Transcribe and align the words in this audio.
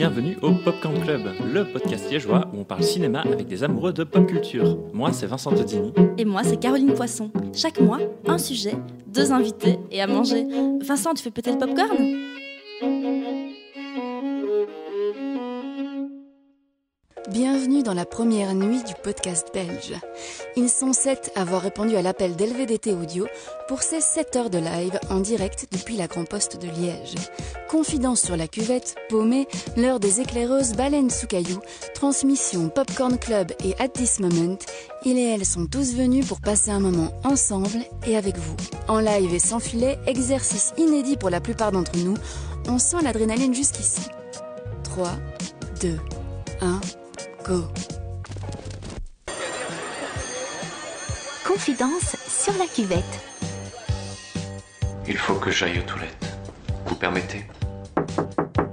bienvenue 0.00 0.38
au 0.40 0.52
Popcorn 0.52 0.98
Club, 0.98 1.20
le 1.52 1.70
podcast 1.70 2.10
liégeois 2.10 2.48
où 2.54 2.60
on 2.60 2.64
parle 2.64 2.82
cinéma 2.82 3.20
avec 3.20 3.46
des 3.46 3.64
amoureux 3.64 3.92
de 3.92 4.02
pop 4.02 4.26
culture. 4.26 4.78
Moi, 4.94 5.12
c'est 5.12 5.26
Vincent 5.26 5.50
Todini. 5.52 5.92
Et 6.16 6.24
moi, 6.24 6.42
c'est 6.42 6.58
Caroline 6.58 6.94
Poisson. 6.94 7.30
Chaque 7.54 7.78
mois, 7.82 7.98
un 8.26 8.38
sujet, 8.38 8.76
deux 9.08 9.30
invités 9.30 9.78
et 9.90 10.00
à 10.00 10.06
manger. 10.06 10.46
Vincent, 10.80 11.12
tu 11.12 11.22
fais 11.22 11.30
peut-être 11.30 11.58
popcorn? 11.58 11.98
Dans 17.90 17.94
la 17.94 18.06
première 18.06 18.54
nuit 18.54 18.84
du 18.84 18.94
podcast 19.02 19.48
belge. 19.52 19.94
Ils 20.54 20.68
sont 20.68 20.92
sept 20.92 21.32
à 21.34 21.40
avoir 21.40 21.60
répondu 21.60 21.96
à 21.96 22.02
l'appel 22.02 22.36
d'LVDT 22.36 22.92
Audio 22.92 23.26
pour 23.66 23.82
ces 23.82 24.00
7 24.00 24.36
heures 24.36 24.50
de 24.50 24.58
live 24.58 25.00
en 25.10 25.18
direct 25.18 25.66
depuis 25.72 25.96
la 25.96 26.06
Grand 26.06 26.24
Poste 26.24 26.62
de 26.62 26.68
Liège. 26.68 27.16
Confidence 27.68 28.20
sur 28.20 28.36
la 28.36 28.46
cuvette, 28.46 28.94
paumée, 29.08 29.48
l'heure 29.76 29.98
des 29.98 30.20
éclaireuses, 30.20 30.74
baleines 30.74 31.10
sous 31.10 31.26
cailloux, 31.26 31.58
transmission 31.92 32.68
Popcorn 32.68 33.18
Club 33.18 33.50
et 33.64 33.74
At 33.80 33.88
This 33.88 34.20
Moment, 34.20 34.58
ils 35.04 35.18
et 35.18 35.34
elles 35.34 35.44
sont 35.44 35.66
tous 35.66 35.96
venus 35.96 36.24
pour 36.28 36.40
passer 36.40 36.70
un 36.70 36.78
moment 36.78 37.12
ensemble 37.24 37.80
et 38.06 38.16
avec 38.16 38.36
vous. 38.36 38.56
En 38.86 39.00
live 39.00 39.34
et 39.34 39.40
sans 39.40 39.58
filet, 39.58 39.98
exercice 40.06 40.74
inédit 40.78 41.16
pour 41.16 41.30
la 41.30 41.40
plupart 41.40 41.72
d'entre 41.72 41.96
nous, 41.96 42.14
on 42.68 42.78
sent 42.78 42.98
l'adrénaline 43.02 43.52
jusqu'ici. 43.52 44.02
3, 44.84 45.10
2, 45.80 45.98
1... 46.60 46.80
Go. 47.44 47.64
Confidence 51.46 52.16
sur 52.28 52.52
la 52.58 52.66
cuvette. 52.66 53.04
Il 55.06 55.16
faut 55.16 55.34
que 55.34 55.50
j'aille 55.50 55.78
aux 55.78 55.82
toilettes. 55.82 56.26
Vous 56.86 56.94
permettez? 56.96 57.46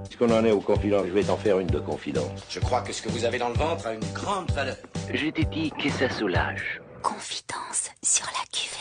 Puisqu'on 0.05 0.29
en 0.31 0.43
est 0.43 0.51
aux 0.51 0.61
confidences, 0.61 1.05
je 1.07 1.11
vais 1.11 1.23
t'en 1.23 1.37
faire 1.37 1.59
une 1.59 1.67
de 1.67 1.79
confidence. 1.79 2.41
Je 2.49 2.59
crois 2.59 2.81
que 2.81 2.91
ce 2.91 3.01
que 3.01 3.09
vous 3.09 3.25
avez 3.25 3.37
dans 3.39 3.49
le 3.49 3.55
ventre 3.55 3.87
a 3.87 3.93
une 3.93 4.05
grande 4.13 4.51
valeur. 4.51 4.77
Je 5.13 5.27
t'ai 5.27 5.45
dit 5.45 5.71
que 5.71 5.89
ça 5.89 6.09
soulage. 6.09 6.81
Confidence 7.02 7.91
sur 8.03 8.25
la 8.25 8.43
cuvette. 8.52 8.77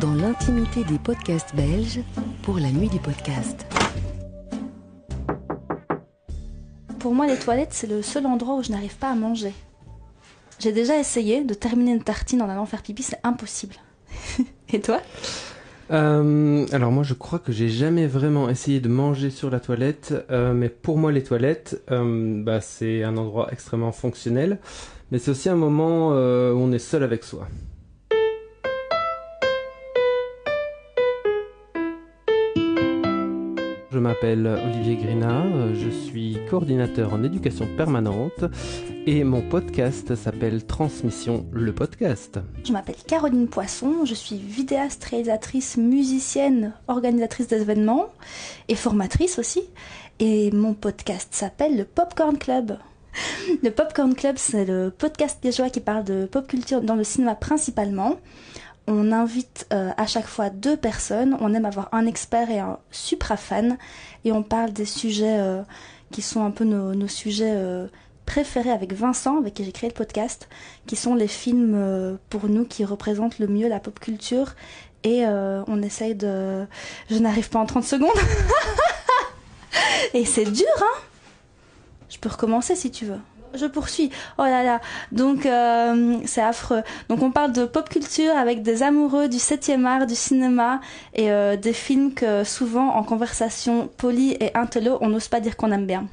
Dans 0.00 0.14
l'intimité 0.14 0.84
des 0.84 0.98
podcasts 0.98 1.54
belges, 1.54 2.00
pour 2.42 2.58
la 2.58 2.70
nuit 2.70 2.88
du 2.88 2.98
podcast. 2.98 3.66
Pour 6.98 7.14
moi, 7.14 7.26
les 7.26 7.36
toilettes, 7.36 7.72
c'est 7.72 7.86
le 7.86 8.02
seul 8.02 8.26
endroit 8.26 8.56
où 8.56 8.62
je 8.62 8.70
n'arrive 8.70 8.96
pas 8.96 9.10
à 9.10 9.14
manger. 9.14 9.52
J'ai 10.58 10.72
déjà 10.72 10.98
essayé 10.98 11.44
de 11.44 11.54
terminer 11.54 11.92
une 11.92 12.02
tartine 12.02 12.42
en 12.42 12.48
allant 12.48 12.66
faire 12.66 12.82
pipi, 12.82 13.02
c'est 13.02 13.20
impossible. 13.22 13.76
Et 14.72 14.80
toi? 14.80 15.00
Euh, 15.90 16.66
alors 16.72 16.92
moi 16.92 17.02
je 17.02 17.14
crois 17.14 17.38
que 17.38 17.50
j'ai 17.50 17.70
jamais 17.70 18.06
vraiment 18.06 18.50
essayé 18.50 18.78
de 18.78 18.88
manger 18.88 19.30
sur 19.30 19.48
la 19.48 19.58
toilette, 19.58 20.12
euh, 20.30 20.52
mais 20.52 20.68
pour 20.68 20.98
moi 20.98 21.12
les 21.12 21.22
toilettes, 21.22 21.82
euh, 21.90 22.42
bah, 22.42 22.60
c'est 22.60 23.04
un 23.04 23.16
endroit 23.16 23.48
extrêmement 23.52 23.92
fonctionnel, 23.92 24.58
mais 25.10 25.18
c'est 25.18 25.30
aussi 25.30 25.48
un 25.48 25.56
moment 25.56 26.08
où 26.08 26.58
on 26.60 26.72
est 26.72 26.78
seul 26.78 27.02
avec 27.02 27.24
soi. 27.24 27.48
Je 33.98 34.00
m'appelle 34.04 34.46
Olivier 34.46 34.94
Grina, 34.94 35.44
je 35.74 35.90
suis 35.90 36.38
coordinateur 36.48 37.12
en 37.12 37.24
éducation 37.24 37.66
permanente 37.76 38.44
et 39.08 39.24
mon 39.24 39.42
podcast 39.42 40.14
s'appelle 40.14 40.64
Transmission 40.64 41.44
le 41.50 41.74
podcast. 41.74 42.38
Je 42.64 42.72
m'appelle 42.72 42.94
Caroline 43.08 43.48
Poisson, 43.48 44.04
je 44.04 44.14
suis 44.14 44.36
vidéaste, 44.36 45.02
réalisatrice, 45.02 45.78
musicienne, 45.78 46.74
organisatrice 46.86 47.48
d'événements 47.48 48.06
et 48.68 48.76
formatrice 48.76 49.40
aussi. 49.40 49.62
Et 50.20 50.52
mon 50.52 50.74
podcast 50.74 51.30
s'appelle 51.32 51.76
le 51.76 51.84
Popcorn 51.84 52.38
Club. 52.38 52.78
Le 53.64 53.70
Popcorn 53.70 54.14
Club, 54.14 54.36
c'est 54.38 54.64
le 54.64 54.92
podcast 54.96 55.42
liégeois 55.42 55.70
qui 55.70 55.80
parle 55.80 56.04
de 56.04 56.26
pop 56.26 56.46
culture 56.46 56.82
dans 56.82 56.94
le 56.94 57.02
cinéma 57.02 57.34
principalement. 57.34 58.16
On 58.90 59.12
invite 59.12 59.66
euh, 59.70 59.90
à 59.98 60.06
chaque 60.06 60.26
fois 60.26 60.48
deux 60.48 60.76
personnes. 60.78 61.36
On 61.40 61.52
aime 61.52 61.66
avoir 61.66 61.90
un 61.92 62.06
expert 62.06 62.50
et 62.50 62.58
un 62.58 62.78
supra 62.90 63.36
fan. 63.36 63.76
Et 64.24 64.32
on 64.32 64.42
parle 64.42 64.72
des 64.72 64.86
sujets 64.86 65.38
euh, 65.38 65.62
qui 66.10 66.22
sont 66.22 66.42
un 66.42 66.50
peu 66.50 66.64
nos, 66.64 67.06
sujets 67.06 67.52
euh, 67.54 67.86
préférés 68.24 68.70
avec 68.70 68.94
Vincent, 68.94 69.36
avec 69.36 69.52
qui 69.52 69.64
j'ai 69.64 69.72
créé 69.72 69.90
le 69.90 69.94
podcast, 69.94 70.48
qui 70.86 70.96
sont 70.96 71.14
les 71.14 71.28
films 71.28 72.18
pour 72.30 72.48
nous 72.48 72.64
qui 72.64 72.86
représentent 72.86 73.38
le 73.38 73.46
mieux 73.46 73.68
la 73.68 73.78
pop 73.78 74.00
culture. 74.00 74.54
Et 75.04 75.24
on 75.26 75.82
essaye 75.82 76.14
de... 76.14 76.66
Je 77.10 77.18
n'arrive 77.18 77.50
pas 77.50 77.58
en 77.58 77.66
30 77.66 77.84
secondes. 77.84 78.10
et 80.14 80.24
c'est 80.24 80.50
dur, 80.50 80.66
hein? 80.80 81.00
Je 82.08 82.18
peux 82.18 82.30
recommencer 82.30 82.74
si 82.74 82.90
tu 82.90 83.04
veux. 83.04 83.20
Je 83.54 83.66
poursuis. 83.66 84.10
Oh 84.38 84.42
là 84.42 84.62
là. 84.62 84.80
Donc 85.12 85.46
euh, 85.46 86.18
c'est 86.24 86.42
affreux. 86.42 86.82
Donc 87.08 87.22
on 87.22 87.30
parle 87.30 87.52
de 87.52 87.64
pop 87.64 87.88
culture 87.88 88.36
avec 88.36 88.62
des 88.62 88.82
amoureux 88.82 89.28
du 89.28 89.38
7e 89.38 89.84
art, 89.84 90.06
du 90.06 90.14
cinéma 90.14 90.80
et 91.14 91.30
euh, 91.30 91.56
des 91.56 91.72
films 91.72 92.14
que 92.14 92.44
souvent 92.44 92.94
en 92.94 93.02
conversation 93.02 93.88
polie 93.96 94.36
et 94.40 94.56
intello, 94.56 94.98
on 95.00 95.08
n'ose 95.08 95.28
pas 95.28 95.40
dire 95.40 95.56
qu'on 95.56 95.72
aime 95.72 95.86
bien. 95.86 96.06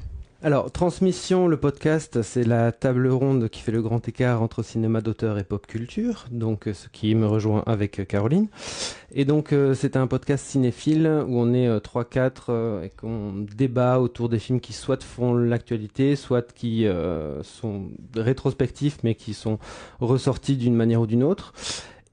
Alors, 0.46 0.70
Transmission, 0.70 1.48
le 1.48 1.56
podcast, 1.56 2.22
c'est 2.22 2.44
la 2.44 2.70
table 2.70 3.08
ronde 3.08 3.48
qui 3.48 3.62
fait 3.62 3.72
le 3.72 3.82
grand 3.82 4.08
écart 4.08 4.42
entre 4.42 4.62
cinéma 4.62 5.00
d'auteur 5.00 5.40
et 5.40 5.42
pop 5.42 5.66
culture, 5.66 6.26
donc 6.30 6.68
euh, 6.68 6.72
ce 6.72 6.88
qui 6.88 7.16
me 7.16 7.26
rejoint 7.26 7.64
avec 7.66 7.98
euh, 7.98 8.04
Caroline. 8.04 8.46
Et 9.12 9.24
donc, 9.24 9.52
euh, 9.52 9.74
c'est 9.74 9.96
un 9.96 10.06
podcast 10.06 10.46
cinéphile 10.46 11.08
où 11.26 11.40
on 11.40 11.52
est 11.52 11.66
euh, 11.66 11.80
3-4 11.80 12.30
euh, 12.48 12.82
et 12.84 12.90
qu'on 12.90 13.44
débat 13.56 13.98
autour 13.98 14.28
des 14.28 14.38
films 14.38 14.60
qui 14.60 14.72
soit 14.72 15.02
font 15.02 15.34
l'actualité, 15.34 16.14
soit 16.14 16.52
qui 16.52 16.86
sont 17.42 17.88
rétrospectifs 18.14 18.98
mais 19.02 19.16
qui 19.16 19.34
sont 19.34 19.58
ressortis 19.98 20.56
d'une 20.56 20.76
manière 20.76 21.00
ou 21.00 21.08
d'une 21.08 21.24
autre. 21.24 21.54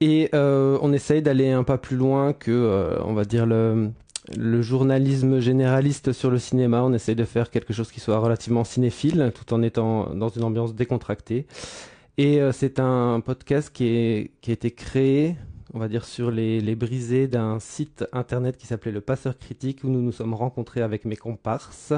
Et 0.00 0.28
on 0.34 0.92
essaye 0.92 1.22
d'aller 1.22 1.50
un 1.50 1.62
pas 1.62 1.78
plus 1.78 1.96
loin 1.96 2.32
que, 2.32 2.98
on 3.04 3.14
va 3.14 3.24
dire, 3.24 3.46
le, 3.46 3.90
le 4.36 4.62
journalisme 4.62 5.40
généraliste 5.40 6.12
sur 6.12 6.30
le 6.30 6.38
cinéma. 6.38 6.82
On 6.82 6.92
essaye 6.92 7.14
de 7.14 7.24
faire 7.24 7.50
quelque 7.50 7.72
chose 7.72 7.90
qui 7.90 8.00
soit 8.00 8.18
relativement 8.18 8.64
cinéphile, 8.64 9.32
tout 9.34 9.52
en 9.52 9.62
étant 9.62 10.14
dans 10.14 10.28
une 10.28 10.44
ambiance 10.44 10.74
décontractée. 10.74 11.46
Et 12.16 12.40
euh, 12.40 12.52
c'est 12.52 12.78
un 12.78 13.20
podcast 13.20 13.70
qui, 13.72 14.30
a 14.46 14.50
été 14.50 14.70
créé, 14.70 15.36
on 15.72 15.78
va 15.78 15.88
dire, 15.88 16.04
sur 16.04 16.30
les, 16.30 16.74
brisées 16.76 17.26
d'un 17.26 17.58
site 17.58 18.04
internet 18.12 18.56
qui 18.56 18.66
s'appelait 18.66 18.92
Le 18.92 19.00
Passeur 19.00 19.36
Critique, 19.36 19.82
où 19.84 19.88
nous 19.88 20.00
nous 20.00 20.12
sommes 20.12 20.34
rencontrés 20.34 20.82
avec 20.82 21.04
mes 21.04 21.16
comparses. 21.16 21.92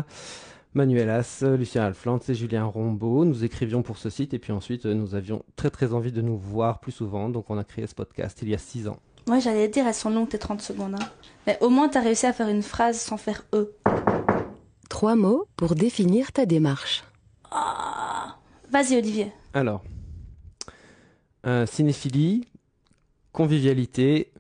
Manuel 0.75 1.09
As, 1.09 1.43
Lucien 1.43 1.85
Alflante 1.85 2.29
et 2.29 2.35
Julien 2.35 2.65
Rombaud. 2.65 3.25
Nous 3.25 3.45
écrivions 3.45 3.83
pour 3.83 3.99
ce 3.99 4.11
site 4.11 4.35
et 4.35 4.39
puis 4.39 4.53
ensuite 4.53 4.85
euh, 4.85 4.95
nous 4.95 5.15
avions 5.15 5.43
très 5.55 5.71
très 5.71 5.95
envie 5.95 6.13
de 6.13 6.21
nous 6.21 6.37
voir 6.37 6.81
plus 6.81 6.93
souvent. 6.93 7.29
Donc 7.31 7.49
on 7.49 7.57
a 7.57 7.65
créé 7.65 7.87
ce 7.87 7.95
podcast 7.95 8.39
il 8.43 8.51
y 8.51 8.55
a 8.55 8.59
six 8.59 8.89
ans. 8.89 8.99
Ouais, 9.29 9.41
j'allais 9.41 9.69
dire, 9.69 9.87
elles 9.87 9.95
sont 9.95 10.11
longues 10.11 10.29
tes 10.29 10.39
30 10.39 10.63
secondes. 10.63 10.95
hein. 10.95 11.09
Mais 11.47 11.59
au 11.61 11.69
moins, 11.69 11.89
t'as 11.89 12.01
réussi 12.01 12.27
à 12.27 12.33
faire 12.33 12.49
une 12.49 12.63
phrase 12.63 13.01
sans 13.01 13.17
faire 13.17 13.45
E. 13.53 13.73
Trois 14.89 15.17
mots 15.17 15.47
pour 15.57 15.75
définir 15.75 16.33
ta 16.33 16.47
démarche. 16.47 17.05
Ah. 17.51 18.37
Vas-y, 18.71 18.97
Olivier. 18.97 19.33
Alors, 19.55 19.83
euh, 21.47 21.67
cinéphilie, 21.67 22.47
convivialité 23.33 24.33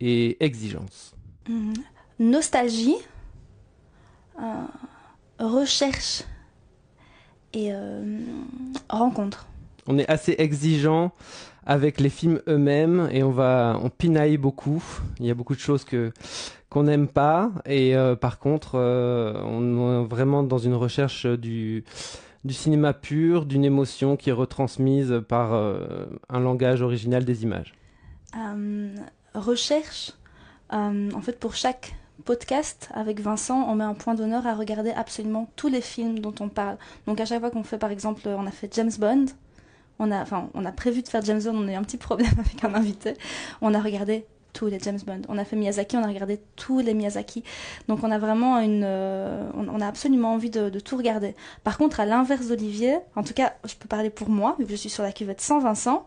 et 0.00 0.42
exigence. 0.44 1.14
Mhm. 1.48 1.74
Nostalgie, 2.18 2.96
euh, 4.40 4.64
recherche 5.38 6.22
et 7.52 7.68
euh, 7.72 8.20
rencontre. 8.88 9.46
On 9.86 9.98
est 9.98 10.08
assez 10.10 10.34
exigeant 10.38 11.12
avec 11.66 12.00
les 12.00 12.08
films 12.08 12.40
eux-mêmes 12.48 13.08
et 13.12 13.22
on 13.22 13.32
va 13.32 13.78
on 13.82 13.90
pinaille 13.90 14.38
beaucoup. 14.38 14.82
Il 15.18 15.26
y 15.26 15.30
a 15.30 15.34
beaucoup 15.34 15.54
de 15.54 15.60
choses 15.60 15.84
que 15.84 16.12
qu'on 16.70 16.84
n'aime 16.84 17.08
pas 17.08 17.50
et 17.64 17.96
euh, 17.96 18.16
par 18.16 18.38
contre 18.38 18.72
euh, 18.74 19.34
on 19.44 20.02
est 20.02 20.06
vraiment 20.06 20.42
dans 20.42 20.58
une 20.58 20.74
recherche 20.74 21.26
du 21.26 21.84
du 22.44 22.54
cinéma 22.54 22.92
pur, 22.94 23.44
d'une 23.44 23.64
émotion 23.64 24.16
qui 24.16 24.30
est 24.30 24.32
retransmise 24.32 25.20
par 25.28 25.52
euh, 25.52 26.06
un 26.28 26.38
langage 26.38 26.80
original 26.80 27.24
des 27.24 27.42
images. 27.42 27.74
Recherche, 29.34 30.12
en 30.70 31.20
fait, 31.22 31.38
pour 31.38 31.54
chaque 31.54 31.94
podcast 32.24 32.88
avec 32.94 33.20
Vincent, 33.20 33.66
on 33.68 33.74
met 33.74 33.84
un 33.84 33.94
point 33.94 34.14
d'honneur 34.14 34.46
à 34.46 34.54
regarder 34.54 34.90
absolument 34.90 35.50
tous 35.56 35.68
les 35.68 35.80
films 35.80 36.20
dont 36.20 36.34
on 36.40 36.48
parle. 36.48 36.78
Donc 37.06 37.20
à 37.20 37.24
chaque 37.24 37.40
fois 37.40 37.50
qu'on 37.50 37.64
fait, 37.64 37.78
par 37.78 37.90
exemple, 37.90 38.22
on 38.26 38.46
a 38.46 38.50
fait 38.50 38.72
James 38.74 38.92
Bond, 38.98 39.26
on 39.98 40.10
a, 40.10 40.20
enfin, 40.20 40.50
on 40.54 40.64
a 40.64 40.72
prévu 40.72 41.02
de 41.02 41.08
faire 41.08 41.22
James 41.22 41.42
Bond, 41.42 41.54
on 41.54 41.68
a 41.68 41.72
eu 41.72 41.74
un 41.74 41.82
petit 41.82 41.96
problème 41.96 42.32
avec 42.38 42.64
un 42.64 42.74
invité. 42.74 43.14
On 43.62 43.74
a 43.74 43.80
regardé 43.80 44.26
tous 44.56 44.66
les 44.66 44.78
James 44.80 44.98
Bond. 45.06 45.22
On 45.28 45.36
a 45.36 45.44
fait 45.44 45.54
Miyazaki, 45.54 45.96
on 45.96 46.02
a 46.02 46.08
regardé 46.08 46.40
tous 46.56 46.80
les 46.80 46.94
Miyazaki. 46.94 47.44
Donc 47.88 48.02
on 48.02 48.10
a 48.10 48.18
vraiment 48.18 48.58
une, 48.58 48.84
euh, 48.84 49.48
on, 49.54 49.80
a 49.80 49.86
absolument 49.86 50.32
envie 50.32 50.50
de, 50.50 50.70
tout 50.80 50.96
regarder. 50.96 51.34
Par 51.62 51.76
contre, 51.76 52.00
à 52.00 52.06
l'inverse 52.06 52.48
d'Olivier, 52.48 52.96
en 53.16 53.22
tout 53.22 53.34
cas, 53.34 53.54
je 53.64 53.74
peux 53.74 53.88
parler 53.88 54.08
pour 54.08 54.30
moi, 54.30 54.56
vu 54.58 54.64
que 54.64 54.70
je 54.70 54.76
suis 54.76 54.88
sur 54.88 55.02
la 55.02 55.12
cuvette 55.12 55.40
sans 55.40 55.58
Vincent. 55.58 56.06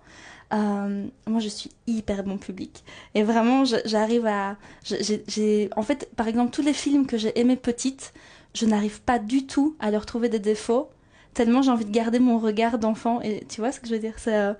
Euh, 0.51 1.05
moi, 1.27 1.39
je 1.39 1.47
suis 1.47 1.69
hyper 1.85 2.23
bon 2.23 2.39
public. 2.39 2.83
Et 3.13 3.21
vraiment, 3.21 3.65
j'arrive 3.85 4.25
à. 4.25 4.57
J'ai, 4.83 5.69
en 5.75 5.83
fait, 5.83 6.09
par 6.15 6.27
exemple, 6.27 6.51
tous 6.51 6.63
les 6.63 6.73
films 6.73 7.05
que 7.05 7.17
j'ai 7.17 7.39
aimés 7.39 7.55
petite, 7.55 8.13
je 8.55 8.65
n'arrive 8.65 8.99
pas 9.01 9.19
du 9.19 9.45
tout 9.45 9.75
à 9.79 9.91
leur 9.91 10.07
trouver 10.07 10.27
des 10.27 10.39
défauts, 10.39 10.89
tellement 11.33 11.61
j'ai 11.61 11.71
envie 11.71 11.85
de 11.85 11.91
garder 11.91 12.19
mon 12.19 12.39
regard 12.39 12.79
d'enfant. 12.79 13.21
Et 13.21 13.45
tu 13.47 13.61
vois 13.61 13.71
ce 13.71 13.79
que 13.79 13.87
je 13.87 13.93
veux 13.93 13.99
dire? 13.99 14.15
C'est 14.17 14.55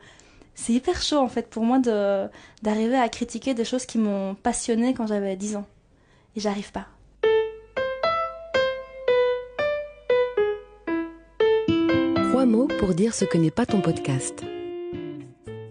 c'est 0.60 0.74
hyper 0.74 1.02
chaud, 1.02 1.20
en 1.20 1.30
fait, 1.30 1.50
pour 1.50 1.64
moi 1.64 1.80
de, 1.80 2.28
d'arriver 2.64 2.98
à 2.98 3.08
critiquer 3.08 3.54
des 3.54 3.64
choses 3.64 3.86
qui 3.86 3.98
m'ont 3.98 4.36
passionné 4.36 4.94
quand 4.94 5.08
j'avais 5.08 5.38
10 5.38 5.56
ans. 5.56 5.66
Et 6.36 6.42
j'arrive 6.42 6.74
pas. 6.74 6.88
Trois 12.30 12.46
mots 12.46 12.68
pour 12.78 12.94
dire 12.94 13.14
ce 13.14 13.24
que 13.24 13.38
n'est 13.38 13.52
pas 13.52 13.66
ton 13.66 13.80
podcast. 13.80 14.44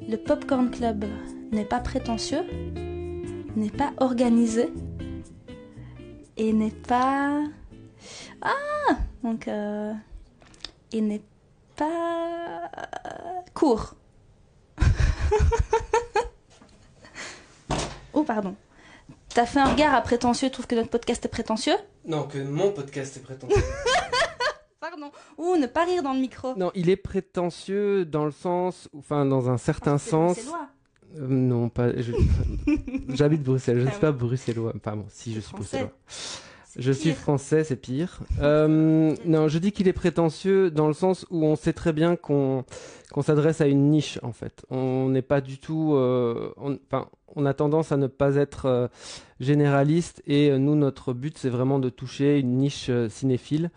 Le 0.09 0.17
Popcorn 0.17 0.71
Club 0.71 1.05
n'est 1.53 1.67
pas 1.67 1.81
prétentieux, 1.81 2.45
n'est 3.57 3.69
pas 3.69 3.93
organisé 3.99 4.73
et 6.39 6.55
n'est 6.55 6.71
pas... 6.71 7.43
Ah 8.41 8.97
Donc, 9.23 9.49
euh... 9.49 9.93
il 10.93 11.07
n'est 11.09 11.23
pas 11.77 12.71
court. 13.55 13.95
oh, 18.13 18.23
pardon. 18.23 18.55
T'as 19.29 19.47
fait 19.47 19.61
un 19.61 19.73
regard 19.73 19.95
à 19.95 20.01
prétentieux, 20.01 20.49
tu 20.49 20.53
trouves 20.53 20.67
que 20.67 20.75
notre 20.75 20.91
podcast 20.91 21.25
est 21.25 21.29
prétentieux 21.29 21.77
Non, 22.07 22.25
que 22.25 22.39
mon 22.39 22.73
podcast 22.73 23.17
est 23.17 23.21
prétentieux. 23.21 23.63
Pardon. 24.81 25.11
Ou 25.37 25.57
ne 25.57 25.67
pas 25.67 25.85
rire 25.85 26.05
dans 26.05 26.13
le 26.13 26.21
micro. 26.21 26.57
Non, 26.57 26.71
il 26.75 26.89
est 26.89 26.97
prétentieux 26.97 28.05
dans 28.05 28.25
le 28.25 28.31
sens, 28.31 28.89
enfin 28.97 29.27
dans 29.27 29.51
un 29.51 29.59
certain 29.59 29.99
sens. 29.99 30.39
Euh, 31.17 31.27
non, 31.27 31.69
pas. 31.69 31.89
J'habite 33.09 33.43
Bruxelles, 33.43 33.81
je 33.81 33.87
ne 33.87 33.91
suis 33.91 34.01
pas 34.01 34.13
bruxellois. 34.13 34.73
Enfin 34.77 34.97
bon, 34.97 35.07
si 35.09 35.35
je 35.35 35.41
suis 35.41 35.53
bruxellois. 35.53 35.91
Je 36.77 36.93
suis 36.93 37.13
français, 37.13 37.65
c'est 37.65 37.77
pire. 37.77 38.21
Euh, 38.41 39.15
non, 39.25 39.49
je 39.49 39.59
dis 39.59 39.73
qu'il 39.73 39.89
est 39.89 39.93
prétentieux 39.93 40.71
dans 40.71 40.87
le 40.87 40.93
sens 40.93 41.27
où 41.31 41.45
on 41.45 41.57
sait 41.57 41.73
très 41.73 41.93
bien 41.93 42.17
qu'on 42.17 42.65
qu'on 43.11 43.23
s'adresse 43.23 43.63
à 43.63 43.67
une 43.67 43.91
niche 43.91 44.19
en 44.23 44.33
fait. 44.33 44.67
On 44.71 45.09
n'est 45.09 45.23
pas 45.23 45.41
du 45.41 45.59
tout. 45.59 45.95
Euh, 45.95 46.53
enfin, 46.59 47.09
on, 47.35 47.47
a 47.47 47.55
tendance 47.55 47.91
à 47.91 47.97
ne 47.97 48.07
pas 48.07 48.37
être 48.37 48.67
euh, 48.67 48.89
généraliste 49.41 50.23
et 50.27 50.57
nous 50.59 50.75
notre 50.75 51.15
but 51.15 51.39
c'est 51.39 51.49
vraiment 51.49 51.79
de 51.79 51.89
toucher 51.89 52.39
une 52.39 52.59
niche 52.59 52.91
cinéphile. 53.09 53.71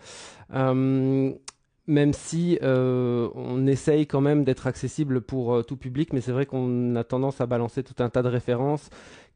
Même 1.92 2.14
si 2.14 2.58
on 2.62 3.68
essaye 3.68 4.08
quand 4.08 4.22
même 4.22 4.44
d'être 4.44 4.68
accessible 4.68 5.22
pour 5.22 5.66
tout 5.66 5.78
public, 5.78 6.14
mais 6.14 6.22
c'est 6.22 6.32
vrai 6.32 6.46
qu'on 6.46 6.96
a 6.96 7.04
tendance 7.04 7.42
à 7.42 7.46
balancer 7.46 7.84
tout 7.84 8.02
un 8.02 8.10
tas 8.10 8.24
de 8.24 8.30
références 8.30 8.90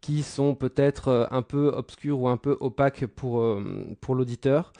qui 0.05 0.21
sont 0.21 0.53
peut-être 0.53 1.07
euh, 1.07 1.25
un 1.31 1.41
peu 1.41 1.69
obscurs 1.69 2.21
ou 2.21 2.27
un 2.27 2.37
peu 2.37 2.55
opaques 2.59 3.07
pour, 3.07 3.41
euh, 3.41 3.87
pour 4.01 4.13
l'auditeur. 4.13 4.71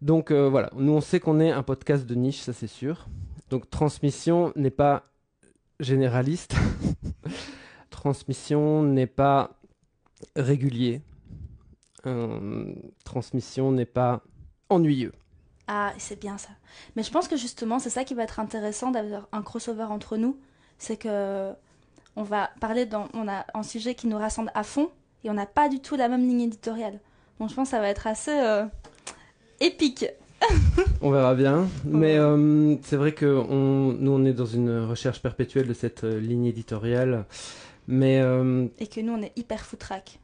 Donc 0.00 0.30
euh, 0.30 0.48
voilà, 0.48 0.70
nous 0.76 0.92
on 0.92 1.00
sait 1.00 1.18
qu'on 1.18 1.40
est 1.40 1.50
un 1.50 1.64
podcast 1.64 2.06
de 2.06 2.14
niche, 2.14 2.38
ça 2.38 2.52
c'est 2.52 2.68
sûr. 2.68 3.08
Donc 3.50 3.68
transmission 3.68 4.52
n'est 4.54 4.70
pas 4.70 5.10
généraliste. 5.80 6.54
transmission 7.90 8.84
n'est 8.84 9.08
pas 9.08 9.58
régulier. 10.36 11.02
transmission 13.04 13.72
n'est 13.72 13.86
pas 13.86 14.22
ennuyeux. 14.68 15.12
Ah, 15.72 15.92
c'est 15.98 16.18
bien 16.18 16.36
ça. 16.36 16.48
Mais 16.96 17.04
je 17.04 17.12
pense 17.12 17.28
que 17.28 17.36
justement, 17.36 17.78
c'est 17.78 17.90
ça 17.90 18.02
qui 18.02 18.14
va 18.14 18.24
être 18.24 18.40
intéressant 18.40 18.90
d'avoir 18.90 19.28
un 19.30 19.40
crossover 19.40 19.84
entre 19.84 20.16
nous. 20.16 20.36
C'est 20.78 20.96
que 20.96 21.52
on 22.16 22.24
va 22.24 22.50
parler 22.58 22.86
dans, 22.86 23.06
on 23.14 23.28
a 23.28 23.46
un 23.54 23.62
sujet 23.62 23.94
qui 23.94 24.08
nous 24.08 24.18
rassemble 24.18 24.50
à 24.54 24.64
fond 24.64 24.90
et 25.22 25.30
on 25.30 25.34
n'a 25.34 25.46
pas 25.46 25.68
du 25.68 25.78
tout 25.78 25.94
la 25.94 26.08
même 26.08 26.26
ligne 26.26 26.40
éditoriale. 26.40 26.98
Donc 27.38 27.50
je 27.50 27.54
pense 27.54 27.68
que 27.68 27.70
ça 27.70 27.78
va 27.78 27.88
être 27.88 28.08
assez 28.08 28.36
euh, 28.36 28.64
épique. 29.60 30.06
on 31.02 31.12
verra 31.12 31.36
bien, 31.36 31.68
mais 31.84 32.18
euh, 32.18 32.74
c'est 32.82 32.96
vrai 32.96 33.12
que 33.12 33.26
nous 33.26 34.10
on 34.10 34.24
est 34.24 34.32
dans 34.32 34.46
une 34.46 34.86
recherche 34.86 35.22
perpétuelle 35.22 35.68
de 35.68 35.74
cette 35.74 36.02
euh, 36.02 36.18
ligne 36.18 36.46
éditoriale, 36.46 37.26
mais 37.86 38.16
et 38.78 38.86
que 38.88 39.00
nous 39.00 39.12
on 39.12 39.22
est 39.22 39.32
hyper 39.36 39.64
foutraque. 39.64 40.18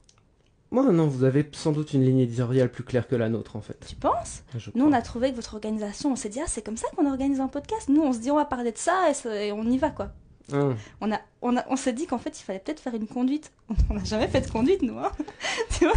Moi 0.70 0.82
non, 0.92 1.06
vous 1.06 1.24
avez 1.24 1.48
sans 1.52 1.72
doute 1.72 1.92
une 1.94 2.04
ligne 2.04 2.18
éditoriale 2.18 2.70
plus 2.70 2.82
claire 2.82 3.06
que 3.06 3.14
la 3.14 3.28
nôtre 3.28 3.56
en 3.56 3.60
fait. 3.60 3.78
Tu 3.86 3.94
penses 3.96 4.42
Nous 4.74 4.84
on 4.84 4.92
a 4.92 5.02
trouvé 5.02 5.30
que 5.30 5.36
votre 5.36 5.54
organisation, 5.54 6.12
on 6.12 6.16
s'est 6.16 6.28
dit 6.28 6.40
ah 6.40 6.46
c'est 6.48 6.62
comme 6.62 6.76
ça 6.76 6.88
qu'on 6.96 7.08
organise 7.08 7.40
un 7.40 7.48
podcast. 7.48 7.88
Nous 7.88 8.02
on 8.02 8.12
se 8.12 8.18
dit 8.18 8.30
on 8.30 8.36
va 8.36 8.44
parler 8.44 8.72
de 8.72 8.78
ça 8.78 9.10
et 9.30 9.52
on 9.52 9.64
y 9.64 9.78
va 9.78 9.90
quoi. 9.90 10.10
Ah. 10.52 10.70
On, 11.00 11.12
a, 11.12 11.18
on, 11.42 11.56
a, 11.56 11.64
on 11.68 11.76
s'est 11.76 11.92
dit 11.92 12.06
qu'en 12.06 12.18
fait, 12.18 12.38
il 12.38 12.44
fallait 12.44 12.60
peut-être 12.60 12.78
faire 12.78 12.94
une 12.94 13.08
conduite. 13.08 13.50
On 13.90 13.94
n'a 13.94 14.04
jamais 14.04 14.28
fait 14.28 14.42
de 14.42 14.48
conduite, 14.48 14.80
nous. 14.82 14.96
Hein 14.96 15.10
tu 15.76 15.86
vois 15.86 15.96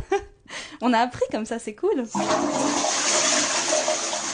on 0.81 0.93
a 0.93 0.97
appris 0.97 1.25
comme 1.31 1.45
ça, 1.45 1.59
c'est 1.59 1.75
cool. 1.75 2.05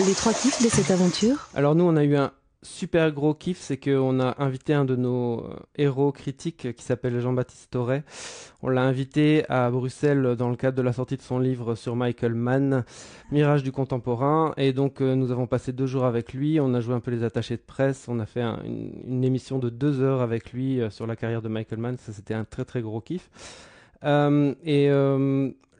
Les 0.05 0.13
trois 0.13 0.33
kiffs 0.33 0.61
de 0.63 0.69
cette 0.69 0.91
aventure 0.91 1.49
Alors 1.55 1.75
nous, 1.75 1.83
on 1.83 1.95
a 1.97 2.03
eu 2.03 2.15
un 2.15 2.31
super 2.65 3.11
gros 3.11 3.33
kiff, 3.33 3.59
c'est 3.59 3.77
qu'on 3.77 4.19
a 4.19 4.43
invité 4.43 4.73
un 4.73 4.85
de 4.85 4.95
nos 4.95 5.39
euh, 5.39 5.55
héros 5.77 6.11
critiques 6.11 6.73
qui 6.73 6.83
s'appelle 6.83 7.19
Jean-Baptiste 7.19 7.71
Torret. 7.71 8.03
On 8.61 8.69
l'a 8.69 8.81
invité 8.81 9.45
à 9.49 9.69
Bruxelles 9.69 10.35
dans 10.37 10.49
le 10.49 10.55
cadre 10.55 10.75
de 10.75 10.81
la 10.81 10.91
sortie 10.91 11.15
de 11.15 11.21
son 11.21 11.39
livre 11.39 11.75
sur 11.75 11.95
Michael 11.95 12.33
Mann, 12.33 12.83
Mirage 13.31 13.63
du 13.63 13.71
contemporain. 13.71 14.53
Et 14.57 14.73
donc 14.73 15.01
euh, 15.01 15.15
nous 15.15 15.31
avons 15.31 15.47
passé 15.47 15.71
deux 15.71 15.85
jours 15.85 16.05
avec 16.05 16.33
lui, 16.33 16.59
on 16.59 16.73
a 16.73 16.81
joué 16.81 16.95
un 16.95 16.99
peu 16.99 17.11
les 17.11 17.23
attachés 17.23 17.55
de 17.55 17.61
presse, 17.61 18.07
on 18.07 18.19
a 18.19 18.25
fait 18.25 18.41
une, 18.41 19.23
émission 19.23 19.59
de 19.59 19.69
deux 19.69 20.01
heures 20.01 20.21
avec 20.21 20.51
lui 20.51 20.81
euh, 20.81 20.89
sur 20.89 21.07
la 21.07 21.15
carrière 21.15 21.41
de 21.41 21.49
Michael 21.49 21.79
Mann. 21.79 21.97
Ça 21.97 22.11
c'était 22.11 22.33
un 22.33 22.43
très 22.43 22.65
très 22.65 22.81
gros 22.81 22.99
kiff. 22.99 23.29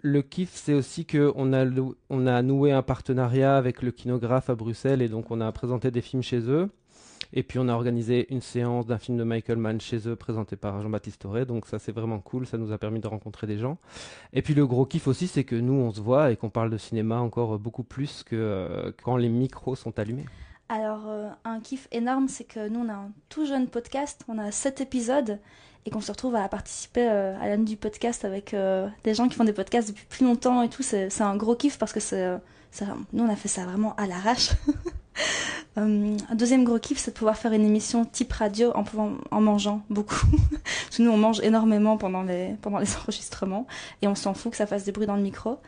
Le 0.06 0.22
kiff, 0.22 0.52
c'est 0.54 0.76
aussi 0.76 1.06
qu'on 1.08 1.52
a, 1.54 1.66
on 2.12 2.28
a 2.28 2.42
noué 2.44 2.72
un 2.72 2.84
partenariat 2.84 3.58
avec 3.58 3.82
le 3.82 3.90
kinographe 3.90 4.52
à 4.52 4.56
Bruxelles 4.56 5.02
et 5.02 5.10
donc 5.10 5.32
on 5.32 5.42
a 5.42 5.52
présenté 5.52 5.90
des 5.90 6.02
films 6.02 6.22
chez 6.22 6.42
eux. 6.42 6.70
Et 7.34 7.42
puis 7.42 7.58
on 7.58 7.68
a 7.68 7.74
organisé 7.74 8.32
une 8.32 8.40
séance 8.40 8.86
d'un 8.86 9.00
film 9.00 9.18
de 9.18 9.24
Michael 9.24 9.58
Mann 9.58 9.82
chez 9.82 10.08
eux 10.08 10.16
présenté 10.16 10.56
par 10.58 10.80
Jean-Baptiste 10.80 11.24
Toré. 11.24 11.46
Donc 11.46 11.66
ça 11.66 11.80
c'est 11.80 11.92
vraiment 11.92 12.20
cool, 12.20 12.46
ça 12.46 12.60
nous 12.60 12.72
a 12.72 12.78
permis 12.78 13.00
de 13.00 13.08
rencontrer 13.08 13.48
des 13.48 13.58
gens. 13.58 13.80
Et 14.32 14.44
puis 14.44 14.54
le 14.54 14.68
gros 14.68 14.86
kiff 14.86 15.08
aussi 15.08 15.28
c'est 15.28 15.44
que 15.44 15.56
nous 15.56 15.74
on 15.74 15.92
se 15.92 16.02
voit 16.02 16.32
et 16.32 16.38
qu'on 16.38 16.52
parle 16.52 16.70
de 16.70 16.78
cinéma 16.78 17.18
encore 17.18 17.58
beaucoup 17.58 17.84
plus 17.84 18.22
que 18.22 18.36
euh, 18.36 18.92
quand 19.04 19.18
les 19.18 19.30
micros 19.30 19.76
sont 19.76 19.98
allumés. 19.98 20.26
Alors 20.70 21.08
euh, 21.08 21.30
un 21.46 21.60
kiff 21.62 21.88
énorme 21.92 22.28
c'est 22.28 22.44
que 22.44 22.70
nous 22.70 22.82
on 22.82 22.90
a 22.90 22.94
un 22.94 23.12
tout 23.30 23.48
jeune 23.48 23.68
podcast, 23.70 24.24
on 24.28 24.38
a 24.38 24.52
sept 24.52 24.82
épisodes 24.82 25.40
et 25.86 25.92
qu'on 25.92 26.02
se 26.02 26.12
retrouve 26.12 26.36
à 26.36 26.48
participer 26.48 27.08
euh, 27.10 27.40
à 27.40 27.48
l'année 27.48 27.66
du 27.66 27.78
podcast 27.78 28.26
avec 28.26 28.54
euh, 28.54 28.88
des 29.04 29.14
gens 29.14 29.28
qui 29.28 29.36
font 29.36 29.44
des 29.44 29.54
podcasts 29.54 29.90
depuis 29.90 30.06
plus 30.06 30.26
longtemps 30.26 30.64
et 30.64 30.70
tout. 30.70 30.84
C'est 30.84 31.22
un 31.22 31.36
gros 31.36 31.56
kiff 31.56 31.78
parce 31.78 31.94
que 31.94 32.00
euh, 32.14 32.38
nous 33.14 33.24
on 33.24 33.30
a 33.30 33.36
fait 33.36 33.48
ça 33.48 33.66
vraiment 33.66 33.96
à 33.96 34.08
l'arrache. 34.08 34.52
un 35.76 36.16
deuxième 36.34 36.64
gros 36.64 36.80
kiff, 36.80 36.98
c'est 36.98 37.12
de 37.12 37.16
pouvoir 37.16 37.38
faire 37.38 37.54
une 37.54 37.66
émission 37.66 38.04
type 38.04 38.34
radio 38.34 38.74
en, 38.74 39.42
mangeant 39.42 39.82
beaucoup. 39.90 40.26
parce 40.64 40.98
que 40.98 41.04
nous 41.04 41.12
on 41.12 41.18
mange 41.18 41.40
énormément 41.42 41.98
pendant 41.98 42.24
les, 42.24 42.56
enregistrements 42.66 43.68
et 44.02 44.08
on 44.08 44.16
s'en 44.16 44.34
fout 44.34 44.52
que 44.52 44.58
ça 44.58 44.66
fasse 44.66 44.86
des 44.86 44.92
bruits 44.92 45.08
dans 45.08 45.18
le 45.18 45.24
micro. 45.24 45.60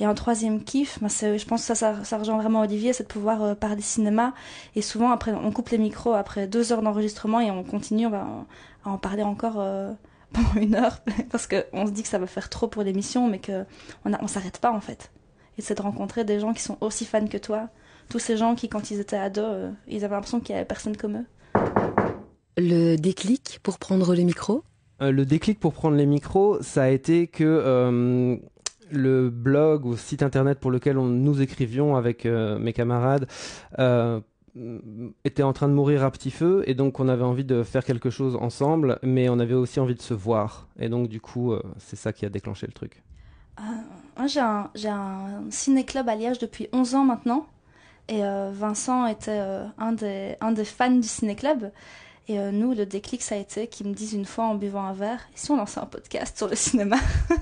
Et 0.00 0.04
un 0.04 0.14
troisième 0.14 0.62
kiff, 0.62 1.00
ben 1.00 1.08
je 1.08 1.44
pense 1.44 1.66
que 1.66 1.74
ça, 1.74 2.04
ça, 2.04 2.18
rejoint 2.18 2.36
vraiment 2.36 2.60
Olivier, 2.60 2.92
c'est 2.92 3.02
de 3.02 3.08
pouvoir 3.08 3.56
parler 3.56 3.82
cinéma. 3.82 4.32
Et 4.76 4.80
souvent, 4.80 5.10
après, 5.10 5.32
on 5.32 5.50
coupe 5.50 5.70
les 5.70 5.78
micros 5.78 6.12
après 6.12 6.46
deux 6.46 6.72
heures 6.72 6.82
d'enregistrement 6.82 7.40
et 7.40 7.50
on 7.50 7.64
continue, 7.64 8.06
on 8.06 8.10
va, 8.10 8.28
à 8.88 8.92
en 8.92 8.98
parler 8.98 9.22
encore 9.22 9.60
euh, 9.60 9.92
pendant 10.32 10.60
une 10.60 10.74
heure 10.74 10.98
parce 11.30 11.46
qu'on 11.46 11.86
se 11.86 11.92
dit 11.92 12.02
que 12.02 12.08
ça 12.08 12.18
va 12.18 12.26
faire 12.26 12.48
trop 12.48 12.68
pour 12.68 12.82
l'émission, 12.82 13.28
mais 13.28 13.40
qu'on 13.40 13.64
on 14.04 14.26
s'arrête 14.26 14.58
pas 14.58 14.72
en 14.72 14.80
fait. 14.80 15.10
Et 15.56 15.62
c'est 15.62 15.74
de 15.74 15.82
rencontrer 15.82 16.24
des 16.24 16.38
gens 16.38 16.52
qui 16.52 16.62
sont 16.62 16.78
aussi 16.80 17.04
fans 17.04 17.26
que 17.26 17.38
toi, 17.38 17.68
tous 18.08 18.20
ces 18.20 18.36
gens 18.36 18.54
qui, 18.54 18.68
quand 18.68 18.90
ils 18.90 19.00
étaient 19.00 19.16
ados, 19.16 19.44
euh, 19.46 19.70
ils 19.88 20.04
avaient 20.04 20.14
l'impression 20.14 20.40
qu'il 20.40 20.54
y 20.54 20.56
avait 20.56 20.66
personne 20.66 20.96
comme 20.96 21.16
eux. 21.16 21.26
Le 22.56 22.96
déclic 22.96 23.60
pour 23.62 23.78
prendre 23.78 24.14
le 24.14 24.22
micro 24.22 24.64
euh, 25.02 25.10
Le 25.10 25.24
déclic 25.24 25.58
pour 25.58 25.72
prendre 25.72 25.96
les 25.96 26.06
micros, 26.06 26.62
ça 26.62 26.84
a 26.84 26.88
été 26.88 27.26
que 27.26 28.38
le 28.90 29.28
blog 29.28 29.84
ou 29.84 29.96
site 29.96 30.22
internet 30.22 30.58
pour 30.58 30.70
lequel 30.70 30.96
on, 30.96 31.04
nous 31.04 31.42
écrivions 31.42 31.96
avec 31.96 32.24
mes 32.24 32.72
camarades 32.72 33.26
était 35.24 35.42
en 35.42 35.52
train 35.52 35.68
de 35.68 35.74
mourir 35.74 36.04
à 36.04 36.10
petit 36.10 36.30
feu 36.30 36.62
et 36.66 36.74
donc 36.74 37.00
on 37.00 37.08
avait 37.08 37.24
envie 37.24 37.44
de 37.44 37.62
faire 37.62 37.84
quelque 37.84 38.10
chose 38.10 38.36
ensemble, 38.36 38.98
mais 39.02 39.28
on 39.28 39.38
avait 39.38 39.54
aussi 39.54 39.80
envie 39.80 39.94
de 39.94 40.02
se 40.02 40.14
voir. 40.14 40.68
Et 40.78 40.88
donc 40.88 41.08
du 41.08 41.20
coup, 41.20 41.52
euh, 41.52 41.62
c'est 41.78 41.96
ça 41.96 42.12
qui 42.12 42.24
a 42.24 42.28
déclenché 42.28 42.66
le 42.66 42.72
truc. 42.72 43.02
Euh, 43.58 43.62
moi, 44.16 44.26
j'ai 44.26 44.40
un, 44.88 45.44
ciné-club 45.50 46.08
à 46.08 46.14
Liège 46.14 46.38
depuis 46.38 46.68
11 46.72 46.94
ans 46.94 47.04
maintenant. 47.04 47.46
Et 48.08 48.24
euh, 48.24 48.50
Vincent 48.52 49.06
était 49.06 49.40
un, 49.78 49.92
des, 49.92 50.64
fans 50.64 50.90
du 50.90 51.06
ciné-club. 51.06 51.70
Et 52.28 52.38
nous, 52.38 52.74
le 52.74 52.84
déclic, 52.84 53.22
ça 53.22 53.36
a 53.36 53.38
été 53.38 53.68
qu'ils 53.68 53.86
me 53.86 53.94
disent 53.94 54.12
une 54.12 54.26
fois 54.26 54.44
en 54.44 54.54
buvant 54.54 54.84
un 54.84 54.92
verre, 54.92 55.20
et 55.32 55.36
si 55.36 55.50
on 55.50 55.56
lançait 55.56 55.80
un 55.80 55.86
podcast 55.86 56.36
sur 56.36 56.46
le 56.46 56.56
cinéma? 56.56 56.96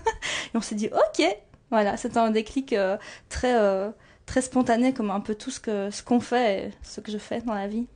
Et 0.54 0.56
on 0.56 0.61
s'est 0.61 0.76
dit, 0.76 0.87
ok, 0.87 1.26
voilà, 1.70 1.96
c'était 1.96 2.18
un 2.18 2.30
déclic 2.30 2.73
très, 3.28 3.92
très 4.26 4.42
spontané, 4.42 4.92
comme 4.92 5.11
un 5.11 5.21
peu 5.21 5.35
tout 5.35 5.50
ce 5.50 5.61
que 5.61 5.90
ce 5.90 6.02
qu'on 6.02 6.21
fait 6.21 6.66
et 6.66 6.71
ce 6.83 7.00
que 7.00 7.11
je 7.11 7.18
fais 7.18 7.40
dans 7.40 7.54
la 7.54 7.68
vie. 7.68 7.87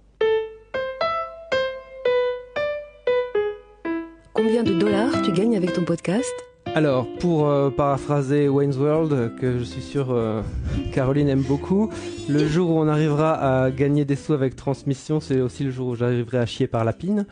Combien 4.32 4.62
de 4.62 4.72
dollars 4.72 5.22
tu 5.22 5.32
gagnes 5.32 5.56
avec 5.56 5.74
ton 5.74 5.84
podcast? 5.84 6.32
Alors, 6.74 7.06
pour 7.18 7.48
euh, 7.48 7.68
paraphraser 7.68 8.48
Wayne's 8.48 8.76
World, 8.76 9.34
que 9.36 9.58
je 9.58 9.64
suis 9.64 9.82
sûr 9.82 10.12
euh, 10.12 10.40
Caroline 10.92 11.28
aime 11.28 11.42
beaucoup, 11.42 11.90
le 12.28 12.46
jour 12.46 12.70
où 12.70 12.78
on 12.78 12.86
arrivera 12.86 13.64
à 13.64 13.70
gagner 13.72 14.04
des 14.04 14.14
sous 14.14 14.34
avec 14.34 14.54
transmission, 14.54 15.18
c'est 15.18 15.40
aussi 15.40 15.64
le 15.64 15.72
jour 15.72 15.88
où 15.88 15.94
j'arriverai 15.96 16.38
à 16.38 16.46
chier 16.46 16.68
par 16.68 16.84
la 16.84 16.92
pine. 16.92 17.26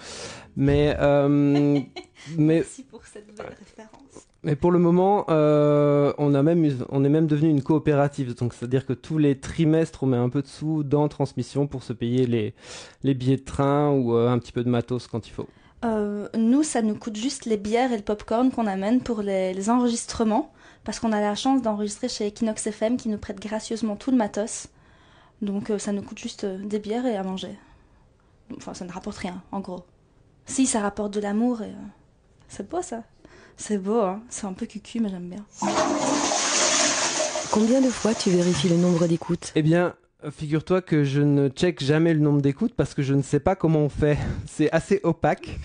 Mais, 0.57 0.97
euh, 0.99 1.29
mais, 2.37 2.57
Merci 2.57 2.83
pour 2.83 3.07
cette 3.07 3.33
belle 3.37 3.55
référence. 3.59 3.98
Mais 4.45 4.55
pour 4.55 4.71
le 4.71 4.79
moment, 4.79 5.25
euh, 5.31 6.13
on, 6.17 6.33
a 6.35 6.43
même, 6.43 6.65
on 6.91 7.05
est 7.05 7.09
même 7.09 7.27
devenu 7.27 7.51
une 7.51 7.63
coopérative. 7.63 8.35
Donc, 8.37 8.55
c'est-à-dire 8.55 8.87
que 8.87 8.93
tous 8.93 9.19
les 9.19 9.39
trimestres, 9.39 10.05
on 10.05 10.07
met 10.07 10.17
un 10.17 10.29
peu 10.29 10.43
de 10.43 10.47
sous 10.47 10.85
dans 10.85 11.09
transmission 11.09 11.67
pour 11.67 11.83
se 11.83 11.93
payer 11.93 12.27
les, 12.27 12.55
les 13.03 13.15
billets 13.15 13.37
de 13.37 13.45
train 13.45 13.91
ou 13.91 14.15
euh, 14.15 14.31
un 14.31 14.39
petit 14.39 14.53
peu 14.53 14.63
de 14.63 14.71
matos 14.71 15.09
quand 15.09 15.27
il 15.27 15.33
faut. 15.33 15.49
Euh, 15.85 16.29
nous, 16.37 16.63
ça 16.63 16.83
nous 16.83 16.95
coûte 16.95 17.17
juste 17.17 17.47
les 17.47 17.57
bières 17.57 17.93
et 17.93 17.97
le 17.97 18.03
popcorn 18.03 18.51
qu'on 18.53 18.67
amène 18.67 19.01
pour 19.01 19.23
les, 19.23 19.55
les 19.55 19.71
enregistrements, 19.71 20.53
parce 20.85 21.01
qu'on 21.01 21.13
a 21.13 21.21
la 21.21 21.35
chance 21.35 21.61
d'enregistrer 21.61 22.09
chez 22.09 22.29
Equinox 22.29 22.65
FM 22.67 22.97
qui 22.97 23.09
nous 23.09 23.19
prête 23.19 23.41
gracieusement 23.41 23.97
tout 23.97 24.13
le 24.13 24.17
matos. 24.17 24.69
Donc 25.43 25.73
ça 25.79 25.93
nous 25.93 26.03
coûte 26.03 26.19
juste 26.19 26.45
des 26.45 26.79
bières 26.79 27.07
et 27.07 27.17
à 27.17 27.23
manger. 27.23 27.57
Enfin, 28.57 28.75
ça 28.75 28.85
ne 28.85 28.91
rapporte 28.91 29.19
rien, 29.19 29.43
en 29.53 29.61
gros. 29.61 29.85
Si, 30.47 30.67
ça 30.67 30.81
rapporte 30.81 31.13
de 31.13 31.21
l'amour 31.21 31.63
et... 31.63 31.73
c'est 32.49 32.69
beau 32.69 32.83
ça. 32.83 33.03
C'est 33.59 33.79
beau, 33.79 34.01
hein. 34.01 34.23
C'est 34.31 34.47
un 34.47 34.53
peu 34.53 34.67
cucu, 34.67 35.01
mais 35.01 35.09
j'aime 35.09 35.29
bien. 35.29 35.45
Combien 37.51 37.81
de 37.81 37.89
fois 37.89 38.15
tu 38.15 38.31
vérifies 38.31 38.69
le 38.69 38.77
nombre 38.77 39.07
d'écoutes? 39.09 39.53
Eh 39.57 39.63
bien, 39.63 39.97
figure-toi 40.31 40.81
que 40.81 41.03
je 41.03 41.21
ne 41.21 41.49
check 41.49 41.83
jamais 41.83 42.15
le 42.15 42.21
nombre 42.21 42.41
d'écoutes 42.41 42.75
parce 42.75 42.95
que 42.95 43.03
je 43.03 43.15
ne 43.15 43.21
sais 43.21 43.41
pas 43.41 43.57
comment 43.57 43.81
on 43.81 43.89
fait. 43.89 44.17
C'est 44.47 44.71
assez 44.71 45.01
opaque. 45.03 45.59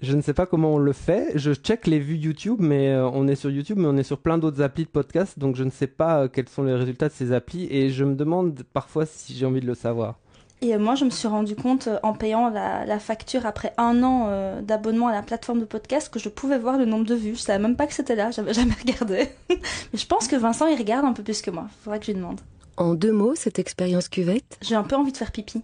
Je 0.00 0.16
ne 0.16 0.22
sais 0.22 0.32
pas 0.32 0.46
comment 0.46 0.74
on 0.74 0.78
le 0.78 0.94
fait. 0.94 1.32
Je 1.34 1.52
check 1.52 1.86
les 1.86 1.98
vues 1.98 2.16
YouTube, 2.16 2.56
mais 2.60 2.88
euh, 2.88 3.06
on 3.12 3.28
est 3.28 3.36
sur 3.36 3.50
YouTube, 3.50 3.76
mais 3.78 3.88
on 3.88 3.96
est 3.98 4.02
sur 4.02 4.18
plein 4.18 4.38
d'autres 4.38 4.62
applis 4.62 4.84
de 4.84 4.88
podcast, 4.88 5.38
donc 5.38 5.54
je 5.54 5.64
ne 5.64 5.70
sais 5.70 5.86
pas 5.86 6.22
euh, 6.22 6.28
quels 6.28 6.48
sont 6.48 6.64
les 6.64 6.74
résultats 6.74 7.08
de 7.08 7.12
ces 7.12 7.32
applis 7.32 7.68
et 7.70 7.90
je 7.90 8.04
me 8.04 8.14
demande 8.14 8.62
parfois 8.72 9.06
si 9.06 9.34
j'ai 9.34 9.46
envie 9.46 9.60
de 9.60 9.66
le 9.66 9.74
savoir. 9.74 10.18
Et 10.64 10.74
euh, 10.74 10.78
moi, 10.78 10.94
je 10.94 11.04
me 11.04 11.10
suis 11.10 11.28
rendu 11.28 11.54
compte 11.54 11.88
euh, 11.88 11.98
en 12.02 12.14
payant 12.14 12.48
la, 12.48 12.86
la 12.86 12.98
facture 12.98 13.44
après 13.44 13.74
un 13.76 14.02
an 14.02 14.28
euh, 14.28 14.62
d'abonnement 14.62 15.08
à 15.08 15.12
la 15.12 15.20
plateforme 15.20 15.60
de 15.60 15.66
podcast 15.66 16.12
que 16.12 16.18
je 16.18 16.30
pouvais 16.30 16.58
voir 16.58 16.78
le 16.78 16.86
nombre 16.86 17.04
de 17.04 17.14
vues. 17.14 17.34
Je 17.34 17.40
savais 17.40 17.58
même 17.58 17.76
pas 17.76 17.86
que 17.86 17.92
c'était 17.92 18.14
là, 18.14 18.30
j'avais 18.30 18.54
jamais 18.60 18.74
regardé. 18.80 19.28
Mais 19.50 19.58
je 19.98 20.06
pense 20.06 20.26
que 20.26 20.36
Vincent, 20.36 20.66
il 20.66 20.78
regarde 20.78 21.04
un 21.04 21.12
peu 21.12 21.22
plus 21.22 21.42
que 21.42 21.50
moi. 21.50 21.66
Faudrait 21.82 22.00
que 22.00 22.06
je 22.06 22.12
lui 22.12 22.18
demande. 22.18 22.40
En 22.78 22.94
deux 22.94 23.12
mots, 23.12 23.34
cette 23.34 23.58
expérience 23.58 24.08
cuvette? 24.08 24.58
J'ai 24.62 24.74
un 24.74 24.84
peu 24.84 24.96
envie 24.96 25.12
de 25.12 25.16
faire 25.18 25.32
pipi. 25.32 25.62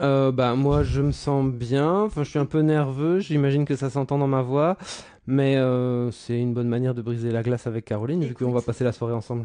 Euh, 0.00 0.32
bah 0.32 0.56
moi 0.56 0.82
je 0.82 1.02
me 1.02 1.12
sens 1.12 1.46
bien. 1.46 2.00
Enfin, 2.00 2.24
je 2.24 2.30
suis 2.30 2.38
un 2.38 2.46
peu 2.46 2.60
nerveux. 2.60 3.20
J'imagine 3.20 3.64
que 3.64 3.76
ça 3.76 3.90
s'entend 3.90 4.18
dans 4.18 4.26
ma 4.26 4.42
voix, 4.42 4.76
mais 5.26 5.56
euh, 5.56 6.10
c'est 6.10 6.36
une 6.36 6.52
bonne 6.54 6.66
manière 6.68 6.94
de 6.94 7.02
briser 7.02 7.30
la 7.30 7.42
glace 7.42 7.66
avec 7.66 7.84
Caroline 7.84 8.24
vu 8.24 8.34
qu'on 8.34 8.50
va 8.50 8.62
passer 8.62 8.82
la 8.82 8.90
soirée 8.90 9.14
ensemble. 9.14 9.44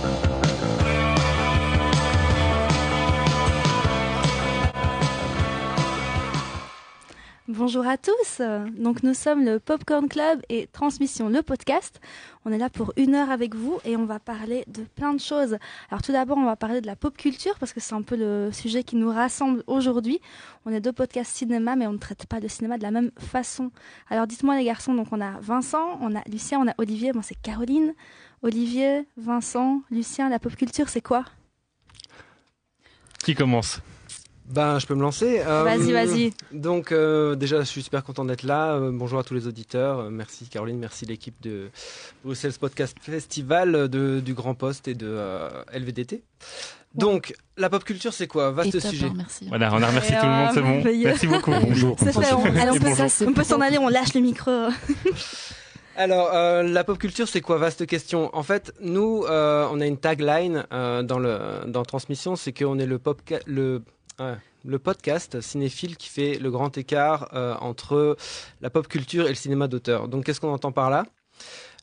Bonjour 7.53 7.85
à 7.85 7.97
tous. 7.97 8.41
Donc 8.77 9.03
nous 9.03 9.13
sommes 9.13 9.43
le 9.43 9.59
Popcorn 9.59 10.07
Club 10.07 10.41
et 10.47 10.67
Transmission 10.67 11.27
le 11.27 11.41
podcast. 11.41 11.99
On 12.45 12.51
est 12.53 12.57
là 12.57 12.69
pour 12.69 12.93
une 12.95 13.13
heure 13.13 13.29
avec 13.29 13.55
vous 13.55 13.77
et 13.83 13.97
on 13.97 14.05
va 14.05 14.19
parler 14.19 14.63
de 14.67 14.83
plein 14.83 15.13
de 15.13 15.19
choses. 15.19 15.57
Alors 15.89 16.01
tout 16.01 16.13
d'abord, 16.13 16.37
on 16.37 16.45
va 16.45 16.55
parler 16.55 16.79
de 16.79 16.87
la 16.87 16.95
pop 16.95 17.17
culture 17.17 17.59
parce 17.59 17.73
que 17.73 17.81
c'est 17.81 17.93
un 17.93 18.03
peu 18.03 18.15
le 18.15 18.53
sujet 18.53 18.85
qui 18.85 18.95
nous 18.95 19.09
rassemble 19.09 19.65
aujourd'hui. 19.67 20.21
On 20.65 20.71
est 20.71 20.79
deux 20.79 20.93
podcasts 20.93 21.35
cinéma 21.35 21.75
mais 21.75 21.87
on 21.87 21.91
ne 21.91 21.97
traite 21.97 22.25
pas 22.25 22.39
le 22.39 22.47
cinéma 22.47 22.77
de 22.77 22.83
la 22.83 22.91
même 22.91 23.11
façon. 23.19 23.69
Alors 24.09 24.27
dites-moi 24.27 24.55
les 24.55 24.63
garçons, 24.63 24.93
donc 24.93 25.07
on 25.11 25.19
a 25.19 25.37
Vincent, 25.41 25.97
on 25.99 26.15
a 26.15 26.21
Lucien, 26.29 26.57
on 26.61 26.69
a 26.69 26.73
Olivier, 26.77 27.11
moi 27.11 27.21
c'est 27.21 27.35
Caroline. 27.35 27.93
Olivier, 28.43 29.05
Vincent, 29.17 29.81
Lucien, 29.91 30.29
la 30.29 30.39
pop 30.39 30.55
culture 30.55 30.87
c'est 30.87 31.01
quoi? 31.01 31.25
Qui 33.25 33.35
commence? 33.35 33.81
Ben, 34.51 34.79
je 34.79 34.85
peux 34.85 34.95
me 34.95 35.01
lancer. 35.01 35.41
Euh, 35.45 35.63
Vas-y, 35.63 35.93
vas-y. 35.93 36.33
Donc, 36.51 36.91
euh, 36.91 37.35
déjà, 37.35 37.59
je 37.59 37.65
suis 37.65 37.81
super 37.83 38.03
content 38.03 38.25
d'être 38.25 38.43
là. 38.43 38.73
Euh, 38.73 38.91
bonjour 38.93 39.17
à 39.19 39.23
tous 39.23 39.33
les 39.33 39.47
auditeurs. 39.47 39.99
Euh, 39.99 40.09
merci 40.09 40.45
Caroline, 40.47 40.77
merci 40.77 41.05
l'équipe 41.05 41.35
de 41.41 41.69
Bruxelles 42.25 42.51
Podcast 42.59 42.97
Festival, 43.01 43.87
de, 43.87 44.19
du 44.19 44.33
Grand 44.33 44.53
Poste 44.53 44.89
et 44.89 44.93
de 44.93 45.07
euh, 45.07 45.49
LVDT. 45.73 46.23
Donc, 46.93 47.33
la 47.55 47.69
pop 47.69 47.83
culture, 47.85 48.13
c'est 48.13 48.27
quoi? 48.27 48.51
Vaste 48.51 48.77
sujet. 48.81 49.05
hein, 49.05 49.13
merci. 49.15 49.45
Voilà, 49.47 49.73
on 49.73 49.81
a 49.81 49.87
remercié 49.87 50.15
Et, 50.15 50.19
tout 50.19 50.25
le 50.25 50.31
monde, 50.31 50.49
c'est 50.53 50.61
bon. 50.61 50.83
Merci 51.05 51.27
beaucoup. 51.27 51.51
Bonjour. 51.51 51.95
C'est 51.97 52.11
fait, 52.11 52.33
on, 52.33 52.43
allez, 52.43 52.71
on 52.71 52.73
Et 52.73 52.79
peut, 52.79 52.89
bonjour. 52.89 53.27
on 53.29 53.33
peut 53.33 53.43
s'en 53.45 53.61
aller, 53.61 53.77
on 53.77 53.87
lâche 53.87 54.13
le 54.13 54.19
micro. 54.19 54.51
Alors, 55.95 56.31
euh, 56.33 56.63
la 56.63 56.83
pop 56.83 56.97
culture, 56.97 57.27
c'est 57.27 57.41
quoi? 57.41 57.57
Vaste 57.57 57.85
question. 57.85 58.29
En 58.35 58.43
fait, 58.43 58.73
nous, 58.81 59.23
euh, 59.29 59.67
on 59.71 59.79
a 59.79 59.85
une 59.85 59.97
tagline 59.97 60.65
euh, 60.73 61.03
dans 61.03 61.19
le 61.19 61.37
dans 61.67 61.83
Transmission, 61.83 62.35
c'est 62.35 62.53
qu'on 62.53 62.79
est 62.79 62.85
le 62.85 62.97
pop 62.97 63.21
le 63.45 63.83
le 64.63 64.79
podcast 64.79 65.41
cinéphile 65.41 65.97
qui 65.97 66.09
fait 66.09 66.37
le 66.37 66.51
grand 66.51 66.77
écart 66.77 67.29
euh, 67.33 67.55
entre 67.55 68.17
la 68.61 68.69
pop 68.69 68.87
culture 68.87 69.25
et 69.25 69.29
le 69.29 69.35
cinéma 69.35 69.67
d'auteur. 69.67 70.07
Donc, 70.07 70.25
qu'est-ce 70.25 70.39
qu'on 70.39 70.53
entend 70.53 70.71
par 70.71 70.89
là? 70.89 71.05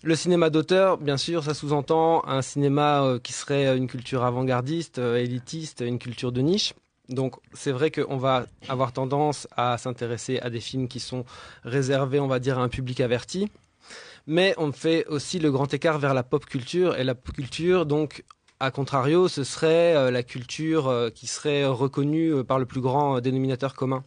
Le 0.04 0.14
cinéma 0.14 0.48
d'auteur, 0.48 0.98
bien 0.98 1.16
sûr, 1.16 1.42
ça 1.42 1.54
sous-entend 1.54 2.24
un 2.28 2.40
cinéma 2.40 3.02
euh, 3.02 3.18
qui 3.18 3.32
serait 3.32 3.76
une 3.76 3.88
culture 3.88 4.22
avant-gardiste, 4.22 5.00
euh, 5.00 5.16
élitiste, 5.16 5.80
une 5.80 5.98
culture 5.98 6.30
de 6.30 6.40
niche. 6.40 6.74
Donc 7.08 7.36
c'est 7.54 7.72
vrai 7.72 7.90
qu'on 7.90 8.18
va 8.18 8.46
avoir 8.68 8.92
tendance 8.92 9.48
à 9.56 9.78
s'intéresser 9.78 10.38
à 10.40 10.50
des 10.50 10.60
films 10.60 10.88
qui 10.88 11.00
sont 11.00 11.24
réservés, 11.64 12.20
on 12.20 12.26
va 12.28 12.38
dire, 12.38 12.58
à 12.58 12.62
un 12.62 12.68
public 12.68 13.00
averti. 13.00 13.50
Mais 14.26 14.54
on 14.58 14.72
fait 14.72 15.06
aussi 15.06 15.38
le 15.38 15.50
grand 15.50 15.72
écart 15.72 15.98
vers 15.98 16.12
la 16.12 16.22
pop 16.22 16.44
culture. 16.44 16.96
Et 16.96 17.04
la 17.04 17.14
pop 17.14 17.34
culture, 17.34 17.86
donc, 17.86 18.24
à 18.60 18.70
contrario, 18.70 19.28
ce 19.28 19.44
serait 19.44 19.94
euh, 19.94 20.10
la 20.10 20.22
culture 20.22 20.88
euh, 20.88 21.10
qui 21.10 21.26
serait 21.26 21.64
reconnue 21.64 22.34
euh, 22.34 22.44
par 22.44 22.58
le 22.58 22.66
plus 22.66 22.80
grand 22.80 23.20
dénominateur 23.20 23.74
commun. 23.74 24.04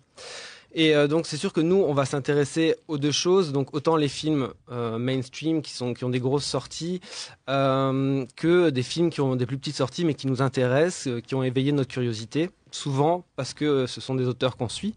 Et 0.73 0.93
donc 1.09 1.27
c'est 1.27 1.35
sûr 1.35 1.51
que 1.51 1.59
nous, 1.59 1.83
on 1.85 1.93
va 1.93 2.05
s'intéresser 2.05 2.77
aux 2.87 2.97
deux 2.97 3.11
choses, 3.11 3.51
donc 3.51 3.73
autant 3.73 3.97
les 3.97 4.07
films 4.07 4.53
mainstream 4.69 5.61
qui, 5.61 5.73
sont, 5.73 5.93
qui 5.93 6.05
ont 6.05 6.09
des 6.09 6.21
grosses 6.21 6.45
sorties, 6.45 7.01
que 7.47 8.69
des 8.69 8.81
films 8.81 9.09
qui 9.09 9.19
ont 9.19 9.35
des 9.35 9.45
plus 9.45 9.57
petites 9.57 9.75
sorties 9.75 10.05
mais 10.05 10.13
qui 10.13 10.27
nous 10.27 10.41
intéressent, 10.41 11.21
qui 11.27 11.35
ont 11.35 11.43
éveillé 11.43 11.73
notre 11.73 11.89
curiosité, 11.89 12.51
souvent 12.71 13.25
parce 13.35 13.53
que 13.53 13.85
ce 13.85 13.99
sont 13.99 14.15
des 14.15 14.27
auteurs 14.27 14.55
qu'on 14.55 14.69
suit. 14.69 14.95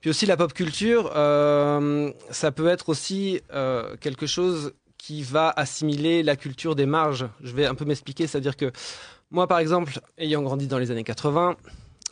Puis 0.00 0.10
aussi 0.10 0.26
la 0.26 0.36
pop 0.36 0.52
culture, 0.52 1.10
ça 2.30 2.52
peut 2.52 2.68
être 2.68 2.88
aussi 2.88 3.40
quelque 4.00 4.26
chose 4.26 4.74
qui 5.00 5.22
va 5.22 5.52
assimiler 5.56 6.22
la 6.22 6.36
culture 6.36 6.74
des 6.76 6.86
marges. 6.86 7.26
Je 7.42 7.52
vais 7.52 7.66
un 7.66 7.74
peu 7.74 7.84
m'expliquer, 7.84 8.26
c'est-à-dire 8.26 8.56
que 8.56 8.70
moi 9.30 9.46
par 9.46 9.58
exemple, 9.58 9.98
ayant 10.18 10.42
grandi 10.42 10.66
dans 10.66 10.78
les 10.78 10.90
années 10.90 11.04
80, 11.04 11.56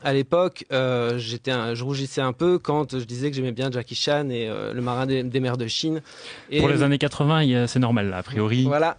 à 0.05 0.13
l'époque, 0.13 0.65
euh, 0.73 1.19
j'étais, 1.19 1.51
je 1.75 1.83
rougissais 1.83 2.21
un 2.21 2.33
peu 2.33 2.61
quand 2.61 2.97
je 2.97 3.05
disais 3.05 3.31
que 3.31 3.37
j'aimais 3.37 3.51
bien 3.51 3.69
Jackie 3.69 3.97
Chan 3.97 4.29
et 4.31 4.49
euh, 4.49 4.73
le 4.73 4.81
marin 4.81 5.07
des, 5.07 5.25
des 5.25 5.41
mers 5.41 5.57
de 5.57 5.67
Chine. 5.67 6.03
Et 6.51 6.61
Pour 6.61 6.69
les 6.69 6.85
années 6.85 6.99
80, 6.99 7.43
il 7.43 7.51
y 7.51 7.57
a- 7.57 7.67
c'est 7.67 7.81
normal, 7.81 8.09
là, 8.09 8.19
a 8.19 8.23
priori. 8.23 8.63
Voilà. 8.63 8.97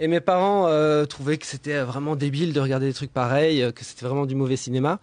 Et 0.00 0.06
mes 0.06 0.20
parents 0.20 0.66
euh, 0.68 1.06
trouvaient 1.06 1.38
que 1.38 1.46
c'était 1.46 1.80
vraiment 1.80 2.14
débile 2.14 2.52
de 2.52 2.60
regarder 2.60 2.86
des 2.88 2.92
trucs 2.92 3.10
pareils, 3.12 3.72
que 3.74 3.82
c'était 3.86 4.04
vraiment 4.04 4.26
du 4.26 4.34
mauvais 4.34 4.56
cinéma. 4.56 4.98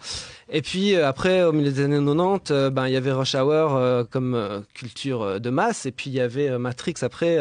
Et 0.52 0.62
puis 0.62 0.96
après, 0.96 1.42
au 1.44 1.54
milieu 1.54 1.72
des 1.72 1.84
années 1.86 1.98
90, 1.98 2.52
euh, 2.52 2.70
ben 2.70 2.86
il 2.88 2.94
y 2.94 2.98
avait 2.98 3.12
Rush 3.12 3.34
Hour 3.34 4.06
comme 4.12 4.64
culture 4.76 5.40
de 5.42 5.50
masse, 5.50 5.88
et 5.88 5.92
puis 5.92 6.12
il 6.12 6.14
y 6.14 6.22
avait 6.22 6.56
Matrix 6.60 6.94
après. 7.02 7.40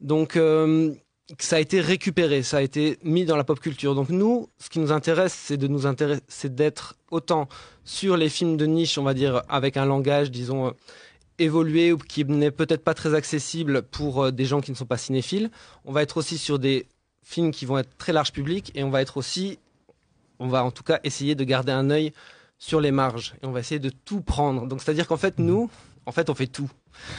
Donc 0.00 0.36
euh, 0.36 0.94
ça 1.38 1.56
a 1.56 1.58
été 1.58 1.80
récupéré, 1.80 2.42
ça 2.42 2.58
a 2.58 2.62
été 2.62 2.98
mis 3.02 3.24
dans 3.24 3.36
la 3.36 3.44
pop 3.44 3.60
culture. 3.60 3.94
Donc 3.94 4.08
nous, 4.08 4.48
ce 4.58 4.70
qui 4.70 4.78
nous 4.78 4.92
intéresse, 4.92 5.34
c'est 5.34 5.56
de 5.56 5.68
nous 5.68 5.86
intéresser, 5.86 6.48
d'être 6.48 6.96
autant 7.10 7.48
sur 7.84 8.16
les 8.16 8.28
films 8.28 8.56
de 8.56 8.66
niche, 8.66 8.98
on 8.98 9.02
va 9.02 9.14
dire, 9.14 9.42
avec 9.48 9.76
un 9.76 9.84
langage, 9.84 10.30
disons. 10.30 10.68
euh, 10.68 10.70
évolué 11.38 11.92
ou 11.92 11.98
qui 11.98 12.24
n'est 12.24 12.50
peut-être 12.50 12.82
pas 12.82 12.94
très 12.94 13.14
accessible 13.14 13.82
pour 13.82 14.24
euh, 14.24 14.32
des 14.32 14.44
gens 14.44 14.60
qui 14.60 14.70
ne 14.70 14.76
sont 14.76 14.86
pas 14.86 14.98
cinéphiles. 14.98 15.50
On 15.84 15.92
va 15.92 16.02
être 16.02 16.16
aussi 16.16 16.36
sur 16.36 16.58
des 16.58 16.86
films 17.22 17.50
qui 17.52 17.64
vont 17.64 17.78
être 17.78 17.96
très 17.96 18.12
large 18.12 18.32
public 18.32 18.72
et 18.74 18.82
on 18.82 18.90
va 18.90 19.00
être 19.02 19.16
aussi 19.16 19.58
on 20.40 20.48
va 20.48 20.64
en 20.64 20.70
tout 20.70 20.82
cas 20.82 21.00
essayer 21.04 21.34
de 21.34 21.44
garder 21.44 21.72
un 21.72 21.90
œil 21.90 22.12
sur 22.58 22.80
les 22.80 22.90
marges 22.90 23.34
et 23.42 23.46
on 23.46 23.52
va 23.52 23.60
essayer 23.60 23.78
de 23.78 23.90
tout 23.90 24.20
prendre. 24.20 24.66
Donc 24.66 24.82
c'est-à-dire 24.82 25.06
qu'en 25.06 25.16
fait 25.16 25.38
nous, 25.38 25.70
en 26.06 26.12
fait 26.12 26.30
on 26.30 26.34
fait 26.34 26.46
tout. 26.46 26.70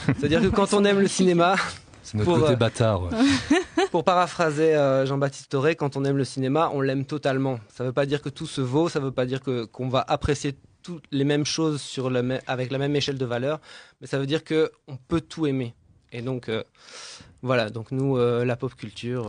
C'est-à-dire 0.06 0.40
que 0.40 0.48
quand 0.48 0.74
on 0.74 0.84
aime 0.84 1.00
le 1.00 1.08
cinéma, 1.08 1.56
c'est 2.02 2.16
notre 2.16 2.38
côté 2.38 2.56
bâtard. 2.56 3.02
Ouais. 3.02 3.10
pour 3.90 4.04
paraphraser 4.04 4.74
euh, 4.74 5.06
Jean-Baptiste 5.06 5.50
Toré, 5.50 5.76
quand 5.76 5.96
on 5.96 6.04
aime 6.04 6.16
le 6.16 6.24
cinéma, 6.24 6.70
on 6.72 6.80
l'aime 6.80 7.04
totalement. 7.04 7.58
Ça 7.68 7.84
ne 7.84 7.88
veut 7.88 7.92
pas 7.92 8.06
dire 8.06 8.22
que 8.22 8.28
tout 8.28 8.46
se 8.46 8.60
vaut, 8.60 8.88
ça 8.88 9.00
ne 9.00 9.04
veut 9.04 9.12
pas 9.12 9.26
dire 9.26 9.40
que 9.40 9.64
qu'on 9.64 9.88
va 9.88 10.04
apprécier 10.06 10.56
toutes 10.82 11.04
les 11.10 11.24
mêmes 11.24 11.44
choses 11.44 11.80
sur 11.80 12.10
avec 12.46 12.70
la 12.70 12.78
même 12.78 12.96
échelle 12.96 13.18
de 13.18 13.26
valeur, 13.26 13.60
mais 14.00 14.06
ça 14.06 14.18
veut 14.18 14.26
dire 14.26 14.44
que 14.44 14.70
on 14.88 14.96
peut 14.96 15.20
tout 15.20 15.46
aimer. 15.46 15.74
Et 16.12 16.22
donc 16.22 16.48
euh, 16.48 16.62
voilà, 17.42 17.70
donc 17.70 17.92
nous 17.92 18.16
euh, 18.16 18.44
la 18.44 18.56
pop 18.56 18.74
culture, 18.74 19.28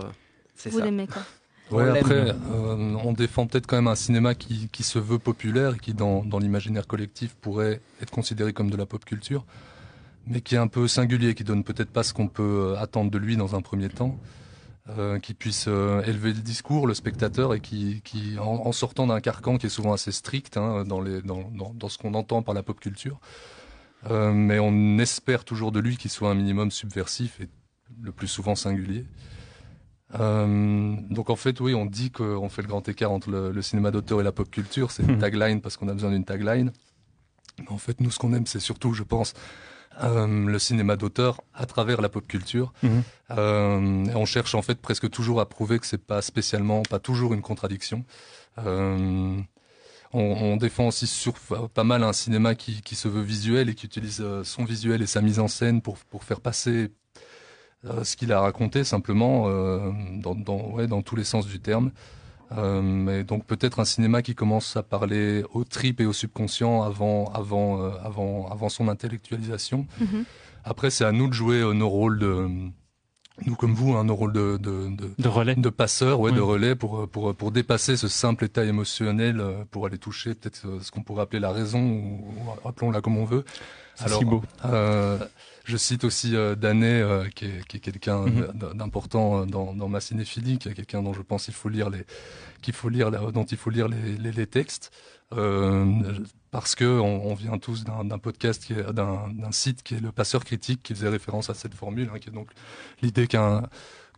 c'est 0.55 0.69
ça. 0.69 0.77
Vous 0.77 0.83
l'aimez 0.83 1.07
quoi? 1.07 1.23
Ouais, 1.71 1.99
après, 1.99 2.35
on 2.51 3.13
défend 3.13 3.47
peut-être 3.47 3.65
quand 3.65 3.77
même 3.77 3.87
un 3.87 3.95
cinéma 3.95 4.35
qui, 4.35 4.67
qui, 4.73 4.83
se 4.83 4.99
veut 4.99 5.19
populaire 5.19 5.75
et 5.75 5.79
qui, 5.79 5.93
dans, 5.93 6.21
dans 6.21 6.37
l'imaginaire 6.37 6.85
collectif, 6.85 7.33
pourrait 7.35 7.79
être 8.01 8.11
considéré 8.11 8.51
comme 8.51 8.69
de 8.69 8.75
la 8.75 8.85
pop 8.85 9.05
culture 9.05 9.45
mais 10.27 10.41
qui 10.41 10.55
est 10.55 10.59
un 10.59 10.67
peu 10.67 10.87
singulier, 10.87 11.33
qui 11.35 11.43
donne 11.43 11.63
peut-être 11.63 11.91
pas 11.91 12.03
ce 12.03 12.13
qu'on 12.13 12.27
peut 12.27 12.73
euh, 12.73 12.79
attendre 12.79 13.11
de 13.11 13.17
lui 13.17 13.37
dans 13.37 13.55
un 13.55 13.61
premier 13.61 13.89
temps, 13.89 14.19
euh, 14.89 15.19
qui 15.19 15.33
puisse 15.33 15.65
euh, 15.67 16.01
élever 16.03 16.33
le 16.33 16.41
discours, 16.41 16.87
le 16.87 16.93
spectateur, 16.93 17.53
et 17.53 17.59
qui, 17.59 18.01
qui 18.03 18.37
en, 18.39 18.71
sortant 18.71 19.07
d'un 19.07 19.19
carcan 19.19 19.57
qui 19.57 19.67
est 19.67 19.69
souvent 19.69 19.93
assez 19.93 20.11
strict 20.11 20.57
hein, 20.57 20.83
dans, 20.85 21.01
les, 21.01 21.21
dans, 21.21 21.49
dans, 21.51 21.73
dans, 21.73 21.89
ce 21.89 21.97
qu'on 21.97 22.13
entend 22.13 22.41
par 22.41 22.53
la 22.53 22.63
pop 22.63 22.79
culture, 22.79 23.19
euh, 24.09 24.31
mais 24.31 24.59
on 24.59 24.97
espère 24.97 25.45
toujours 25.45 25.71
de 25.71 25.79
lui 25.79 25.97
qu'il 25.97 26.09
soit 26.09 26.29
un 26.29 26.35
minimum 26.35 26.71
subversif 26.71 27.39
et 27.41 27.47
le 28.01 28.11
plus 28.11 28.27
souvent 28.27 28.55
singulier. 28.55 29.05
Euh, 30.19 30.95
donc 31.09 31.29
en 31.29 31.35
fait, 31.35 31.59
oui, 31.59 31.73
on 31.73 31.85
dit 31.85 32.11
qu'on 32.11 32.49
fait 32.49 32.61
le 32.61 32.67
grand 32.67 32.87
écart 32.89 33.11
entre 33.11 33.29
le, 33.29 33.51
le 33.51 33.61
cinéma 33.61 33.91
d'auteur 33.91 34.19
et 34.21 34.23
la 34.23 34.31
pop 34.31 34.49
culture. 34.49 34.91
C'est 34.91 35.03
une 35.03 35.19
tagline 35.19 35.61
parce 35.61 35.77
qu'on 35.77 35.87
a 35.87 35.93
besoin 35.93 36.11
d'une 36.11 36.25
tagline. 36.25 36.71
Mais 37.59 37.69
en 37.69 37.77
fait, 37.77 37.99
nous, 38.01 38.11
ce 38.11 38.19
qu'on 38.19 38.33
aime, 38.33 38.47
c'est 38.47 38.59
surtout, 38.59 38.93
je 38.93 39.03
pense, 39.03 39.33
euh, 40.03 40.45
le 40.47 40.57
cinéma 40.59 40.95
d'auteur 40.95 41.41
à 41.53 41.65
travers 41.65 42.01
la 42.01 42.09
pop 42.09 42.25
culture. 42.25 42.73
Mhm. 42.81 43.03
Euh, 43.31 44.05
on 44.15 44.25
cherche 44.25 44.55
en 44.55 44.61
fait 44.61 44.79
presque 44.79 45.09
toujours 45.09 45.41
à 45.41 45.49
prouver 45.49 45.79
que 45.79 45.85
c'est 45.85 46.03
pas 46.03 46.21
spécialement, 46.21 46.81
pas 46.83 46.99
toujours 46.99 47.33
une 47.33 47.41
contradiction. 47.41 48.05
Euh, 48.59 49.37
on, 50.13 50.21
on, 50.21 50.57
défend 50.57 50.87
aussi 50.87 51.07
sur 51.07 51.33
pas 51.73 51.83
mal 51.83 52.03
un 52.03 52.13
cinéma 52.13 52.55
qui, 52.55 52.81
qui 52.81 52.95
se 52.95 53.07
veut 53.07 53.21
visuel 53.21 53.69
et 53.69 53.75
qui 53.75 53.85
utilise 53.85 54.23
son 54.43 54.65
visuel 54.65 55.01
et 55.01 55.07
sa 55.07 55.21
mise 55.21 55.39
en 55.39 55.47
scène 55.47 55.81
pour, 55.81 55.97
pour 55.97 56.23
faire 56.23 56.41
passer 56.41 56.91
ce 58.03 58.15
qu'il 58.15 58.31
a 58.33 58.41
raconté 58.41 58.83
simplement 58.83 59.47
dans, 60.17 60.35
dans, 60.35 60.71
ouais, 60.71 60.87
dans 60.87 61.01
tous 61.01 61.15
les 61.15 61.23
sens 61.23 61.47
du 61.47 61.61
terme. 61.61 61.91
Euh, 62.57 62.81
mais 62.81 63.23
donc 63.23 63.45
peut-être 63.45 63.79
un 63.79 63.85
cinéma 63.85 64.21
qui 64.21 64.35
commence 64.35 64.75
à 64.75 64.83
parler 64.83 65.43
au 65.53 65.63
trip 65.63 66.01
et 66.01 66.05
au 66.05 66.13
subconscient 66.13 66.81
avant, 66.83 67.25
avant, 67.33 67.81
euh, 67.81 67.91
avant, 68.03 68.49
avant 68.51 68.69
son 68.69 68.87
intellectualisation. 68.89 69.85
Mhm. 69.99 70.07
Mm 70.07 70.21
-hmm. 70.21 70.25
Après, 70.63 70.89
c'est 70.91 71.05
à 71.05 71.11
nous 71.11 71.27
de 71.27 71.33
jouer 71.33 71.59
euh, 71.61 71.73
nos 71.73 71.89
rôles 71.89 72.19
de 72.19 72.47
nous 73.47 73.55
comme 73.55 73.73
vous, 73.73 73.93
hein, 73.95 74.03
nos 74.03 74.15
rôles 74.15 74.33
de, 74.33 74.57
de, 74.57 74.75
de, 74.95 75.09
de 75.17 75.27
relais, 75.27 75.55
de 75.55 75.69
passeurs, 75.69 76.19
ouais, 76.19 76.29
Oui. 76.31 76.37
de 76.37 76.41
relais 76.41 76.75
pour, 76.75 77.07
pour, 77.09 77.33
pour 77.33 77.51
dépasser 77.51 77.97
ce 77.97 78.07
simple 78.07 78.43
état 78.45 78.63
émotionnel, 78.65 79.39
euh, 79.39 79.63
pour 79.71 79.85
aller 79.87 79.97
toucher 79.97 80.35
peut-être 80.35 80.61
euh, 80.67 80.79
ce 80.83 80.91
qu'on 80.91 81.01
pourrait 81.03 81.23
appeler 81.23 81.39
la 81.39 81.51
raison, 81.51 81.81
ou, 81.81 82.25
ou 82.37 82.67
appelons-la 82.69 83.01
comme 83.01 83.17
on 83.17 83.25
veut. 83.25 83.43
C'est 83.95 84.09
si 84.09 84.25
beau. 84.25 84.41
Euh, 84.65 85.17
je 85.65 85.77
cite 85.77 86.03
aussi 86.03 86.35
euh, 86.35 86.55
Danet, 86.55 87.01
euh, 87.01 87.27
qui 87.35 87.45
est, 87.45 87.67
qui 87.67 87.77
est 87.77 87.79
quelqu'un 87.79 88.21
Mhm. 88.25 88.73
d'important 88.75 89.41
euh, 89.41 89.45
dans, 89.45 89.73
dans 89.73 89.87
ma 89.89 89.99
cinéphilie, 90.01 90.57
qui 90.57 90.69
est 90.69 90.73
quelqu'un 90.73 91.01
dont 91.03 91.13
je 91.13 91.21
pense 91.21 91.45
qu'il 91.45 91.53
faut 91.53 91.69
lire 91.69 91.89
les, 91.89 92.03
qu'il 92.61 92.73
faut 92.73 92.89
lire, 92.89 93.11
dont 93.31 93.45
il 93.45 93.57
faut 93.57 93.69
lire 93.69 93.87
les, 93.87 94.17
les, 94.17 94.31
les 94.31 94.47
textes, 94.47 94.91
euh, 95.33 95.85
parce 96.51 96.75
que 96.75 96.83
on, 96.85 97.25
on 97.27 97.33
vient 97.35 97.57
tous 97.57 97.83
d'un 97.85 98.03
d'un 98.03 98.17
podcast, 98.17 98.65
qui 98.65 98.73
est- 98.73 98.91
d'un 98.93 99.29
d'un 99.29 99.51
site 99.51 99.81
qui 99.83 99.95
est 99.95 99.99
le 100.01 100.11
Passeur 100.11 100.43
critique, 100.43 100.83
qui 100.83 100.93
faisait 100.93 101.07
référence 101.09 101.49
à 101.49 101.53
cette 101.53 101.73
formule, 101.73 102.09
hein, 102.13 102.19
qui 102.19 102.29
est 102.29 102.33
donc 102.33 102.49
l'idée 103.01 103.27
qu'un 103.27 103.63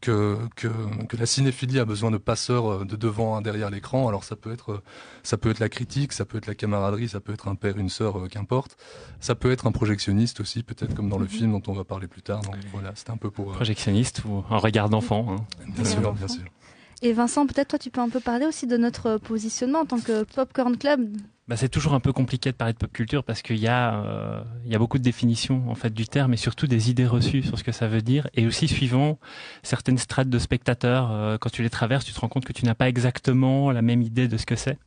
que, 0.03 0.37
que, 0.55 0.67
que 1.07 1.17
la 1.17 1.25
cinéphilie 1.25 1.79
a 1.79 1.85
besoin 1.85 2.11
de 2.11 2.17
passeurs 2.17 2.71
euh, 2.71 2.85
de 2.85 2.95
devant, 2.95 3.35
un 3.37 3.41
derrière 3.41 3.69
l'écran. 3.69 4.07
Alors 4.07 4.23
ça 4.23 4.35
peut 4.35 4.51
être 4.51 4.73
euh, 4.73 4.81
ça 5.23 5.37
peut 5.37 5.49
être 5.49 5.59
la 5.59 5.69
critique, 5.69 6.11
ça 6.13 6.25
peut 6.25 6.37
être 6.37 6.47
la 6.47 6.55
camaraderie, 6.55 7.07
ça 7.07 7.19
peut 7.21 7.33
être 7.33 7.47
un 7.47 7.55
père, 7.55 7.77
une 7.77 7.89
sœur, 7.89 8.19
euh, 8.19 8.27
qu'importe. 8.27 8.75
Ça 9.19 9.35
peut 9.35 9.51
être 9.51 9.65
un 9.65 9.71
projectionniste 9.71 10.41
aussi, 10.41 10.63
peut-être 10.63 10.93
comme 10.93 11.09
dans 11.09 11.17
le 11.19 11.27
film 11.27 11.51
dont 11.53 11.63
on 11.71 11.73
va 11.73 11.83
parler 11.85 12.07
plus 12.07 12.21
tard. 12.21 12.41
Donc 12.41 12.55
voilà, 12.73 12.91
c'était 12.95 13.11
un 13.11 13.17
peu 13.17 13.31
pour. 13.31 13.51
euh, 13.51 13.53
Projectionniste 13.55 14.21
ou 14.25 14.43
un 14.49 14.57
regard 14.57 14.89
d'enfant. 14.89 15.25
hein. 15.29 15.45
Bien 15.75 15.85
sûr, 15.85 16.13
bien 16.13 16.27
sûr. 16.27 16.43
Et 17.01 17.11
Vincent, 17.13 17.45
peut-être 17.47 17.69
toi, 17.69 17.79
tu 17.79 17.89
peux 17.89 18.01
un 18.01 18.09
peu 18.09 18.19
parler 18.21 18.45
aussi 18.45 18.65
de 18.67 18.77
notre 18.77 19.17
positionnement 19.17 19.79
en 19.81 19.85
tant 19.85 19.99
que 19.99 20.23
Popcorn 20.23 20.77
Club. 20.77 21.01
Bah, 21.49 21.57
c'est 21.57 21.67
toujours 21.67 21.93
un 21.93 21.99
peu 21.99 22.13
compliqué 22.13 22.51
de 22.51 22.55
parler 22.55 22.71
de 22.71 22.77
pop 22.77 22.91
culture 22.93 23.21
parce 23.25 23.41
qu'il 23.41 23.57
y 23.57 23.67
a 23.67 23.95
euh, 24.05 24.43
y 24.65 24.75
a 24.75 24.79
beaucoup 24.79 24.97
de 24.97 25.03
définitions 25.03 25.69
en 25.69 25.75
fait 25.75 25.93
du 25.93 26.07
terme 26.07 26.33
et 26.33 26.37
surtout 26.37 26.67
des 26.67 26.89
idées 26.89 27.05
reçues 27.05 27.43
sur 27.43 27.59
ce 27.59 27.65
que 27.65 27.73
ça 27.73 27.87
veut 27.87 28.01
dire. 28.01 28.29
Et 28.33 28.47
aussi 28.47 28.69
suivant 28.69 29.19
certaines 29.61 29.97
strates 29.97 30.29
de 30.29 30.39
spectateurs 30.39 31.11
euh, 31.11 31.37
quand 31.37 31.49
tu 31.49 31.61
les 31.61 31.69
traverses 31.69 32.05
tu 32.05 32.13
te 32.13 32.19
rends 32.21 32.29
compte 32.29 32.45
que 32.45 32.53
tu 32.53 32.65
n'as 32.65 32.75
pas 32.75 32.87
exactement 32.87 33.71
la 33.71 33.81
même 33.81 34.01
idée 34.01 34.29
de 34.29 34.37
ce 34.37 34.45
que 34.45 34.55
c'est. 34.55 34.77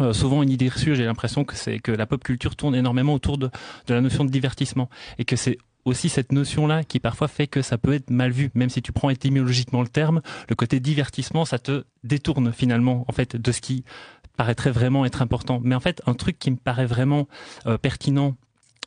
Euh, 0.00 0.12
souvent 0.12 0.42
une 0.42 0.50
idée 0.50 0.68
reçue 0.68 0.94
j'ai 0.94 1.06
l'impression 1.06 1.44
que 1.44 1.56
c'est 1.56 1.78
que 1.78 1.92
la 1.92 2.04
pop 2.04 2.22
culture 2.22 2.54
tourne 2.54 2.74
énormément 2.74 3.14
autour 3.14 3.38
de, 3.38 3.48
de 3.86 3.94
la 3.94 4.02
notion 4.02 4.26
de 4.26 4.30
divertissement. 4.30 4.90
Et 5.16 5.24
que 5.24 5.36
c'est 5.36 5.56
aussi 5.86 6.10
cette 6.10 6.32
notion-là 6.32 6.84
qui 6.84 7.00
parfois 7.00 7.28
fait 7.28 7.46
que 7.46 7.62
ça 7.62 7.78
peut 7.78 7.94
être 7.94 8.10
mal 8.10 8.30
vu, 8.30 8.50
même 8.54 8.70
si 8.70 8.82
tu 8.82 8.92
prends 8.92 9.10
étymologiquement 9.10 9.82
le 9.82 9.88
terme, 9.88 10.20
le 10.48 10.54
côté 10.54 10.80
divertissement, 10.80 11.44
ça 11.44 11.58
te 11.58 11.84
détourne 12.02 12.52
finalement 12.52 13.04
en 13.08 13.12
fait 13.12 13.36
de 13.36 13.52
ce 13.52 13.60
qui 13.60 13.84
paraîtrait 14.36 14.70
vraiment 14.70 15.04
être 15.04 15.22
important. 15.22 15.60
Mais 15.62 15.74
en 15.74 15.80
fait, 15.80 16.02
un 16.06 16.14
truc 16.14 16.38
qui 16.38 16.50
me 16.50 16.56
paraît 16.56 16.86
vraiment 16.86 17.28
euh, 17.66 17.78
pertinent 17.78 18.36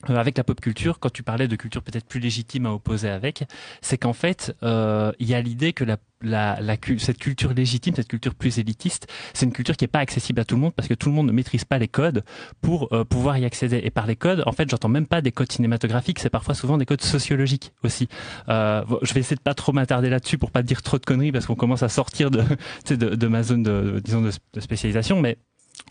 avec 0.03 0.37
la 0.37 0.43
pop 0.43 0.59
culture, 0.61 0.99
quand 0.99 1.09
tu 1.09 1.23
parlais 1.23 1.47
de 1.47 1.55
culture 1.55 1.81
peut-être 1.81 2.05
plus 2.05 2.19
légitime 2.19 2.65
à 2.65 2.71
opposer 2.71 3.09
avec, 3.09 3.43
c'est 3.81 3.97
qu'en 3.97 4.13
fait, 4.13 4.55
euh, 4.63 5.11
il 5.19 5.27
y 5.27 5.33
a 5.33 5.41
l'idée 5.41 5.73
que 5.73 5.83
la, 5.83 5.97
la, 6.21 6.59
la, 6.61 6.75
cette 6.99 7.17
culture 7.17 7.53
légitime, 7.53 7.95
cette 7.95 8.07
culture 8.07 8.35
plus 8.35 8.59
élitiste, 8.59 9.07
c'est 9.33 9.45
une 9.45 9.51
culture 9.51 9.75
qui 9.75 9.85
est 9.85 9.89
pas 9.89 9.99
accessible 9.99 10.39
à 10.39 10.45
tout 10.45 10.55
le 10.55 10.61
monde 10.61 10.73
parce 10.73 10.87
que 10.87 10.93
tout 10.93 11.09
le 11.09 11.15
monde 11.15 11.27
ne 11.27 11.31
maîtrise 11.31 11.65
pas 11.65 11.77
les 11.79 11.87
codes 11.87 12.23
pour 12.61 12.93
euh, 12.93 13.03
pouvoir 13.03 13.37
y 13.37 13.45
accéder. 13.45 13.81
Et 13.83 13.89
par 13.89 14.05
les 14.05 14.15
codes, 14.15 14.43
en 14.45 14.51
fait, 14.51 14.69
j'entends 14.69 14.89
même 14.89 15.07
pas 15.07 15.21
des 15.21 15.31
codes 15.31 15.51
cinématographiques, 15.51 16.19
c'est 16.19 16.29
parfois 16.29 16.53
souvent 16.53 16.77
des 16.77 16.85
codes 16.85 17.01
sociologiques 17.01 17.71
aussi. 17.83 18.07
Euh, 18.49 18.83
je 19.01 19.13
vais 19.13 19.21
essayer 19.21 19.35
de 19.35 19.41
pas 19.41 19.55
trop 19.55 19.73
m'attarder 19.73 20.09
là-dessus 20.09 20.37
pour 20.37 20.51
pas 20.51 20.61
dire 20.61 20.83
trop 20.83 20.99
de 20.99 21.05
conneries 21.05 21.31
parce 21.31 21.47
qu'on 21.47 21.55
commence 21.55 21.83
à 21.83 21.89
sortir 21.89 22.29
de, 22.29 22.43
de, 22.89 23.15
de 23.15 23.27
ma 23.27 23.41
zone 23.43 23.63
de, 23.63 23.99
disons 24.03 24.21
de 24.21 24.59
spécialisation, 24.59 25.21
mais 25.21 25.37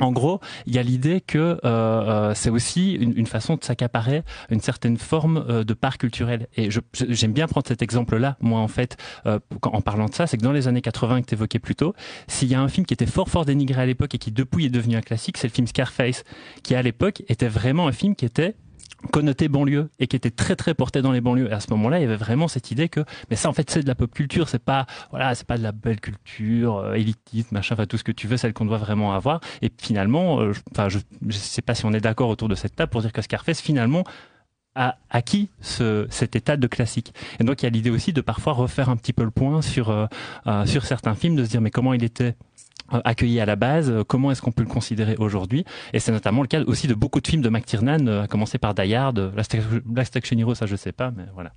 en 0.00 0.12
gros, 0.12 0.40
il 0.66 0.74
y 0.74 0.78
a 0.78 0.82
l'idée 0.82 1.20
que 1.20 1.38
euh, 1.38 1.58
euh, 1.64 2.34
c'est 2.34 2.50
aussi 2.50 2.92
une, 2.92 3.26
façon 3.26 3.56
de 3.56 3.64
s'accaparer 3.64 4.22
une 4.50 4.60
certaine 4.60 4.98
forme 4.98 5.44
euh, 5.48 5.64
de 5.64 5.72
part 5.72 5.96
culturelle. 5.96 6.48
Et 6.56 6.68
j'aime 6.92 7.32
bien 7.32 7.46
prendre 7.46 7.66
cet 7.66 7.80
exemple-là, 7.80 8.36
moi 8.40 8.60
en 8.60 8.68
fait, 8.68 8.96
en 9.24 9.80
parlant 9.80 10.06
de 10.06 10.14
ça, 10.14 10.26
c'est 10.26 10.36
que 10.36 10.42
dans 10.42 10.52
les 10.52 10.68
années 10.68 10.82
80 10.82 11.22
que 11.22 11.26
tu 11.26 11.34
évoquais 11.34 11.58
plus 11.58 11.74
tôt, 11.74 11.94
s'il 12.28 12.48
y 12.48 12.54
a 12.54 12.60
un 12.60 12.68
film 12.68 12.84
qui 12.86 12.94
était 12.94 13.06
fort 13.06 13.28
fort 13.28 13.44
dénigré 13.44 13.82
à 13.82 13.86
l'époque 13.86 14.14
et 14.14 14.18
qui 14.18 14.32
depuis 14.32 14.66
est 14.66 14.70
devenu 14.70 14.96
un 14.96 15.00
classique, 15.00 15.38
c'est 15.38 15.48
le 15.48 15.52
film 15.52 15.66
Scarface, 15.66 16.24
qui 16.62 16.74
à 16.74 16.82
l'époque 16.82 17.22
était 17.28 17.48
vraiment 17.48 17.88
un 17.88 17.92
film 17.92 18.14
qui 18.14 18.24
était 18.24 18.54
connoté 19.12 19.48
banlieue 19.48 19.88
et 19.98 20.06
qui 20.06 20.16
était 20.16 20.30
très 20.30 20.56
très 20.56 20.74
porté 20.74 21.02
dans 21.02 21.12
les 21.12 21.20
banlieues. 21.20 21.48
Et 21.48 21.52
à 21.52 21.60
ce 21.60 21.70
moment-là, 21.70 21.98
il 21.98 22.02
y 22.02 22.04
avait 22.04 22.16
vraiment 22.16 22.48
cette 22.48 22.70
idée 22.70 22.88
que, 22.88 23.00
mais 23.30 23.36
ça 23.36 23.48
en 23.48 23.52
fait 23.52 23.70
c'est 23.70 23.82
de 23.82 23.88
la 23.88 23.94
pop 23.94 24.12
culture, 24.12 24.48
c'est 24.48 24.62
pas 24.62 24.86
voilà, 25.10 25.34
c'est 25.34 25.46
pas 25.46 25.58
de 25.58 25.62
la 25.62 25.72
belle 25.72 26.00
culture 26.00 26.76
euh, 26.76 26.94
élitiste, 26.94 27.52
machin, 27.52 27.74
enfin 27.74 27.86
tout 27.86 27.98
ce 27.98 28.04
que 28.04 28.12
tu 28.12 28.26
veux, 28.26 28.36
celle 28.36 28.52
qu'on 28.52 28.64
doit 28.64 28.78
vraiment 28.78 29.14
avoir. 29.14 29.40
Et 29.62 29.70
finalement, 29.78 30.40
euh, 30.40 30.52
je, 30.88 30.98
je 31.26 31.36
sais 31.36 31.62
pas 31.62 31.74
si 31.74 31.84
on 31.84 31.92
est 31.92 32.00
d'accord 32.00 32.28
autour 32.28 32.48
de 32.48 32.54
cette 32.54 32.76
table 32.76 32.90
pour 32.90 33.02
dire 33.02 33.12
que 33.12 33.22
Scarface 33.22 33.60
finalement 33.60 34.04
a 34.74 34.98
acquis 35.08 35.48
ce, 35.60 36.06
cet 36.10 36.36
état 36.36 36.56
de 36.56 36.66
classique. 36.66 37.14
Et 37.40 37.44
donc 37.44 37.62
il 37.62 37.64
y 37.64 37.68
a 37.68 37.70
l'idée 37.70 37.90
aussi 37.90 38.12
de 38.12 38.20
parfois 38.20 38.52
refaire 38.52 38.90
un 38.90 38.96
petit 38.96 39.14
peu 39.14 39.24
le 39.24 39.30
point 39.30 39.62
sur 39.62 39.90
euh, 39.90 40.06
sur 40.66 40.84
certains 40.84 41.14
films, 41.14 41.36
de 41.36 41.44
se 41.44 41.50
dire 41.50 41.60
mais 41.60 41.70
comment 41.70 41.94
il 41.94 42.04
était? 42.04 42.36
Accueilli 42.90 43.40
à 43.40 43.46
la 43.46 43.56
base, 43.56 43.92
comment 44.06 44.30
est-ce 44.30 44.42
qu'on 44.42 44.52
peut 44.52 44.62
le 44.62 44.68
considérer 44.68 45.16
aujourd'hui? 45.18 45.64
Et 45.92 46.00
c'est 46.00 46.12
notamment 46.12 46.42
le 46.42 46.48
cas 46.48 46.62
aussi 46.64 46.86
de 46.86 46.94
beaucoup 46.94 47.20
de 47.20 47.26
films 47.26 47.42
de 47.42 47.48
McTiernan, 47.48 48.06
à 48.06 48.26
commencer 48.26 48.58
par 48.58 48.74
Die 48.74 48.94
Hard, 48.94 49.32
Last 49.36 50.16
Action 50.16 50.38
Hero, 50.38 50.54
ça 50.54 50.66
je 50.66 50.76
sais 50.76 50.92
pas, 50.92 51.10
mais 51.10 51.24
voilà. 51.34 51.52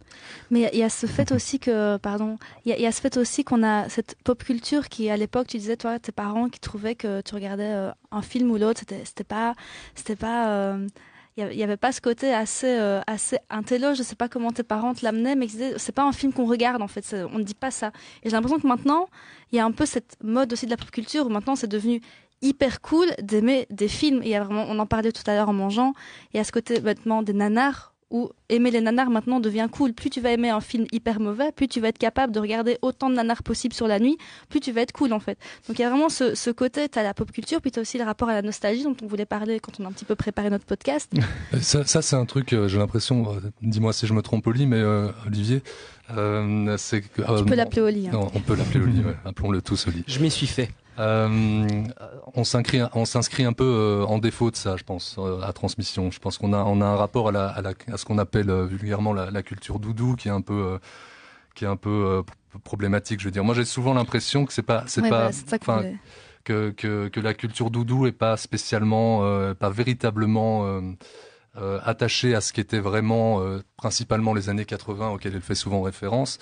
Mais 0.52 0.70
il 0.74 0.80
y 0.80 0.84
a 0.84 0.90
ce 0.90 1.06
fait 1.06 1.32
aussi 1.32 1.60
que, 1.60 1.98
pardon, 1.98 2.38
il 2.66 2.80
y, 2.80 2.86
a 2.86 2.92
ce 2.92 3.02
fait 3.02 3.18
aussi 3.18 3.44
qu'on 3.44 3.64
a 3.64 3.90
cette 3.90 4.16
pop 4.24 4.44
culture 4.44 4.90
qui, 4.90 5.10
à 5.10 5.18
l'époque, 5.18 5.48
tu 5.48 5.58
disais, 5.58 5.78
toi, 5.78 6.00
tes 6.00 6.12
parents 6.12 6.50
qui 6.50 6.60
trouvaient 6.60 6.96
que 6.96 7.22
tu 7.22 7.36
regardais 7.36 7.64
euh, 7.64 7.92
un 8.12 8.22
film 8.22 8.52
ou 8.52 8.58
l'autre, 8.58 8.82
c'était 9.04 9.24
pas, 9.24 9.56
c'était 9.96 10.16
pas. 10.16 10.50
Euh 10.50 10.88
il 11.38 11.48
n'y 11.56 11.64
avait 11.64 11.78
pas 11.78 11.92
ce 11.92 12.02
côté 12.02 12.34
assez 12.34 12.68
euh, 12.68 13.02
assez 13.08 13.38
intello. 13.50 13.94
Je 13.94 14.04
sais 14.04 14.16
pas 14.16 14.30
comment 14.30 14.52
tes 14.52 14.64
parents 14.64 14.94
te 14.94 15.04
l'amenaient 15.04 15.36
mais 15.36 15.48
c'est 15.78 15.92
pas 15.92 16.04
un 16.04 16.12
film 16.12 16.34
qu'on 16.34 16.46
regarde 16.46 16.82
en 16.82 16.88
fait. 16.88 17.16
On 17.34 17.40
ne 17.40 17.44
dit 17.44 17.54
pas 17.54 17.72
ça. 17.72 17.92
Et 18.24 18.30
j'ai 18.30 18.36
l'impression 18.36 18.60
que 18.60 18.68
maintenant 18.68 19.08
il 19.52 19.58
y 19.58 19.60
a 19.60 19.66
un 19.66 19.72
peu 19.72 19.86
cette 19.86 20.18
mode 20.24 20.52
aussi 20.54 20.66
de 20.66 20.72
la 20.72 20.78
pop 20.78 20.92
culture 20.92 21.26
où 21.26 21.30
maintenant 21.30 21.56
c'est 21.56 21.68
devenu 21.68 22.02
hyper 22.42 22.82
cool 22.82 23.08
d'aimer 23.22 23.68
des 23.70 23.88
films. 23.88 24.22
Il 24.24 24.30
y 24.30 24.36
a 24.36 24.44
vraiment 24.44 24.66
on 24.68 24.80
en 24.80 24.86
parlait 24.86 25.12
tout 25.12 25.24
à 25.28 25.36
l'heure 25.36 25.50
en 25.50 25.54
mangeant. 25.54 25.94
Il 26.34 26.38
y 26.38 26.40
a 26.40 26.44
ce 26.44 26.52
côté 26.52 26.82
maintenant 26.82 27.22
des 27.22 27.34
nanars 27.34 27.94
où 28.12 28.32
aimer 28.50 28.72
les 28.72 28.82
nanars 28.82 29.10
maintenant 29.10 29.40
devient 29.40 29.68
cool. 29.72 29.94
Plus 29.94 30.10
tu 30.10 30.22
vas 30.22 30.32
aimer 30.32 30.50
un 30.50 30.62
film 30.62 30.86
hyper 30.92 31.20
mauvais, 31.20 31.52
plus 31.52 31.68
tu 31.68 31.80
vas 31.80 31.90
être 31.90 31.98
capable 31.98 32.34
de 32.34 32.40
regarder 32.40 32.78
autant 32.82 33.10
de 33.10 33.16
nanars 33.16 33.44
possible 33.44 33.74
sur 33.74 33.88
la 33.88 34.00
nuit, 34.00 34.18
plus 34.50 34.60
tu 34.60 34.72
vas 34.72 34.82
être 34.82 34.92
cool 34.92 35.14
en 35.14 35.20
fait. 35.20 35.38
Donc 35.68 35.78
il 35.78 35.82
y 35.82 35.86
a 35.86 35.90
vraiment 35.90 36.10
ce, 36.10 36.36
ce 36.36 36.50
côté, 36.50 36.90
tu 36.90 36.98
as 36.98 37.04
la 37.04 37.14
pop 37.14 37.32
culture, 37.32 37.62
puis 37.62 37.72
tu 37.72 37.80
as 37.80 37.82
aussi 37.82 37.98
le 37.98 38.04
rapport 38.04 38.30
à 38.30 38.34
la 38.34 38.42
nostalgie 38.42 38.84
dont 38.84 38.96
on 39.04 39.08
voulait 39.08 39.26
parler 39.26 39.60
quand 39.60 39.80
on 39.80 39.86
a 39.86 39.88
un 39.88 39.92
petit 39.92 40.06
peu 40.06 40.16
préparé 40.16 40.50
notre 40.50 40.66
podcast. 40.66 41.12
ça, 41.62 41.86
ça 41.86 42.02
c'est 42.02 42.16
un 42.16 42.26
truc, 42.26 42.54
euh, 42.54 42.68
j'ai 42.68 42.80
l'impression, 42.80 43.34
euh, 43.34 43.40
dis-moi 43.62 43.94
si 43.94 44.08
je 44.08 44.14
me 44.14 44.22
trompe 44.22 44.48
Oli, 44.48 44.66
mais 44.66 44.78
euh, 44.78 45.10
Olivier, 45.28 45.62
euh, 46.16 46.76
c'est 46.78 47.02
que... 47.02 47.38
tu 47.38 47.46
peux 47.46 47.56
l'appeler 47.56 47.82
Oli. 47.82 48.08
Hein. 48.08 48.12
Non, 48.14 48.32
on 48.34 48.40
peut 48.40 48.56
l'appeler 48.56 48.84
Oli, 48.84 49.00
ouais. 49.02 49.16
appelons-le 49.26 49.62
tous 49.62 49.88
Oli. 49.88 50.04
Je 50.08 50.20
m'y 50.20 50.32
suis 50.32 50.48
fait. 50.48 50.70
Euh, 51.00 51.84
on 52.36 52.44
s'inscrit, 52.44 52.82
on 52.94 53.06
s'inscrit 53.06 53.46
un 53.46 53.54
peu 53.54 53.64
euh, 53.64 54.06
en 54.06 54.18
défaut 54.18 54.52
de 54.52 54.56
ça, 54.56 54.76
je 54.76 54.84
pense, 54.84 55.16
euh, 55.18 55.42
à 55.42 55.54
transmission. 55.54 56.12
Je 56.12 56.20
pense 56.20 56.38
qu'on 56.38 56.52
a, 56.52 56.58
on 56.58 56.82
a 56.82 56.86
un 56.86 56.96
rapport 56.96 57.30
à, 57.30 57.32
la, 57.32 57.48
à, 57.48 57.62
la, 57.62 57.74
à 57.92 57.98
ce 57.98 58.06
qu'on 58.06 58.18
appelle 58.18 58.52
vulgairement 58.66 59.14
la, 59.14 59.32
la, 59.32 59.42
culture 59.42 59.80
doudou, 59.80 60.16
qui 60.16 60.28
est 60.28 60.32
un 60.32 60.42
peu, 60.42 60.80
qui 61.56 61.64
est 61.64 61.68
un 61.68 61.78
peu 61.78 62.24
problématique. 62.64 63.22
Je 63.22 63.26
veux 63.26 63.32
dire, 63.32 63.44
moi, 63.44 63.56
j'ai 63.56 63.66
souvent 63.66 63.94
l'impression 63.94 64.46
que 64.46 64.52
c'est 64.52 64.62
pas, 64.62 64.84
c'est 64.88 65.02
ouais, 65.02 65.10
pas, 65.10 65.32
bah, 65.66 65.84
que, 66.44 66.72
que, 66.72 67.08
que 67.08 67.20
la 67.20 67.34
culture 67.34 67.70
doudou 67.70 68.06
est 68.06 68.12
pas 68.12 68.36
spécialement, 68.36 69.54
pas 69.56 69.70
véritablement 69.70 70.82
attachée 71.56 72.36
à 72.36 72.42
ce 72.42 72.52
qui 72.52 72.60
était 72.60 72.80
vraiment 72.80 73.42
principalement 73.78 74.34
les 74.34 74.50
années 74.50 74.66
80 74.66 75.12
auxquelles 75.12 75.36
elle 75.36 75.42
fait 75.42 75.56
souvent 75.56 75.82
référence, 75.82 76.40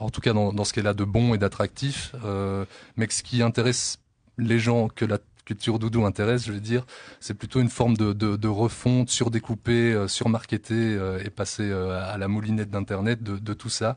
en 0.00 0.10
tout 0.10 0.20
cas 0.20 0.32
dans, 0.32 0.52
dans 0.52 0.64
ce 0.64 0.72
qu'elle 0.72 0.86
a 0.86 0.94
de 0.94 1.04
bon 1.04 1.34
et 1.34 1.38
d'attractif, 1.38 2.14
euh, 2.24 2.64
mais 2.96 3.06
que 3.06 3.14
ce 3.14 3.22
qui 3.22 3.42
intéresse 3.42 3.98
les 4.40 4.58
gens 4.58 4.88
que 4.88 5.04
la 5.04 5.18
culture 5.44 5.78
doudou 5.78 6.04
intéresse, 6.04 6.46
je 6.46 6.52
veux 6.52 6.60
dire, 6.60 6.86
c'est 7.18 7.34
plutôt 7.34 7.60
une 7.60 7.70
forme 7.70 7.96
de, 7.96 8.12
de, 8.12 8.36
de 8.36 8.48
refonte 8.48 9.10
surdécoupée, 9.10 9.92
euh, 9.92 10.06
surmarketée 10.06 10.74
euh, 10.74 11.18
et 11.24 11.30
passée 11.30 11.68
euh, 11.70 12.00
à 12.04 12.18
la 12.18 12.28
moulinette 12.28 12.70
d'internet 12.70 13.22
de, 13.22 13.54
tout 13.54 13.68
ça. 13.68 13.96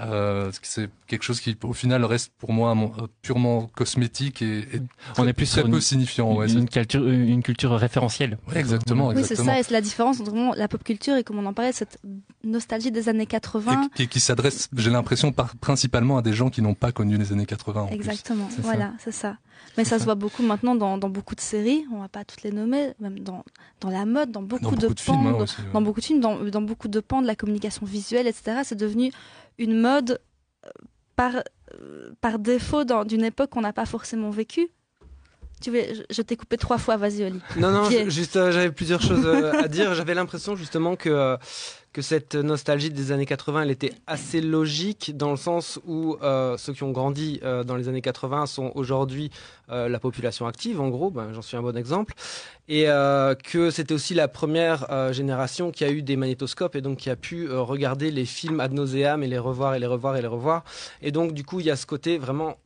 Euh, 0.00 0.52
c'est 0.62 0.88
quelque 1.08 1.24
chose 1.24 1.40
qui, 1.40 1.56
au 1.64 1.72
final, 1.72 2.04
reste 2.04 2.32
pour 2.38 2.52
moi 2.52 2.76
purement 3.22 3.68
cosmétique 3.74 4.42
et, 4.42 4.58
et 4.60 4.82
on 5.16 5.26
est 5.26 5.32
plus 5.32 5.50
très 5.50 5.60
sur 5.60 5.68
peu 5.68 5.76
une, 5.76 5.80
signifiant. 5.80 6.36
Ouais, 6.36 6.50
une, 6.50 6.68
culture, 6.68 7.06
une 7.06 7.42
culture 7.42 7.72
référentielle. 7.72 8.38
Ouais, 8.48 8.58
exactement, 8.58 9.08
Oui, 9.08 9.24
c'est 9.24 9.34
ça, 9.34 9.58
et 9.58 9.62
c'est 9.62 9.72
la 9.72 9.80
différence 9.80 10.20
entre 10.20 10.30
vraiment 10.30 10.54
la 10.54 10.68
pop 10.68 10.84
culture 10.84 11.16
et 11.16 11.24
comme 11.24 11.38
on 11.38 11.46
en 11.46 11.52
parlait, 11.52 11.72
cette 11.72 11.98
nostalgie 12.44 12.92
des 12.92 13.08
années 13.08 13.26
80. 13.26 13.82
Et 13.82 13.96
qui, 13.96 14.08
qui 14.08 14.20
s'adresse, 14.20 14.68
j'ai 14.76 14.90
l'impression, 14.90 15.34
principalement 15.60 16.18
à 16.18 16.22
des 16.22 16.32
gens 16.32 16.48
qui 16.48 16.62
n'ont 16.62 16.74
pas 16.74 16.92
connu 16.92 17.16
les 17.16 17.32
années 17.32 17.46
80. 17.46 17.82
En 17.82 17.88
Exactement, 17.88 18.46
plus. 18.46 18.62
voilà, 18.62 18.92
c'est 18.98 19.12
ça. 19.12 19.36
Mais 19.76 19.84
ça, 19.84 19.90
ça, 19.90 19.98
se 20.00 20.04
voit 20.04 20.14
beaucoup 20.14 20.42
maintenant 20.42 20.74
dans, 20.74 20.98
dans, 20.98 21.08
beaucoup 21.08 21.34
de 21.34 21.40
séries, 21.40 21.84
on 21.92 22.00
va 22.00 22.08
pas 22.08 22.24
toutes 22.24 22.42
les 22.42 22.52
nommer, 22.52 22.92
même 23.00 23.18
dans, 23.20 23.44
dans 23.80 23.90
la 23.90 24.06
mode, 24.06 24.30
dans 24.30 24.42
beaucoup, 24.42 24.64
dans 24.64 24.70
de, 24.70 24.88
beaucoup 24.88 24.94
pans, 24.94 25.12
de 25.14 25.18
films, 25.18 25.26
hein, 25.26 25.38
aussi, 25.40 25.60
ouais. 25.60 25.72
dans 25.72 25.82
beaucoup 25.82 26.00
de 26.00 26.04
films, 26.04 26.20
dans, 26.20 26.44
dans 26.44 26.62
beaucoup 26.62 26.88
de 26.88 27.00
pans 27.00 27.22
de 27.22 27.26
la 27.26 27.34
communication 27.34 27.84
visuelle, 27.84 28.26
etc. 28.26 28.60
C'est 28.64 28.76
devenu 28.78 29.12
une 29.58 29.80
mode 29.80 30.20
par, 31.16 31.42
par 32.20 32.38
défaut 32.38 32.84
d'une 33.04 33.24
époque 33.24 33.50
qu'on 33.50 33.60
n'a 33.60 33.72
pas 33.72 33.86
forcément 33.86 34.30
vécue. 34.30 34.68
Tu 35.60 35.72
veux, 35.72 35.82
je, 35.92 36.02
je 36.08 36.22
t'ai 36.22 36.36
coupé 36.36 36.56
trois 36.56 36.78
fois, 36.78 36.96
vas-y 36.96 37.24
Oli. 37.24 37.40
Non, 37.56 37.72
non, 37.72 37.90
juste 38.08 38.36
euh, 38.36 38.52
j'avais 38.52 38.70
plusieurs 38.70 39.02
choses 39.02 39.26
euh, 39.26 39.64
à 39.64 39.66
dire. 39.66 39.92
J'avais 39.94 40.14
l'impression 40.14 40.54
justement 40.54 40.94
que 40.94 41.08
euh, 41.08 41.36
que 41.98 42.02
cette 42.02 42.36
nostalgie 42.36 42.90
des 42.90 43.10
années 43.10 43.26
80, 43.26 43.62
elle 43.62 43.72
était 43.72 43.92
assez 44.06 44.40
logique 44.40 45.16
dans 45.16 45.32
le 45.32 45.36
sens 45.36 45.80
où 45.84 46.16
euh, 46.22 46.56
ceux 46.56 46.72
qui 46.72 46.84
ont 46.84 46.92
grandi 46.92 47.40
euh, 47.42 47.64
dans 47.64 47.74
les 47.74 47.88
années 47.88 48.02
80 48.02 48.46
sont 48.46 48.70
aujourd'hui 48.76 49.32
euh, 49.68 49.88
la 49.88 49.98
population 49.98 50.46
active, 50.46 50.80
en 50.80 50.90
gros, 50.90 51.10
ben, 51.10 51.32
j'en 51.32 51.42
suis 51.42 51.56
un 51.56 51.62
bon 51.62 51.76
exemple, 51.76 52.14
et 52.68 52.84
que 52.84 53.70
c'était 53.72 53.94
aussi 53.94 54.14
la 54.14 54.28
première 54.28 55.12
génération 55.12 55.72
qui 55.72 55.84
a 55.84 55.90
eu 55.90 56.02
des 56.02 56.16
magnétoscopes 56.16 56.76
et 56.76 56.82
donc 56.82 56.98
qui 56.98 57.10
a 57.10 57.16
pu 57.16 57.50
regarder 57.50 58.12
les 58.12 58.26
films 58.26 58.60
ad 58.60 58.72
nauseam 58.72 59.24
et 59.24 59.26
les 59.26 59.38
revoir 59.38 59.74
et 59.74 59.80
les 59.80 59.86
revoir 59.86 60.16
et 60.16 60.22
les 60.22 60.28
revoir. 60.28 60.64
Et 61.02 61.10
donc 61.10 61.32
du 61.32 61.44
coup, 61.44 61.58
il 61.58 61.66
y 61.66 61.70
a 61.70 61.76
ce 61.76 61.86
côté 61.86 62.18
vraiment 62.18 62.58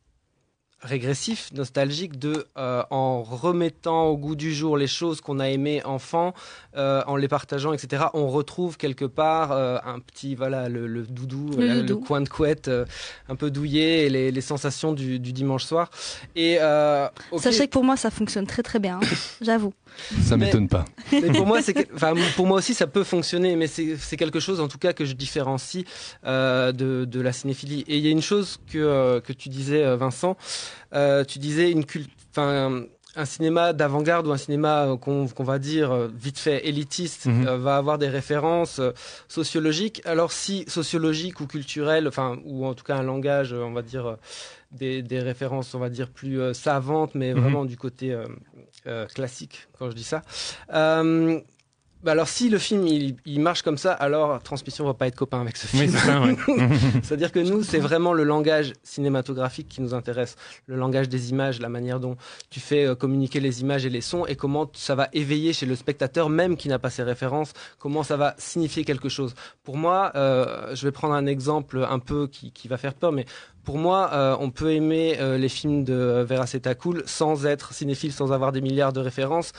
régressif, 0.83 1.49
nostalgique 1.53 2.19
de 2.19 2.45
euh, 2.57 2.83
en 2.89 3.23
remettant 3.23 4.05
au 4.07 4.17
goût 4.17 4.35
du 4.35 4.53
jour 4.53 4.77
les 4.77 4.87
choses 4.87 5.21
qu'on 5.21 5.39
a 5.39 5.49
aimées 5.49 5.83
enfant, 5.85 6.33
euh, 6.75 7.01
en 7.07 7.15
les 7.15 7.27
partageant, 7.27 7.73
etc. 7.73 8.05
On 8.13 8.27
retrouve 8.27 8.77
quelque 8.77 9.05
part 9.05 9.51
euh, 9.51 9.77
un 9.85 9.99
petit 9.99 10.35
voilà 10.35 10.69
le, 10.69 10.85
le 10.87 11.03
doudou, 11.03 11.51
Le 11.57 11.81
doudou. 11.83 11.99
coin 12.01 12.21
de 12.21 12.29
couette 12.29 12.67
euh, 12.67 12.85
un 13.29 13.35
peu 13.35 13.49
douillé 13.49 14.05
et 14.05 14.09
les, 14.09 14.31
les 14.31 14.41
sensations 14.41 14.93
du, 14.93 15.19
du 15.19 15.33
dimanche 15.33 15.63
soir. 15.63 15.89
Et 16.35 16.57
euh, 16.61 17.07
ok, 17.31 17.41
Sachez 17.41 17.65
que 17.67 17.71
pour 17.71 17.83
moi, 17.83 17.95
ça 17.97 18.11
fonctionne 18.11 18.45
très 18.45 18.61
très 18.63 18.79
bien, 18.79 18.99
hein. 19.01 19.07
j'avoue. 19.41 19.73
Ça 20.21 20.37
m'étonne 20.37 20.67
pas. 20.67 20.85
mais 21.11 21.31
pour 21.31 21.45
moi, 21.45 21.61
c'est, 21.61 21.73
que- 21.85 21.93
enfin, 21.95 22.13
pour 22.35 22.47
moi 22.47 22.57
aussi, 22.57 22.73
ça 22.73 22.87
peut 22.87 23.03
fonctionner, 23.03 23.55
mais 23.55 23.67
c'est, 23.67 23.97
quelque 24.17 24.39
chose, 24.39 24.59
en 24.59 24.67
tout 24.67 24.77
cas, 24.77 24.93
que 24.93 25.05
je 25.05 25.13
différencie 25.13 25.85
euh, 26.25 26.71
de, 26.71 27.05
de 27.05 27.21
la 27.21 27.31
cinéphilie. 27.33 27.83
Et 27.87 27.97
il 27.97 28.03
y 28.05 28.07
a 28.07 28.11
une 28.11 28.21
chose 28.21 28.57
que 28.71 28.77
euh, 28.77 29.21
que 29.21 29.33
tu 29.33 29.49
disais, 29.49 29.83
euh, 29.83 29.95
Vincent. 29.95 30.37
Euh, 30.93 31.23
tu 31.23 31.39
disais 31.39 31.71
une 31.71 31.85
culte, 31.85 32.09
enfin. 32.31 32.83
Un 33.15 33.25
cinéma 33.25 33.73
d'avant-garde 33.73 34.25
ou 34.25 34.31
un 34.31 34.37
cinéma 34.37 34.97
qu'on 34.99 35.27
va 35.43 35.59
dire 35.59 36.09
vite 36.19 36.39
fait 36.39 36.67
élitiste 36.67 37.27
Mhm. 37.27 37.47
euh, 37.47 37.57
va 37.59 37.77
avoir 37.77 37.99
des 37.99 38.07
références 38.09 38.79
euh, 38.79 38.89
sociologiques. 39.27 40.01
Alors 40.03 40.31
si 40.31 40.65
sociologique 40.67 41.39
ou 41.39 41.45
culturel, 41.45 42.07
enfin 42.07 42.37
ou 42.43 42.65
en 42.65 42.73
tout 42.73 42.83
cas 42.83 42.95
un 42.95 43.03
langage, 43.03 43.53
on 43.53 43.71
va 43.71 43.83
dire 43.83 44.17
des, 44.71 45.03
des 45.03 45.19
références, 45.19 45.75
on 45.75 45.79
va 45.79 45.89
dire 45.89 46.09
plus 46.09 46.41
euh, 46.41 46.53
savantes, 46.55 47.11
mais 47.13 47.35
Mhm. 47.35 47.39
vraiment 47.41 47.65
du 47.65 47.77
côté 47.77 48.15
euh, 48.87 49.05
classique 49.07 49.67
quand 49.77 49.89
je 49.89 49.95
dis 49.95 50.03
ça. 50.03 50.21
Euh, 50.73 51.39
bah 52.03 52.11
alors 52.11 52.27
si 52.27 52.49
le 52.49 52.57
film 52.57 52.85
il, 52.85 53.15
il 53.25 53.39
marche 53.39 53.61
comme 53.61 53.77
ça, 53.77 53.93
alors 53.93 54.43
Transmission 54.43 54.85
va 54.85 54.93
pas 54.93 55.07
être 55.07 55.15
copain 55.15 55.39
avec 55.39 55.55
ce 55.55 55.67
film. 55.67 55.95
Oui, 56.25 56.35
ouais. 56.53 56.69
C'est-à-dire 57.01 57.31
que 57.31 57.39
nous, 57.39 57.63
c'est 57.63 57.79
vraiment 57.79 58.11
le 58.11 58.25
langage 58.25 58.73
cinématographique 58.83 59.69
qui 59.69 59.81
nous 59.81 59.93
intéresse, 59.93 60.35
le 60.67 60.75
langage 60.75 61.07
des 61.07 61.29
images, 61.29 61.61
la 61.61 61.69
manière 61.69 62.01
dont 62.01 62.17
tu 62.49 62.59
fais 62.59 62.85
euh, 62.85 62.95
communiquer 62.95 63.39
les 63.39 63.61
images 63.61 63.85
et 63.85 63.89
les 63.89 64.01
sons, 64.01 64.25
et 64.25 64.35
comment 64.35 64.69
ça 64.73 64.95
va 64.95 65.07
éveiller 65.13 65.53
chez 65.53 65.65
le 65.65 65.75
spectateur, 65.77 66.27
même 66.27 66.57
qui 66.57 66.67
n'a 66.67 66.77
pas 66.77 66.89
ces 66.89 67.03
références, 67.03 67.53
comment 67.79 68.03
ça 68.03 68.17
va 68.17 68.35
signifier 68.37 68.83
quelque 68.83 69.07
chose. 69.07 69.33
Pour 69.63 69.77
moi, 69.77 70.11
euh, 70.15 70.75
je 70.75 70.85
vais 70.85 70.91
prendre 70.91 71.13
un 71.13 71.25
exemple 71.25 71.87
un 71.89 71.99
peu 71.99 72.27
qui, 72.27 72.51
qui 72.51 72.67
va 72.67 72.75
faire 72.75 72.95
peur, 72.95 73.13
mais 73.13 73.25
pour 73.63 73.77
moi, 73.77 74.09
euh, 74.13 74.35
on 74.39 74.49
peut 74.49 74.71
aimer 74.71 75.17
euh, 75.19 75.37
les 75.37 75.49
films 75.49 75.83
de 75.83 76.25
Vera 76.27 76.45
Cool 76.75 77.03
sans 77.05 77.45
être 77.45 77.73
cinéphile, 77.73 78.11
sans 78.11 78.31
avoir 78.31 78.51
des 78.51 78.61
milliards 78.61 78.93
de 78.93 78.99
références, 78.99 79.53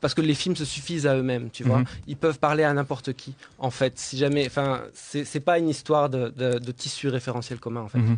parce 0.00 0.14
que 0.14 0.22
les 0.22 0.34
films 0.34 0.56
se 0.56 0.64
suffisent 0.64 1.06
à 1.06 1.16
eux-mêmes, 1.16 1.50
tu 1.50 1.64
vois. 1.64 1.78
Mhm. 1.78 1.84
Ils 2.06 2.16
peuvent 2.16 2.38
parler 2.38 2.64
à 2.64 2.72
n'importe 2.72 3.12
qui, 3.12 3.34
en 3.58 3.70
fait. 3.70 3.98
Si 3.98 4.16
jamais, 4.16 4.46
enfin, 4.46 4.80
c'est 4.94 5.40
pas 5.40 5.58
une 5.58 5.68
histoire 5.68 6.08
de, 6.08 6.32
de, 6.36 6.58
de 6.58 6.72
tissu 6.72 7.08
référentiel 7.08 7.58
commun, 7.58 7.82
en 7.82 7.88
fait. 7.88 7.98
Mhm. 7.98 8.16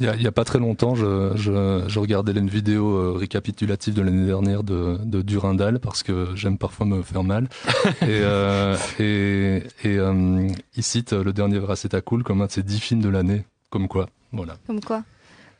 Il 0.00 0.22
y 0.22 0.26
a, 0.26 0.32
pas 0.32 0.44
très 0.44 0.58
longtemps, 0.58 0.96
je, 0.96 1.32
je, 1.36 1.84
je 1.86 1.98
regardais 2.00 2.32
une 2.32 2.48
vidéo 2.48 2.96
euh, 2.96 3.12
récapitulative 3.12 3.94
de 3.94 4.02
l'année 4.02 4.26
dernière 4.26 4.64
de, 4.64 4.98
de 5.04 5.22
Durandal 5.22 5.78
parce 5.78 6.02
que 6.02 6.30
j'aime 6.34 6.58
parfois 6.58 6.84
me 6.84 7.00
faire 7.02 7.22
mal. 7.22 7.48
et 8.02 8.06
euh, 8.08 8.76
et, 8.98 9.62
et 9.84 9.96
euh, 9.98 10.48
il 10.76 10.82
cite 10.82 11.12
le 11.12 11.32
dernier 11.32 11.60
Veraceta 11.60 12.00
Cool 12.00 12.24
comme 12.24 12.42
un 12.42 12.46
de 12.46 12.50
ses 12.50 12.64
dix 12.64 12.80
films 12.80 13.02
de 13.02 13.08
l'année. 13.08 13.44
Comme 13.74 13.88
quoi, 13.88 14.08
voilà. 14.32 14.56
Comme 14.68 14.80
quoi 14.80 15.02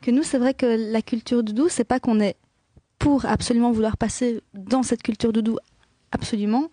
Que 0.01 0.09
nous, 0.09 0.23
c'est 0.23 0.37
vrai 0.37 0.53
que 0.53 0.65
la 0.93 1.01
culture 1.01 1.43
doudou, 1.43 1.67
c'est 1.69 1.83
pas 1.83 1.99
qu'on 1.99 2.21
est 2.21 2.37
pour 2.97 3.25
absolument 3.25 3.71
vouloir 3.73 3.97
passer 3.97 4.41
dans 4.53 4.83
cette 4.83 5.03
culture 5.03 5.33
doudou, 5.33 5.57
absolument, 6.13 6.69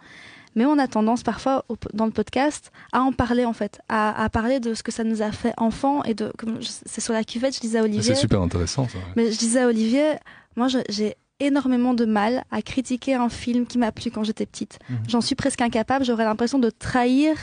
mais 0.54 0.66
on 0.66 0.78
a 0.78 0.86
tendance 0.86 1.24
parfois 1.24 1.64
au- 1.68 1.76
dans 1.94 2.06
le 2.06 2.12
podcast 2.12 2.70
à 2.92 3.00
en 3.00 3.10
parler 3.12 3.44
en 3.44 3.52
fait, 3.52 3.80
à, 3.88 4.22
à 4.22 4.28
parler 4.28 4.60
de 4.60 4.72
ce 4.74 4.84
que 4.84 4.92
ça 4.92 5.02
nous 5.02 5.20
a 5.20 5.32
fait 5.32 5.52
enfant 5.56 6.04
et 6.04 6.14
de, 6.14 6.32
c'est 6.62 7.00
sur 7.00 7.12
la 7.12 7.24
cuvette, 7.24 7.56
je 7.56 7.60
disais 7.60 7.78
à 7.78 7.82
Olivier. 7.82 8.14
C'est 8.14 8.20
super 8.20 8.40
intéressant. 8.40 8.86
Ça, 8.88 8.98
ouais. 8.98 9.04
Mais 9.16 9.32
je 9.32 9.38
disais 9.38 9.60
à 9.62 9.66
Olivier, 9.66 10.12
moi 10.54 10.68
j'ai 10.88 11.16
énormément 11.40 11.92
de 11.94 12.04
mal 12.04 12.44
à 12.52 12.62
critiquer 12.62 13.14
un 13.14 13.28
film 13.28 13.66
qui 13.66 13.78
m'a 13.78 13.90
plu 13.90 14.12
quand 14.12 14.22
j'étais 14.22 14.46
petite. 14.46 14.78
Mhm. 14.88 14.98
J'en 15.08 15.20
suis 15.20 15.34
presque 15.34 15.60
incapable, 15.60 16.04
j'aurais 16.04 16.24
l'impression 16.24 16.60
de 16.60 16.70
trahir 16.70 17.34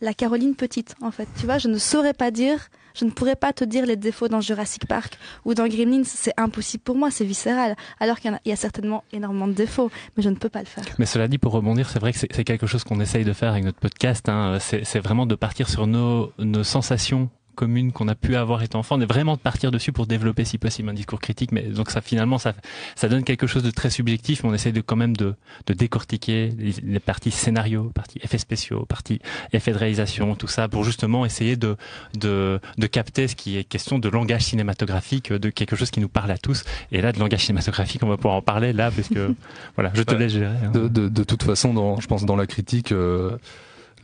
la 0.00 0.14
Caroline 0.14 0.54
petite 0.54 0.94
en 1.02 1.10
fait. 1.10 1.28
Tu 1.38 1.46
vois, 1.46 1.58
je 1.58 1.68
ne 1.68 1.78
saurais 1.78 2.14
pas 2.14 2.30
dire, 2.30 2.68
je 2.94 3.04
ne 3.04 3.10
pourrais 3.10 3.36
pas 3.36 3.52
te 3.52 3.64
dire 3.64 3.84
les 3.86 3.96
défauts 3.96 4.28
dans 4.28 4.40
Jurassic 4.40 4.86
Park 4.86 5.18
ou 5.44 5.54
dans 5.54 5.66
Gremlins, 5.68 6.04
c'est 6.04 6.32
impossible 6.36 6.82
pour 6.82 6.96
moi, 6.96 7.10
c'est 7.10 7.24
viscéral. 7.24 7.76
Alors 8.00 8.20
qu'il 8.20 8.36
y, 8.44 8.52
a- 8.52 8.56
certainement 8.56 9.04
énormément 9.12 9.48
de 9.48 9.52
défauts, 9.52 9.90
mais 10.16 10.22
je 10.22 10.28
ne 10.28 10.34
peux 10.36 10.48
pas 10.48 10.60
le 10.60 10.66
faire. 10.66 10.84
Mais 10.98 11.06
cela 11.06 11.28
dit, 11.28 11.38
pour 11.38 11.52
rebondir, 11.52 11.88
c'est 11.90 11.98
vrai 11.98 12.12
que 12.12 12.18
c'est 12.18 12.44
quelque 12.44 12.66
chose 12.66 12.84
qu'on 12.84 13.00
essaye 13.00 13.24
de 13.24 13.32
faire 13.32 13.52
avec 13.52 13.64
notre 13.64 13.78
podcast. 13.78 14.28
Hein. 14.28 14.58
C'est 14.60 14.98
vraiment 15.00 15.26
de 15.26 15.34
partir 15.34 15.68
sur 15.68 15.86
nos 15.86 16.32
sensations 16.62 17.30
communes 17.58 17.90
qu'on 17.92 18.08
a 18.08 18.14
pu 18.14 18.36
avoir 18.36 18.62
étant 18.62 18.78
enfant, 18.78 18.96
mais 18.98 19.06
vraiment 19.06 19.34
de 19.34 19.40
partir 19.40 19.70
dessus 19.72 19.90
pour 19.92 20.06
développer 20.06 20.44
si 20.44 20.58
possible 20.58 20.88
un 20.88 20.94
discours 20.94 21.20
critique. 21.20 21.50
Mais 21.52 21.62
donc 21.78 21.90
ça 21.90 22.00
finalement 22.00 22.38
ça 22.38 22.52
ça 22.94 23.08
donne 23.08 23.24
quelque 23.24 23.46
chose 23.46 23.62
de 23.64 23.72
très 23.72 23.90
subjectif, 23.90 24.42
mais 24.44 24.50
on 24.50 24.54
essaie 24.54 24.72
de 24.72 24.80
quand 24.80 24.96
même 24.96 25.16
de, 25.16 25.34
de 25.66 25.72
décortiquer 25.74 26.52
les, 26.56 26.74
les 26.94 27.00
parties 27.00 27.32
scénario, 27.32 27.90
parties 27.94 28.20
effets 28.22 28.38
spéciaux, 28.38 28.84
parties 28.86 29.18
effets 29.52 29.72
de 29.72 29.78
réalisation, 29.78 30.34
tout 30.36 30.46
ça 30.56 30.68
pour 30.68 30.84
justement 30.84 31.26
essayer 31.26 31.56
de 31.56 31.76
de 32.14 32.60
de 32.78 32.86
capter 32.86 33.26
ce 33.28 33.34
qui 33.34 33.58
est 33.58 33.64
question 33.64 33.98
de 33.98 34.08
langage 34.08 34.42
cinématographique, 34.44 35.32
de 35.32 35.50
quelque 35.50 35.74
chose 35.76 35.90
qui 35.90 36.00
nous 36.00 36.08
parle 36.08 36.30
à 36.30 36.38
tous. 36.38 36.64
Et 36.92 37.00
là 37.00 37.12
de 37.12 37.18
langage 37.18 37.44
cinématographique, 37.46 38.02
on 38.04 38.08
va 38.08 38.16
pouvoir 38.16 38.34
en 38.36 38.42
parler 38.42 38.72
là 38.72 38.90
parce 38.90 39.08
que 39.08 39.34
voilà, 39.76 39.90
je 39.94 40.02
te 40.02 40.12
Ouais. 40.14 40.20
laisse 40.20 40.32
gérer. 40.32 40.56
hein. 40.64 40.70
De, 40.70 40.88
de, 40.88 41.08
de 41.08 41.24
toute 41.24 41.42
façon, 41.42 41.74
dans, 41.74 42.00
je 42.00 42.06
pense 42.06 42.24
dans 42.24 42.36
la 42.36 42.46
critique, 42.46 42.92
euh, 42.92 43.36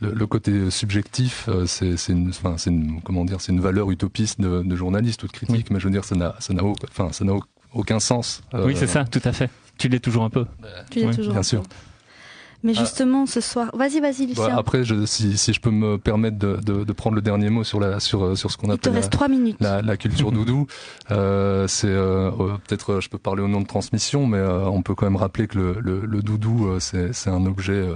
le, 0.01 0.11
le, 0.13 0.27
côté 0.27 0.69
subjectif, 0.71 1.45
euh, 1.49 1.65
c'est 1.65 1.95
une, 2.09 2.29
enfin, 2.29 2.55
c'est 2.57 2.69
une, 2.69 3.01
comment 3.01 3.25
dire, 3.25 3.41
c'est 3.41 3.51
une 3.51 3.61
valeur 3.61 3.91
utopiste 3.91 4.39
de, 4.41 4.61
de 4.63 4.75
journaliste 4.75 5.23
ou 5.23 5.27
de 5.27 5.31
critique, 5.31 5.67
oui. 5.69 5.73
mais 5.73 5.79
je 5.79 5.85
veux 5.85 5.91
dire, 5.91 6.03
ça 6.05 6.15
n'a, 6.15 6.35
ça 6.39 6.53
n'a, 6.53 6.63
enfin, 6.63 7.11
ça 7.11 7.23
n'a 7.25 7.33
aucun 7.73 7.99
sens. 7.99 8.41
Euh, 8.53 8.65
oui, 8.65 8.75
c'est 8.77 8.87
ça, 8.87 9.05
tout 9.05 9.21
à 9.23 9.31
fait. 9.31 9.49
Tu 9.77 9.87
l'es 9.89 9.99
toujours 9.99 10.23
un 10.23 10.29
peu. 10.29 10.45
Tu 10.91 10.99
l'es 10.99 11.07
Oui, 11.07 11.15
toujours 11.15 11.31
bien 11.33 11.39
un 11.41 11.43
sûr. 11.43 11.61
peu. 11.61 11.67
Mais 12.63 12.73
justement, 12.73 13.27
ce 13.27 13.41
soir, 13.41 13.69
vas-y, 13.75 13.99
vas-y, 13.99 14.25
Lucien. 14.25 14.47
Bah, 14.47 14.55
après, 14.57 14.83
je, 14.83 15.05
si, 15.05 15.37
si 15.37 15.53
je 15.53 15.59
peux 15.61 15.69
me 15.69 15.97
permettre 15.99 16.39
de, 16.39 16.55
de, 16.65 16.83
de 16.83 16.93
prendre 16.93 17.15
le 17.15 17.21
dernier 17.21 17.51
mot 17.51 17.63
sur 17.63 17.79
la 17.79 17.99
sur 17.99 18.35
sur 18.35 18.49
ce 18.49 18.57
qu'on 18.57 18.67
Il 18.71 18.79
te 18.79 18.89
appelle 18.89 18.93
reste 18.93 19.05
la, 19.13 19.17
trois 19.17 19.27
minutes. 19.27 19.57
la, 19.59 19.83
la 19.83 19.97
culture 19.97 20.31
doudou, 20.31 20.65
euh, 21.11 21.67
c'est 21.67 21.85
euh, 21.89 22.31
euh, 22.31 22.57
peut-être 22.67 22.93
euh, 22.93 23.01
je 23.01 23.09
peux 23.09 23.19
parler 23.19 23.43
au 23.43 23.47
nom 23.47 23.61
de 23.61 23.67
transmission, 23.67 24.25
mais 24.25 24.39
euh, 24.39 24.65
on 24.65 24.81
peut 24.81 24.95
quand 24.95 25.05
même 25.05 25.15
rappeler 25.15 25.45
que 25.47 25.59
le, 25.59 25.77
le, 25.79 26.05
le 26.07 26.21
doudou 26.23 26.65
euh, 26.67 26.79
c'est 26.79 27.13
c'est 27.13 27.29
un 27.29 27.45
objet 27.45 27.87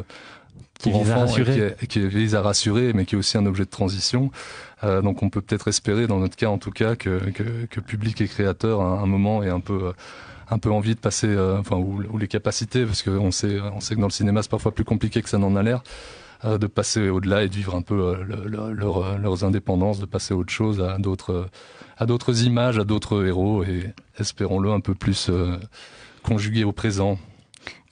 euh, 0.79 0.83
Qui 0.83 0.91
pour 0.91 1.01
vise 1.03 1.11
à 1.11 1.15
enfants 1.19 1.25
et 1.37 1.41
rassurer. 1.41 1.53
qui, 1.53 1.83
est- 1.85 1.87
qui 1.87 2.07
vise 2.07 2.35
à 2.35 2.41
rassurer, 2.41 2.93
mais 2.93 3.05
qui 3.05 3.15
est 3.15 3.17
aussi 3.17 3.37
un 3.37 3.45
objet 3.45 3.65
de 3.65 3.69
transition. 3.69 4.31
Euh, 4.83 5.01
donc 5.01 5.23
on 5.23 5.29
peut 5.29 5.41
peut-être 5.41 5.67
espérer, 5.67 6.07
dans 6.07 6.19
notre 6.19 6.35
cas 6.37 6.47
en 6.49 6.57
tout 6.57 6.71
cas, 6.71 6.95
que, 6.95 7.19
que, 7.31 7.65
que 7.69 7.79
public 7.81 8.21
et 8.21 8.27
créateur 8.27 8.81
à 8.81 9.01
un 9.01 9.05
moment 9.05 9.43
est 9.43 9.49
un 9.49 9.59
peu 9.59 9.87
euh, 9.87 9.91
un 10.51 10.57
peu 10.57 10.71
envie 10.71 10.95
de 10.95 10.99
passer, 10.99 11.27
euh, 11.27 11.59
enfin 11.59 11.75
ou, 11.75 12.01
ou 12.11 12.17
les 12.17 12.27
capacités, 12.27 12.85
parce 12.85 13.03
qu'on 13.03 13.29
sait 13.31 13.59
on 13.59 13.81
sait 13.81 13.95
que 13.95 13.99
dans 14.01 14.07
le 14.07 14.11
cinéma 14.13 14.41
c'est 14.41 14.49
parfois 14.49 14.71
plus 14.73 14.83
compliqué 14.85 15.21
que 15.21 15.29
ça 15.29 15.37
n'en 15.37 15.55
a 15.55 15.63
l'air. 15.63 15.83
euh, 16.45 16.57
de 16.57 16.67
passer 16.67 17.09
au-delà 17.09 17.43
et 17.43 17.49
de 17.49 17.53
vivre 17.53 17.75
un 17.75 17.81
peu 17.81 17.99
euh, 18.01 18.23
le- 18.23 18.47
le- 18.47 18.71
leur, 18.71 18.97
euh, 19.03 19.17
leurs 19.17 19.43
indépendances, 19.43 19.99
de 19.99 20.05
passer 20.05 20.33
à 20.33 20.37
autre 20.37 20.53
chose, 20.53 20.79
à 20.81 20.97
d'autres, 20.97 21.49
à 21.97 22.05
d'autres 22.05 22.43
images, 22.45 22.79
à 22.79 22.85
d'autres 22.85 23.25
héros 23.25 23.63
et 23.65 23.93
espérons-le 24.17 24.71
un 24.71 24.79
peu 24.79 24.95
plus 24.95 25.27
euh, 25.29 25.57
conjugué 26.23 26.63
au 26.63 26.71
présent. 26.71 27.19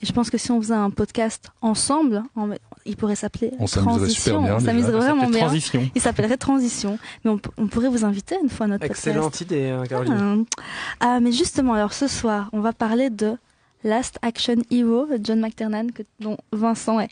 Et 0.00 0.06
je 0.06 0.12
pense 0.14 0.30
que 0.30 0.38
si 0.38 0.50
on 0.50 0.60
faisait 0.62 0.74
un 0.74 0.88
podcast 0.90 1.52
ensemble, 1.60 2.22
en- 2.36 2.48
il 2.88 2.96
pourrait 2.96 3.14
s'appeler 3.16 3.52
On 3.58 3.66
s'amuserait 3.66 4.08
super 4.08 4.32
Transition. 4.34 4.42
bien, 4.42 4.56
On 4.56 4.60
s'amuserait 4.60 4.92
vraiment 4.92 5.28
bien. 5.28 5.40
Transition. 5.40 5.88
Il 5.94 6.00
s'appellerait 6.00 6.36
Transition. 6.36 6.98
Mais 7.24 7.30
on, 7.30 7.66
pourrait 7.68 7.88
vous 7.88 8.04
inviter 8.04 8.36
une 8.42 8.48
fois 8.48 8.66
à 8.66 8.68
notre 8.70 8.84
Excellente 8.84 9.40
idée, 9.40 9.68
hein, 9.68 9.84
Caroline. 9.88 10.44
Ah. 10.58 10.62
Ah, 11.00 11.20
mais 11.20 11.32
justement, 11.32 11.74
alors 11.74 11.92
ce 11.92 12.08
soir, 12.08 12.48
on 12.52 12.60
va 12.60 12.72
parler 12.72 13.10
de 13.10 13.36
Last 13.84 14.18
Action 14.22 14.56
Hero 14.70 15.06
de 15.06 15.20
John 15.22 15.40
McTiernan, 15.40 15.86
que, 15.94 16.02
dont 16.18 16.36
Vincent 16.52 16.98
est 17.00 17.08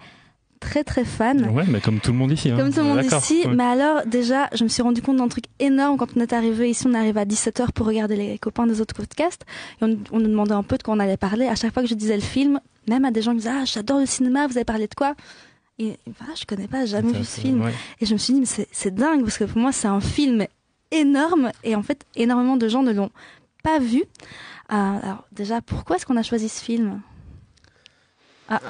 très 0.58 0.82
très 0.84 1.04
fan. 1.04 1.50
Ouais, 1.50 1.64
mais 1.68 1.80
comme 1.80 2.00
tout 2.00 2.12
le 2.12 2.18
monde 2.18 2.32
ici. 2.32 2.50
hein. 2.50 2.56
Comme 2.56 2.72
tout 2.72 2.80
le 2.80 2.86
monde 2.86 3.04
ici, 3.04 3.42
ouais. 3.44 3.54
mais 3.54 3.62
alors 3.64 4.06
déjà, 4.06 4.48
je 4.54 4.64
me 4.64 4.68
suis 4.68 4.82
rendu 4.82 5.02
compte 5.02 5.18
d'un 5.18 5.28
truc 5.28 5.44
énorme 5.60 5.96
quand 5.98 6.08
on 6.16 6.20
est 6.20 6.32
arrivé 6.32 6.70
ici. 6.70 6.86
On 6.88 6.94
arrive 6.94 7.18
à 7.18 7.24
17h 7.24 7.72
pour 7.72 7.86
regarder 7.86 8.16
les 8.16 8.38
copains 8.38 8.66
des 8.66 8.80
autres 8.80 8.94
podcasts. 8.94 9.42
Et 9.80 9.84
on, 9.84 9.96
on 10.12 10.18
nous 10.18 10.28
demandait 10.28 10.54
un 10.54 10.62
peu 10.62 10.78
de 10.78 10.82
quoi 10.82 10.94
on 10.94 10.98
allait 10.98 11.18
parler. 11.18 11.46
À 11.46 11.54
chaque 11.54 11.72
fois 11.72 11.82
que 11.82 11.88
je 11.88 11.94
disais 11.94 12.16
le 12.16 12.22
film, 12.22 12.58
même 12.88 13.04
à 13.04 13.10
des 13.10 13.22
gens 13.22 13.32
qui 13.32 13.38
disaient 13.38 13.50
Ah, 13.52 13.64
j'adore 13.64 14.00
le 14.00 14.06
cinéma, 14.06 14.46
vous 14.46 14.56
avez 14.56 14.64
parlé 14.64 14.86
de 14.88 14.94
quoi? 14.94 15.14
Et 15.78 15.98
ah, 16.22 16.32
je 16.34 16.44
connais 16.46 16.68
pas, 16.68 16.86
jamais 16.86 17.12
vu 17.12 17.24
ce 17.24 17.40
film. 17.40 17.62
ouais. 17.62 17.74
Et 18.00 18.06
je 18.06 18.12
me 18.14 18.18
suis 18.18 18.32
dit, 18.32 18.40
mais 18.40 18.46
c'est 18.46 18.68
c'est 18.72 18.94
dingue 18.94 19.22
parce 19.22 19.36
que 19.36 19.44
pour 19.44 19.58
moi, 19.58 19.72
c'est 19.72 19.88
un 19.88 20.00
film 20.00 20.46
énorme. 20.90 21.52
Et 21.64 21.74
en 21.74 21.82
fait, 21.82 22.06
énormément 22.14 22.56
de 22.56 22.68
gens 22.68 22.82
ne 22.82 22.92
l'ont 22.92 23.10
pas 23.62 23.78
vu. 23.78 24.04
Euh, 24.72 24.98
alors 25.02 25.24
déjà, 25.32 25.60
pourquoi 25.60 25.96
est-ce 25.96 26.06
qu'on 26.06 26.16
a 26.16 26.22
choisi 26.22 26.48
ce 26.48 26.62
film? 26.62 27.00
Ah, 28.48 28.60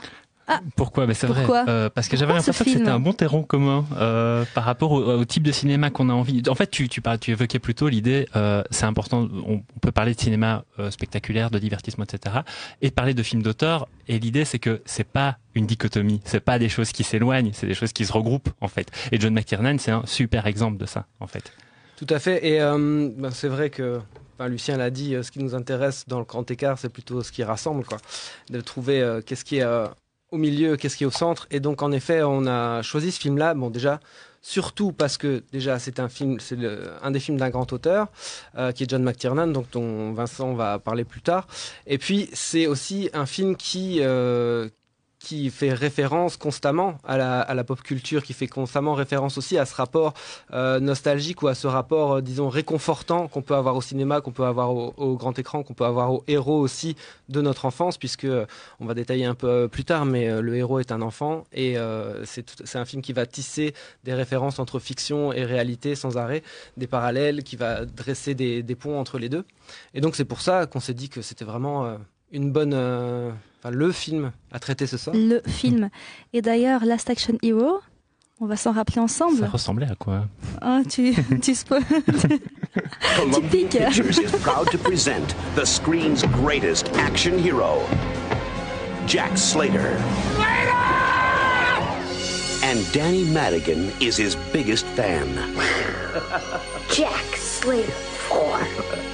Pourquoi? 0.77 1.07
Ben 1.07 1.15
C'est 1.15 1.27
vrai. 1.27 1.41
Pourquoi? 1.45 1.65
Euh, 1.69 1.91
parce 1.91 2.09
que 2.09 2.17
j'avais 2.17 2.33
l'impression 2.33 2.65
que 2.65 2.71
c'était 2.71 2.89
un 2.89 3.01
bon 3.01 3.13
terreau 3.13 3.43
commun 3.43 3.85
euh, 3.97 4.45
par 4.55 4.65
rapport 4.65 4.93
au, 4.93 5.03
au 5.03 5.25
type 5.25 5.43
de 5.43 5.53
cinéma 5.53 5.91
qu'on 5.91 6.09
a 6.09 6.13
envie. 6.13 6.43
En 6.49 6.55
fait, 6.55 6.71
tu, 6.71 6.89
tu, 6.89 7.01
parlais- 7.01 7.19
tu 7.19 7.31
évoquais 7.33 7.59
plutôt 7.59 7.89
l'idée, 7.89 8.29
euh, 8.37 8.63
c'est 8.71 8.87
important, 8.87 9.29
on, 9.47 9.63
on 9.75 9.79
peut 9.81 9.93
parler 9.93 10.15
de 10.15 10.21
cinéma 10.21 10.65
euh, 10.79 10.91
spectaculaire, 10.91 11.51
de 11.51 11.59
divertissement, 11.59 12.05
etc. 12.05 12.37
Et 12.83 12.91
parler 12.91 13.15
de 13.15 13.23
films 13.23 13.43
d'auteur. 13.43 13.89
Et 14.09 14.19
l'idée, 14.19 14.45
c'est 14.45 14.59
que 14.61 14.83
c'est 14.85 15.05
pas 15.09 15.39
une 15.55 15.67
dichotomie, 15.67 16.21
c'est 16.25 16.41
pas 16.41 16.59
des 16.59 16.69
choses 16.69 16.93
qui 16.93 17.03
s'éloignent, 17.03 17.51
c'est 17.53 17.67
des 17.67 17.75
choses 17.75 17.93
qui 17.93 18.05
se 18.07 18.13
regroupent 18.13 18.51
en 18.61 18.69
fait. 18.69 18.91
Et 19.13 19.19
John 19.21 19.35
McTiernan, 19.35 19.79
c'est 19.79 19.91
un 19.91 20.03
super 20.07 20.47
exemple 20.47 20.77
de 20.79 20.87
ça 20.87 21.07
en 21.21 21.27
fait. 21.27 21.53
Tout 21.97 22.07
à 22.11 22.19
fait. 22.19 22.47
Et 22.47 22.61
euh, 22.61 23.11
ben, 23.17 23.31
c'est 23.31 23.49
vrai 23.49 23.71
que 23.71 24.01
enfin, 24.39 24.49
Lucien 24.49 24.77
l'a 24.77 24.91
dit, 24.91 25.15
euh, 25.15 25.23
ce 25.23 25.31
qui 25.33 25.39
nous 25.43 25.55
intéresse 25.55 26.05
dans 26.07 26.19
le 26.19 26.25
grand 26.27 26.49
écart, 26.51 26.79
c'est 26.79 26.91
plutôt 26.91 27.23
ce 27.23 27.33
qui 27.33 27.43
rassemble, 27.43 27.85
quoi. 27.85 27.97
De 28.51 28.61
trouver 28.61 29.01
euh, 29.01 29.23
qu'est-ce 29.25 29.45
qui 29.47 29.57
est 29.57 29.63
euh, 29.63 29.87
au 30.31 30.39
milieu, 30.39 30.77
qu'est-ce 30.77 30.97
qui 30.97 31.05
est 31.05 31.07
au 31.07 31.11
centre. 31.11 31.47
Et 31.51 31.61
donc, 31.61 31.83
en 31.83 31.93
effet, 31.93 32.23
on 32.23 32.47
a 32.47 32.83
choisi 32.83 33.13
ce 33.13 33.21
film-là. 33.21 33.55
Bon, 33.55 33.71
déjà. 33.71 34.01
Surtout 34.43 34.93
parce 34.93 35.19
que 35.19 35.43
déjà 35.51 35.81
c'est 35.81 35.99
un 35.99 36.09
film, 36.09 36.39
c'est 36.39 36.57
un 37.03 37.11
des 37.11 37.19
films 37.19 37.37
d'un 37.37 37.51
grand 37.51 37.73
auteur 37.73 38.07
euh, 38.57 38.71
qui 38.71 38.85
est 38.85 38.89
John 38.89 39.03
McTiernan, 39.03 39.49
donc 39.49 39.69
dont 39.73 40.13
Vincent 40.13 40.55
va 40.55 40.79
parler 40.79 41.03
plus 41.03 41.21
tard. 41.21 41.49
Et 41.89 41.99
puis 41.99 42.31
c'est 42.33 42.69
aussi 42.69 43.11
un 43.13 43.27
film 43.27 43.57
qui 43.57 43.99
euh, 44.03 44.69
qui 45.27 45.51
fait 45.51 45.73
référence 45.73 46.37
constamment 46.37 46.99
à 47.03 47.17
la, 47.17 47.65
pop 47.65 47.83
culture, 47.83 48.23
qui 48.23 48.33
fait 48.33 48.47
constamment 48.47 48.95
référence 48.95 49.37
aussi 49.39 49.59
à 49.59 49.67
ce 49.67 49.75
rapport 49.75 50.15
euh, 50.53 50.79
nostalgique 50.79 51.43
ou 51.43 51.49
à 51.49 51.57
ce 51.57 51.67
rapport, 51.67 52.13
euh, 52.13 52.21
disons, 52.21 52.49
réconfortant 52.49 53.27
qu'on 53.27 53.43
peut 53.43 53.57
avoir 53.57 53.75
au 53.75 53.81
cinéma, 53.81 54.21
qu'on 54.21 54.31
peut 54.31 54.45
avoir 54.45 54.73
au, 54.73 55.17
grand 55.17 55.37
écran, 55.37 55.65
qu'on 55.65 55.75
peut 55.75 55.85
avoir 55.85 56.13
au 56.13 56.23
héros 56.29 56.61
aussi 56.61 56.95
de 57.29 57.41
notre 57.41 57.65
enfance, 57.65 57.99
puisque 57.99 58.23
euh, 58.23 58.47
on 58.79 58.87
va 58.87 58.95
détailler 58.95 59.25
un 59.25 59.35
peu 59.35 59.67
plus 59.67 59.85
tard, 59.85 60.05
mais 60.07 60.41
le 60.41 60.55
héros 60.55 60.79
est 60.79 60.93
un 60.93 61.03
enfant 61.03 61.43
et 61.53 61.77
c'est 62.25 62.77
un 62.77 62.85
film 62.85 63.03
qui 63.03 63.13
va 63.13 63.27
tisser 63.27 63.75
des 64.05 64.15
références 64.15 64.61
entre 64.61 64.79
fiction 64.79 65.33
et 65.33 65.45
réalité 65.45 65.97
sans 65.97 66.19
arrêt, 66.19 66.45
des 66.77 66.87
parallèles, 66.87 67.43
qui 67.43 67.57
va 67.57 67.85
dresser 67.85 68.37
des, 68.37 68.63
des 68.63 68.77
ponts 68.77 69.01
entre 69.01 69.19
les 69.19 69.29
deux. 69.29 69.45
Et 69.93 70.01
donc 70.01 70.15
c'est 70.15 70.25
pour 70.25 70.41
ça 70.41 70.67
qu'on 70.67 70.79
s'est 70.79 70.95
dit 70.95 71.09
que 71.09 71.21
c'était 71.21 71.45
vraiment 71.45 71.99
une 72.31 72.53
bonne, 72.53 72.75
enfin 73.67 73.77
le 73.77 73.93
film 73.93 74.33
à 74.53 74.59
traiter 74.59 74.87
ce 74.87 74.97
soir. 74.97 75.15
Le 75.17 75.43
film. 75.47 75.91
Et 76.33 76.43
d'ailleurs, 76.43 76.85
Last 76.85 77.11
Action 77.11 77.39
Hero, 77.43 77.81
on 78.41 78.47
va 78.47 78.57
s'en 78.57 78.73
rappeler 78.73 79.01
ensemble. 79.01 79.41
Ça 79.41 79.49
ressemblait 79.49 79.91
à 79.91 79.95
quoi? 79.95 80.27
Ah, 80.61 80.81
tu, 80.89 81.15
tu 81.43 81.55
spoil. 81.55 81.83
tu 81.85 83.43
piques. 83.51 83.71
Pictures 83.71 84.19
is 84.19 84.31
proud 84.43 84.71
to 84.71 84.79
present 84.79 85.35
the 85.55 85.65
screen's 85.65 86.25
greatest 86.25 86.91
action 86.97 87.39
hero, 87.39 87.81
Jack 89.07 89.37
Slater. 89.37 89.97
And 92.63 92.85
Danny 92.93 93.25
Madigan 93.25 93.93
is 94.01 94.17
his 94.17 94.37
biggest 94.53 94.85
fan. 94.97 95.29
Jack 96.91 97.37
Slater 97.37 97.93
4. 98.29 98.59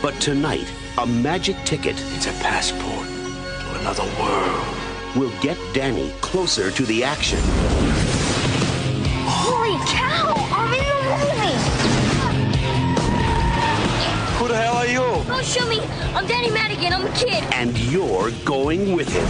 But 0.00 0.18
tonight, 0.20 0.72
a 0.98 1.06
magic 1.06 1.56
ticket 1.64 1.96
It's 2.16 2.26
a 2.26 2.32
passport 2.42 3.11
another 3.82 4.04
world. 4.16 4.64
will 5.16 5.32
get 5.40 5.58
Danny 5.74 6.12
closer 6.20 6.70
to 6.70 6.84
the 6.84 7.02
action. 7.02 7.40
Holy 9.26 9.76
cow! 9.86 10.34
I'm 10.54 10.72
in 10.72 10.84
the 10.86 11.02
movie! 11.10 11.56
Who 14.38 14.46
the 14.46 14.56
hell 14.56 14.76
are 14.76 14.86
you? 14.86 15.00
Oh, 15.02 15.24
don't 15.26 15.44
shoot 15.44 15.68
me! 15.68 15.80
I'm 16.14 16.28
Danny 16.28 16.48
Madigan, 16.50 16.92
I'm 16.92 17.06
a 17.06 17.12
kid. 17.16 17.42
And 17.52 17.76
you're 17.90 18.30
going 18.44 18.92
with 18.92 19.08
him 19.08 19.26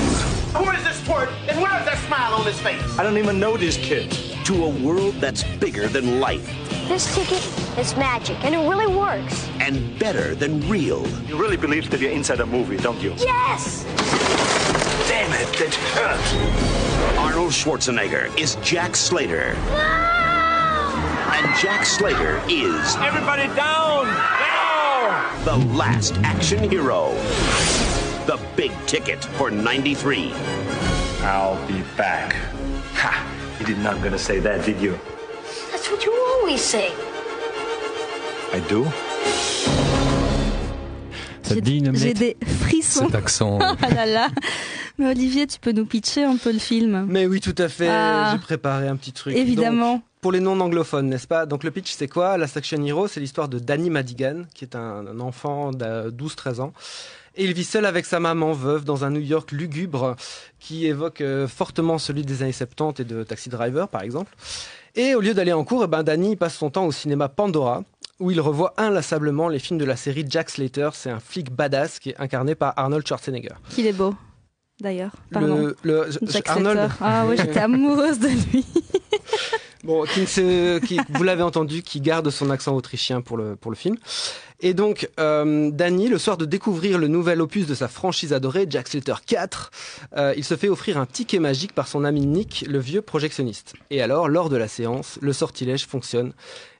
Who 0.63 0.71
is 0.73 0.85
this 0.85 1.01
twerp? 1.01 1.33
And 1.49 1.59
where 1.63 1.75
is 1.79 1.87
that 1.87 1.97
smile 2.07 2.35
on 2.35 2.45
his 2.45 2.61
face? 2.61 2.83
I 2.99 3.03
don't 3.03 3.17
even 3.17 3.41
know 3.41 3.57
these 3.57 3.79
kids. 3.79 4.35
to 4.45 4.65
a 4.65 4.69
world 4.69 5.15
that's 5.15 5.45
bigger 5.61 5.89
than 5.89 6.21
life 6.21 6.72
This 6.89 7.15
ticket 7.15 7.43
is 7.79 7.97
magic, 7.97 8.37
and 8.45 8.55
it 8.55 8.59
really 8.69 8.87
works. 8.87 9.49
and 9.61 9.99
better 9.99 10.35
than 10.35 10.61
real. 10.69 11.07
You 11.27 11.37
really 11.41 11.57
believe 11.57 11.89
that 11.91 12.01
you're 12.01 12.11
inside 12.11 12.41
a 12.41 12.47
movie, 12.47 12.77
don't 12.77 13.01
you? 13.01 13.15
Yes! 13.17 13.85
Damn 15.09 15.33
it, 15.33 15.49
that 15.59 15.75
hurt. 15.95 17.19
Arnold 17.19 17.53
Schwarzenegger 17.53 18.37
is 18.39 18.57
Jack 18.57 18.97
Slater. 18.97 19.55
No! 19.55 21.33
And 21.33 21.57
Jack 21.59 21.87
Slater 21.87 22.43
is 22.49 22.97
Everybody 22.97 23.47
down! 23.55 24.07
Down! 24.07 25.45
the 25.45 25.57
last 25.75 26.15
action 26.25 26.69
hero. 26.71 27.13
The 28.27 28.39
big 28.57 28.73
ticket 28.87 29.25
for 29.25 29.51
93. 29.51 30.33
I'll 31.23 31.65
be 31.67 31.83
back. 31.97 32.35
Ha! 32.95 33.57
You 33.61 33.67
did 33.67 33.79
not 33.79 34.03
gonna 34.03 34.19
say 34.19 34.41
that, 34.41 34.65
did 34.67 34.81
you? 34.81 34.99
Always 36.43 36.59
say. 36.59 36.89
I 38.53 38.61
do? 38.69 38.85
Ça 41.43 41.55
te 41.55 41.61
dit 41.61 41.79
une 41.79 41.95
J'ai 41.97 42.15
des 42.15 42.37
frissons. 42.63 43.07
Cet 43.07 43.15
accent. 43.15 43.59
Ah 43.83 43.91
là 43.91 44.07
là. 44.07 44.29
Mais 44.99 45.07
Olivier, 45.07 45.47
tu 45.47 45.61
peux 45.61 45.71
nous 45.71 45.87
pitcher 45.87 46.25
un 46.25 46.37
peu 46.37 46.53
le 46.53 46.59
film 46.59 47.07
Mais 47.09 47.27
oui, 47.27 47.41
tout 47.41 47.55
à 47.59 47.69
fait. 47.69 47.89
Ah. 47.89 48.31
J'ai 48.33 48.41
préparé 48.41 48.89
un 48.89 48.97
petit 48.97 49.13
truc. 49.13 49.37
Évidemment. 49.37 49.95
Donc, 49.95 50.03
pour 50.21 50.33
les 50.33 50.41
non-anglophones, 50.41 51.09
n'est-ce 51.09 51.29
pas? 51.29 51.47
Donc 51.47 51.63
le 51.63 51.71
pitch, 51.71 51.93
c'est 51.93 52.09
quoi? 52.09 52.37
Last 52.37 52.57
Action 52.57 52.83
Hero, 52.85 53.07
c'est 53.07 53.21
l'histoire 53.21 53.49
de 53.49 53.61
Danny 53.61 53.91
Madigan, 53.91 54.43
qui 54.53 54.65
est 54.65 54.75
un, 54.75 55.07
un 55.07 55.21
enfant 55.21 55.71
de 55.71 56.11
12-13 56.11 56.61
ans. 56.61 56.73
Et 57.37 57.45
il 57.45 57.53
vit 57.55 57.65
seul 57.65 57.87
avec 57.87 58.05
sa 58.05 58.21
maman 58.21 58.53
veuve 58.53 58.85
dans 58.85 59.05
un 59.05 59.11
New 59.11 59.21
York 59.21 59.53
lugubre 59.53 60.17
qui 60.59 60.87
évoque 60.87 61.21
euh, 61.23 61.49
fortement 61.49 61.99
celui 61.99 62.23
des 62.25 62.43
années 62.43 62.53
70 62.53 63.01
et 63.01 63.05
de 63.05 63.23
Taxi 63.23 63.49
Driver, 63.49 63.89
par 63.89 64.03
exemple. 64.03 64.33
Et 64.95 65.15
au 65.15 65.21
lieu 65.21 65.35
d'aller 65.35 65.53
en 65.53 65.65
cours, 65.65 65.85
eh 65.85 65.87
ben, 65.87 66.03
Danny 66.03 66.37
passe 66.37 66.55
son 66.57 66.71
temps 66.71 66.85
au 66.87 66.93
cinéma 66.93 67.29
Pandora, 67.29 67.83
où 68.21 68.31
il 68.31 68.41
revoit 68.41 68.75
inlassablement 68.77 69.49
les 69.49 69.59
films 69.59 69.79
de 69.79 69.85
la 69.85 69.97
série 69.97 70.25
Jack 70.29 70.51
Slater. 70.51 70.91
C'est 70.93 71.11
un 71.11 71.21
flic 71.21 71.51
badass 71.51 71.99
qui 71.99 72.11
est 72.11 72.21
incarné 72.21 72.55
par 72.55 72.75
Arnold 72.77 73.07
Schwarzenegger. 73.07 73.55
Qu'il 73.71 73.87
est 73.87 73.93
beau, 73.93 74.15
d'ailleurs. 74.81 75.13
Pardon. 75.33 75.57
Le, 75.57 75.77
le- 75.83 76.09
Jack 76.29 76.49
Arnold. 76.51 76.79
Slater. 76.79 76.95
Ah 77.01 77.25
oui, 77.27 77.37
j'étais 77.39 77.61
amoureuse 77.61 78.19
de 78.19 78.29
lui. 78.29 78.67
Bon, 79.83 80.05
qui 80.05 80.25
qui, 80.27 81.01
vous 81.09 81.23
l'avez 81.25 81.43
entendu, 81.43 81.83
qui 81.83 82.01
garde 82.01 82.31
son 82.31 82.51
accent 82.51 82.75
autrichien 82.77 83.21
pour 83.21 83.37
le, 83.37 83.57
pour 83.57 83.71
le 83.71 83.77
film. 83.77 83.97
Et 84.63 84.75
donc, 84.75 85.11
euh, 85.19 85.71
Danny, 85.73 86.09
le 86.09 86.19
soir 86.19 86.37
de 86.37 86.45
découvrir 86.45 86.99
le 86.99 87.09
nouvel 87.09 87.41
opus 87.41 87.67
de 87.67 87.75
sa 87.75 87.89
franchise 87.89 88.33
adorée, 88.33 88.67
Jack 88.71 88.87
Slater 88.87 89.17
4, 89.27 89.71
euh, 90.17 90.35
il 90.37 90.45
se 90.45 90.57
fait 90.57 90.69
offrir 90.69 90.99
un 90.99 91.07
ticket 91.07 91.41
magique 91.41 91.73
par 91.73 91.89
son 91.89 92.05
ami 92.05 92.25
Nick, 92.27 92.65
le 92.69 92.79
vieux 92.79 93.03
projectionniste. 93.03 93.75
Et 93.91 94.01
alors, 94.01 94.29
lors 94.29 94.49
de 94.49 94.57
la 94.57 94.69
séance, 94.69 95.19
le 95.21 95.33
sortilège 95.33 95.87
fonctionne 95.87 96.33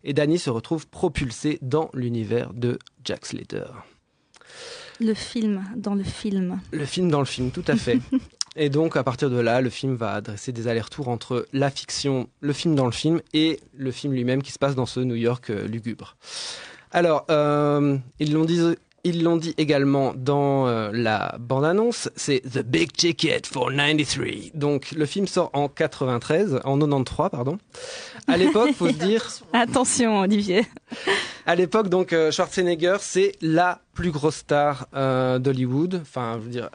et 0.05 0.13
Danny 0.13 0.39
se 0.39 0.51
retrouve 0.51 0.87
propulsé 0.87 1.59
dans 1.61 1.91
l'univers 1.93 2.53
de 2.55 2.79
Jack 3.05 3.27
Slater. 3.27 3.67
Le 5.01 5.15
film 5.15 5.65
dans 5.77 5.95
le 5.95 6.05
film. 6.05 6.61
Le 6.71 6.85
film 6.85 7.11
dans 7.11 7.19
le 7.19 7.27
film, 7.27 7.51
tout 7.51 7.65
à 7.67 7.75
fait. 7.75 7.99
Et 8.55 8.69
donc, 8.69 8.97
à 8.97 9.03
partir 9.03 9.31
de 9.31 9.41
là, 9.41 9.63
le 9.63 9.71
film 9.71 9.95
va 9.95 10.13
adresser 10.13 10.53
des 10.53 10.69
allers-retours 10.69 11.09
entre 11.09 11.47
la 11.55 11.71
fiction, 11.71 12.29
le 12.41 12.53
film 12.53 12.75
dans 12.75 12.85
le 12.85 12.93
film, 12.93 13.23
et 13.33 13.59
le 13.75 13.91
film 13.91 14.13
lui-même 14.13 14.43
qui 14.43 14.53
se 14.53 14.59
passe 14.59 14.75
dans 14.75 14.85
ce 14.85 15.01
New 15.01 15.15
York 15.15 15.49
euh, 15.49 15.67
lugubre. 15.67 16.17
Alors, 16.93 17.25
euh, 17.31 17.97
ils 18.19 18.33
l'ont 18.33 18.45
dit, 18.45 18.61
ils 19.05 19.23
l'ont 19.25 19.37
dit 19.37 19.55
également 19.57 20.13
dans 20.15 20.67
euh, 20.69 20.91
la 20.93 21.37
bande-annonce, 21.41 22.11
c'est 22.17 22.41
The 22.41 22.59
Big 22.59 22.93
Ticket 22.93 23.43
for 23.51 23.71
93. 23.71 24.51
Donc, 24.55 24.93
le 24.93 25.07
film 25.07 25.27
sort 25.27 25.51
en 25.55 25.69
93, 25.69 26.61
en 26.65 26.79
93, 26.79 27.31
pardon. 27.31 27.59
À 28.29 28.37
l'époque, 28.37 28.73
faut 28.75 28.89
se 28.89 28.93
dire, 29.07 29.27
Attention, 29.55 30.21
Olivier. 30.21 30.67
à 31.47 31.55
l'époque, 31.55 31.89
donc 31.89 32.13
euh, 32.13 32.31
Schwarzenegger, 32.31 32.97
c'est 33.01 33.33
la 33.41 33.81
plus 33.95 34.11
grosse 34.11 34.37
star 34.37 34.87
euh, 34.95 35.39
d'Hollywood. 35.39 35.99
Enfin, 36.03 36.37
je 36.39 36.45
veux 36.45 36.51
dire, 36.51 36.69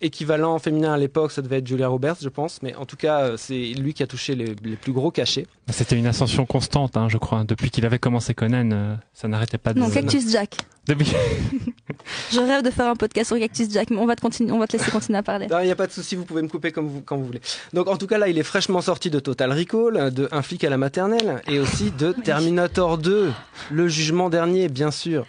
équivalent 0.00 0.58
féminin 0.58 0.92
à 0.92 0.98
l'époque, 0.98 1.32
ça 1.32 1.42
devait 1.42 1.58
être 1.58 1.66
Julia 1.66 1.88
Roberts, 1.88 2.16
je 2.20 2.28
pense. 2.28 2.62
Mais 2.62 2.74
en 2.74 2.86
tout 2.86 2.96
cas, 2.96 3.20
euh, 3.20 3.36
c'est 3.36 3.72
lui 3.74 3.94
qui 3.94 4.02
a 4.02 4.06
touché 4.06 4.34
les, 4.34 4.54
les 4.62 4.76
plus 4.76 4.92
gros 4.92 5.10
cachets. 5.10 5.46
C'était 5.68 5.96
une 5.96 6.06
ascension 6.06 6.46
constante, 6.46 6.96
hein, 6.96 7.08
je 7.08 7.18
crois. 7.18 7.44
Depuis 7.44 7.70
qu'il 7.70 7.84
avait 7.86 7.98
commencé 7.98 8.34
Conan, 8.34 8.70
euh, 8.72 8.94
ça 9.12 9.28
n'arrêtait 9.28 9.58
pas 9.58 9.72
de. 9.74 9.80
Non, 9.80 9.90
Cactus 9.90 10.30
Jack. 10.30 10.56
Depuis- 10.90 11.12
Je 12.32 12.40
rêve 12.40 12.64
de 12.64 12.70
faire 12.70 12.86
un 12.86 12.96
podcast 12.96 13.28
sur 13.28 13.38
Cactus 13.38 13.70
Jack, 13.70 13.90
mais 13.90 13.98
on 13.98 14.06
va 14.06 14.16
te, 14.16 14.20
continuer, 14.20 14.50
on 14.50 14.58
va 14.58 14.66
te 14.66 14.76
laisser 14.76 14.90
continuer 14.90 15.18
à 15.18 15.22
parler. 15.22 15.46
Non, 15.46 15.60
il 15.60 15.66
n'y 15.66 15.70
a 15.70 15.76
pas 15.76 15.86
de 15.86 15.92
souci, 15.92 16.16
vous 16.16 16.24
pouvez 16.24 16.42
me 16.42 16.48
couper 16.48 16.72
comme 16.72 16.88
vous, 16.88 17.00
quand 17.00 17.16
vous 17.16 17.26
voulez. 17.26 17.40
Donc, 17.72 17.86
en 17.88 17.96
tout 17.96 18.08
cas, 18.08 18.18
là, 18.18 18.26
il 18.28 18.36
est 18.38 18.42
fraîchement 18.42 18.80
sorti 18.80 19.08
de 19.08 19.20
Total 19.20 19.52
Recall, 19.52 20.12
de 20.12 20.28
Un 20.32 20.42
flic 20.42 20.64
à 20.64 20.70
la 20.70 20.78
maternelle, 20.78 21.42
et 21.46 21.60
aussi 21.60 21.92
de 21.92 22.12
Terminator 22.12 22.98
2, 22.98 23.32
Le 23.70 23.88
jugement 23.88 24.30
dernier, 24.30 24.68
bien 24.68 24.90
sûr. 24.90 25.26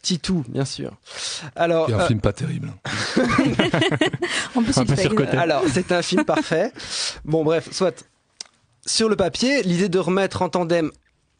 Titou, 0.00 0.44
bien 0.48 0.64
sûr. 0.64 0.92
Alors, 1.56 1.86
C'est 1.88 1.94
un 1.94 2.00
euh, 2.00 2.06
film 2.06 2.20
pas 2.20 2.32
terrible. 2.32 2.72
En 4.54 4.62
plus, 4.62 4.76
Un 4.78 4.84
peu 4.86 4.96
surcoté. 4.96 5.36
Alors, 5.36 5.62
c'est 5.72 5.92
un 5.92 6.02
film 6.02 6.24
parfait. 6.26 6.72
Bon, 7.24 7.44
bref, 7.44 7.68
soit. 7.70 8.04
Sur 8.84 9.08
le 9.08 9.14
papier, 9.14 9.62
l'idée 9.62 9.88
de 9.88 9.98
remettre 9.98 10.42
en 10.42 10.48
tandem 10.48 10.90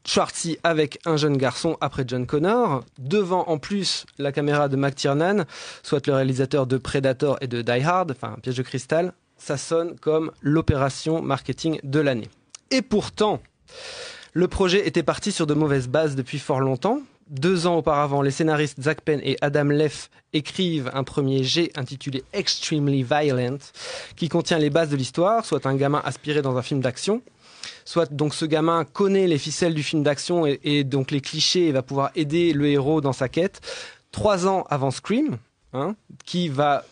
Schwartzy 0.04 0.58
avec 0.62 0.98
un 1.04 1.16
jeune 1.16 1.36
garçon 1.36 1.76
après 1.80 2.04
John 2.06 2.26
Connor, 2.26 2.84
devant 2.98 3.44
en 3.48 3.58
plus 3.58 4.04
la 4.18 4.32
caméra 4.32 4.68
de 4.68 4.76
McTiernan, 4.76 5.44
soit 5.82 6.06
le 6.06 6.14
réalisateur 6.14 6.66
de 6.66 6.76
Predator 6.76 7.38
et 7.40 7.46
de 7.46 7.62
Die 7.62 7.82
Hard, 7.82 8.10
enfin 8.10 8.36
Piège 8.42 8.56
de 8.56 8.62
cristal, 8.62 9.12
ça 9.36 9.56
sonne 9.56 9.96
comme 9.98 10.30
l'opération 10.40 11.22
marketing 11.22 11.78
de 11.82 12.00
l'année. 12.00 12.28
Et 12.70 12.82
pourtant, 12.82 13.40
le 14.32 14.48
projet 14.48 14.86
était 14.86 15.02
parti 15.02 15.32
sur 15.32 15.46
de 15.46 15.54
mauvaises 15.54 15.88
bases 15.88 16.16
depuis 16.16 16.38
fort 16.38 16.60
longtemps. 16.60 17.00
Deux 17.28 17.66
ans 17.66 17.76
auparavant, 17.76 18.22
les 18.22 18.30
scénaristes 18.30 18.82
Zach 18.82 19.00
Penn 19.00 19.20
et 19.22 19.36
Adam 19.40 19.64
Leff 19.64 20.10
écrivent 20.32 20.90
un 20.92 21.04
premier 21.04 21.44
jet 21.44 21.70
intitulé 21.76 22.24
Extremely 22.32 23.02
Violent, 23.02 23.58
qui 24.16 24.28
contient 24.28 24.58
les 24.58 24.70
bases 24.70 24.90
de 24.90 24.96
l'histoire, 24.96 25.44
soit 25.44 25.66
un 25.66 25.74
gamin 25.74 26.02
aspiré 26.04 26.42
dans 26.42 26.56
un 26.56 26.62
film 26.62 26.80
d'action, 26.80 27.22
soit 27.85 28.12
donc 28.12 28.35
ce 28.35 28.44
gamin 28.44 28.85
connaît 28.85 29.27
les 29.27 29.38
ficelles 29.38 29.75
du 29.75 29.83
film 29.83 30.03
d'action 30.03 30.46
et, 30.46 30.61
et 30.64 30.85
donc 30.85 31.11
les 31.11 31.20
clichés 31.20 31.68
et 31.68 31.72
va 31.72 31.83
pouvoir 31.83 32.11
aider 32.14 32.53
le 32.53 32.66
héros 32.68 33.01
dans 33.01 33.12
sa 33.12 33.29
quête. 33.29 33.61
Trois 34.11 34.46
ans 34.46 34.64
avant 34.68 34.90
Scream, 34.90 35.38
hein, 35.72 35.94
qui 36.27 36.48
va 36.48 36.85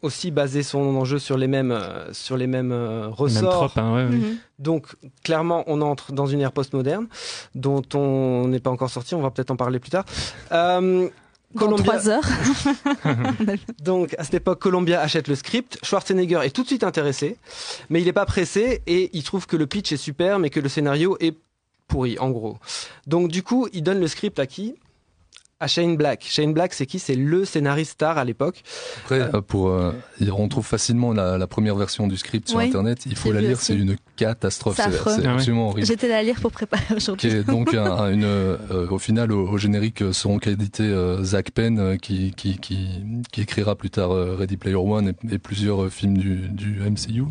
aussi 0.00 0.30
baser 0.30 0.62
son 0.62 0.78
enjeu 0.96 1.18
sur 1.18 1.36
les 1.36 1.48
mêmes, 1.48 1.72
euh, 1.72 2.12
sur 2.12 2.36
les 2.36 2.46
mêmes 2.46 2.70
euh, 2.70 3.06
Même 3.06 3.12
ressorts. 3.12 3.72
trop, 3.72 3.80
hein, 3.80 3.94
ouais. 3.96 4.04
Mhm. 4.04 4.36
Donc, 4.60 4.86
clairement, 5.24 5.64
on 5.66 5.80
entre 5.82 6.12
dans 6.12 6.26
une 6.26 6.40
ère 6.40 6.52
postmoderne 6.52 7.08
dont 7.56 7.82
on 7.94 8.46
n'est 8.46 8.60
pas 8.60 8.70
encore 8.70 8.90
sorti. 8.90 9.16
On 9.16 9.20
va 9.22 9.30
peut-être 9.32 9.50
en 9.50 9.56
parler 9.56 9.80
plus 9.80 9.90
tard. 9.90 10.04
Euh, 10.52 11.08
Dans 11.54 11.68
heures. 12.08 12.28
donc, 13.82 14.14
à 14.18 14.24
cette 14.24 14.34
époque, 14.34 14.60
Columbia 14.60 15.00
achète 15.00 15.28
le 15.28 15.34
script. 15.34 15.78
Schwarzenegger 15.82 16.40
est 16.44 16.50
tout 16.50 16.62
de 16.62 16.66
suite 16.66 16.84
intéressé, 16.84 17.36
mais 17.88 18.00
il 18.00 18.04
n'est 18.04 18.12
pas 18.12 18.26
pressé 18.26 18.82
et 18.86 19.10
il 19.14 19.22
trouve 19.22 19.46
que 19.46 19.56
le 19.56 19.66
pitch 19.66 19.92
est 19.92 19.96
super, 19.96 20.38
mais 20.38 20.50
que 20.50 20.60
le 20.60 20.68
scénario 20.68 21.16
est 21.20 21.34
pourri, 21.86 22.18
en 22.18 22.30
gros. 22.30 22.58
Donc, 23.06 23.30
du 23.30 23.42
coup, 23.42 23.66
il 23.72 23.82
donne 23.82 24.00
le 24.00 24.08
script 24.08 24.38
à 24.38 24.46
qui? 24.46 24.74
À 25.60 25.66
Shane 25.66 25.96
Black. 25.96 26.24
Shane 26.28 26.52
Black, 26.52 26.72
c'est 26.72 26.86
qui? 26.86 27.00
C'est 27.00 27.16
le 27.16 27.44
scénariste 27.44 27.92
star 27.94 28.16
à 28.16 28.24
l'époque. 28.24 28.62
Après, 29.02 29.20
euh, 29.22 29.40
pour, 29.40 29.70
euh, 29.70 29.90
on 30.32 30.46
trouve 30.46 30.64
facilement 30.64 31.12
la, 31.12 31.36
la 31.36 31.46
première 31.48 31.74
version 31.74 32.06
du 32.06 32.16
script 32.16 32.48
sur 32.48 32.58
Oui, 32.58 32.66
Internet. 32.66 33.06
Il 33.06 33.16
faut 33.16 33.32
la 33.32 33.40
lire, 33.40 33.58
c'est 33.60 33.74
une 33.74 33.96
catastrophe. 34.14 34.76
C'est 34.76 34.82
Ah 34.84 34.90
ouais. 35.20 35.26
absolument 35.26 35.70
horrible. 35.70 35.84
J'étais 35.88 36.06
la 36.06 36.22
lire 36.22 36.40
pour 36.40 36.52
préparer 36.52 36.94
aujourd'hui. 36.94 37.42
donc 37.42 37.74
un, 37.74 37.84
un- 37.84 38.12
une, 38.12 38.22
euh, 38.22 38.56
au 38.88 38.98
final 39.00 39.32
au, 39.32 39.48
au 39.48 39.58
générique 39.58 40.02
euh, 40.02 40.12
seront 40.12 40.38
crédités 40.38 40.84
euh, 40.84 41.24
Zach 41.24 41.50
Penn 41.50 41.80
euh, 41.80 41.96
qui, 41.96 42.30
qui, 42.36 42.58
qui, 42.58 43.02
qui 43.32 43.40
écrira 43.40 43.74
plus 43.74 43.90
tard 43.90 44.12
euh, 44.12 44.36
Ready 44.38 44.58
Player 44.58 44.76
One 44.76 45.08
et, 45.28 45.34
et 45.34 45.38
plusieurs 45.38 45.82
euh, 45.84 45.90
films 45.90 46.18
du, 46.18 46.36
du 46.50 46.78
MCU 46.88 47.24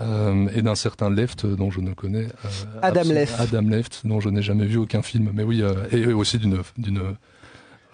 euh, 0.00 0.48
et 0.54 0.60
d'un 0.60 0.74
certain 0.74 1.08
Left 1.08 1.46
dont 1.46 1.70
je 1.70 1.80
ne 1.80 1.94
connais 1.94 2.26
euh, 2.26 2.48
Adam 2.82 3.02
Left. 3.04 3.34
Adam 3.38 3.62
Left 3.62 4.02
dont 4.04 4.20
je 4.20 4.28
n'ai 4.28 4.42
jamais 4.42 4.66
vu 4.66 4.76
aucun 4.76 5.00
film 5.00 5.30
mais 5.32 5.44
oui 5.44 5.62
euh, 5.62 5.74
et 5.92 6.06
aussi 6.12 6.36
d'une 6.38 6.58
d'une 6.76 7.00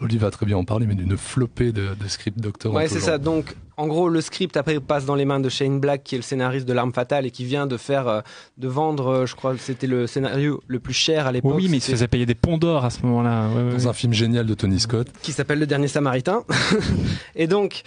Olive 0.01 0.21
va 0.21 0.31
très 0.31 0.47
bien 0.47 0.57
en 0.57 0.65
parler 0.65 0.87
mais 0.87 0.95
d'une 0.95 1.17
flopée 1.17 1.73
de, 1.73 1.95
de 1.95 2.09
script 2.09 2.39
doctor 2.39 2.73
Ouais, 2.73 2.89
c'est 2.89 3.01
ça. 3.01 3.19
Donc, 3.19 3.55
en 3.77 3.87
gros, 3.87 4.09
le 4.09 4.21
script 4.21 4.57
après 4.57 4.79
passe 4.81 5.05
dans 5.05 5.15
les 5.15 5.25
mains 5.25 5.41
de 5.41 5.49
Shane 5.49 5.81
Black, 5.81 6.05
qui 6.05 6.15
est 6.15 6.19
le 6.19 6.23
scénariste 6.23 6.67
de 6.67 6.73
L'arme 6.73 6.93
fatale 6.93 7.27
et 7.27 7.31
qui 7.31 7.45
vient 7.45 7.67
de 7.67 7.77
faire, 7.77 8.09
euh, 8.09 8.21
de 8.59 8.69
vendre, 8.69 9.09
euh, 9.09 9.27
je 9.27 9.35
crois, 9.35 9.55
que 9.55 9.61
c'était 9.61 9.87
le 9.87 10.07
scénario 10.07 10.63
le 10.67 10.79
plus 10.81 10.95
cher 10.95 11.27
à 11.27 11.33
l'époque. 11.33 11.55
Oui, 11.57 11.69
mais 11.69 11.79
il 11.79 11.81
se 11.81 11.91
faisait 11.91 12.09
payer 12.09 12.27
des 12.27 12.35
ponts 12.35 12.59
d'or 12.59 12.85
à 12.85 12.91
ce 12.91 13.03
moment-là. 13.03 13.49
ouais, 13.49 13.71
dans 13.71 13.77
ouais. 13.77 13.87
un 13.87 13.93
film 13.93 14.13
génial 14.13 14.47
de 14.47 14.55
Tony 14.55 14.81
Scott 14.81 15.09
qui 15.23 15.33
s'appelle 15.33 15.59
Le 15.59 15.67
Dernier 15.67 15.89
Samaritain. 15.89 16.45
et 17.37 17.47
donc, 17.47 17.83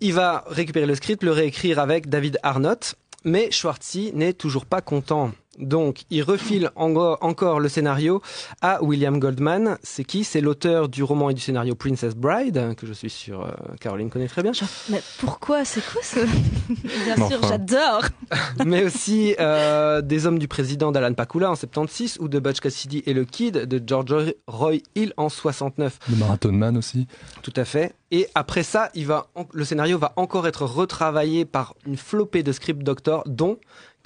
il 0.00 0.12
va 0.12 0.44
récupérer 0.48 0.86
le 0.86 0.94
script, 0.94 1.22
le 1.22 1.32
réécrire 1.32 1.78
avec 1.78 2.08
David 2.08 2.38
Arnott, 2.42 2.94
mais 3.24 3.50
Schwartzy 3.50 4.12
n'est 4.14 4.32
toujours 4.32 4.66
pas 4.66 4.80
content. 4.80 5.32
Donc, 5.58 6.02
il 6.10 6.22
refile 6.22 6.70
en- 6.76 6.94
encore 7.20 7.60
le 7.60 7.68
scénario 7.68 8.22
à 8.62 8.82
William 8.82 9.18
Goldman. 9.18 9.76
C'est 9.82 10.04
qui? 10.04 10.24
C'est 10.24 10.40
l'auteur 10.40 10.88
du 10.88 11.02
roman 11.02 11.30
et 11.30 11.34
du 11.34 11.40
scénario 11.40 11.74
Princess 11.74 12.14
Bride, 12.14 12.74
que 12.76 12.86
je 12.86 12.92
suis 12.92 13.10
sûr 13.10 13.42
euh, 13.44 13.50
Caroline 13.80 14.10
connaît 14.10 14.28
très 14.28 14.42
bien. 14.42 14.52
Mais 14.88 15.02
pourquoi? 15.18 15.64
C'est 15.64 15.82
quoi 15.84 16.00
ce? 16.02 16.20
Bien 17.04 17.16
sûr, 17.28 17.38
enfin. 17.42 17.48
j'adore. 17.48 18.02
mais 18.64 18.84
aussi 18.84 19.34
euh, 19.40 20.00
des 20.00 20.26
hommes 20.26 20.38
du 20.38 20.48
président 20.48 20.92
d'Alan 20.92 21.14
Pakula 21.14 21.50
en 21.50 21.54
76 21.56 22.18
ou 22.20 22.28
de 22.28 22.38
Butch 22.38 22.60
Cassidy 22.60 23.02
et 23.06 23.12
le 23.14 23.24
Kid 23.24 23.54
de 23.66 23.82
George 23.84 24.34
Roy 24.46 24.76
Hill 24.94 25.12
en 25.16 25.28
69. 25.28 25.98
le 26.10 26.16
Marathon 26.16 26.52
Man 26.52 26.76
aussi 26.76 27.06
Tout 27.42 27.52
à 27.56 27.64
fait. 27.64 27.94
Et 28.10 28.26
après 28.34 28.62
ça, 28.62 28.90
il 28.94 29.06
va 29.06 29.26
le 29.52 29.64
scénario 29.64 29.98
va 29.98 30.12
encore 30.16 30.46
être 30.46 30.64
retravaillé 30.64 31.44
par 31.44 31.74
une 31.86 31.96
flopée 31.96 32.42
de 32.42 32.52
script 32.52 32.82
doctors, 32.82 33.22
dont 33.26 33.58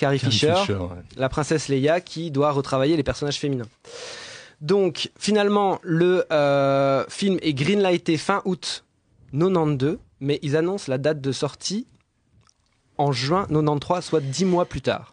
Carrie, 0.02 0.18
Carrie 0.18 0.32
Fisher, 0.32 0.54
Fisher, 0.56 0.74
ouais. 0.74 0.88
la 1.16 1.28
princesse 1.28 1.68
Leia, 1.68 2.00
qui 2.00 2.32
doit 2.32 2.50
retravailler 2.50 2.96
les 2.96 3.04
personnages 3.04 3.38
féminins. 3.38 3.68
Donc, 4.60 5.12
finalement, 5.16 5.78
le 5.82 6.26
euh, 6.32 7.04
film 7.08 7.38
est 7.40 7.54
greenlighté 7.54 8.16
fin 8.16 8.42
août 8.44 8.84
92, 9.32 9.98
mais 10.18 10.40
ils 10.42 10.56
annoncent 10.56 10.90
la 10.90 10.98
date 10.98 11.20
de 11.20 11.30
sortie 11.30 11.86
en 12.98 13.12
juin 13.12 13.46
93, 13.46 14.04
soit 14.04 14.20
dix 14.20 14.44
mois 14.44 14.64
plus 14.64 14.80
tard. 14.80 15.12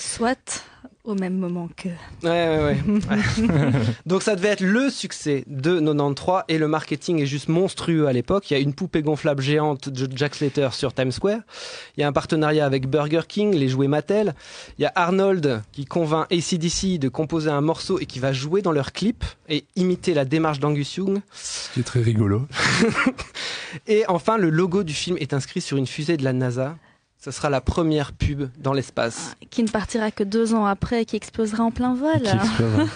Soit 0.00 0.66
au 1.04 1.14
même 1.14 1.36
moment 1.36 1.68
que. 1.76 1.88
Ouais, 2.22 2.30
ouais, 2.30 2.64
ouais. 2.64 2.82
Ouais. 2.88 3.70
Donc 4.06 4.22
ça 4.22 4.36
devait 4.36 4.48
être 4.48 4.62
le 4.62 4.88
succès 4.90 5.44
de 5.46 5.78
93 5.78 6.44
et 6.48 6.58
le 6.58 6.66
marketing 6.66 7.20
est 7.20 7.26
juste 7.26 7.48
monstrueux 7.48 8.06
à 8.06 8.12
l'époque. 8.12 8.50
Il 8.50 8.54
y 8.54 8.56
a 8.56 8.60
une 8.60 8.72
poupée 8.72 9.02
gonflable 9.02 9.42
géante 9.42 9.88
de 9.88 10.08
Jack 10.16 10.34
Slater 10.34 10.70
sur 10.72 10.94
Times 10.94 11.12
Square. 11.12 11.40
Il 11.96 12.00
y 12.00 12.04
a 12.04 12.08
un 12.08 12.12
partenariat 12.12 12.64
avec 12.64 12.88
Burger 12.88 13.22
King, 13.28 13.54
les 13.54 13.68
jouets 13.68 13.88
Mattel. 13.88 14.34
Il 14.78 14.82
y 14.82 14.86
a 14.86 14.92
Arnold 14.94 15.62
qui 15.72 15.84
convainc 15.84 16.26
ACDC 16.32 16.98
de 16.98 17.08
composer 17.08 17.50
un 17.50 17.60
morceau 17.60 17.98
et 17.98 18.06
qui 18.06 18.18
va 18.18 18.32
jouer 18.32 18.62
dans 18.62 18.72
leur 18.72 18.92
clip 18.92 19.24
et 19.48 19.64
imiter 19.76 20.14
la 20.14 20.24
démarche 20.24 20.58
d'Angus 20.58 20.96
Young. 20.96 21.20
ce 21.32 21.72
qui 21.72 21.80
est 21.80 21.84
très 21.84 22.00
rigolo 22.00 22.46
Et 23.86 24.04
enfin, 24.08 24.38
le 24.38 24.50
logo 24.50 24.82
du 24.82 24.94
film 24.94 25.16
est 25.18 25.34
inscrit 25.34 25.60
sur 25.60 25.76
une 25.76 25.86
fusée 25.86 26.16
de 26.16 26.24
la 26.24 26.32
NASA. 26.32 26.76
Ce 27.24 27.30
sera 27.30 27.48
la 27.48 27.62
première 27.62 28.12
pub 28.12 28.48
dans 28.58 28.74
l'espace. 28.74 29.34
Qui 29.48 29.62
ne 29.62 29.68
partira 29.68 30.10
que 30.10 30.24
deux 30.24 30.52
ans 30.52 30.66
après 30.66 31.02
et 31.02 31.04
qui 31.06 31.16
explosera 31.16 31.64
en 31.64 31.70
plein 31.70 31.94
vol. 31.94 32.20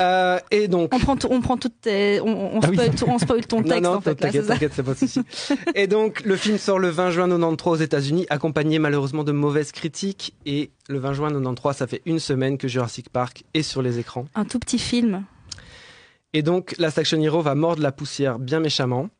Euh, 0.00 0.38
et 0.50 0.68
donc. 0.68 0.94
On 0.94 0.98
prend, 0.98 1.16
tout- 1.18 1.28
on 1.30 1.42
prend 1.42 1.58
toutes 1.58 1.78
tes, 1.82 2.18
on, 2.22 2.56
on, 2.56 2.60
Ah 2.62 2.68
oui. 2.70 2.76
spoil, 2.76 2.94
tout- 2.94 3.04
on 3.08 3.18
spoil 3.18 3.46
ton 3.46 3.62
texte 3.62 3.82
non, 3.82 3.90
non, 3.90 3.96
en 3.98 4.00
fait. 4.00 4.10
là, 4.10 4.14
t'inquiète, 4.16 4.44
ça 4.46 4.54
t'inquiète, 4.54 4.72
c'est 4.74 4.82
pas 4.82 4.94
de 4.94 4.98
souci. 4.98 5.20
et 5.74 5.86
donc, 5.86 6.22
le 6.24 6.34
film 6.36 6.56
sort 6.56 6.78
le 6.78 6.88
20 6.88 7.10
juin 7.10 7.28
93 7.28 7.72
aux 7.72 7.76
États-Unis, 7.76 8.26
accompagné 8.30 8.78
malheureusement 8.78 9.22
de 9.22 9.32
mauvaises 9.32 9.70
critiques. 9.70 10.34
Et 10.46 10.70
le 10.88 10.98
20 10.98 11.12
juin 11.12 11.28
93, 11.28 11.76
ça 11.76 11.86
fait 11.86 12.00
une 12.06 12.20
semaine 12.20 12.56
que 12.56 12.68
Jurassic 12.68 13.10
Park 13.10 13.44
est 13.52 13.62
sur 13.62 13.82
les 13.82 13.98
écrans. 13.98 14.24
Un 14.34 14.46
tout 14.46 14.58
petit 14.58 14.78
film. 14.78 15.24
Et 16.32 16.40
donc, 16.40 16.74
Last 16.78 16.96
Action 16.96 17.20
Hero 17.20 17.42
va 17.42 17.54
mordre 17.54 17.82
la 17.82 17.92
poussière 17.92 18.38
bien 18.38 18.60
méchamment. 18.60 19.10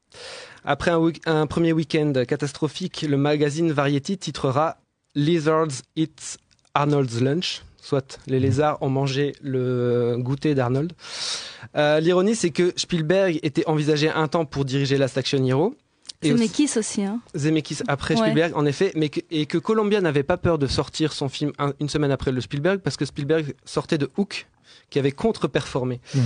Après 0.64 0.90
un, 0.90 0.98
week- 0.98 1.22
un 1.26 1.46
premier 1.46 1.72
week-end 1.72 2.12
catastrophique, 2.26 3.02
le 3.08 3.16
magazine 3.16 3.72
Variety 3.72 4.16
titrera 4.18 4.76
Lizards 5.14 5.82
Eat 5.96 6.38
Arnold's 6.74 7.20
Lunch, 7.20 7.62
soit 7.80 8.18
les 8.26 8.38
lézards 8.40 8.78
ont 8.80 8.88
mangé 8.88 9.34
le 9.42 10.14
goûter 10.18 10.54
d'Arnold. 10.54 10.92
Euh, 11.76 12.00
L'ironie, 12.00 12.36
c'est 12.36 12.50
que 12.50 12.72
Spielberg 12.76 13.40
était 13.42 13.66
envisagé 13.66 14.08
un 14.08 14.28
temps 14.28 14.44
pour 14.44 14.64
diriger 14.64 14.96
Last 14.98 15.18
Action 15.18 15.44
Hero. 15.44 15.74
Et 16.24 16.32
aussi- 16.32 16.44
Zemeckis 16.46 16.78
aussi, 16.78 17.02
hein. 17.02 17.20
Zemeckis 17.36 17.78
après 17.88 18.14
Ouais. 18.14 18.20
Spielberg, 18.20 18.52
en 18.54 18.64
effet, 18.64 18.92
mais 18.94 19.08
que, 19.08 19.18
et 19.32 19.46
que 19.46 19.58
Columbia 19.58 20.00
n'avait 20.00 20.22
pas 20.22 20.36
peur 20.36 20.56
de 20.58 20.68
sortir 20.68 21.12
son 21.12 21.28
film 21.28 21.50
un- 21.58 21.72
une 21.80 21.88
semaine 21.88 22.12
après 22.12 22.30
le 22.30 22.40
Spielberg 22.40 22.78
parce 22.78 22.96
que 22.96 23.04
Spielberg 23.04 23.54
sortait 23.64 23.98
de 23.98 24.08
Hook 24.16 24.46
qui 24.88 25.00
avait 25.00 25.10
contre-performé. 25.10 26.00
Mhm. 26.14 26.22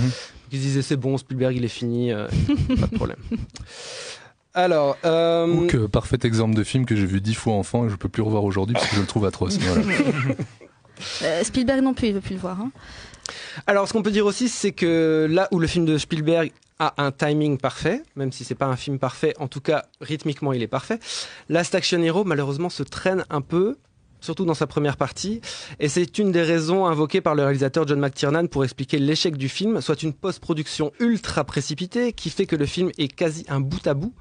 Ils 0.51 0.59
disaient 0.59 0.83
c'est 0.83 0.97
bon, 0.97 1.17
Spielberg 1.17 1.55
il 1.55 1.65
est 1.65 1.69
fini, 1.69 2.11
euh, 2.13 2.27
pas 2.79 2.85
de 2.87 2.95
problème. 2.95 3.17
Alors, 4.57 4.97
euh, 5.05 5.45
Hook, 5.45 5.85
parfait 5.85 6.17
exemple 6.23 6.55
de 6.55 6.63
film 6.63 6.87
que 6.87 6.95
j'ai 6.95 7.05
vu 7.05 7.21
dix 7.21 7.35
fois 7.35 7.53
enfant 7.53 7.85
et 7.85 7.89
je 7.89 7.95
peux 7.95 8.09
plus 8.09 8.23
revoir 8.23 8.43
aujourd'hui 8.43 8.73
parce 8.73 8.87
que 8.87 8.95
je 8.95 9.01
le 9.01 9.07
trouve 9.07 9.25
atroce. 9.25 9.59
Voilà. 9.67 9.83
Euh, 11.21 11.43
Spielberg 11.43 11.81
non 11.81 11.93
plus, 11.93 12.07
il 12.07 12.15
veut 12.15 12.21
plus 12.21 12.33
le 12.33 12.41
voir. 12.41 12.59
Hein. 12.59 12.71
alors 13.67 13.87
ce 13.87 13.93
qu'on 13.93 14.01
peut 14.01 14.09
dire 14.09 14.25
aussi, 14.25 14.49
c'est 14.49 14.71
que 14.71 15.27
là 15.29 15.47
où 15.51 15.59
le 15.59 15.67
film 15.67 15.85
de 15.85 15.95
Spielberg 15.99 16.51
a 16.79 16.95
un 16.97 17.11
timing 17.11 17.59
parfait, 17.59 18.01
même 18.15 18.31
si 18.31 18.43
c'est 18.43 18.55
pas 18.55 18.65
un 18.65 18.75
film 18.75 18.97
parfait, 18.97 19.35
en 19.37 19.47
tout 19.47 19.61
cas 19.61 19.85
rythmiquement 20.01 20.53
il 20.53 20.63
est 20.63 20.67
parfait. 20.67 20.97
Last 21.49 21.75
Action 21.75 22.01
Hero 22.01 22.23
malheureusement 22.23 22.69
se 22.69 22.81
traîne 22.81 23.25
un 23.29 23.41
peu, 23.41 23.77
surtout 24.19 24.45
dans 24.45 24.53
sa 24.53 24.67
première 24.67 24.97
partie, 24.97 25.41
et 25.79 25.89
c'est 25.89 26.17
une 26.17 26.31
des 26.31 26.41
raisons 26.41 26.85
invoquées 26.85 27.21
par 27.21 27.35
le 27.35 27.43
réalisateur 27.43 27.87
John 27.87 27.99
McTiernan 27.99 28.47
pour 28.47 28.63
expliquer 28.63 28.99
l'échec 28.99 29.37
du 29.37 29.49
film, 29.49 29.81
soit 29.81 30.03
une 30.03 30.13
post-production 30.13 30.91
ultra 30.99 31.43
précipitée 31.43 32.13
qui 32.13 32.29
fait 32.29 32.45
que 32.45 32.55
le 32.55 32.65
film 32.65 32.91
est 32.97 33.07
quasi 33.07 33.45
un 33.49 33.59
bout 33.59 33.85
à 33.87 33.93
bout. 33.93 34.13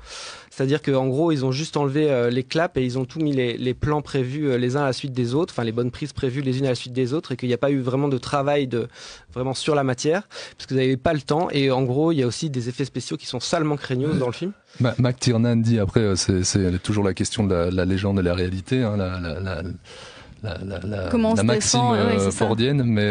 C'est-à-dire 0.50 0.80
qu'en 0.80 1.06
gros, 1.06 1.32
ils 1.32 1.44
ont 1.44 1.52
juste 1.52 1.76
enlevé 1.76 2.10
euh, 2.10 2.30
les 2.30 2.42
claps 2.42 2.78
et 2.78 2.82
ils 2.82 2.98
ont 2.98 3.04
tout 3.04 3.20
mis 3.20 3.32
les, 3.32 3.74
plans 3.74 4.00
prévus 4.00 4.48
euh, 4.48 4.56
les 4.56 4.76
uns 4.76 4.82
à 4.82 4.86
la 4.86 4.92
suite 4.94 5.12
des 5.12 5.34
autres, 5.34 5.52
enfin 5.52 5.64
les 5.64 5.72
bonnes 5.72 5.90
prises 5.90 6.14
prévues 6.14 6.40
les 6.40 6.58
unes 6.58 6.66
à 6.66 6.70
la 6.70 6.74
suite 6.74 6.94
des 6.94 7.12
autres, 7.12 7.32
et 7.32 7.36
qu'il 7.36 7.48
n'y 7.48 7.54
a 7.54 7.58
pas 7.58 7.70
eu 7.70 7.80
vraiment 7.80 8.08
de 8.08 8.18
travail 8.18 8.66
de 8.66 8.88
vraiment 9.36 9.54
sur 9.54 9.74
la 9.74 9.84
matière, 9.84 10.22
parce 10.56 10.66
que 10.66 10.74
vous 10.74 10.80
n'avez 10.80 10.96
pas 10.96 11.12
le 11.12 11.20
temps. 11.20 11.48
Et 11.52 11.70
en 11.70 11.82
gros, 11.82 12.10
il 12.10 12.18
y 12.18 12.22
a 12.22 12.26
aussi 12.26 12.48
des 12.50 12.68
effets 12.70 12.86
spéciaux 12.86 13.16
qui 13.18 13.26
sont 13.26 13.38
salement 13.38 13.76
craignos 13.76 14.14
dans 14.18 14.26
le 14.26 14.32
film. 14.32 14.52
Ma- 14.80 14.94
McTiernan 14.98 15.56
dit 15.56 15.78
après, 15.78 16.00
euh, 16.00 16.16
c'est 16.16 16.82
toujours 16.82 17.04
la 17.04 17.12
question 17.14 17.44
de 17.44 17.54
la, 17.54 17.70
la 17.70 17.84
légende 17.84 18.18
et 18.18 18.22
la 18.22 18.34
réalité, 18.34 18.82
hein, 18.82 18.96
la, 18.96 19.20
la, 19.20 19.40
la, 19.40 19.62
la, 20.42 20.58
la, 20.64 20.78
la- 20.82 21.08
la 21.36 21.42
maxime 21.42 21.80
défend, 21.80 21.92
ouais, 21.92 21.98
euh, 22.18 22.30
fordienne, 22.30 22.82
mais 22.84 23.10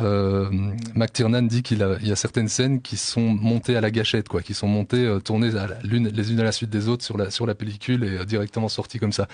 euh, 0.00 0.48
McTiernan 0.94 1.42
dit 1.42 1.62
qu'il 1.62 1.82
a- 1.82 1.96
il 2.00 2.08
y 2.08 2.12
a 2.12 2.16
certaines 2.16 2.48
scènes 2.48 2.80
qui 2.80 2.96
sont 2.96 3.20
montées 3.20 3.76
à 3.76 3.80
la 3.80 3.90
gâchette, 3.90 4.28
quoi, 4.28 4.42
qui 4.42 4.54
sont 4.54 4.68
montées, 4.68 5.04
euh, 5.04 5.20
tournées 5.20 5.56
à 5.56 5.66
la- 5.66 5.78
l'une, 5.82 6.08
les 6.08 6.32
unes 6.32 6.40
à 6.40 6.44
la 6.44 6.52
suite 6.52 6.70
des 6.70 6.88
autres 6.88 7.04
sur 7.04 7.16
la, 7.16 7.30
sur 7.30 7.46
la 7.46 7.54
pellicule 7.54 8.04
et 8.04 8.18
euh, 8.18 8.24
directement 8.24 8.68
sorties 8.68 8.98
comme 8.98 9.12
ça. 9.12 9.26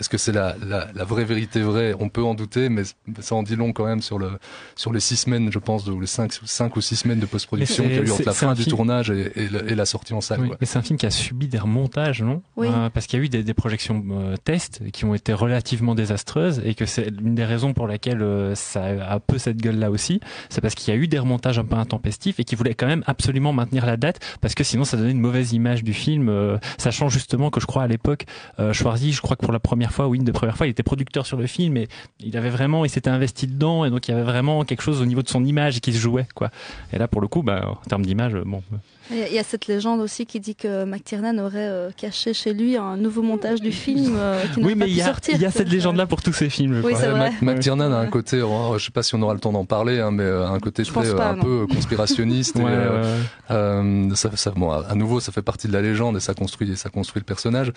Est-ce 0.00 0.08
que 0.08 0.16
c'est 0.18 0.30
la, 0.32 0.54
la, 0.64 0.86
la 0.94 1.04
vraie 1.04 1.24
vérité 1.24 1.60
vraie? 1.60 1.92
On 1.98 2.08
peut 2.08 2.22
en 2.22 2.34
douter, 2.34 2.68
mais 2.68 2.82
ça 3.20 3.34
en 3.34 3.42
dit 3.42 3.56
long 3.56 3.72
quand 3.72 3.84
même 3.86 4.00
sur, 4.00 4.18
le, 4.20 4.30
sur 4.76 4.92
les 4.92 5.00
six 5.00 5.16
semaines, 5.16 5.50
je 5.50 5.58
pense, 5.58 5.84
de, 5.84 5.90
ou 5.90 6.00
les 6.00 6.06
cinq, 6.06 6.32
cinq 6.44 6.76
ou 6.76 6.80
six 6.80 6.94
semaines 6.96 7.18
de 7.18 7.26
post-production 7.26 7.82
qu'il 7.84 7.94
y 7.94 7.98
a 7.98 8.02
eu 8.02 8.10
entre 8.12 8.22
la 8.24 8.32
fin 8.32 8.54
du 8.54 8.62
film- 8.62 8.76
tournage 8.76 9.10
et, 9.10 9.32
et 9.34 9.48
la, 9.48 9.60
et 9.64 9.74
la 9.74 9.86
sortie 9.86 10.14
en 10.14 10.20
salle. 10.20 10.40
Oui, 10.40 10.48
quoi. 10.48 10.56
mais 10.60 10.66
c'est 10.68 10.78
un 10.78 10.82
film 10.82 10.98
qui 11.00 11.06
a 11.06 11.10
subi 11.10 11.48
des 11.48 11.58
remontages, 11.58 12.22
non? 12.22 12.42
Oui. 12.56 12.68
Euh, 12.68 12.90
Parce 12.90 13.06
qu'il 13.08 13.18
y 13.18 13.22
a 13.22 13.24
eu 13.24 13.28
des, 13.28 13.42
des 13.42 13.54
projections 13.54 14.04
euh, 14.12 14.36
tests 14.44 14.88
qui 14.92 15.04
ont 15.04 15.14
été 15.16 15.32
relativement 15.32 15.96
désastreuses 15.96 16.62
et 16.64 16.74
que 16.76 16.86
c'est 16.86 17.10
l'une 17.10 17.34
des 17.34 17.44
raisons 17.44 17.72
pour 17.74 17.88
laquelle 17.88 18.22
euh, 18.22 18.54
ça 18.54 18.84
a 18.84 19.16
un 19.16 19.20
peu 19.20 19.36
cette 19.38 19.56
gueule-là 19.56 19.90
aussi. 19.90 20.07
C'est 20.48 20.60
parce 20.60 20.74
qu'il 20.74 20.92
y 20.92 20.96
a 20.96 21.00
eu 21.00 21.08
des 21.08 21.18
remontages 21.18 21.58
un 21.58 21.64
peu 21.64 21.76
intempestifs 21.76 22.40
et 22.40 22.44
qu'ils 22.44 22.58
voulaient 22.58 22.74
quand 22.74 22.86
même 22.86 23.04
absolument 23.06 23.52
maintenir 23.52 23.86
la 23.86 23.96
date 23.96 24.20
parce 24.40 24.54
que 24.54 24.64
sinon 24.64 24.84
ça 24.84 24.96
donnait 24.96 25.10
une 25.10 25.20
mauvaise 25.20 25.52
image 25.52 25.84
du 25.84 25.94
film. 25.94 26.28
euh, 26.28 26.58
sachant 26.78 27.08
justement 27.08 27.50
que 27.50 27.60
je 27.60 27.66
crois 27.66 27.82
à 27.82 27.86
l'époque, 27.86 28.26
euh, 28.58 28.72
Schwarzy, 28.72 29.12
je 29.12 29.20
crois 29.20 29.36
que 29.36 29.44
pour 29.44 29.52
la 29.52 29.60
première 29.60 29.92
fois, 29.92 30.08
ou 30.08 30.14
une 30.14 30.24
des 30.24 30.32
premières 30.32 30.56
fois, 30.56 30.66
il 30.66 30.70
était 30.70 30.82
producteur 30.82 31.26
sur 31.26 31.36
le 31.36 31.46
film 31.46 31.76
et 31.76 31.88
il 32.20 32.36
avait 32.36 32.50
vraiment, 32.50 32.84
il 32.84 32.90
s'était 32.90 33.10
investi 33.10 33.46
dedans 33.46 33.84
et 33.84 33.90
donc 33.90 34.08
il 34.08 34.12
y 34.12 34.14
avait 34.14 34.24
vraiment 34.24 34.64
quelque 34.64 34.82
chose 34.82 35.00
au 35.00 35.06
niveau 35.06 35.22
de 35.22 35.28
son 35.28 35.44
image 35.44 35.80
qui 35.80 35.92
se 35.92 35.98
jouait, 35.98 36.26
quoi. 36.34 36.50
Et 36.92 36.98
là, 36.98 37.08
pour 37.08 37.20
le 37.20 37.28
coup, 37.28 37.42
bah, 37.42 37.68
en 37.68 37.88
termes 37.88 38.04
d'image, 38.04 38.34
bon. 38.34 38.62
Il 39.10 39.16
y 39.18 39.22
a- 39.22 39.28
il 39.28 39.34
y 39.34 39.38
a 39.38 39.42
cette 39.44 39.66
légende 39.66 40.00
aussi 40.00 40.26
qui 40.26 40.38
dit 40.40 40.54
que 40.54 40.84
McTiernan 40.84 41.38
aurait 41.38 41.68
euh, 41.68 41.90
caché 41.96 42.34
chez 42.34 42.52
lui 42.52 42.76
un 42.76 42.96
nouveau 42.96 43.22
montage 43.22 43.60
du 43.60 43.72
film 43.72 44.14
euh, 44.16 44.42
qui 44.54 44.60
Oui, 44.60 44.72
pas 44.74 44.80
mais 44.80 44.84
pu 44.86 44.90
il 44.92 44.96
y 44.98 45.02
a, 45.02 45.06
sortir. 45.06 45.34
il 45.36 45.40
y 45.40 45.46
a 45.46 45.50
cette 45.50 45.70
légende-là 45.70 46.06
pour 46.06 46.22
tous 46.22 46.32
ces 46.32 46.50
films. 46.50 46.74
je 46.74 46.86
Oui, 46.86 46.92
crois. 46.92 47.00
c'est 47.00 47.06
Ouais, 47.12 47.18
vrai. 47.18 47.30
Mac- 47.40 47.42
McTiernan 47.56 47.92
a 47.92 47.96
un 47.96 48.06
côté, 48.06 48.42
oh, 48.42 48.74
je 48.78 48.84
sais 48.84 48.90
pas 48.90 49.02
si 49.02 49.14
on 49.14 49.22
aura 49.22 49.34
le 49.34 49.40
temps 49.40 49.52
d'en 49.52 49.64
parler, 49.64 49.98
hein, 50.00 50.10
mais 50.10 50.24
euh, 50.24 50.46
un 50.48 50.58
côté 50.60 50.84
Je 50.84 50.92
très, 50.92 51.14
pas, 51.14 51.30
un 51.30 51.36
non. 51.36 51.42
peu 51.42 51.66
conspirationniste. 51.66 52.56
et, 52.60 52.62
Ouais, 52.62 52.70
euh, 52.70 53.00
ouais, 53.02 53.06
ouais. 53.06 53.24
euh, 53.50 54.14
ça, 54.14 54.30
ça, 54.36 54.50
bon, 54.50 54.70
à 54.70 54.94
nouveau, 54.94 55.20
ça 55.20 55.32
fait 55.32 55.42
partie 55.42 55.68
de 55.68 55.72
la 55.72 55.80
légende 55.82 56.16
et 56.16 56.20
ça 56.20 56.34
construit, 56.34 56.76
ça 56.76 56.90
construit 56.90 57.20
le 57.20 57.24
personnage. 57.24 57.72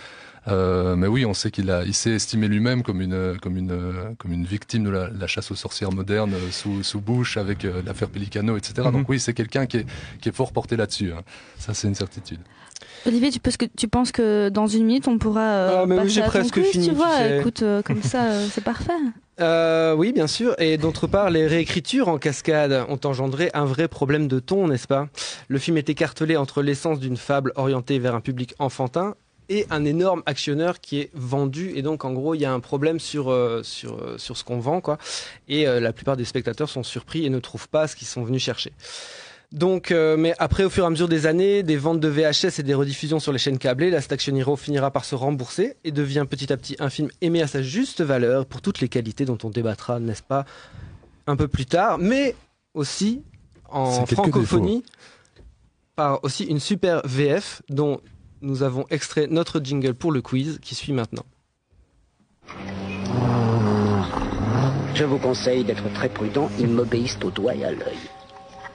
Euh, 0.47 0.95
mais 0.95 1.05
oui, 1.07 1.23
on 1.25 1.33
sait 1.35 1.51
qu'il 1.51 1.69
a, 1.69 1.83
il 1.85 1.93
s'est 1.93 2.11
estimé 2.11 2.47
lui-même 2.47 2.81
comme 2.81 2.99
une, 3.01 3.37
comme 3.41 3.57
une, 3.57 3.77
comme 4.17 4.33
une 4.33 4.43
victime 4.45 4.83
de 4.85 4.89
la, 4.89 5.07
la 5.09 5.27
chasse 5.27 5.51
aux 5.51 5.55
sorcières 5.55 5.91
moderne 5.91 6.33
euh, 6.33 6.49
sous, 6.51 6.81
sous 6.83 6.99
Bush 6.99 7.37
avec 7.37 7.63
euh, 7.63 7.81
l'affaire 7.85 8.09
Pelicano, 8.09 8.57
etc. 8.57 8.73
Mhm. 8.87 8.91
Donc 8.91 9.09
oui, 9.09 9.19
c'est 9.19 9.33
quelqu'un 9.33 9.67
qui 9.67 9.77
est, 9.77 9.85
qui 10.19 10.29
est 10.29 10.35
fort 10.35 10.51
porté 10.51 10.75
là-dessus. 10.77 11.11
hein. 11.13 11.20
Ça, 11.57 11.73
c'est 11.73 11.87
une 11.87 11.95
certitude. 11.95 12.39
Olivier, 13.05 13.31
tu, 13.31 13.39
penses 13.39 13.57
que, 13.57 13.65
tu 13.65 13.87
penses 13.87 14.11
que 14.11 14.49
dans 14.49 14.67
une 14.67 14.85
minute 14.85 15.07
on 15.07 15.17
pourra 15.17 15.41
euh, 15.41 15.81
Ah, 15.81 15.85
mais 15.85 15.99
oui, 15.99 16.09
j'ai 16.09 16.21
presque 16.21 16.53
quiz, 16.53 16.67
fini, 16.67 16.85
tu 16.85 16.89
tu 16.91 16.95
vois 16.95 17.17
sais. 17.17 17.39
Écoute, 17.39 17.61
euh, 17.63 17.81
comme 17.81 18.01
ça, 18.01 18.25
euh, 18.25 18.47
c'est 18.51 18.63
parfait. 18.63 18.93
Euh, 19.39 19.95
oui, 19.95 20.11
bien 20.13 20.27
sûr. 20.27 20.53
Et 20.59 20.77
d'autre 20.77 21.07
part, 21.07 21.31
les 21.31 21.47
réécritures 21.47 22.09
en 22.09 22.19
cascade 22.19 22.85
ont 22.89 22.99
engendré 23.05 23.49
un 23.55 23.65
vrai 23.65 23.87
problème 23.87 24.27
de 24.27 24.39
ton, 24.39 24.67
n'est-ce 24.67 24.85
pas? 24.85 25.07
Le 25.47 25.57
film 25.57 25.77
est 25.77 25.89
écartelé 25.89 26.37
entre 26.37 26.61
l'essence 26.61 26.99
d'une 26.99 27.17
fable 27.17 27.51
orientée 27.55 27.97
vers 27.97 28.13
un 28.13 28.21
public 28.21 28.53
enfantin 28.59 29.15
et 29.51 29.67
un 29.69 29.83
énorme 29.83 30.23
actionneur 30.25 30.79
qui 30.79 30.99
est 30.99 31.09
vendu. 31.13 31.73
Et 31.75 31.81
donc, 31.81 32.05
en 32.05 32.13
gros, 32.13 32.35
il 32.35 32.41
y 32.41 32.45
a 32.45 32.53
un 32.53 32.61
problème 32.61 32.99
sur, 32.99 33.29
euh, 33.29 33.61
sur, 33.63 33.97
euh, 33.97 34.17
sur 34.17 34.37
ce 34.37 34.45
qu'on 34.45 34.59
vend, 34.59 34.79
quoi. 34.79 34.97
Et 35.49 35.67
euh, 35.67 35.81
la 35.81 35.91
plupart 35.91 36.15
des 36.15 36.23
spectateurs 36.23 36.69
sont 36.69 36.83
surpris 36.83 37.25
et 37.25 37.29
ne 37.29 37.39
trouvent 37.39 37.67
pas 37.67 37.87
ce 37.87 37.97
qu'ils 37.97 38.07
sont 38.07 38.23
venus 38.23 38.41
chercher. 38.41 38.71
Donc, 39.51 39.91
euh, 39.91 40.15
mais 40.15 40.33
après, 40.39 40.63
au 40.63 40.69
fur 40.69 40.85
et 40.85 40.87
à 40.87 40.89
mesure 40.89 41.09
des 41.09 41.25
années, 41.25 41.61
des 41.61 41.75
ventes 41.75 41.99
de 41.99 42.07
VHS 42.07 42.59
et 42.59 42.63
des 42.63 42.73
rediffusions 42.73 43.19
sur 43.19 43.33
les 43.33 43.37
chaînes 43.37 43.57
câblées, 43.57 43.89
Last 43.89 44.11
Action 44.11 44.33
Hero 44.35 44.55
finira 44.55 44.91
par 44.91 45.03
se 45.03 45.13
rembourser 45.13 45.75
et 45.83 45.91
devient 45.91 46.25
petit 46.29 46.53
à 46.53 46.57
petit 46.57 46.77
un 46.79 46.89
film 46.89 47.09
aimé 47.19 47.41
à 47.41 47.47
sa 47.47 47.61
juste 47.61 48.01
valeur 48.01 48.45
pour 48.45 48.61
toutes 48.61 48.79
les 48.79 48.87
qualités 48.87 49.25
dont 49.25 49.37
on 49.43 49.49
débattra, 49.49 49.99
n'est-ce 49.99 50.23
pas, 50.23 50.45
un 51.27 51.35
peu 51.35 51.49
plus 51.49 51.65
tard, 51.65 51.97
mais 51.97 52.35
aussi 52.73 53.23
en 53.69 54.05
francophonie 54.05 54.83
par 55.97 56.23
aussi 56.23 56.45
une 56.45 56.59
super 56.59 57.01
VF 57.05 57.61
dont 57.69 57.99
nous 58.41 58.63
avons 58.63 58.85
extrait 58.89 59.27
notre 59.29 59.59
jingle 59.61 59.93
pour 59.93 60.13
le 60.13 60.21
quiz 60.21 60.59
qui 60.61 60.75
suit 60.75 60.93
maintenant. 60.93 61.25
Je 64.95 65.03
vous 65.03 65.17
conseille 65.17 65.65
d'être 65.65 65.91
très 65.93 66.09
prudent, 66.09 66.49
ils 66.57 66.67
m'obéissent 66.67 67.19
au 67.23 67.31
doigt 67.31 67.55
et 67.55 67.65
à 67.65 67.71
l'œil. 67.71 67.97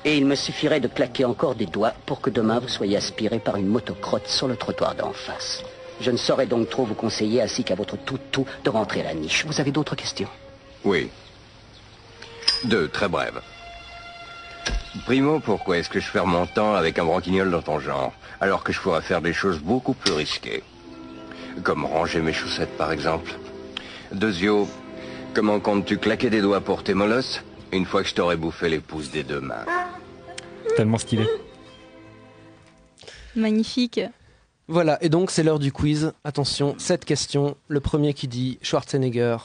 Et 0.07 0.16
il 0.16 0.24
me 0.24 0.36
suffirait 0.36 0.78
de 0.78 0.86
claquer 0.86 1.24
encore 1.24 1.57
des 1.57 1.66
doigts 1.66 1.92
pour 2.07 2.20
que 2.20 2.30
demain 2.30 2.61
vous 2.61 2.68
soyez 2.68 2.96
aspiré 2.96 3.40
par 3.40 3.57
une 3.57 3.66
motocrotte 3.66 4.28
sur 4.28 4.46
le 4.46 4.54
trottoir 4.54 4.94
d'en 4.94 5.12
face. 5.12 5.64
Je 6.00 6.12
ne 6.12 6.16
saurais 6.16 6.46
donc 6.46 6.70
trop 6.70 6.84
vous 6.84 6.94
conseiller, 6.94 7.42
ainsi 7.42 7.64
qu'à 7.64 7.74
votre 7.74 7.96
tout-tout, 7.96 8.46
de 8.62 8.70
rentrer 8.70 9.00
à 9.00 9.04
la 9.04 9.14
niche. 9.14 9.44
Vous 9.44 9.61
avez 9.61 9.72
d'autres 9.72 9.96
questions? 9.96 10.28
Oui. 10.84 11.11
Deux, 12.62 12.86
très 12.86 13.09
brèves. 13.09 13.40
Primo, 15.07 15.40
pourquoi 15.40 15.78
est-ce 15.78 15.90
que 15.90 15.98
je 15.98 16.12
perds 16.12 16.28
mon 16.28 16.46
temps 16.46 16.74
avec 16.74 17.00
un 17.00 17.04
branquignol 17.04 17.50
dans 17.50 17.62
ton 17.62 17.80
genre, 17.80 18.12
alors 18.40 18.62
que 18.62 18.72
je 18.72 18.80
pourrais 18.80 19.02
faire 19.02 19.20
des 19.20 19.32
choses 19.32 19.59
beaucoup 19.59 19.94
plus 19.94 20.12
risquées? 20.12 20.62
Comme 21.64 21.84
ranger 21.84 22.20
mes 22.20 22.32
chaussettes, 22.32 22.76
par 22.78 22.92
exemple. 22.92 23.32
Deuxio, 24.12 24.68
comment 25.34 25.59
comptes-tu 25.59 25.98
claquer 25.98 26.30
des 26.30 26.42
doigts 26.42 26.61
pour 26.61 26.84
tes 26.84 26.94
molosses 26.94 27.42
une 27.72 27.86
fois 27.86 28.04
que 28.04 28.09
je 28.09 28.14
t'aurai 28.14 28.36
bouffé 28.36 28.68
les 28.68 28.78
pouces 28.78 29.11
des 29.11 29.24
deux 29.24 29.40
mains? 29.40 29.64
Tellement 30.76 30.98
stylé. 30.98 31.26
Magnifique. 33.34 34.00
Voilà, 34.68 34.98
et 35.02 35.08
donc 35.08 35.30
c'est 35.30 35.42
l'heure 35.42 35.58
du 35.58 35.72
quiz. 35.72 36.12
Attention, 36.24 36.74
cette 36.78 37.04
question. 37.04 37.56
Le 37.68 37.80
premier 37.80 38.14
qui 38.14 38.26
dit 38.28 38.58
Schwarzenegger. 38.62 39.36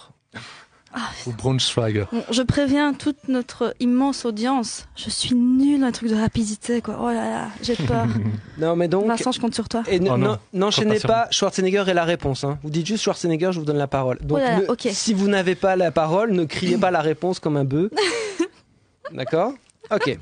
Ou 1.26 1.32
Braunschweiger. 1.32 2.06
Bon, 2.12 2.22
je 2.32 2.42
préviens 2.42 2.94
toute 2.94 3.30
notre 3.30 3.74
immense 3.80 4.26
audience. 4.26 4.88
Je 4.98 5.10
suis 5.10 5.34
nulle 5.36 5.80
dans 5.80 5.86
les 5.86 5.92
trucs 5.94 6.10
de 6.10 6.16
rapidité, 6.20 6.82
quoi. 6.82 6.98
Oh 7.00 7.06
là 7.08 7.30
là, 7.30 7.48
j'ai 7.62 7.76
peur. 7.76 8.08
Non, 8.58 8.76
mais 8.76 8.90
donc. 8.90 9.08
Vincent, 9.08 9.32
je 9.32 9.40
compte 9.40 9.56
sur 9.56 9.70
toi. 9.70 9.84
Et 9.88 10.00
Oh 10.02 10.04
non, 10.04 10.18
non- 10.18 10.38
n'enchaînez 10.52 11.00
pas 11.00 11.28
Schwarzenegger 11.32 11.86
est 11.88 11.94
la 11.94 12.04
réponse. 12.04 12.44
hein. 12.44 12.60
Vous 12.64 12.70
dites 12.70 12.86
juste 12.88 13.04
Schwarzenegger, 13.04 13.52
je 13.54 13.60
vous 13.60 13.66
donne 13.66 13.78
la 13.78 13.88
parole. 13.88 14.18
Donc, 14.22 14.40
Oh 14.40 14.42
là 14.42 14.52
là, 14.52 14.60
ne- 14.64 14.68
ok. 14.68 14.88
si 14.92 15.14
vous 15.14 15.30
n'avez 15.30 15.56
pas 15.56 15.78
la 15.78 15.92
parole, 15.92 16.32
ne 16.34 16.44
criez 16.44 16.78
pas 16.78 16.92
la 16.92 17.00
réponse 17.02 17.40
comme 17.40 17.56
un 17.56 17.64
bœuf. 17.64 17.90
D'accord? 19.14 19.54
Ok. 19.92 20.18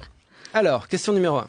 Alors, 0.53 0.87
question 0.87 1.13
numéro 1.13 1.37
1. 1.37 1.47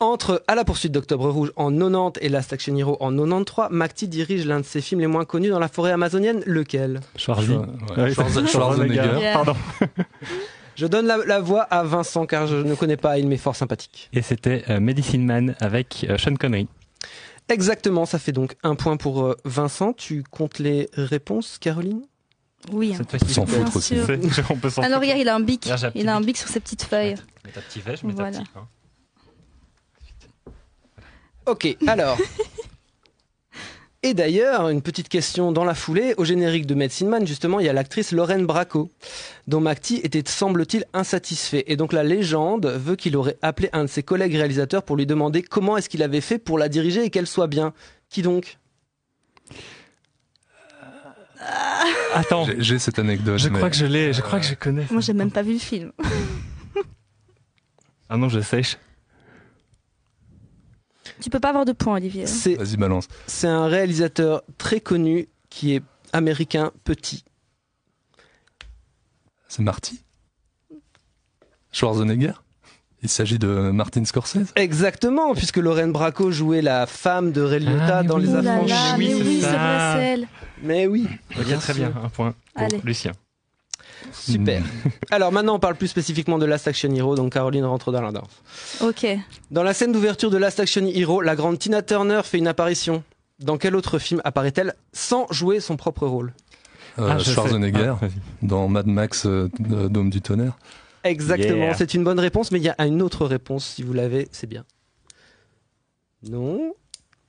Entre 0.00 0.42
À 0.48 0.54
la 0.54 0.64
poursuite 0.64 0.92
d'Octobre 0.92 1.30
Rouge 1.30 1.52
en 1.56 1.70
90 1.70 2.20
et 2.20 2.28
Last 2.28 2.52
Action 2.52 2.76
Hero 2.76 2.96
en 3.00 3.12
93, 3.12 3.68
McTee 3.70 4.08
dirige 4.08 4.44
l'un 4.44 4.60
de 4.60 4.64
ses 4.64 4.80
films 4.80 5.00
les 5.00 5.06
moins 5.06 5.24
connus 5.24 5.50
dans 5.50 5.60
la 5.60 5.68
forêt 5.68 5.92
amazonienne. 5.92 6.42
Lequel? 6.46 7.00
Schwarzy. 7.16 7.52
Ouais, 7.96 8.12
Schwarzenegger. 8.12 8.52
Schwarzenegger. 8.52 9.30
Pardon. 9.32 9.54
Je 10.76 10.86
donne 10.88 11.06
la, 11.06 11.18
la 11.18 11.40
voix 11.40 11.62
à 11.62 11.84
Vincent 11.84 12.26
car 12.26 12.48
je 12.48 12.56
ne 12.56 12.74
connais 12.74 12.96
pas, 12.96 13.16
il 13.18 13.28
m'est 13.28 13.36
fort 13.36 13.54
sympathique. 13.54 14.10
Et 14.12 14.22
c'était 14.22 14.64
euh, 14.68 14.80
Medicine 14.80 15.24
Man 15.24 15.54
avec 15.60 16.04
euh, 16.10 16.18
Sean 16.18 16.34
Connery. 16.34 16.66
Exactement, 17.48 18.06
ça 18.06 18.18
fait 18.18 18.32
donc 18.32 18.56
un 18.64 18.74
point 18.74 18.96
pour 18.96 19.22
euh, 19.22 19.36
Vincent. 19.44 19.92
Tu 19.92 20.24
comptes 20.28 20.58
les 20.58 20.88
réponses, 20.94 21.58
Caroline? 21.60 22.02
Oui. 22.72 22.94
hein. 22.94 23.18
S'en 23.28 23.46
foutre 23.46 23.76
aussi. 23.76 23.94
On 24.50 24.56
peut 24.56 24.70
Alors 24.78 25.00
regarde, 25.00 25.18
il 25.20 25.28
a 25.28 25.34
un 25.34 25.40
bic. 25.40 25.68
Il 25.94 26.08
a 26.08 26.14
un 26.16 26.20
bic. 26.20 26.26
bic 26.28 26.36
sur 26.38 26.48
ses 26.48 26.60
petites 26.60 26.82
feuilles. 26.84 27.14
Mets 27.44 27.52
ta 27.52 27.60
petite 27.60 27.84
vache, 27.84 28.02
mets 28.02 28.14
ta 28.14 28.22
Voilà. 28.22 28.38
petite. 28.38 28.50
hein. 28.56 28.66
Ok, 31.46 31.76
alors. 31.86 32.16
Et 34.02 34.12
d'ailleurs, 34.12 34.68
une 34.68 34.82
petite 34.82 35.08
question 35.08 35.50
dans 35.50 35.64
la 35.64 35.74
foulée, 35.74 36.14
au 36.18 36.24
générique 36.26 36.66
de 36.66 36.74
Medicine 36.74 37.08
Man, 37.08 37.26
justement, 37.26 37.58
il 37.60 37.64
y 37.66 37.70
a 37.70 37.72
l'actrice 37.72 38.12
Lorraine 38.12 38.44
Bracco, 38.44 38.90
dont 39.46 39.60
McTee 39.60 40.00
était, 40.04 40.22
semble-t-il, 40.26 40.84
insatisfait. 40.92 41.64
Et 41.68 41.76
donc 41.76 41.92
la 41.94 42.02
légende 42.04 42.66
veut 42.66 42.96
qu'il 42.96 43.16
aurait 43.16 43.38
appelé 43.40 43.70
un 43.72 43.84
de 43.84 43.88
ses 43.88 44.02
collègues 44.02 44.34
réalisateurs 44.34 44.82
pour 44.82 44.96
lui 44.96 45.06
demander 45.06 45.42
comment 45.42 45.76
est-ce 45.78 45.88
qu'il 45.88 46.02
avait 46.02 46.20
fait 46.20 46.38
pour 46.38 46.58
la 46.58 46.68
diriger 46.68 47.04
et 47.04 47.10
qu'elle 47.10 47.26
soit 47.26 47.46
bien. 47.46 47.72
Qui 48.10 48.20
donc? 48.20 48.58
Attends, 52.14 52.46
J'ai- 52.58 52.78
cette 52.78 52.98
anecdote. 52.98 53.38
je 53.38 53.48
mais- 53.48 53.58
crois 53.58 53.70
que 53.70 53.76
je 53.76 53.86
l'ai, 53.86 54.12
je 54.12 54.20
crois 54.22 54.38
que 54.40 54.46
je 54.46 54.54
connais. 54.54 54.86
Moi, 54.90 55.00
j'ai 55.00 55.12
même 55.12 55.30
pas 55.30 55.42
vu 55.42 55.54
le 55.54 55.58
film. 55.58 55.92
Ah 58.10 58.18
non, 58.18 58.28
je 58.28 58.40
sèche. 58.40 58.76
Tu 61.20 61.30
peux 61.30 61.40
pas 61.40 61.48
avoir 61.48 61.64
de 61.64 61.72
points, 61.72 61.96
Olivier. 61.96 62.26
Vas-y, 62.26 62.76
balance. 62.76 63.08
c'est 63.26 63.46
un 63.48 63.66
réalisateur 63.66 64.42
très 64.58 64.78
connu 64.80 65.28
qui 65.48 65.74
est 65.74 65.82
américain 66.12 66.70
petit. 66.84 67.24
C'est 69.48 69.62
Marty? 69.62 70.04
Schwarzenegger? 71.72 72.32
Il 73.04 73.10
s'agit 73.10 73.38
de 73.38 73.46
Martin 73.70 74.04
Scorsese 74.04 74.52
Exactement, 74.56 75.34
puisque 75.34 75.58
Lorraine 75.58 75.92
Bracco 75.92 76.30
jouait 76.30 76.62
la 76.62 76.86
femme 76.86 77.32
de 77.32 77.42
Ray 77.42 77.60
Liotta 77.60 77.98
Ah, 77.98 78.02
dans 78.02 78.16
oui. 78.18 78.26
Les 78.26 78.42
là 78.42 78.54
Affranchis. 78.54 78.72
oui, 78.96 79.14
mais 79.14 79.14
c'est 79.14 79.24
oui, 79.24 79.38
c'est 79.42 79.46
vrai, 79.50 80.02
elle. 80.04 80.28
Mais 80.62 80.86
oui. 80.86 81.06
Ok, 81.38 81.44
bien 81.44 81.58
très 81.58 81.74
sûr. 81.74 81.88
bien, 81.90 82.02
un 82.02 82.08
point 82.08 82.34
pour 82.54 82.64
Allez. 82.64 82.80
Lucien. 82.82 83.12
Super. 84.12 84.62
Alors 85.10 85.32
maintenant, 85.32 85.56
on 85.56 85.58
parle 85.58 85.74
plus 85.76 85.88
spécifiquement 85.88 86.38
de 86.38 86.46
Last 86.46 86.66
Action 86.66 86.90
Hero, 86.94 87.14
donc 87.14 87.32
Caroline 87.34 87.64
rentre 87.64 87.92
dans 87.92 88.00
la 88.00 88.10
danse. 88.12 88.42
Ok. 88.80 89.06
Dans 89.50 89.62
la 89.62 89.74
scène 89.74 89.92
d'ouverture 89.92 90.30
de 90.30 90.36
Last 90.38 90.58
Action 90.60 90.86
Hero, 90.86 91.20
la 91.20 91.36
grande 91.36 91.58
Tina 91.58 91.82
Turner 91.82 92.20
fait 92.24 92.38
une 92.38 92.48
apparition. 92.48 93.02
Dans 93.40 93.58
quel 93.58 93.76
autre 93.76 93.98
film 93.98 94.20
apparaît-elle 94.24 94.74
sans 94.92 95.26
jouer 95.30 95.60
son 95.60 95.76
propre 95.76 96.06
rôle? 96.06 96.32
Euh, 96.98 97.08
Ah. 97.10 97.18
Schwarzenegger 97.18 97.94
Ah, 98.00 98.06
dans 98.42 98.68
Mad 98.68 98.86
Max 98.86 99.26
euh, 99.26 99.48
Dôme 99.58 100.10
du 100.10 100.20
tonnerre. 100.22 100.56
Exactement, 101.04 101.64
Yeah. 101.66 101.74
c'est 101.74 101.94
une 101.94 102.02
bonne 102.02 102.18
réponse, 102.18 102.50
mais 102.50 102.58
il 102.58 102.64
y 102.64 102.68
a 102.70 102.86
une 102.86 103.02
autre 103.02 103.26
réponse, 103.26 103.66
si 103.66 103.82
vous 103.82 103.92
l'avez, 103.92 104.28
c'est 104.32 104.46
bien. 104.46 104.64
Non 106.28 106.74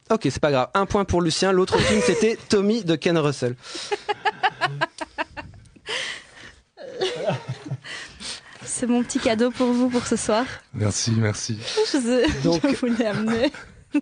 Ok, 0.09 0.21
c'est 0.23 0.39
pas 0.39 0.51
grave. 0.51 0.69
Un 0.73 0.85
point 0.85 1.03
pour 1.03 1.21
Lucien, 1.21 1.51
l'autre 1.51 1.77
film 1.79 2.01
c'était 2.05 2.37
Tommy 2.49 2.83
de 2.83 2.95
Ken 2.95 3.17
Russell. 3.17 3.55
C'est 8.63 8.87
mon 8.87 9.03
petit 9.03 9.19
cadeau 9.19 9.51
pour 9.51 9.67
vous 9.71 9.89
pour 9.89 10.05
ce 10.05 10.15
soir. 10.15 10.45
Merci, 10.73 11.11
merci. 11.11 11.57
Je, 11.91 11.97
sais, 11.97 12.25
Donc- 12.43 12.61
je 12.67 12.75
voulais 12.75 13.05
amener. 13.05 13.51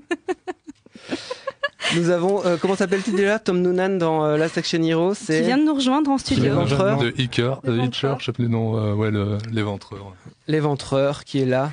Nous 1.95 2.09
avons, 2.09 2.43
euh, 2.45 2.57
comment 2.59 2.75
s'appelle-t-il 2.75 3.15
déjà 3.15 3.39
Tom 3.39 3.61
Noonan 3.61 3.97
dans 3.97 4.25
euh, 4.25 4.37
Last 4.37 4.57
Action 4.57 4.81
Hero, 4.81 5.13
Qui 5.13 5.41
vient 5.41 5.57
de 5.57 5.63
nous 5.63 5.75
rejoindre 5.75 6.09
en 6.11 6.17
studio. 6.17 6.43
L'éventreur. 6.45 6.97
De 6.97 7.13
Hicker. 7.17 7.59
Hitcher, 7.67 8.13
je 8.19 8.25
sais 8.25 8.31
plus 8.31 8.43
le 8.45 8.49
nom, 8.49 8.77
euh, 8.77 8.93
ouais, 8.93 9.11
le- 9.11 9.37
l'éventreur. 9.51 10.13
l'éventreur 10.47 11.23
qui 11.23 11.39
est 11.41 11.45
là 11.45 11.71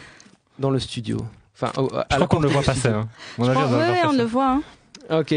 dans 0.59 0.71
le 0.71 0.79
studio. 0.79 1.25
Enfin, 1.55 1.73
au- 1.81 1.95
à 1.95 2.07
Je 2.11 2.19
la 2.19 2.27
crois 2.27 2.27
qu'on 2.29 2.41
le 2.41 2.49
porte 2.49 2.65
voit 2.65 2.75
passer. 2.75 2.89
Hein. 2.89 3.09
On 3.39 3.47
le 3.47 3.53
voir 3.53 3.71
ouais, 3.71 3.99
on 4.03 4.07
passer. 4.09 4.17
le 4.19 4.25
voit. 4.25 4.51
hein. 4.51 4.63
Ok. 5.21 5.35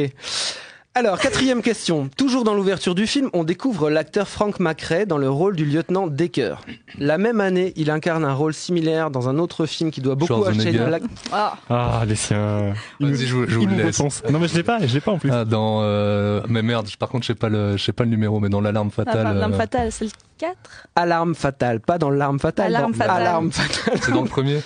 Alors, 0.96 1.18
quatrième 1.18 1.64
question. 1.64 2.08
Toujours 2.18 2.44
dans 2.44 2.54
l'ouverture 2.54 2.94
du 2.94 3.08
film, 3.08 3.32
on 3.34 3.44
découvre 3.44 3.90
l'acteur 3.90 4.28
Frank 4.28 4.60
McRae 4.60 5.06
dans 5.08 5.18
le 5.18 5.28
rôle 5.28 5.56
du 5.56 5.66
lieutenant 5.66 6.06
Decker. 6.06 6.54
La 7.00 7.18
même 7.18 7.42
année, 7.42 7.74
il 7.78 7.90
incarne 7.90 8.24
un 8.24 8.34
rôle 8.36 8.54
similaire 8.54 9.10
dans 9.10 9.28
un 9.28 9.40
autre 9.40 9.66
film 9.66 9.90
qui 9.90 10.02
doit 10.02 10.14
beaucoup 10.14 10.46
à. 10.46 10.54
Shane 10.54 10.86
Black. 10.86 11.02
Ah, 11.32 11.58
Ah, 11.68 12.04
les 12.08 12.14
siens. 12.16 12.74
Vas-y, 13.00 13.26
je, 13.26 13.34
vous- 13.36 13.48
je 13.48 13.56
vous 13.56 13.64
Il 13.64 13.70
le 13.70 13.76
nous 13.78 13.84
laisse. 13.86 14.00
Non, 14.30 14.38
mais 14.38 14.48
je 14.48 14.54
l'ai 14.56 14.62
pas, 14.62 14.86
je 14.86 14.94
l'ai 14.94 15.02
pas 15.02 15.12
en 15.14 15.18
plus. 15.18 15.32
Ah, 15.32 15.46
dans. 15.46 15.80
euh, 15.82 16.42
mais 16.48 16.62
merde, 16.62 16.88
par 17.00 17.10
contre, 17.10 17.24
je 17.24 17.28
sais 17.30 17.36
pas 17.36 17.50
le, 17.50 17.76
je 17.76 17.84
sais 17.84 17.92
pas 17.94 18.04
le 18.04 18.12
numéro, 18.12 18.40
mais 18.40 18.50
dans 18.50 18.62
l'alarme 18.62 18.92
fatale. 18.92 19.24
la 19.24 19.34
L'arme 19.34 19.54
euh, 19.54 19.58
fatale, 19.58 19.92
c'est 19.92 20.06
le 20.06 20.12
4 20.38 20.56
Alarme 20.96 21.34
fatale, 21.34 21.80
pas 21.80 21.98
dans 21.98 22.12
l'arme 22.12 22.40
fatale. 22.40 22.68
Alarme 22.68 22.92
dans 22.92 22.98
fatale. 23.00 23.22
Alarme 23.22 23.52
fatale. 23.52 24.00
C'est 24.00 24.12
dans 24.12 24.22
le 24.22 24.30
premier? 24.30 24.60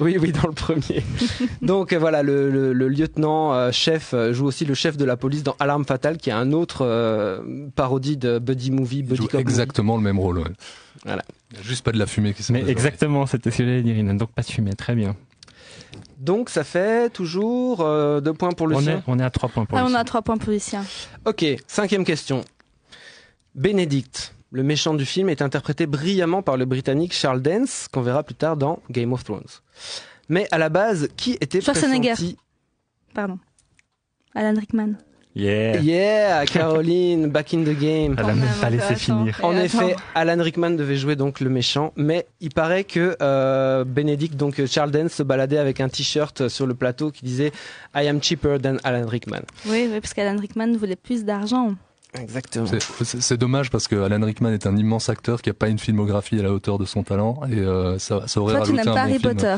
Oui, 0.00 0.18
oui, 0.20 0.32
dans 0.32 0.46
le 0.48 0.52
premier. 0.54 1.02
Donc 1.62 1.92
euh, 1.92 1.98
voilà, 1.98 2.22
le, 2.22 2.50
le- 2.50 2.72
le 2.72 2.88
lieutenant 2.88 3.54
euh, 3.54 3.70
chef 3.72 4.12
euh, 4.14 4.32
joue 4.32 4.44
aussi 4.46 4.64
le 4.64 4.74
chef 4.74 4.96
de 4.96 5.04
la 5.04 5.16
police 5.16 5.42
dans 5.42 5.56
Alarme 5.58 5.84
fatale, 5.84 6.18
qui 6.18 6.30
est 6.30 6.34
un 6.34 6.52
autre 6.52 6.84
euh, 6.84 7.68
parodie 7.74 8.16
de 8.16 8.38
buddy 8.38 8.70
movie, 8.70 8.98
Il 8.98 9.02
buddy 9.04 9.16
joue 9.16 9.22
cop 9.24 9.32
movie. 9.34 9.42
exactement 9.42 9.96
le 9.96 10.02
même 10.02 10.18
rôle. 10.18 10.38
Ouais. 10.38 10.50
Voilà. 11.04 11.22
Il 11.56 11.62
juste 11.64 11.84
pas 11.84 11.92
de 11.92 11.98
la 11.98 12.06
fumée 12.06 12.34
qui 12.34 12.52
Mais 12.52 12.68
exactement, 12.68 13.26
c'était 13.26 13.50
ce 13.50 13.58
que 13.58 13.64
j'allais. 13.64 13.80
Il 13.80 14.16
donc 14.16 14.32
pas 14.32 14.42
de 14.42 14.46
fumée. 14.48 14.74
Très 14.74 14.94
bien. 14.94 15.16
Donc 16.18 16.50
ça 16.50 16.64
fait 16.64 17.10
toujours 17.10 17.80
euh, 17.80 18.20
deux 18.20 18.32
points 18.32 18.52
pour 18.52 18.66
On 18.66 18.78
Lucien. 18.78 18.98
est, 18.98 19.02
on 19.06 19.18
est 19.18 19.22
à 19.24 19.30
3 19.30 19.48
points 19.50 19.64
pour 19.66 19.78
Ah, 19.78 19.82
on 19.82 19.86
Lucien. 19.86 20.00
a 20.00 20.04
3 20.04 20.22
points 20.22 20.36
pour 20.38 20.50
Lucien. 20.52 20.84
Ok, 21.26 21.44
cinquième 21.66 22.04
question. 22.04 22.42
Benedict, 23.54 24.34
le 24.56 24.62
méchant 24.62 24.94
du 24.94 25.04
film, 25.04 25.28
est 25.28 25.42
interprété 25.42 25.84
brillamment 25.86 26.40
par 26.40 26.56
le 26.56 26.64
Britannique 26.64 27.12
Charles 27.12 27.42
Dance, 27.42 27.88
qu'on 27.92 28.00
verra 28.00 28.22
plus 28.22 28.34
tard 28.34 28.56
dans 28.56 28.80
Game 28.90 29.12
of 29.12 29.22
Thrones. 29.22 29.44
Mais 30.30 30.48
à 30.50 30.56
la 30.56 30.70
base, 30.70 31.08
qui 31.16 31.32
était 31.42 31.60
Schwarzenegger. 31.60 32.12
pressenti 32.12 32.36
Pardon. 33.14 33.38
Alan 34.34 34.58
Rickman. 34.58 34.94
Yeah. 35.34 35.80
Yeah, 35.82 36.46
Caroline, 36.46 37.26
back 37.30 37.52
in 37.52 37.64
the 37.64 37.78
game. 37.78 38.14
Elle 38.16 38.24
a 38.24 38.28
Quand 38.28 38.34
même 38.34 38.48
pas 38.58 38.70
laissé 38.70 38.94
finir. 38.94 39.38
En 39.42 39.54
Et 39.54 39.64
effet. 39.64 39.94
Alan 40.14 40.42
Rickman 40.42 40.70
devait 40.70 40.96
jouer 40.96 41.14
donc 41.16 41.40
le 41.40 41.50
méchant, 41.50 41.92
mais 41.96 42.26
il 42.40 42.48
paraît 42.48 42.84
que 42.84 43.14
euh, 43.20 43.84
Benedict, 43.84 44.36
donc 44.36 44.64
Charles 44.64 44.90
Dance, 44.90 45.12
se 45.12 45.22
baladait 45.22 45.58
avec 45.58 45.82
un 45.82 45.90
t-shirt 45.90 46.48
sur 46.48 46.66
le 46.66 46.74
plateau 46.74 47.10
qui 47.10 47.26
disait 47.26 47.52
I 47.94 48.08
am 48.08 48.22
cheaper 48.22 48.58
than 48.58 48.76
Alan 48.84 49.06
Rickman. 49.06 49.42
Oui, 49.66 49.86
oui, 49.92 50.00
parce 50.00 50.14
qu'Alan 50.14 50.40
Rickman 50.40 50.74
voulait 50.78 50.96
plus 50.96 51.24
d'argent. 51.26 51.74
Exactement. 52.20 52.66
C'est- 52.66 53.04
C'est 53.04 53.20
c'est 53.22 53.36
dommage 53.36 53.70
parce 53.70 53.88
que 53.88 53.96
Alan 53.96 54.24
Rickman 54.24 54.52
est 54.52 54.66
un 54.66 54.76
immense 54.76 55.08
acteur 55.08 55.42
qui 55.42 55.50
a 55.50 55.54
pas 55.54 55.68
une 55.68 55.78
filmographie 55.78 56.38
à 56.38 56.42
la 56.42 56.52
hauteur 56.52 56.78
de 56.78 56.84
son 56.84 57.02
talent 57.02 57.40
et 57.50 57.58
euh, 57.58 57.98
ça, 57.98 58.26
ça 58.26 58.40
aurait 58.40 58.54
Toi, 58.54 58.64
tu 58.66 58.72
rajouté 58.72 58.76
n'aimes 58.76 58.88
un 58.88 58.94
pas 58.94 59.04
bon 59.06 59.10
Harry 59.10 59.18
film. 59.20 59.34
Potter. 59.34 59.56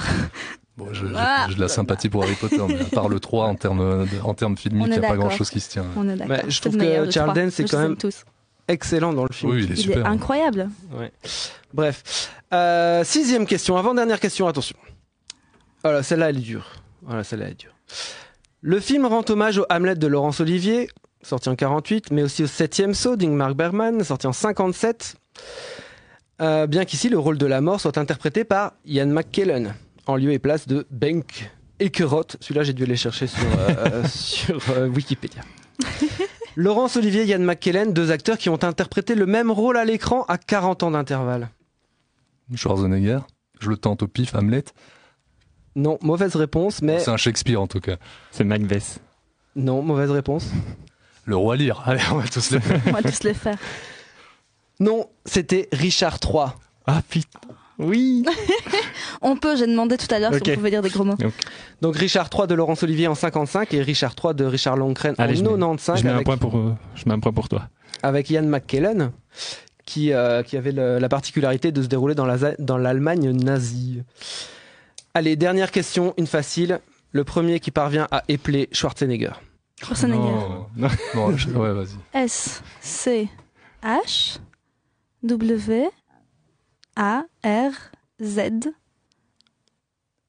Bon, 0.76 0.86
je- 0.92 1.06
j'ai 1.06 1.12
Ah. 1.16 1.46
j'ai 1.48 1.56
de 1.56 1.60
la 1.60 1.68
sympathie 1.68 2.08
pour 2.08 2.22
Harry 2.22 2.34
Potter, 2.34 2.62
mais 2.68 2.80
à 2.80 2.84
part 2.84 3.08
le 3.08 3.18
3 3.18 3.46
en 3.46 3.54
termes 3.56 4.06
de- 4.06 4.20
en 4.22 4.34
termes 4.34 4.56
filmiques, 4.56 4.86
il 4.86 4.98
n'y 5.00 5.04
a 5.04 5.08
pas 5.08 5.16
grand 5.16 5.30
chose 5.30 5.50
qui 5.50 5.58
se 5.60 5.70
tient. 5.70 5.84
On 5.96 6.08
est 6.08 6.14
d'accord. 6.16 6.36
Bah, 6.36 6.42
je 6.46 6.54
C'est 6.54 6.60
trouve 6.60 6.76
que 6.76 7.06
de 7.06 7.10
Charles 7.10 7.30
trois. 7.32 7.42
Dance 7.44 7.58
est 7.60 7.66
Je 7.66 7.70
quand 7.72 7.80
même 7.80 7.96
tous. 7.96 8.24
excellent 8.68 9.12
dans 9.12 9.24
le 9.24 9.32
film. 9.32 9.50
Oui, 9.52 9.64
il 9.64 9.72
est 9.72 9.74
Il 9.74 9.76
super. 9.78 9.98
est 9.98 10.08
incroyable. 10.08 10.68
Ouais. 10.96 11.10
Bref. 11.74 12.30
Euh, 12.52 13.02
sixième 13.04 13.44
question, 13.46 13.76
avant-dernière 13.76 14.20
question, 14.20 14.46
attention. 14.46 14.76
Voilà, 15.82 16.02
celle-là, 16.02 16.30
elle 16.30 16.38
est 16.38 16.42
dure. 16.42 16.66
Voilà, 17.02 17.24
celle-là, 17.24 17.46
elle 17.46 17.52
est 17.52 17.60
dure. 17.60 17.74
Le 18.60 18.80
film 18.80 19.04
rend 19.06 19.22
hommage 19.28 19.58
au 19.58 19.66
Hamlet 19.70 19.94
de 19.96 20.06
Laurence 20.06 20.40
Olivier, 20.40 20.88
sorti 21.22 21.48
en 21.48 21.56
48, 21.56 22.10
mais 22.10 22.22
aussi 22.22 22.44
au 22.44 22.46
septième 22.46 22.94
saut 22.94 23.16
d'Ingmar 23.16 23.54
Bergman, 23.54 24.02
sorti 24.04 24.26
en 24.26 24.32
57. 24.32 25.16
Euh, 26.40 26.66
bien 26.66 26.84
qu'ici, 26.84 27.08
le 27.08 27.18
rôle 27.18 27.38
de 27.38 27.46
la 27.46 27.60
mort 27.60 27.80
soit 27.80 27.98
interprété 27.98 28.44
par 28.44 28.74
Ian 28.84 29.06
McKellen, 29.06 29.74
en 30.06 30.16
lieu 30.16 30.32
et 30.32 30.38
place 30.38 30.66
de 30.68 30.86
Benk 30.90 31.50
Ekeroth. 31.80 32.36
Celui-là, 32.40 32.62
j'ai 32.62 32.72
dû 32.72 32.84
aller 32.84 32.96
chercher 32.96 33.26
sur, 33.26 33.46
euh, 33.58 34.04
sur 34.06 34.60
euh, 34.70 34.88
Wikipédia. 34.88 35.42
Laurence 36.56 36.96
Olivier 36.96 37.22
et 37.22 37.26
Ian 37.26 37.40
McKellen, 37.40 37.92
deux 37.92 38.10
acteurs 38.10 38.38
qui 38.38 38.48
ont 38.48 38.62
interprété 38.62 39.14
le 39.14 39.26
même 39.26 39.50
rôle 39.50 39.76
à 39.76 39.84
l'écran 39.84 40.24
à 40.28 40.38
40 40.38 40.84
ans 40.84 40.90
d'intervalle. 40.92 41.50
Schwarzenegger, 42.54 43.20
je 43.60 43.68
le 43.68 43.76
tente 43.76 44.02
au 44.02 44.08
pif, 44.08 44.34
Hamlet. 44.34 44.64
Non, 45.76 45.98
mauvaise 46.02 46.34
réponse, 46.34 46.82
mais 46.82 46.98
C'est 46.98 47.10
un 47.10 47.16
Shakespeare 47.16 47.60
en 47.60 47.66
tout 47.66 47.80
cas. 47.80 47.96
C'est 48.30 48.42
Macbeth. 48.42 49.00
non, 49.54 49.82
mauvaise 49.82 50.10
réponse. 50.10 50.50
Le 51.28 51.36
roi 51.36 51.56
Lear. 51.56 51.82
Allez, 51.86 52.00
on 52.10 52.16
va 52.16 52.26
tous 52.26 52.50
le 52.52 52.58
faire. 52.58 52.80
On 52.86 52.90
va 52.92 53.02
tous 53.02 53.22
les 53.22 53.34
faire. 53.34 53.56
Non, 54.80 55.08
c'était 55.26 55.68
Richard 55.72 56.18
III. 56.24 56.46
Ah 56.86 57.02
putain. 57.08 57.38
Oui. 57.78 58.24
On 59.20 59.36
peut, 59.36 59.54
j'ai 59.56 59.66
demandé 59.66 59.96
tout 59.98 60.12
à 60.12 60.18
l'heure 60.18 60.32
Ok. 60.32 60.40
si 60.44 60.52
on 60.52 60.54
pouvait 60.54 60.70
dire 60.70 60.82
des 60.82 60.88
gros 60.88 61.04
mots. 61.04 61.16
Donc 61.82 61.96
Richard 61.96 62.28
III 62.36 62.46
de 62.48 62.54
Laurence 62.54 62.82
Olivier 62.82 63.06
en 63.08 63.14
55 63.14 63.72
et 63.74 63.82
Richard 63.82 64.14
III 64.22 64.34
de 64.34 64.44
Richard 64.46 64.76
je 64.76 64.82
en 64.82 64.88
mets- 64.88 64.94
95 64.94 66.00
Je 66.00 66.04
mets 66.04 66.10
un 66.10 66.22
point 66.22 66.38
pour, 66.38 66.56
euh, 66.56 66.74
je 66.94 67.04
mets 67.06 67.12
un 67.14 67.20
point 67.20 67.32
pour 67.32 67.48
toi. 67.48 67.68
avec 68.02 68.30
Ian 68.30 68.44
McKellen, 68.44 69.10
qui, 69.84 70.12
euh, 70.12 70.42
qui 70.42 70.56
avait 70.56 70.72
le- 70.72 70.98
la 70.98 71.08
particularité 71.08 71.70
de 71.72 71.82
se 71.82 71.86
dérouler 71.88 72.14
dans 72.16 72.26
la- 72.26 72.54
dans 72.58 72.78
l'Allemagne 72.78 73.30
nazie. 73.32 74.02
Allez, 75.14 75.36
dernière 75.36 75.70
question, 75.70 76.14
une 76.16 76.26
facile. 76.26 76.80
Le 77.12 77.22
premier 77.24 77.60
qui 77.60 77.70
parvient 77.70 78.08
à 78.10 78.22
épeler 78.28 78.68
Schwarzenegger. 78.72 79.32
Schwarzenegger. 79.80 80.18
Non, 80.76 80.88
non, 81.14 81.36
je- 81.36 81.50
ouais, 81.50 81.72
vas-y. 81.72 81.96
S 82.12 82.62
C 82.80 83.28
H 83.82 84.38
W 85.22 85.88
A 86.96 87.22
R 87.44 87.70
Z 88.20 88.70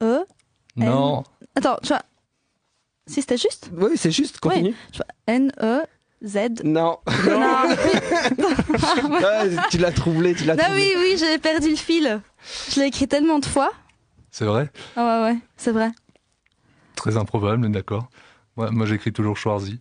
E. 0.02 0.20
Non. 0.76 1.24
Attends, 1.56 1.78
tu 1.82 1.88
vois. 1.90 2.04
Si 3.08 3.22
c'était 3.22 3.38
juste 3.38 3.72
Oui, 3.74 3.92
c'est 3.96 4.12
juste, 4.12 4.40
continue. 4.40 4.70
Oui, 4.70 4.76
tu 4.92 4.98
vois. 4.98 5.08
N 5.28 5.52
E 5.62 5.82
Z. 6.24 6.64
Non. 6.64 7.00
Non. 7.26 7.64
Ah, 9.22 9.44
tu 9.70 9.78
l'as 9.78 9.92
troublé, 9.92 10.36
tu 10.36 10.44
l'as 10.46 10.54
Ah 10.54 10.64
troublé. 10.66 10.94
oui, 10.96 11.02
oui, 11.14 11.18
j'ai 11.18 11.38
perdu 11.40 11.70
le 11.72 11.76
fil. 11.76 12.22
Je 12.70 12.80
l'ai 12.80 12.88
écrit 12.88 13.08
tellement 13.08 13.40
de 13.40 13.46
fois. 13.46 13.72
C'est 14.32 14.46
vrai? 14.46 14.70
Ah 14.96 15.22
ouais, 15.24 15.32
ouais, 15.34 15.40
c'est 15.58 15.72
vrai. 15.72 15.92
Très 16.96 17.18
improbable, 17.18 17.58
mais 17.58 17.70
d'accord. 17.70 18.10
Ouais, 18.60 18.72
moi, 18.72 18.86
j'écris 18.86 19.12
toujours 19.14 19.38
Schwarzy. 19.38 19.80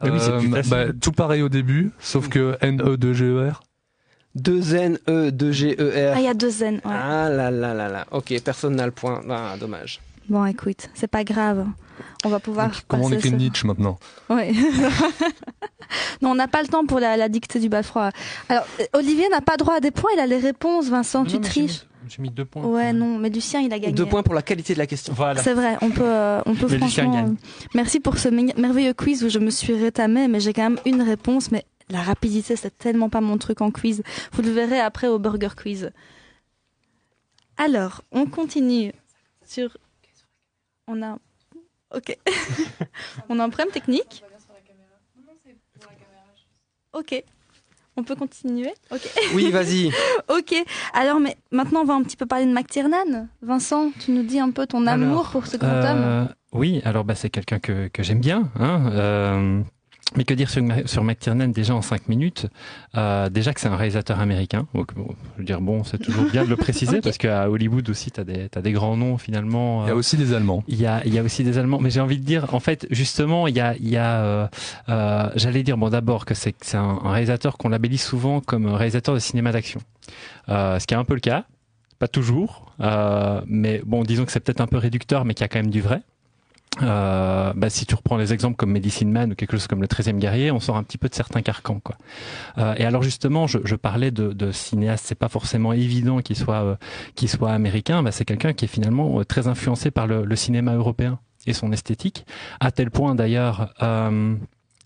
Ah 0.00 0.06
oui, 0.10 0.18
c'est 0.20 0.36
plus 0.38 0.50
facile. 0.50 0.70
bah, 0.70 0.84
tout 1.00 1.12
pareil 1.12 1.42
au 1.42 1.48
début, 1.48 1.90
sauf 2.00 2.28
que 2.28 2.38
E 2.38 2.58
N-E-2-G-E-R. 2.60 3.62
2 4.34 4.74
N 4.74 4.98
E 5.08 5.30
2 5.30 5.52
G 5.52 5.76
E 5.80 6.10
R. 6.10 6.14
Ah, 6.16 6.20
il 6.20 6.24
y 6.24 6.28
a 6.28 6.34
deux 6.34 6.62
N. 6.62 6.74
Ouais. 6.76 6.80
Ah 6.84 7.30
là 7.30 7.50
là 7.50 7.72
là 7.72 7.88
là. 7.88 8.06
Ok, 8.10 8.34
personne 8.44 8.76
n'a 8.76 8.84
le 8.84 8.92
point. 8.92 9.22
Ah, 9.30 9.54
dommage. 9.58 10.00
Bon, 10.28 10.44
écoute, 10.44 10.90
c'est 10.92 11.06
pas 11.06 11.24
grave. 11.24 11.64
On 12.24 12.28
va 12.28 12.38
pouvoir. 12.40 12.70
Comment 12.86 13.04
on 13.04 13.12
écrit 13.12 13.30
ce- 13.30 13.34
Nietzsche 13.34 13.66
maintenant? 13.66 13.98
Oui. 14.28 14.52
non, 16.22 16.32
on 16.32 16.34
n'a 16.34 16.48
pas 16.48 16.60
le 16.62 16.68
temps 16.68 16.84
pour 16.84 17.00
la, 17.00 17.16
la 17.16 17.28
dictée 17.30 17.60
du 17.60 17.68
bal 17.70 17.84
froid. 17.84 18.10
Alors, 18.50 18.66
euh, 18.80 18.84
Olivier 18.92 19.28
n'a 19.30 19.40
pas 19.40 19.56
droit 19.56 19.76
à 19.76 19.80
des 19.80 19.90
points, 19.90 20.10
il 20.14 20.20
a 20.20 20.26
les 20.26 20.38
réponses, 20.38 20.88
Vincent, 20.88 21.24
tu 21.24 21.36
Non, 21.36 21.40
triches. 21.42 21.86
J'ai 22.08 22.22
mis 22.22 22.30
deux 22.30 22.44
points. 22.44 22.64
Ouais, 22.64 22.92
non, 22.92 23.18
mais 23.18 23.28
Lucien, 23.30 23.60
il 23.60 23.72
a 23.72 23.78
gagné. 23.78 23.92
Deux 23.92 24.06
points 24.06 24.22
pour 24.22 24.34
la 24.34 24.42
qualité 24.42 24.74
de 24.74 24.78
la 24.78 24.86
question. 24.86 25.12
Voilà. 25.12 25.42
C'est 25.42 25.54
vrai, 25.54 25.76
on 25.82 25.90
peut, 25.90 26.02
euh, 26.04 26.40
on 26.46 26.54
peut 26.54 26.66
Mais 26.70 26.78
Lucien 26.78 27.04
franchement. 27.04 27.12
gagne. 27.24 27.32
euh, 27.34 27.66
Merci 27.74 28.00
pour 28.00 28.18
ce 28.18 28.28
me- 28.28 28.58
merveilleux 28.60 28.94
quiz 28.94 29.24
où 29.24 29.28
je 29.28 29.38
me 29.38 29.50
suis 29.50 29.72
rétamée, 29.74 30.28
mais 30.28 30.38
j'ai 30.40 30.52
quand 30.52 30.62
même 30.70 30.78
une 30.84 31.02
réponse. 31.02 31.50
Mais 31.50 31.64
la 31.88 32.02
rapidité, 32.02 32.54
c'est 32.56 32.76
tellement 32.78 33.08
pas 33.08 33.20
mon 33.20 33.38
truc 33.38 33.60
en 33.60 33.70
quiz. 33.70 34.02
Vous 34.32 34.42
le 34.42 34.50
verrez 34.50 34.78
après 34.80 35.08
au 35.08 35.18
Burger 35.18 35.48
Quiz. 35.56 35.90
Alors, 37.56 38.02
on 38.12 38.26
continue 38.26 38.92
sur. 39.44 39.76
On 40.86 41.02
a. 41.02 41.18
Ok. 41.94 42.16
on 43.28 43.38
a 43.40 43.44
un 43.44 43.48
problème 43.50 43.72
technique. 43.72 44.22
Ok. 46.92 47.24
On 47.96 48.02
peut 48.02 48.14
continuer? 48.16 48.72
Ok. 48.90 49.00
Oui, 49.34 49.50
vas-y. 49.50 49.90
ok. 50.28 50.54
Alors, 50.92 51.18
mais 51.20 51.36
maintenant, 51.50 51.80
on 51.80 51.84
va 51.84 51.94
un 51.94 52.02
petit 52.02 52.16
peu 52.16 52.26
parler 52.26 52.46
de 52.46 52.52
McTiernan. 52.52 53.28
Vincent, 53.42 53.90
tu 54.00 54.10
nous 54.12 54.22
dis 54.22 54.38
un 54.38 54.50
peu 54.50 54.66
ton 54.66 54.86
amour 54.86 55.28
pour 55.30 55.46
ce 55.46 55.56
grand 55.56 55.68
Euh, 55.68 56.22
homme. 56.22 56.28
Oui, 56.52 56.80
alors 56.84 57.04
bah, 57.04 57.14
c'est 57.14 57.30
quelqu'un 57.30 57.58
que, 57.58 57.88
que 57.88 58.02
j'aime 58.02 58.20
bien. 58.20 58.50
Hein, 58.58 58.90
euh, 58.92 59.62
mais 60.14 60.24
que 60.24 60.34
dire 60.34 60.48
sur, 60.48 60.62
sur 60.86 61.02
McTiernan 61.02 61.48
déjà 61.48 61.74
en 61.74 61.82
cinq 61.82 62.08
minutes 62.08 62.46
Euh, 62.96 63.28
Déjà 63.28 63.52
que 63.52 63.60
c'est 63.60 63.68
un 63.68 63.76
réalisateur 63.76 64.20
américain. 64.20 64.66
Donc, 64.74 64.94
bon, 64.94 65.08
je 65.34 65.38
veux 65.40 65.44
dire, 65.44 65.60
bon, 65.60 65.82
c'est 65.84 65.98
toujours 65.98 66.24
bien 66.30 66.44
de 66.44 66.48
le 66.48 66.56
préciser 66.56 66.96
Ok. 66.98 67.02
parce 67.02 67.18
qu'à 67.18 67.50
Hollywood 67.50 67.88
aussi, 67.90 68.10
tu 68.12 68.20
as, 68.20 68.24
des 68.24 68.48
t'as 68.48 68.62
des 68.62 68.72
grands 68.72 68.96
noms 68.96 69.18
finalement. 69.18 69.84
Il 69.84 69.88
y 69.88 69.90
a 69.90 69.94
euh, 69.94 69.98
aussi 69.98 70.16
des 70.16 70.32
Allemands. 70.32 70.62
il 70.68 70.80
y 70.80 70.86
a, 70.86 71.02
il 71.04 71.12
y 71.12 71.18
a 71.18 71.22
aussi 71.22 71.42
des 71.44 71.58
Allemands, 71.58 71.80
mais 71.80 71.90
j'ai 71.90 72.00
envie 72.00 72.18
de 72.18 72.24
dire, 72.24 72.54
en 72.54 72.60
fait, 72.60 72.86
justement, 72.90 73.46
il 73.48 73.56
y 73.56 73.60
a, 73.60 73.74
il 73.76 73.88
y 73.88 73.96
a, 73.96 74.22
euh, 74.22 74.46
euh, 74.88 75.28
j'allais 75.34 75.62
dire, 75.64 75.76
bon, 75.76 75.90
d'abord 75.90 76.24
que 76.24 76.34
c'est, 76.34 76.52
que 76.52 76.64
c'est 76.64 76.76
un, 76.78 77.00
un 77.04 77.10
réalisateur 77.10 77.58
qu'on 77.58 77.68
labellise 77.68 78.02
souvent 78.02 78.40
comme 78.40 78.66
réalisateur 78.66 79.14
de 79.14 79.18
cinéma 79.20 79.50
d'action, 79.52 79.80
euh, 80.48 80.78
ce 80.78 80.86
qui 80.86 80.94
est 80.94 80.96
un 80.96 81.04
peu 81.04 81.14
le 81.14 81.20
cas, 81.20 81.44
pas 81.98 82.08
toujours, 82.08 82.72
euh, 82.80 83.40
mais 83.46 83.82
bon, 83.84 84.02
disons 84.04 84.24
que 84.24 84.32
c'est 84.32 84.40
peut-être 84.40 84.60
un 84.60 84.66
peu 84.66 84.76
réducteur, 84.78 85.24
mais 85.24 85.34
qu'il 85.34 85.42
y 85.42 85.46
a 85.46 85.48
quand 85.48 85.58
même 85.58 85.70
du 85.70 85.80
vrai. 85.80 86.02
Euh, 86.82 87.52
bah, 87.54 87.70
si 87.70 87.86
tu 87.86 87.94
reprends 87.94 88.16
les 88.16 88.32
exemples 88.32 88.56
comme 88.56 88.72
Medicine 88.72 89.10
Man 89.10 89.32
ou 89.32 89.34
quelque 89.34 89.52
chose 89.52 89.66
comme 89.66 89.80
le 89.80 89.86
13e 89.86 90.18
guerrier, 90.18 90.50
on 90.50 90.60
sort 90.60 90.76
un 90.76 90.82
petit 90.82 90.98
peu 90.98 91.08
de 91.08 91.14
certains 91.14 91.42
carcans. 91.42 91.80
Quoi. 91.80 91.96
Euh, 92.58 92.74
et 92.76 92.84
alors 92.84 93.02
justement, 93.02 93.46
je, 93.46 93.58
je 93.64 93.74
parlais 93.74 94.10
de, 94.10 94.32
de 94.32 94.52
cinéaste, 94.52 95.04
c'est 95.06 95.14
pas 95.14 95.28
forcément 95.28 95.72
évident 95.72 96.20
qu'il 96.20 96.36
soit, 96.36 96.62
euh, 96.62 96.76
qu'il 97.14 97.28
soit 97.28 97.52
américain, 97.52 98.02
bah, 98.02 98.12
c'est 98.12 98.24
quelqu'un 98.24 98.52
qui 98.52 98.66
est 98.66 98.68
finalement 98.68 99.20
euh, 99.20 99.24
très 99.24 99.48
influencé 99.48 99.90
par 99.90 100.06
le, 100.06 100.24
le 100.24 100.36
cinéma 100.36 100.74
européen 100.74 101.18
et 101.46 101.52
son 101.52 101.72
esthétique, 101.72 102.26
à 102.60 102.70
tel 102.70 102.90
point 102.90 103.14
d'ailleurs... 103.14 103.72
Euh, 103.82 104.36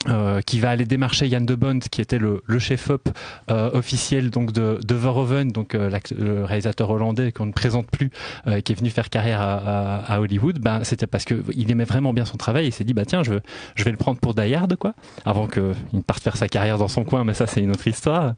euh, 0.08 0.40
qui 0.40 0.60
va 0.60 0.70
aller 0.70 0.86
démarcher 0.86 1.28
Jan 1.28 1.42
de 1.42 1.54
Bond, 1.54 1.80
qui 1.90 2.00
était 2.00 2.18
le, 2.18 2.42
le 2.46 2.58
chef-op 2.58 3.08
euh, 3.50 3.70
officiel 3.74 4.30
donc 4.30 4.52
de, 4.52 4.78
de 4.82 4.94
Verhoeven, 4.94 5.52
donc 5.52 5.74
euh, 5.74 5.90
le 6.18 6.44
réalisateur 6.44 6.88
hollandais 6.88 7.32
qu'on 7.32 7.46
ne 7.46 7.52
présente 7.52 7.90
plus, 7.90 8.10
euh, 8.46 8.60
qui 8.60 8.72
est 8.72 8.74
venu 8.74 8.88
faire 8.90 9.10
carrière 9.10 9.40
à, 9.42 9.56
à, 9.56 10.14
à 10.14 10.20
Hollywood. 10.20 10.58
Ben 10.58 10.84
c'était 10.84 11.06
parce 11.06 11.24
que 11.24 11.42
il 11.54 11.70
aimait 11.70 11.84
vraiment 11.84 12.12
bien 12.14 12.24
son 12.24 12.38
travail. 12.38 12.66
Il 12.66 12.72
s'est 12.72 12.84
dit 12.84 12.94
bah 12.94 13.04
tiens 13.04 13.22
je 13.22 13.34
je 13.74 13.84
vais 13.84 13.90
le 13.90 13.98
prendre 13.98 14.18
pour 14.20 14.34
Die 14.34 14.54
Hard 14.54 14.76
quoi, 14.76 14.94
avant 15.26 15.46
qu'il 15.46 15.74
ne 15.92 16.00
parte 16.00 16.22
faire 16.22 16.36
sa 16.36 16.48
carrière 16.48 16.78
dans 16.78 16.88
son 16.88 17.04
coin. 17.04 17.24
Mais 17.24 17.34
ça 17.34 17.46
c'est 17.46 17.60
une 17.60 17.70
autre 17.70 17.86
histoire. 17.86 18.34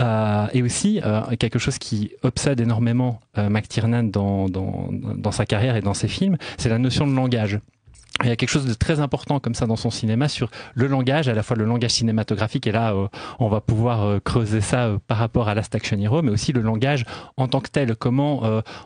Euh, 0.00 0.46
et 0.54 0.62
aussi 0.62 1.00
euh, 1.04 1.20
quelque 1.38 1.58
chose 1.58 1.78
qui 1.78 2.12
obsède 2.22 2.60
énormément 2.60 3.20
euh, 3.36 3.50
McTiernan 3.50 4.04
dans, 4.04 4.48
dans 4.48 4.88
dans 4.90 5.32
sa 5.32 5.44
carrière 5.44 5.76
et 5.76 5.82
dans 5.82 5.94
ses 5.94 6.08
films, 6.08 6.36
c'est 6.56 6.68
la 6.68 6.78
notion 6.78 7.06
de 7.06 7.14
langage. 7.14 7.58
Il 8.22 8.28
y 8.28 8.30
a 8.30 8.36
quelque 8.36 8.50
chose 8.50 8.66
de 8.66 8.74
très 8.74 9.00
important 9.00 9.40
comme 9.40 9.54
ça 9.54 9.66
dans 9.66 9.74
son 9.76 9.90
cinéma 9.90 10.28
sur 10.28 10.50
le 10.74 10.86
langage, 10.86 11.28
à 11.28 11.34
la 11.34 11.42
fois 11.42 11.56
le 11.56 11.64
langage 11.64 11.90
cinématographique, 11.92 12.66
et 12.66 12.72
là 12.72 12.92
euh, 12.94 13.08
on 13.40 13.48
va 13.48 13.60
pouvoir 13.60 14.02
euh, 14.04 14.20
creuser 14.20 14.60
ça 14.60 14.84
euh, 14.84 14.98
par 15.08 15.16
rapport 15.18 15.48
à 15.48 15.54
Last 15.54 15.74
Action 15.74 15.98
Hero, 15.98 16.22
mais 16.22 16.30
aussi 16.30 16.52
le 16.52 16.60
langage 16.60 17.04
en 17.36 17.48
tant 17.48 17.60
que 17.60 17.70
tel, 17.70 17.96
comment 17.96 18.42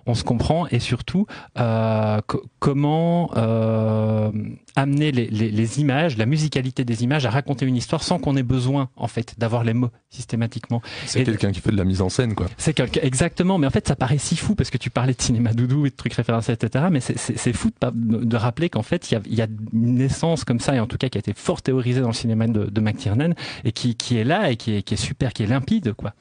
on 0.06 0.14
se 0.14 0.22
comprend 0.24 0.66
et 0.68 0.78
surtout 0.78 1.26
euh, 1.58 2.20
co- 2.26 2.44
comment 2.60 3.30
euh, 3.36 4.30
amener 4.76 5.12
les, 5.12 5.26
les, 5.28 5.50
les 5.50 5.80
images, 5.80 6.16
la 6.16 6.26
musicalité 6.26 6.84
des 6.84 7.02
images 7.02 7.26
à 7.26 7.30
raconter 7.30 7.66
une 7.66 7.76
histoire 7.76 8.02
sans 8.02 8.18
qu'on 8.18 8.36
ait 8.36 8.42
besoin 8.42 8.88
en 8.96 9.08
fait 9.08 9.34
d'avoir 9.38 9.64
les 9.64 9.74
mots 9.74 9.90
systématiquement. 10.10 10.82
C'est 11.06 11.24
quelqu'un 11.24 11.52
qui 11.52 11.60
fait 11.60 11.70
de 11.72 11.76
la 11.76 11.84
mise 11.84 12.00
en 12.02 12.08
scène, 12.08 12.34
quoi. 12.34 12.46
c'est 12.56 12.74
quelqu'un 12.74 13.00
exactement, 13.02 13.58
mais 13.58 13.66
en 13.66 13.70
fait 13.70 13.86
ça 13.88 13.96
paraît 13.96 14.18
si 14.18 14.36
fou 14.36 14.54
parce 14.54 14.70
que 14.70 14.78
tu 14.78 14.90
parlais 14.90 15.14
de 15.14 15.20
cinéma 15.22 15.52
doudou 15.52 15.86
et 15.86 15.90
de 15.90 15.96
trucs 15.96 16.14
référencés, 16.14 16.52
etc. 16.52 16.86
Mais 16.90 17.00
c'est- 17.00 17.52
fou 17.52 17.70
de, 17.80 18.24
de 18.24 18.36
rappeler 18.36 18.68
qu'en 18.70 18.82
fait 18.82 19.10
il 19.10 19.14
y 19.14 19.15
a, 19.15 19.15
il 19.26 19.34
y 19.34 19.42
a 19.42 19.46
une 19.72 20.00
essence 20.00 20.44
comme 20.44 20.60
ça 20.60 20.74
et 20.74 20.80
en 20.80 20.86
tout 20.86 20.96
cas 20.96 21.08
qui 21.08 21.18
a 21.18 21.20
été 21.20 21.32
fort 21.34 21.62
théorisée 21.62 22.00
dans 22.00 22.08
le 22.08 22.14
cinéma 22.14 22.46
de, 22.46 22.80
McTiernan 22.80 23.30
et 23.64 23.72
qui, 23.72 23.96
qui 23.96 24.16
est 24.16 24.24
là 24.24 24.50
et 24.50 24.56
qui 24.56 24.76
est, 24.76 24.82
qui 24.82 24.94
est 24.94 24.98
super, 24.98 25.32
qui 25.32 25.42
est 25.42 25.46
limpide 25.46 25.92
quoi, 25.94 26.12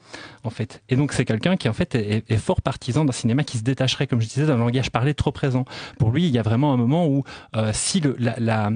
en 0.44 0.50
fait. 0.50 0.82
Et 0.88 0.96
donc 0.96 1.12
c'est 1.12 1.24
quelqu'un 1.24 1.56
qui 1.56 1.68
en 1.68 1.72
fait 1.72 1.94
est, 1.94 2.36
fort 2.36 2.62
partisan 2.62 3.04
d'un 3.04 3.12
cinéma 3.12 3.44
qui 3.44 3.58
se 3.58 3.62
détacherait, 3.62 4.06
comme 4.06 4.20
je 4.20 4.28
disais, 4.28 4.46
d'un 4.46 4.56
langage 4.56 4.90
parlé 4.90 5.14
trop 5.14 5.32
présent. 5.32 5.64
Pour 5.98 6.10
lui, 6.10 6.26
il 6.26 6.34
y 6.34 6.38
a 6.38 6.42
vraiment 6.42 6.72
un 6.72 6.76
moment 6.76 7.06
où 7.06 7.24
euh, 7.56 7.70
si 7.72 8.00
le, 8.00 8.16
la 8.18 8.70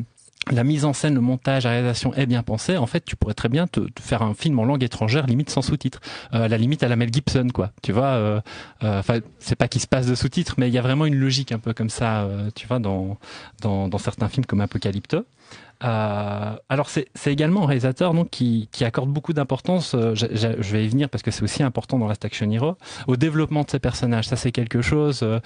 la 0.50 0.64
mise 0.64 0.84
en 0.84 0.92
scène, 0.92 1.14
le 1.14 1.20
montage, 1.20 1.64
la 1.64 1.70
réalisation 1.70 2.14
est 2.14 2.26
bien 2.26 2.42
pensée, 2.42 2.76
en 2.76 2.86
fait, 2.86 3.04
tu 3.04 3.14
pourrais 3.14 3.34
très 3.34 3.48
bien 3.50 3.66
te, 3.66 3.80
te 3.80 4.00
faire 4.00 4.22
un 4.22 4.34
film 4.34 4.58
en 4.58 4.64
langue 4.64 4.82
étrangère, 4.82 5.26
limite 5.26 5.50
sans 5.50 5.62
sous-titres. 5.62 6.00
Euh, 6.32 6.48
la 6.48 6.56
limite 6.56 6.82
à 6.82 6.88
la 6.88 6.96
Mel 6.96 7.12
Gibson, 7.12 7.48
quoi. 7.52 7.72
Tu 7.82 7.92
vois, 7.92 8.04
euh, 8.06 8.40
euh, 8.82 8.98
enfin, 9.00 9.18
c'est 9.38 9.54
pas 9.54 9.68
qu'il 9.68 9.82
se 9.82 9.86
passe 9.86 10.06
de 10.06 10.14
sous-titres, 10.14 10.54
mais 10.56 10.68
il 10.68 10.74
y 10.74 10.78
a 10.78 10.82
vraiment 10.82 11.04
une 11.06 11.16
logique 11.16 11.52
un 11.52 11.58
peu 11.58 11.74
comme 11.74 11.90
ça, 11.90 12.22
euh, 12.22 12.50
tu 12.54 12.66
vois, 12.66 12.78
dans, 12.78 13.18
dans, 13.60 13.86
dans 13.88 13.98
certains 13.98 14.28
films 14.28 14.46
comme 14.46 14.60
Apocalypto. 14.62 15.24
Euh, 15.82 16.56
alors 16.68 16.90
c'est 16.90 17.08
également 17.26 17.62
un 17.62 17.66
réalisateur 17.66 18.12
donc 18.12 18.28
qui, 18.28 18.68
qui 18.70 18.84
accorde 18.84 19.08
beaucoup 19.08 19.32
d'importance. 19.32 19.94
euh, 19.94 20.14
je 20.14 20.72
vais 20.72 20.84
y 20.84 20.88
venir 20.88 21.08
parce 21.08 21.22
que 21.22 21.30
c'est 21.30 21.42
aussi 21.42 21.62
important 21.62 21.98
dans 21.98 22.06
Last 22.06 22.22
Action 22.22 22.50
Hero 22.50 22.76
au 23.06 23.16
développement 23.16 23.62
de 23.62 23.70
ses 23.70 23.78
personnages. 23.78 24.28
Ça 24.28 24.36
c'est 24.36 24.52
quelque 24.52 24.82
chose. 24.82 25.20
euh, 25.22 25.40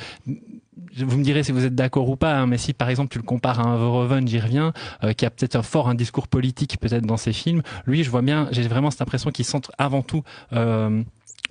vous 0.99 1.19
me 1.19 1.25
direz 1.25 1.43
si 1.43 1.53
vous 1.53 1.65
êtes 1.65 1.75
d'accord 1.75 2.09
ou 2.09 2.17
pas, 2.17 2.35
hein, 2.37 2.47
mais 2.47 2.59
si 2.59 2.73
par 2.73 2.89
exemple 2.89 3.11
tu 3.13 3.19
le 3.19 3.25
compares 3.25 3.61
à 3.61 3.65
un 3.65 3.77
Verhoeven, 3.77 4.27
j'y 4.29 4.41
reviens, 4.41 4.73
euh, 5.03 5.13
qui 5.13 5.25
a 5.27 5.31
peut-être 5.31 5.57
un 5.57 5.63
fort 5.63 5.89
un 5.89 5.95
discours 5.95 6.29
politique 6.29 6.79
peut-être 6.81 7.07
dans 7.07 7.17
ses 7.17 7.33
films. 7.33 7.63
Lui, 7.87 8.05
je 8.05 8.11
vois 8.11 8.23
bien, 8.23 8.49
j'ai 8.53 8.63
vraiment 8.63 8.91
cette 8.91 9.03
impression 9.03 9.31
qu'il 9.31 9.45
centre 9.45 9.73
avant 9.79 10.03
tout. 10.03 10.23
Euh, 10.53 11.03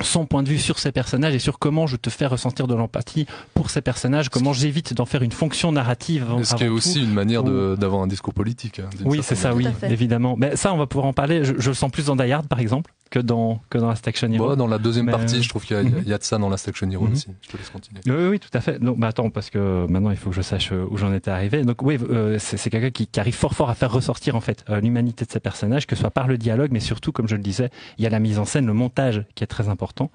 son 0.01 0.25
point 0.25 0.41
de 0.41 0.49
vue 0.49 0.57
sur 0.57 0.79
ces 0.79 0.91
personnages 0.91 1.35
et 1.35 1.39
sur 1.39 1.59
comment 1.59 1.85
je 1.85 1.97
te 1.97 2.09
fais 2.09 2.25
ressentir 2.25 2.65
de 2.65 2.73
l'empathie 2.73 3.27
pour 3.53 3.69
ces 3.69 3.79
personnages, 3.81 4.29
comment 4.29 4.51
j'évite 4.51 4.95
d'en 4.95 5.05
faire 5.05 5.21
une 5.21 5.31
fonction 5.31 5.71
narrative. 5.71 6.23
avant- 6.23 6.43
Ce 6.43 6.55
qui 6.55 6.63
est 6.63 6.67
aussi 6.67 6.99
tout. 6.99 7.05
une 7.05 7.13
manière 7.13 7.43
d'avoir 7.43 8.01
un 8.01 8.07
discours 8.07 8.33
politique. 8.33 8.79
hein, 8.79 8.89
oui, 9.05 9.19
c'est 9.21 9.35
ça, 9.35 9.53
oui, 9.53 9.67
évidemment. 9.83 10.35
Mais 10.35 10.55
ça, 10.55 10.73
on 10.73 10.77
va 10.77 10.87
pouvoir 10.87 11.05
en 11.07 11.13
parler. 11.13 11.45
Je, 11.45 11.53
je 11.59 11.69
le 11.69 11.75
sens 11.75 11.91
plus 11.91 12.07
dans 12.07 12.15
Die 12.15 12.31
Hard, 12.31 12.47
par 12.47 12.59
exemple, 12.59 12.91
que 13.13 13.19
dans 13.19 13.59
que 13.69 13.77
dans 13.77 13.89
Last 13.89 14.07
Action 14.07 14.27
Hero. 14.31 14.47
Bon, 14.49 14.55
dans 14.55 14.65
la 14.65 14.79
deuxième 14.79 15.05
Mais- 15.05 15.11
partie, 15.11 15.43
je 15.43 15.47
trouve 15.47 15.63
qu'il 15.63 15.77
y, 15.77 15.79
a- 15.79 15.83
il 15.83 16.07
y 16.07 16.13
a- 16.13 16.17
de 16.17 16.23
ça 16.23 16.39
dans 16.39 16.49
la 16.49 16.55
Action 16.55 16.89
Hero 16.89 17.05
Mhm. 17.05 17.11
aussi. 17.11 17.27
Je 17.43 17.47
te 17.49 17.57
laisse 17.57 17.69
continuer. 17.69 18.01
Oui, 18.07 18.27
oui, 18.31 18.39
tout 18.39 18.49
à 18.53 18.59
fait. 18.59 18.79
Donc, 18.79 18.97
bah 18.97 19.07
attends, 19.09 19.29
parce 19.29 19.51
que 19.51 19.85
maintenant 19.87 20.09
il 20.09 20.17
faut 20.17 20.31
que 20.31 20.35
je 20.35 20.41
sache 20.41 20.71
euh, 20.71 20.83
où 20.89 20.97
j'en 20.97 21.13
étais 21.13 21.29
arrivé. 21.29 21.63
Donc 21.63 21.83
oui, 21.83 21.99
euh, 22.09 22.37
c'est 22.39 22.69
quelqu'un 22.71 22.89
qui, 22.89 23.05
qui 23.05 23.19
arrive 23.19 23.35
fort 23.35 23.53
fort 23.53 23.69
à 23.69 23.75
faire 23.75 23.91
ressortir 23.91 24.35
en 24.35 24.41
fait 24.41 24.65
euh, 24.71 24.81
l'humanité 24.81 25.25
de 25.25 25.31
ses 25.31 25.39
personnages, 25.39 25.85
que 25.85 25.95
ce 25.95 26.01
soit 26.01 26.09
par 26.09 26.27
le 26.27 26.39
dialogue, 26.39 26.71
mais 26.71 26.79
surtout, 26.79 27.11
comme 27.11 27.27
je 27.27 27.35
le 27.35 27.43
disais, 27.43 27.69
il 27.99 28.03
y 28.03 28.07
a 28.07 28.09
la 28.09 28.19
mise 28.19 28.39
en 28.39 28.45
scène, 28.45 28.65
le 28.65 28.73
montage 28.73 29.23
qui 29.35 29.43
est 29.43 29.47
très 29.47 29.69
important. 29.69 30.09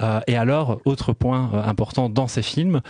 Euh, 0.00 0.20
et 0.28 0.36
alors, 0.36 0.80
autre 0.84 1.12
point 1.12 1.50
euh, 1.54 1.62
important 1.64 2.08
dans 2.08 2.28
ces 2.28 2.42
films. 2.42 2.80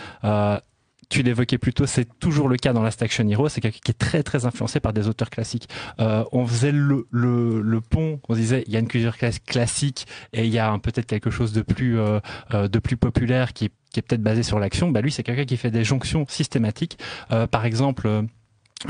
Euh, 1.05 1.15
tu 1.15 1.23
l'évoquais 1.23 1.57
plus 1.57 1.73
tôt, 1.73 1.85
c'est 1.85 2.07
toujours 2.19 2.47
le 2.47 2.57
cas 2.57 2.73
dans 2.73 2.81
Last 2.81 3.01
Action 3.01 3.27
Hero. 3.27 3.49
C'est 3.49 3.61
quelqu'un 3.61 3.79
qui 3.83 3.91
est 3.91 3.97
très 3.97 4.23
très 4.23 4.45
influencé 4.45 4.79
par 4.79 4.93
des 4.93 5.07
auteurs 5.07 5.29
classiques. 5.29 5.69
Euh, 5.99 6.23
on 6.31 6.45
faisait 6.45 6.71
le, 6.71 7.07
le, 7.11 7.61
le, 7.61 7.81
pont, 7.81 8.19
on 8.27 8.35
disait 8.35 8.63
il 8.67 8.73
y 8.73 8.75
a 8.75 8.79
une 8.79 8.87
culture 8.87 9.15
classique 9.45 10.07
et 10.33 10.45
il 10.45 10.51
y 10.51 10.59
a 10.59 10.77
peut-être 10.79 11.05
quelque 11.05 11.29
chose 11.29 11.53
de 11.53 11.61
plus 11.61 11.99
euh, 11.99 12.19
euh, 12.53 12.67
de 12.67 12.79
plus 12.79 12.97
populaire 12.97 13.53
qui, 13.53 13.69
qui 13.91 13.99
est 13.99 14.01
peut-être 14.01 14.23
basé 14.23 14.43
sur 14.43 14.59
l'action. 14.59 14.91
Bah 14.91 15.01
lui, 15.01 15.11
c'est 15.11 15.23
quelqu'un 15.23 15.45
qui 15.45 15.57
fait 15.57 15.71
des 15.71 15.83
jonctions 15.83 16.25
systématiques. 16.27 16.97
Euh, 17.31 17.47
par 17.47 17.65
exemple 17.65 18.25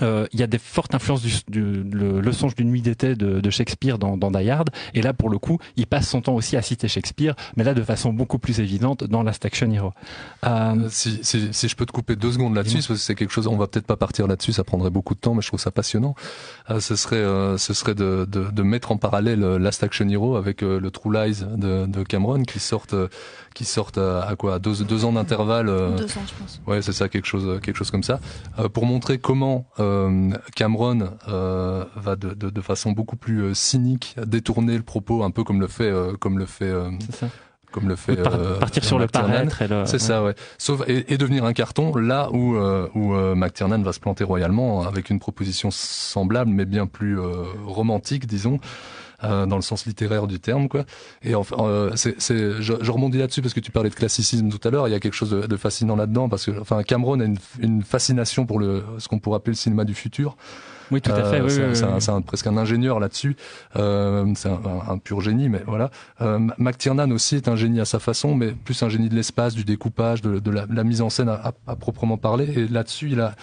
euh, 0.02 0.28
il 0.34 0.40
y 0.40 0.44
a 0.44 0.48
des 0.48 0.58
fortes 0.58 0.94
influences 0.96 1.22
du, 1.22 1.34
du 1.48 1.84
le, 1.84 2.32
songe 2.32 2.56
d'une 2.56 2.70
nuit 2.70 2.82
d'été 2.82 3.16
de, 3.16 3.40
de, 3.40 3.50
Shakespeare 3.50 3.98
dans, 3.98 4.18
dans 4.18 4.32
Die 4.32 4.50
Hard, 4.50 4.70
et 4.94 5.02
là 5.02 5.14
pour 5.14 5.30
le 5.30 5.38
coup, 5.38 5.60
il 5.78 5.88
passe 5.88 6.10
son 6.10 6.22
temps 6.22 6.34
aussi 6.34 6.58
à 6.58 6.62
citer 6.62 6.88
Shakespeare, 6.88 7.36
mais 7.56 7.64
là 7.64 7.74
de 7.74 7.82
façon 7.82 8.12
beaucoup 8.12 8.40
plus 8.40 8.60
évidente 8.60 9.04
dans 9.04 9.24
Last 9.24 9.46
Action 9.46 9.72
Hero. 9.72 9.94
Euh... 10.44 10.76
euh 10.76 10.88
si, 10.90 11.20
si, 11.24 11.54
si, 11.54 11.68
je 11.70 11.76
peux 11.76 11.86
te 11.86 11.92
couper 11.92 12.16
deux 12.16 12.32
secondes 12.32 12.56
là-dessus, 12.56 12.78
parce 12.78 12.88
que 12.88 12.96
c'est 12.96 13.16
quelque 13.16 13.32
chose, 13.32 13.48
on 13.48 13.58
va 13.58 13.68
peut-être 13.68 13.86
pas 13.86 13.96
partir 13.96 14.28
là-dessus, 14.28 14.54
ça 14.54 14.64
prendrait 14.64 14.90
beaucoup 14.90 15.14
de 15.14 15.20
temps, 15.20 15.34
mais 15.34 15.42
je 15.42 15.48
trouve 15.48 15.60
ça 15.60 15.72
passionnant. 15.72 16.16
Euh, 16.70 16.80
ce 16.80 16.96
serait, 16.96 17.16
euh, 17.18 17.58
ce 17.58 17.74
serait 17.74 17.96
de, 17.96 18.28
de, 18.30 18.52
de, 18.52 18.64
mettre 18.64 18.92
en 18.92 18.98
parallèle 18.98 19.40
Last 19.40 19.84
Action 19.84 20.10
Hero 20.10 20.36
avec 20.36 20.62
le 20.62 20.90
True 20.92 21.14
Lies 21.14 21.44
de, 21.56 21.86
de 21.86 22.04
Cameron 22.04 22.44
qui 22.44 22.60
sortent 22.60 22.96
qui 23.56 23.66
sortent 23.66 23.98
à, 23.98 24.36
quoi 24.38 24.60
deux, 24.60 24.84
deux 24.84 25.06
ans 25.06 25.14
d'intervalle. 25.14 25.66
deux 25.66 26.06
ans, 26.06 26.22
je 26.28 26.34
pense. 26.40 26.62
Ouais, 26.68 26.84
c'est 26.84 26.94
ça, 26.94 27.10
quelque 27.10 27.26
chose, 27.26 27.60
quelque 27.62 27.78
chose 27.78 27.90
comme 27.90 28.04
ça, 28.04 28.20
pour 28.74 28.86
montrer 28.86 29.18
comment 29.18 29.66
euh, 29.80 30.32
Cameron 30.56 31.18
euh, 31.28 31.84
va 31.96 32.16
de, 32.16 32.34
de, 32.34 32.50
de, 32.50 32.62
façon 32.62 32.92
beaucoup 32.92 33.16
plus 33.16 33.42
euh, 33.42 33.54
cynique 33.54 34.16
détourner 34.26 34.78
le 34.78 34.84
propos, 34.84 35.24
un 35.24 35.32
peu 35.32 35.44
comme 35.44 35.60
le 35.60 35.68
fait, 35.68 35.92
comme 36.20 36.38
le 36.38 36.46
fait. 36.46 36.74
comme 37.72 37.90
le 37.90 37.96
fait 37.98 38.16
partir 38.60 38.86
sur 38.86 38.98
le 38.98 39.08
paraître 39.08 39.62
c'est 39.86 40.00
ça 40.00 40.24
ouais 40.24 40.34
sauf 40.58 40.82
et, 40.88 41.14
et, 41.14 41.18
devenir 41.18 41.44
un 41.44 41.52
carton 41.52 41.94
là 41.96 42.30
où 42.32 42.56
où 42.56 43.14
McTiernan 43.36 43.82
va 43.82 43.92
se 43.92 44.00
planter 44.00 44.24
royalement 44.24 44.88
avec 44.88 45.10
une 45.10 45.20
proposition 45.20 45.72
semblable 45.72 46.52
mais 46.52 46.64
bien 46.64 46.88
plus 46.88 47.20
romantique 47.66 48.28
disons 48.28 48.60
euh, 49.24 49.46
dans 49.46 49.56
le 49.56 49.62
sens 49.62 49.86
littéraire 49.86 50.28
du 50.28 50.40
terme, 50.40 50.68
quoi. 50.68 50.86
Et 51.24 51.36
enfin, 51.36 51.56
euh, 51.60 51.92
c'est, 51.96 52.20
c'est, 52.20 52.62
je, 52.62 52.74
je 52.82 52.92
rebondis 52.92 53.18
là-dessus 53.18 53.42
parce 53.42 53.54
que 53.54 53.60
tu 53.60 53.72
parlais 53.72 53.90
de 53.90 53.96
classicisme 53.96 54.50
tout 54.50 54.66
à 54.68 54.72
l'heure. 54.72 54.88
Il 54.88 54.92
y 54.92 54.96
a 54.96 55.00
quelque 55.00 55.14
chose 55.14 55.32
de, 55.32 55.48
de 55.48 55.58
fascinant 55.58 55.96
là-dedans 55.96 56.30
parce 56.30 56.46
que, 56.46 56.60
enfin, 56.60 56.84
Cameron 56.84 57.20
a 57.20 57.26
une, 57.26 57.38
une 57.60 57.84
fascination 57.84 58.46
pour 58.46 58.60
le 58.60 58.84
ce 59.00 59.08
qu'on 59.08 59.20
pourrait 59.20 59.38
appeler 59.38 59.54
le 59.54 59.58
cinéma 59.58 59.86
du 59.86 59.96
futur. 59.96 60.36
Oui, 60.92 61.02
tout 61.02 61.12
à 61.12 61.24
fait. 61.24 61.42
Euh, 61.42 61.74
c'est, 61.74 62.00
c'est, 62.00 62.12
un, 62.12 62.22
presque 62.22 62.48
un 62.48 62.58
ingénieur 62.58 63.00
là-dessus. 63.00 63.36
Euh, 63.76 64.26
c'est 64.36 64.50
un, 64.50 64.60
un, 64.88 64.98
pur 64.98 65.22
génie, 65.22 65.50
mais 65.50 65.64
voilà. 65.66 65.90
Euh, 66.22 66.40
McTiernan 66.58 67.12
aussi 67.12 67.36
est 67.36 67.48
un 67.48 67.56
génie 67.56 67.80
à 67.80 67.86
sa 67.86 68.00
façon, 68.00 68.36
mais 68.36 68.52
plus 68.52 68.82
un 68.84 68.90
génie 68.90 69.10
de 69.10 69.16
l'espace, 69.16 69.56
du 69.56 69.64
découpage, 69.64 70.22
de, 70.22 70.40
de 70.40 70.52
la, 70.52 70.66
la, 70.70 70.84
mise 70.84 71.02
en 71.02 71.10
scène 71.10 71.30
à, 71.30 71.54
à, 71.68 71.76
proprement 71.76 72.18
parler. 72.18 72.48
Et 72.58 72.68
là-dessus, 72.68 73.10
il 73.12 73.22
a, 73.22 73.36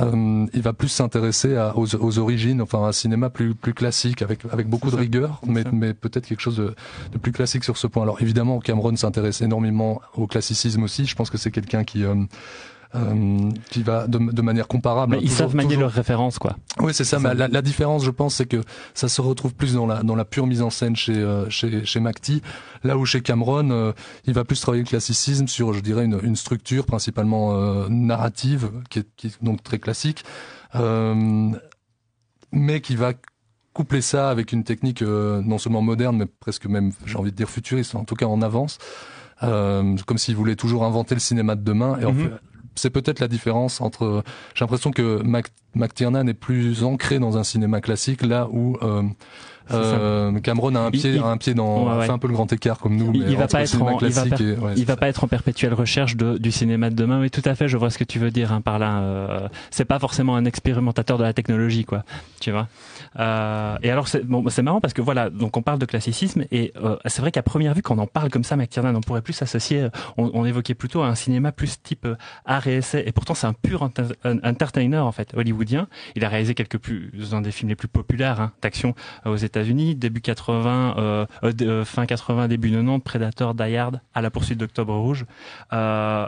euh, 0.00 0.46
il 0.52 0.62
va 0.62 0.72
plus 0.72 0.88
s'intéresser 0.88 1.56
aux, 1.74 1.94
aux, 1.96 2.18
origines, 2.18 2.62
enfin 2.62 2.84
un 2.84 2.92
cinéma 2.92 3.30
plus 3.30 3.54
plus 3.54 3.74
classique, 3.74 4.22
avec 4.22 4.40
avec 4.50 4.68
beaucoup 4.68 4.90
de 4.90 4.96
rigueur, 4.96 5.40
mais 5.46 5.64
mais 5.72 5.94
peut-être 5.94 6.26
quelque 6.26 6.40
chose 6.40 6.56
de, 6.56 6.74
de, 7.12 7.18
plus 7.18 7.32
classique 7.32 7.64
sur 7.64 7.76
ce 7.76 7.86
point. 7.86 8.02
Alors 8.02 8.20
évidemment, 8.20 8.58
Cameron 8.60 8.96
s'intéresse 8.96 9.40
énormément 9.42 10.00
au 10.14 10.26
classicisme 10.26 10.82
aussi. 10.82 11.06
Je 11.06 11.14
pense 11.14 11.30
que 11.30 11.38
c'est 11.38 11.50
quelqu'un 11.50 11.84
qui 11.84 12.04
euh, 12.04 12.14
euh, 12.94 13.50
qui 13.70 13.82
va 13.82 14.06
de, 14.06 14.18
de, 14.18 14.42
manière 14.42 14.68
comparable. 14.68 15.16
Mais 15.16 15.22
ils 15.22 15.30
savent 15.30 15.54
manier 15.54 15.76
leurs 15.76 15.92
références, 15.92 16.38
quoi. 16.38 16.56
Oui, 16.78 16.92
c'est 16.92 17.04
ça. 17.04 17.18
Mais 17.18 17.34
la, 17.34 17.48
la, 17.48 17.62
différence, 17.62 18.04
je 18.04 18.10
pense, 18.10 18.34
c'est 18.34 18.46
que 18.46 18.60
ça 18.92 19.08
se 19.08 19.20
retrouve 19.20 19.54
plus 19.54 19.74
dans 19.74 19.86
la 19.86 20.02
dans 20.02 20.14
la 20.14 20.24
pure 20.24 20.46
mise 20.46 20.60
en 20.62 20.70
scène 20.70 20.94
chez 20.94 21.16
euh, 21.16 21.48
chez 21.48 21.84
chez 21.84 22.00
Macti, 22.00 22.42
là 22.84 22.98
où 22.98 23.06
chez 23.06 23.22
Cameron, 23.22 23.70
euh, 23.70 23.92
il 24.26 24.34
va 24.34 24.44
plus 24.44 24.60
travailler 24.60 24.82
le 24.82 24.88
classicisme 24.88 25.48
sur, 25.48 25.72
je 25.72 25.80
dirais, 25.80 26.04
une, 26.04 26.20
une 26.22 26.36
structure 26.36 26.84
principalement 26.84 27.54
euh, 27.54 27.86
narrative, 27.88 28.70
qui 28.90 28.98
est, 28.98 29.08
qui 29.16 29.28
est, 29.28 29.42
donc 29.42 29.62
très 29.62 29.78
classique, 29.78 30.24
mais 32.52 32.80
qui 32.82 32.96
va 32.96 33.12
coupler 33.72 34.02
ça 34.02 34.28
avec 34.28 34.52
une 34.52 34.64
technique 34.64 35.00
non 35.00 35.56
seulement 35.56 35.80
moderne, 35.80 36.16
mais 36.18 36.26
presque 36.26 36.66
même, 36.66 36.92
j'ai 37.06 37.16
envie 37.16 37.30
de 37.30 37.36
dire 37.36 37.48
futuriste, 37.48 37.94
en 37.94 38.04
tout 38.04 38.16
cas 38.16 38.26
en 38.26 38.42
avance. 38.42 38.78
Euh, 39.42 39.96
comme 40.06 40.18
s'il 40.18 40.36
voulait 40.36 40.54
toujours 40.54 40.84
inventer 40.84 41.14
le 41.14 41.20
cinéma 41.20 41.56
de 41.56 41.62
demain. 41.62 41.98
Et 42.00 42.04
en 42.04 42.12
mhm. 42.12 42.24
fait, 42.24 42.34
c'est 42.74 42.90
peut-être 42.90 43.20
la 43.20 43.28
différence 43.28 43.80
entre. 43.80 44.22
J'ai 44.54 44.64
l'impression 44.64 44.90
que 44.90 45.22
Mac, 45.22 45.46
McTiernan 45.74 46.26
est 46.26 46.34
plus 46.34 46.84
ancré 46.84 47.18
dans 47.18 47.38
un 47.38 47.44
cinéma 47.44 47.80
classique, 47.80 48.22
là 48.22 48.48
où 48.50 48.76
euh, 48.82 49.02
euh, 49.70 50.40
Cameron 50.40 50.74
a 50.74 50.80
un 50.80 50.90
pied, 50.90 51.18
un 51.18 51.36
pied 51.36 51.54
dans, 51.54 52.00
fait 52.00 52.10
un 52.10 52.18
peu 52.18 52.28
le 52.28 52.34
grand 52.34 52.52
écart 52.52 52.78
comme 52.78 52.96
nous. 52.96 53.12
Il, 53.14 53.36
va 53.36 53.46
pas 53.46 53.62
être 53.62 53.80
en, 53.80 53.98
il 54.00 54.08
va, 54.08 54.24
il 54.76 54.84
va 54.84 54.96
pas 54.96 55.08
être 55.08 55.24
en 55.24 55.28
perpétuelle 55.28 55.74
recherche 55.74 56.16
de, 56.16 56.38
du 56.38 56.50
cinéma 56.50 56.90
de 56.90 56.94
demain. 56.94 57.20
Mais 57.20 57.30
tout 57.30 57.42
à 57.44 57.54
fait, 57.54 57.68
je 57.68 57.76
vois 57.76 57.90
ce 57.90 57.98
que 57.98 58.04
tu 58.04 58.18
veux 58.18 58.30
dire 58.30 58.52
hein, 58.52 58.60
par 58.60 58.78
là. 58.78 59.00
Euh, 59.00 59.48
c'est 59.70 59.84
pas 59.84 59.98
forcément 59.98 60.36
un 60.36 60.44
expérimentateur 60.44 61.18
de 61.18 61.22
la 61.22 61.32
technologie, 61.32 61.84
quoi. 61.84 62.04
Tu 62.40 62.50
vois. 62.50 62.68
Euh, 63.18 63.76
et 63.82 63.90
alors 63.90 64.08
c'est 64.08 64.24
bon, 64.24 64.44
marrant 64.62 64.80
parce 64.80 64.94
que 64.94 65.02
voilà, 65.02 65.30
donc 65.30 65.56
on 65.56 65.62
parle 65.62 65.78
de 65.78 65.86
classicisme 65.86 66.44
et 66.50 66.72
euh, 66.76 66.96
c'est 67.06 67.20
vrai 67.20 67.30
qu'à 67.30 67.42
première 67.42 67.74
vue, 67.74 67.82
quand 67.82 67.96
on 67.96 68.02
en 68.02 68.06
parle 68.06 68.30
comme 68.30 68.44
ça, 68.44 68.56
McTiernan, 68.56 68.94
on 68.96 69.00
pourrait 69.00 69.22
plus 69.22 69.32
s'associer. 69.32 69.88
On, 70.16 70.30
on, 70.34 70.44
évoquait 70.44 70.74
plutôt 70.74 71.02
un 71.02 71.14
cinéma 71.14 71.52
plus 71.52 71.80
type 71.82 72.04
euh, 72.04 72.16
art 72.44 72.66
et 72.66 72.76
essai. 72.76 73.04
Et 73.06 73.12
pourtant, 73.12 73.34
c'est 73.34 73.46
un 73.46 73.52
pur 73.52 73.88
entertainer 74.24 74.98
en 74.98 75.12
fait, 75.12 75.34
hollywoodien. 75.34 75.88
Il 76.16 76.24
a 76.24 76.28
réalisé 76.28 76.54
quelques 76.54 76.78
plus 76.78 77.12
un 77.32 77.40
des 77.40 77.52
films 77.52 77.68
les 77.68 77.76
plus 77.76 77.88
populaires 77.88 78.40
hein, 78.40 78.52
d'action 78.60 78.94
aux 79.24 79.36
États 79.36 79.52
États-Unis, 79.52 79.94
début 79.94 80.22
80, 80.22 80.94
euh, 80.96 81.26
euh, 81.44 81.52
euh, 81.60 81.84
fin 81.84 82.06
80, 82.06 82.48
début 82.48 82.70
90, 82.70 83.00
Predator, 83.00 83.54
Die 83.54 83.76
Hard, 83.76 84.00
à 84.14 84.22
la 84.22 84.30
poursuite 84.30 84.58
d'Octobre 84.58 84.96
Rouge. 84.96 85.26
Euh, 85.72 86.26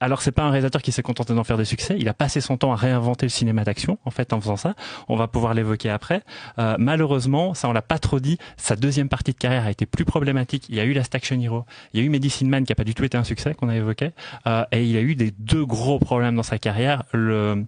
alors 0.00 0.22
c'est 0.22 0.32
pas 0.32 0.44
un 0.44 0.50
réalisateur 0.50 0.82
qui 0.82 0.92
s'est 0.92 1.02
contenté 1.02 1.34
d'en 1.34 1.44
faire 1.44 1.58
des 1.58 1.64
succès. 1.64 1.96
Il 1.98 2.08
a 2.08 2.14
passé 2.14 2.40
son 2.40 2.56
temps 2.56 2.72
à 2.72 2.76
réinventer 2.76 3.26
le 3.26 3.30
cinéma 3.30 3.64
d'action 3.64 3.98
en 4.04 4.10
fait 4.10 4.32
en 4.32 4.40
faisant 4.40 4.56
ça. 4.56 4.74
On 5.08 5.16
va 5.16 5.28
pouvoir 5.28 5.54
l'évoquer 5.54 5.90
après. 5.90 6.22
Euh, 6.58 6.76
malheureusement, 6.78 7.54
ça 7.54 7.68
on 7.68 7.72
l'a 7.72 7.82
pas 7.82 7.98
trop 7.98 8.20
dit. 8.20 8.38
Sa 8.56 8.76
deuxième 8.76 9.08
partie 9.08 9.32
de 9.32 9.38
carrière 9.38 9.66
a 9.66 9.70
été 9.70 9.86
plus 9.86 10.04
problématique. 10.04 10.66
Il 10.68 10.76
y 10.76 10.80
a 10.80 10.84
eu 10.84 10.92
la 10.92 11.02
Action 11.10 11.40
Hero, 11.40 11.64
il 11.92 12.00
y 12.00 12.02
a 12.02 12.06
eu 12.06 12.10
Medicine 12.10 12.48
Man 12.48 12.64
qui 12.64 12.72
a 12.72 12.74
pas 12.74 12.84
du 12.84 12.94
tout 12.94 13.02
été 13.02 13.16
un 13.16 13.24
succès 13.24 13.54
qu'on 13.54 13.68
a 13.68 13.76
évoqué, 13.76 14.10
euh, 14.46 14.64
et 14.72 14.84
il 14.84 14.96
a 14.96 15.00
eu 15.00 15.14
des 15.14 15.30
deux 15.30 15.64
gros 15.64 15.98
problèmes 15.98 16.36
dans 16.36 16.42
sa 16.42 16.58
carrière. 16.58 17.04
Le 17.12 17.64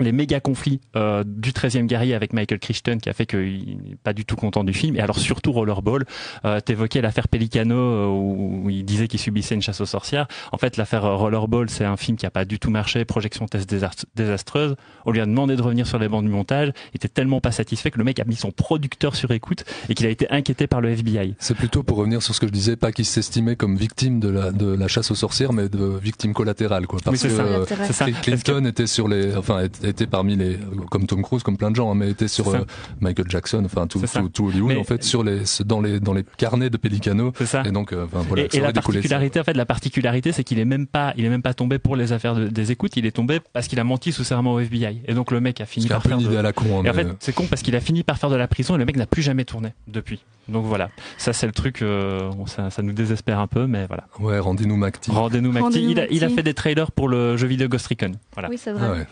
les 0.00 0.12
méga 0.12 0.40
conflits 0.40 0.80
euh, 0.96 1.22
du 1.24 1.50
13e 1.50 1.86
guerrier 1.86 2.14
avec 2.14 2.32
Michael 2.32 2.58
Crichton 2.58 2.98
qui 3.00 3.08
a 3.08 3.12
fait 3.12 3.26
qu'il 3.26 3.78
n'est 3.84 3.96
pas 3.96 4.12
du 4.12 4.24
tout 4.24 4.36
content 4.36 4.64
du 4.64 4.72
film 4.72 4.96
et 4.96 5.00
alors 5.00 5.18
surtout 5.18 5.52
Rollerball 5.52 6.04
euh, 6.44 6.60
t'évoquais 6.60 7.00
l'affaire 7.00 7.28
Pelicano 7.28 7.76
euh, 7.76 8.06
où, 8.06 8.70
disait 8.94 9.08
qu'il 9.08 9.20
subissait 9.20 9.54
une 9.54 9.62
chasse 9.62 9.80
aux 9.80 9.86
sorcières. 9.86 10.26
En 10.52 10.58
fait 10.58 10.76
l'affaire 10.76 11.02
Rollerball 11.02 11.70
c'est 11.70 11.84
un 11.84 11.96
film 11.96 12.16
qui 12.16 12.26
a 12.26 12.30
pas 12.30 12.44
du 12.44 12.58
tout 12.58 12.70
marché. 12.70 13.04
Projection 13.04 13.46
test 13.46 13.72
désastreuse. 14.14 14.76
On 15.04 15.12
lui 15.12 15.20
a 15.20 15.26
demandé 15.26 15.56
de 15.56 15.62
revenir 15.62 15.86
sur 15.86 15.98
les 15.98 16.08
bancs 16.08 16.24
du 16.24 16.30
montage. 16.30 16.72
Il 16.92 16.96
était 16.96 17.08
tellement 17.08 17.40
pas 17.40 17.52
satisfait 17.52 17.90
que 17.90 17.98
le 17.98 18.04
mec 18.04 18.20
a 18.20 18.24
mis 18.24 18.36
son 18.36 18.50
producteur 18.50 19.14
sur 19.16 19.30
écoute 19.30 19.64
et 19.88 19.94
qu'il 19.94 20.06
a 20.06 20.10
été 20.10 20.30
inquiété 20.30 20.66
par 20.66 20.80
le 20.80 20.90
FBI 20.90 21.34
c'est 21.38 21.54
plutôt 21.54 21.82
pour 21.82 21.98
revenir 21.98 22.22
sur 22.22 22.34
ce 22.34 22.40
que 22.40 22.46
je 22.46 22.52
disais 22.52 22.76
pas 22.76 22.92
qu'il 22.92 23.04
s'estimait 23.04 23.56
comme 23.56 23.76
victime 23.76 24.20
de 24.20 24.28
la, 24.28 24.50
de 24.50 24.74
la 24.74 24.88
chasse 24.88 25.10
aux 25.10 25.14
sorcières 25.14 25.52
mais 25.52 25.68
de 25.68 25.98
victime 26.02 26.32
collatérale 26.32 26.86
quoi. 26.86 26.98
Parce 27.04 27.22
oui, 27.22 27.28
que 27.28 27.92
ça. 27.92 28.06
Clinton 28.22 28.64
était 28.66 28.86
sur 28.86 29.08
les 29.08 29.36
enfin 29.36 29.64
était 29.82 30.06
parmi 30.06 30.36
les, 30.36 30.58
comme 30.90 31.06
Tom 31.06 31.22
Cruise, 31.22 31.42
comme 31.42 31.56
plein 31.56 31.70
de 31.70 31.76
gens, 31.76 31.90
hein, 31.90 31.94
mais 31.94 32.10
était 32.10 32.28
sur 32.28 32.48
euh, 32.48 32.60
Michael 33.00 33.26
Jackson, 33.28 33.62
enfin 33.64 33.86
tout, 33.86 34.00
tout, 34.00 34.28
tout, 34.28 34.46
Hollywood 34.46 34.76
en 34.76 34.84
fait, 34.84 35.02
sur 35.02 35.22
les, 35.22 35.42
dans 35.64 35.80
les, 35.80 36.00
dans 36.00 36.12
les 36.12 36.24
carnets 36.36 36.70
de 36.70 36.76
Pelicano. 36.76 37.32
Ça. 37.44 37.62
Et 37.64 37.70
donc, 37.70 37.92
euh, 37.92 38.06
voilà. 38.10 38.44
Et, 38.52 38.60
la 38.60 38.72
particularité, 38.92 39.40
en 39.40 39.44
fait, 39.44 39.54
la 39.54 39.66
particularité, 39.66 40.32
c'est 40.32 40.44
qu'il 40.44 40.58
est 40.58 40.64
même 40.64 40.86
pas, 40.86 41.12
il 41.16 41.24
est 41.24 41.28
même 41.28 41.42
pas 41.42 41.54
tombé 41.54 41.78
pour 41.78 41.96
les 41.96 42.12
affaires 42.12 42.34
des 42.36 42.72
écoutes, 42.72 42.96
il 42.96 43.06
est 43.06 43.12
tombé 43.12 43.40
parce 43.52 43.68
qu'il 43.68 43.80
a 43.80 43.84
menti 43.84 44.12
sous 44.12 44.24
serment 44.24 44.54
au 44.54 44.60
FBI. 44.60 45.02
Et 45.06 45.14
donc 45.14 45.30
le 45.30 45.40
mec 45.40 45.60
a 45.60 45.66
fini 45.66 45.86
par 45.88 46.02
faire 46.02 46.18
de... 46.18 46.36
à 46.36 46.42
la 46.42 46.52
con. 46.52 46.80
Hein, 46.80 46.84
et 46.84 46.90
en 46.90 46.94
fait, 46.94 47.08
c'est 47.20 47.34
con 47.34 47.46
parce 47.48 47.62
qu'il 47.62 47.76
a 47.76 47.80
fini 47.80 48.02
par 48.02 48.18
faire 48.18 48.30
de 48.30 48.36
la 48.36 48.48
prison 48.48 48.74
et 48.74 48.78
le 48.78 48.84
mec 48.84 48.96
n'a 48.96 49.06
plus 49.06 49.22
jamais 49.22 49.44
tourné 49.44 49.74
depuis. 49.88 50.24
Donc 50.48 50.66
voilà, 50.66 50.90
ça 51.16 51.32
c'est 51.32 51.46
le 51.46 51.52
truc, 51.52 51.80
euh, 51.80 52.30
ça, 52.46 52.68
ça, 52.68 52.82
nous 52.82 52.92
désespère 52.92 53.38
un 53.38 53.46
peu, 53.46 53.66
mais 53.66 53.86
voilà. 53.86 54.04
Ouais, 54.20 54.38
rendez-nous 54.38 54.76
Macti. 54.76 55.10
Rendez-nous 55.10 55.52
Macti. 55.52 55.82
il, 55.82 55.98
a, 55.98 56.06
il 56.10 56.22
a 56.22 56.28
fait 56.28 56.42
des 56.42 56.52
trailers 56.52 56.92
pour 56.92 57.08
le 57.08 57.38
jeu 57.38 57.46
vidéo 57.46 57.68
Ghost 57.68 57.86
Recon. 57.86 58.12
Voilà. 58.34 58.50
Oui, 58.50 58.58
c'est 58.58 58.72
vrai. 58.72 58.86
Ah 58.86 58.92
ouais. 58.92 59.06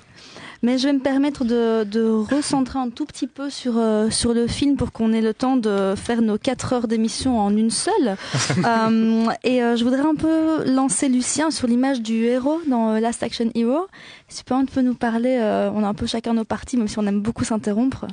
Mais 0.64 0.78
je 0.78 0.86
vais 0.86 0.92
me 0.92 1.00
permettre 1.00 1.44
de, 1.44 1.82
de 1.82 2.08
recentrer 2.08 2.78
un 2.78 2.88
tout 2.88 3.04
petit 3.04 3.26
peu 3.26 3.50
sur, 3.50 3.78
euh, 3.78 4.10
sur 4.10 4.32
le 4.32 4.46
film 4.46 4.76
pour 4.76 4.92
qu'on 4.92 5.12
ait 5.12 5.20
le 5.20 5.34
temps 5.34 5.56
de 5.56 5.94
faire 5.96 6.22
nos 6.22 6.38
4 6.38 6.72
heures 6.72 6.88
d'émission 6.88 7.40
en 7.40 7.56
une 7.56 7.70
seule. 7.70 8.16
euh, 8.64 9.26
et 9.42 9.62
euh, 9.62 9.76
je 9.76 9.82
voudrais 9.82 10.06
un 10.06 10.14
peu 10.14 10.64
lancer 10.70 11.08
Lucien 11.08 11.50
sur 11.50 11.66
l'image 11.66 12.00
du 12.00 12.24
héros 12.26 12.60
dans 12.68 12.90
euh, 12.90 13.00
Last 13.00 13.24
Action 13.24 13.50
Hero. 13.56 13.88
Si 14.28 14.38
tu 14.38 14.44
peux 14.44 14.54
un 14.54 14.64
peu 14.64 14.82
nous 14.82 14.94
parler, 14.94 15.36
euh, 15.40 15.68
on 15.74 15.82
a 15.82 15.88
un 15.88 15.94
peu 15.94 16.06
chacun 16.06 16.32
nos 16.32 16.44
parties, 16.44 16.76
même 16.76 16.88
si 16.88 16.98
on 16.98 17.06
aime 17.06 17.20
beaucoup 17.20 17.44
s'interrompre. 17.44 18.06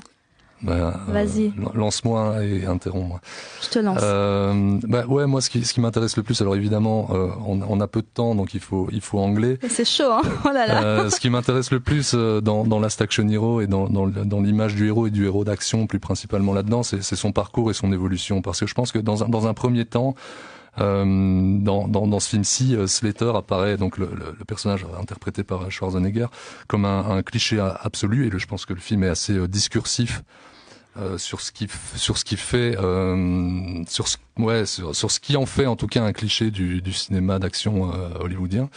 Bah, 0.61 0.99
Vas-y. 1.07 1.47
Euh, 1.47 1.69
lance-moi 1.73 2.43
et 2.43 2.65
interromps-moi. 2.65 3.21
Je 3.61 3.69
te 3.69 3.79
lance. 3.79 3.99
Euh, 4.03 4.77
bah, 4.87 5.05
ouais, 5.05 5.25
moi, 5.25 5.39
ce 5.41 5.49
qui, 5.49 5.63
ce 5.63 5.73
qui 5.73 5.79
m'intéresse 5.79 6.17
le 6.17 6.23
plus, 6.23 6.41
alors 6.41 6.55
évidemment, 6.55 7.09
euh, 7.11 7.29
on, 7.45 7.61
on, 7.61 7.79
a 7.79 7.87
peu 7.87 8.01
de 8.01 8.07
temps, 8.13 8.35
donc 8.35 8.53
il 8.53 8.59
faut, 8.59 8.89
il 8.91 8.99
faut 9.01 9.19
anglais. 9.19 9.57
C'est 9.69 9.87
chaud, 9.87 10.11
hein 10.11 10.21
oh 10.45 10.49
là 10.51 10.67
là. 10.67 10.83
Euh, 10.83 11.09
ce 11.09 11.19
qui 11.19 11.29
m'intéresse 11.29 11.71
le 11.71 11.79
plus 11.79 12.11
euh, 12.13 12.41
dans, 12.41 12.65
dans 12.65 12.79
Last 12.79 13.01
Action 13.01 13.27
Hero 13.29 13.61
et 13.61 13.67
dans, 13.67 13.87
dans, 13.87 14.07
dans 14.07 14.41
l'image 14.41 14.75
du 14.75 14.87
héros 14.87 15.07
et 15.07 15.11
du 15.11 15.25
héros 15.25 15.45
d'action, 15.45 15.87
plus 15.87 15.99
principalement 15.99 16.53
là-dedans, 16.53 16.83
c'est 16.83 17.01
son 17.01 17.31
parcours 17.31 17.71
et 17.71 17.73
son 17.73 17.93
évolution. 17.93 18.41
Parce 18.41 18.59
que 18.59 18.67
je 18.67 18.73
pense 18.73 18.91
que 18.91 18.99
dans 18.99 19.23
un, 19.23 19.29
dans 19.29 19.47
un 19.47 19.53
premier 19.53 19.85
temps, 19.85 20.15
dans, 20.77 21.87
dans, 21.89 22.07
dans 22.07 22.19
ce 22.21 22.29
film-ci, 22.29 22.77
Slater 22.87 23.35
apparaît 23.35 23.75
donc 23.75 23.97
le, 23.97 24.09
le, 24.13 24.45
personnage 24.45 24.85
interprété 24.97 25.43
par 25.43 25.69
Schwarzenegger 25.69 26.27
comme 26.69 26.85
un, 26.85 27.17
un 27.17 27.21
cliché 27.21 27.59
absolu 27.59 28.27
et 28.27 28.39
je 28.39 28.47
pense 28.47 28.65
que 28.65 28.73
le 28.73 28.79
film 28.79 29.03
est 29.03 29.09
assez 29.09 29.45
discursif 29.49 30.21
euh, 30.97 31.17
sur 31.17 31.39
ce 31.41 31.51
qui 31.51 31.67
sur 31.95 32.17
ce 32.17 32.25
qui 32.25 32.35
fait 32.35 32.75
euh, 32.77 33.83
sur 33.87 34.07
ce 34.07 34.17
ouais 34.37 34.65
sur, 34.65 34.93
ce 34.95 35.19
qui 35.19 35.37
en 35.37 35.45
fait 35.45 35.67
en 35.67 35.75
tout 35.75 35.87
cas 35.87 36.03
un 36.03 36.13
cliché 36.13 36.49
du, 36.49 36.81
du 36.81 36.93
cinéma 36.93 37.37
d'action 37.37 37.93
euh, 37.93 38.09
hollywoodien 38.19 38.69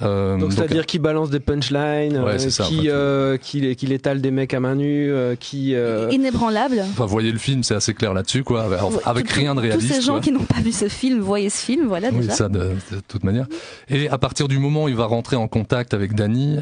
euh, 0.00 0.38
donc 0.38 0.52
c'est-à-dire 0.52 0.86
qu'il 0.86 1.02
balance 1.02 1.28
des 1.28 1.38
punchlines, 1.38 2.18
ouais, 2.18 2.34
euh, 2.34 2.38
ça, 2.38 2.64
qui, 2.64 2.88
euh, 2.88 3.36
qui, 3.36 3.76
qui 3.76 3.92
étale 3.92 4.22
des 4.22 4.30
mecs 4.30 4.54
à 4.54 4.60
main 4.60 4.74
nue, 4.74 5.12
euh, 5.12 5.36
qui 5.36 5.74
inébranlable. 6.10 6.82
Enfin, 6.90 7.04
voyez 7.04 7.30
le 7.30 7.38
film, 7.38 7.62
c'est 7.62 7.74
assez 7.74 7.92
clair 7.92 8.14
là-dessus, 8.14 8.42
quoi, 8.42 8.66
avec, 9.04 9.30
rien 9.30 9.54
de 9.54 9.60
réaliste. 9.60 9.88
Tous 9.88 9.94
ces 9.94 10.00
gens 10.00 10.14
quoi. 10.14 10.22
qui 10.22 10.32
n'ont 10.32 10.44
pas 10.44 10.60
vu 10.60 10.72
ce 10.72 10.88
film, 10.88 11.20
voyez 11.20 11.50
ce 11.50 11.62
film, 11.62 11.86
voilà 11.86 12.08
oui, 12.10 12.20
déjà. 12.20 12.32
ça 12.32 12.48
de, 12.48 12.58
de, 12.90 13.00
toute 13.06 13.22
manière. 13.22 13.46
Et 13.88 14.08
à 14.08 14.18
partir 14.18 14.48
du 14.48 14.58
moment 14.58 14.84
où 14.84 14.88
il 14.88 14.96
va 14.96 15.06
rentrer 15.06 15.36
en 15.36 15.46
contact 15.46 15.92
avec 15.92 16.14
Danny 16.14 16.58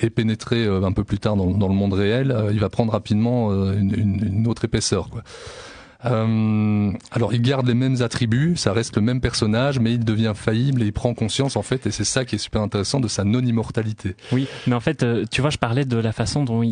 et 0.00 0.10
pénétrer 0.10 0.66
un 0.66 0.92
peu 0.92 1.04
plus 1.04 1.18
tard 1.18 1.36
dans, 1.36 1.50
dans 1.50 1.68
le 1.68 1.74
monde 1.74 1.92
réel, 1.92 2.36
il 2.52 2.58
va 2.58 2.68
prendre 2.68 2.92
rapidement 2.92 3.52
une, 3.52 3.94
une, 3.96 4.26
une 4.26 4.46
autre 4.48 4.64
épaisseur, 4.64 5.08
quoi. 5.08 5.22
Euh, 6.04 6.92
alors, 7.10 7.32
il 7.34 7.42
garde 7.42 7.66
les 7.66 7.74
mêmes 7.74 8.02
attributs, 8.02 8.56
ça 8.56 8.72
reste 8.72 8.96
le 8.96 9.02
même 9.02 9.20
personnage, 9.20 9.78
mais 9.78 9.92
il 9.92 10.04
devient 10.04 10.32
faillible 10.34 10.82
et 10.82 10.86
il 10.86 10.92
prend 10.92 11.14
conscience 11.14 11.56
en 11.56 11.62
fait, 11.62 11.86
et 11.86 11.90
c'est 11.90 12.04
ça 12.04 12.24
qui 12.24 12.36
est 12.36 12.38
super 12.38 12.62
intéressant 12.62 13.00
de 13.00 13.08
sa 13.08 13.24
non-immortalité. 13.24 14.16
Oui, 14.32 14.46
mais 14.66 14.74
en 14.74 14.80
fait, 14.80 15.02
euh, 15.02 15.24
tu 15.30 15.40
vois, 15.40 15.50
je 15.50 15.58
parlais 15.58 15.84
de 15.84 15.96
la 15.96 16.12
façon 16.12 16.44
dont 16.44 16.62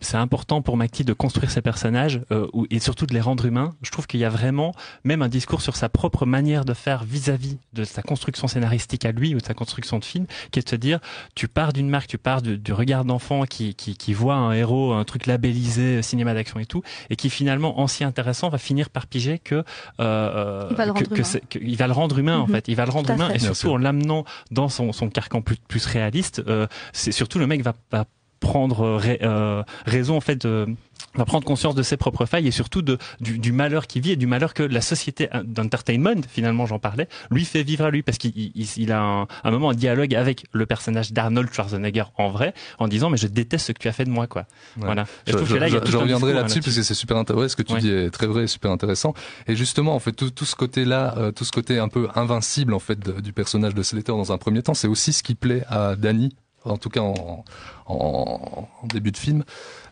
c'est 0.00 0.16
important 0.16 0.62
pour 0.62 0.76
McTee 0.76 1.04
de 1.04 1.12
construire 1.12 1.50
ses 1.50 1.62
personnages 1.62 2.22
euh, 2.32 2.46
et 2.70 2.80
surtout 2.80 3.06
de 3.06 3.14
les 3.14 3.20
rendre 3.20 3.44
humains. 3.44 3.74
Je 3.82 3.90
trouve 3.90 4.06
qu'il 4.06 4.20
y 4.20 4.24
a 4.24 4.28
vraiment 4.28 4.72
même 5.04 5.22
un 5.22 5.28
discours 5.28 5.62
sur 5.62 5.76
sa 5.76 5.88
propre 5.88 6.26
manière 6.26 6.64
de 6.64 6.74
faire 6.74 7.04
vis-à-vis 7.04 7.58
de 7.72 7.84
sa 7.84 8.02
construction 8.02 8.48
scénaristique 8.48 9.04
à 9.04 9.12
lui 9.12 9.34
ou 9.34 9.38
de 9.38 9.44
sa 9.44 9.54
construction 9.54 9.98
de 9.98 10.04
film, 10.04 10.26
qui 10.50 10.58
est 10.58 10.62
de 10.62 10.68
se 10.68 10.76
dire, 10.76 11.00
tu 11.34 11.48
pars 11.48 11.72
d'une 11.72 11.88
marque, 11.88 12.08
tu 12.08 12.18
pars 12.18 12.42
du, 12.42 12.58
du 12.58 12.72
regard 12.72 13.04
d'enfant 13.04 13.44
qui, 13.44 13.74
qui, 13.74 13.96
qui 13.96 14.12
voit 14.12 14.34
un 14.34 14.52
héros, 14.52 14.92
un 14.92 15.04
truc 15.04 15.26
labellisé 15.26 16.02
cinéma 16.02 16.34
d'action 16.34 16.58
et 16.60 16.66
tout, 16.66 16.82
et 17.10 17.16
qui 17.16 17.30
finalement, 17.30 17.80
en 17.80 17.86
s'y 17.86 18.04
intéressant, 18.04 18.39
va 18.48 18.58
finir 18.58 18.90
par 18.90 19.06
piger 19.06 19.38
que 19.38 19.62
euh, 20.00 20.66
il 20.70 20.76
va 20.76 20.86
le 20.86 20.92
que, 20.92 20.98
rendre 20.98 21.08
que 21.10 21.14
humain, 21.16 21.40
que, 21.50 21.58
il 21.60 21.76
va 21.76 21.86
le 21.86 21.92
rendre 21.92 22.18
humain 22.18 22.38
en 22.38 22.46
Mhm. 22.46 22.52
fait 22.54 22.68
il 22.68 22.74
va 22.76 22.84
le 22.86 22.90
rendre 22.90 23.10
humain 23.10 23.28
fait. 23.28 23.36
et 23.36 23.38
surtout 23.38 23.70
en 23.70 23.76
l'amenant 23.76 24.24
dans 24.50 24.68
son, 24.68 24.92
son 24.92 25.10
carcan 25.10 25.42
plus, 25.42 25.56
plus 25.56 25.84
réaliste 25.86 26.42
euh, 26.48 26.66
c'est 26.92 27.12
surtout 27.12 27.38
le 27.38 27.46
mec 27.46 27.62
va, 27.62 27.74
va 27.92 28.04
prendre 28.40 28.96
ra- 28.96 29.08
euh, 29.22 29.62
raison 29.86 30.16
en 30.16 30.20
fait 30.20 30.44
de 30.46 30.66
va 31.14 31.24
prendre 31.24 31.44
conscience 31.44 31.74
de 31.74 31.82
ses 31.82 31.96
propres 31.96 32.24
failles 32.24 32.46
et 32.46 32.52
surtout 32.52 32.82
de, 32.82 32.96
du, 33.20 33.38
du 33.38 33.50
malheur 33.52 33.86
qu'il 33.88 34.00
vit 34.02 34.12
et 34.12 34.16
du 34.16 34.26
malheur 34.28 34.54
que 34.54 34.62
la 34.62 34.80
société 34.80 35.28
d'entertainment, 35.44 36.20
finalement 36.28 36.66
j'en 36.66 36.78
parlais, 36.78 37.08
lui 37.32 37.44
fait 37.44 37.62
vivre 37.64 37.84
à 37.84 37.90
lui 37.90 38.02
parce 38.02 38.16
qu'il 38.18 38.32
il, 38.36 38.66
il 38.76 38.92
a 38.92 39.02
un, 39.02 39.26
un 39.44 39.50
moment 39.50 39.70
un 39.70 39.74
dialogue 39.74 40.14
avec 40.14 40.46
le 40.52 40.66
personnage 40.66 41.12
d'Arnold 41.12 41.52
Schwarzenegger 41.52 42.04
en 42.16 42.28
vrai 42.30 42.54
en 42.78 42.86
disant 42.86 43.10
mais 43.10 43.16
je 43.16 43.26
déteste 43.26 43.66
ce 43.66 43.72
que 43.72 43.78
tu 43.78 43.88
as 43.88 43.92
fait 43.92 44.04
de 44.04 44.10
moi 44.10 44.26
quoi. 44.28 44.42
Ouais. 44.76 44.84
Voilà. 44.84 45.04
Je, 45.26 45.32
que 45.32 45.54
là, 45.54 45.68
je- 45.68 45.78
je 45.84 45.96
reviendrai 45.96 46.32
là-dessus 46.32 46.60
parce 46.60 46.76
que 46.76 46.82
c'est 46.82 46.94
super 46.94 47.16
intéressant. 47.16 47.48
Ce 47.48 47.56
que 47.56 47.62
tu 47.62 47.72
Ouais. 47.74 47.80
dis 47.80 47.90
est 47.90 48.10
très 48.10 48.26
vrai 48.28 48.44
et 48.44 48.46
super 48.46 48.70
intéressant. 48.70 49.12
Et 49.48 49.56
justement, 49.56 49.94
en 49.94 50.00
fait, 50.00 50.12
tout, 50.12 50.30
tout 50.30 50.44
ce 50.44 50.54
côté-là, 50.54 51.14
euh, 51.18 51.32
tout 51.32 51.44
ce 51.44 51.50
côté 51.52 51.78
un 51.78 51.88
peu 51.88 52.08
invincible 52.14 52.72
en 52.72 52.78
fait 52.78 52.98
de- 53.00 53.20
du 53.20 53.32
personnage 53.32 53.74
de 53.74 53.82
Slater 53.82 54.12
dans 54.12 54.32
un 54.32 54.38
premier 54.38 54.62
temps, 54.62 54.74
c'est 54.74 54.88
aussi 54.88 55.12
ce 55.12 55.22
qui 55.24 55.34
plaît 55.34 55.64
à 55.68 55.96
Danny. 55.96 56.34
En 56.64 56.76
tout 56.76 56.90
cas, 56.90 57.00
en, 57.00 58.68
début 58.84 59.12
de 59.12 59.16
film, 59.16 59.44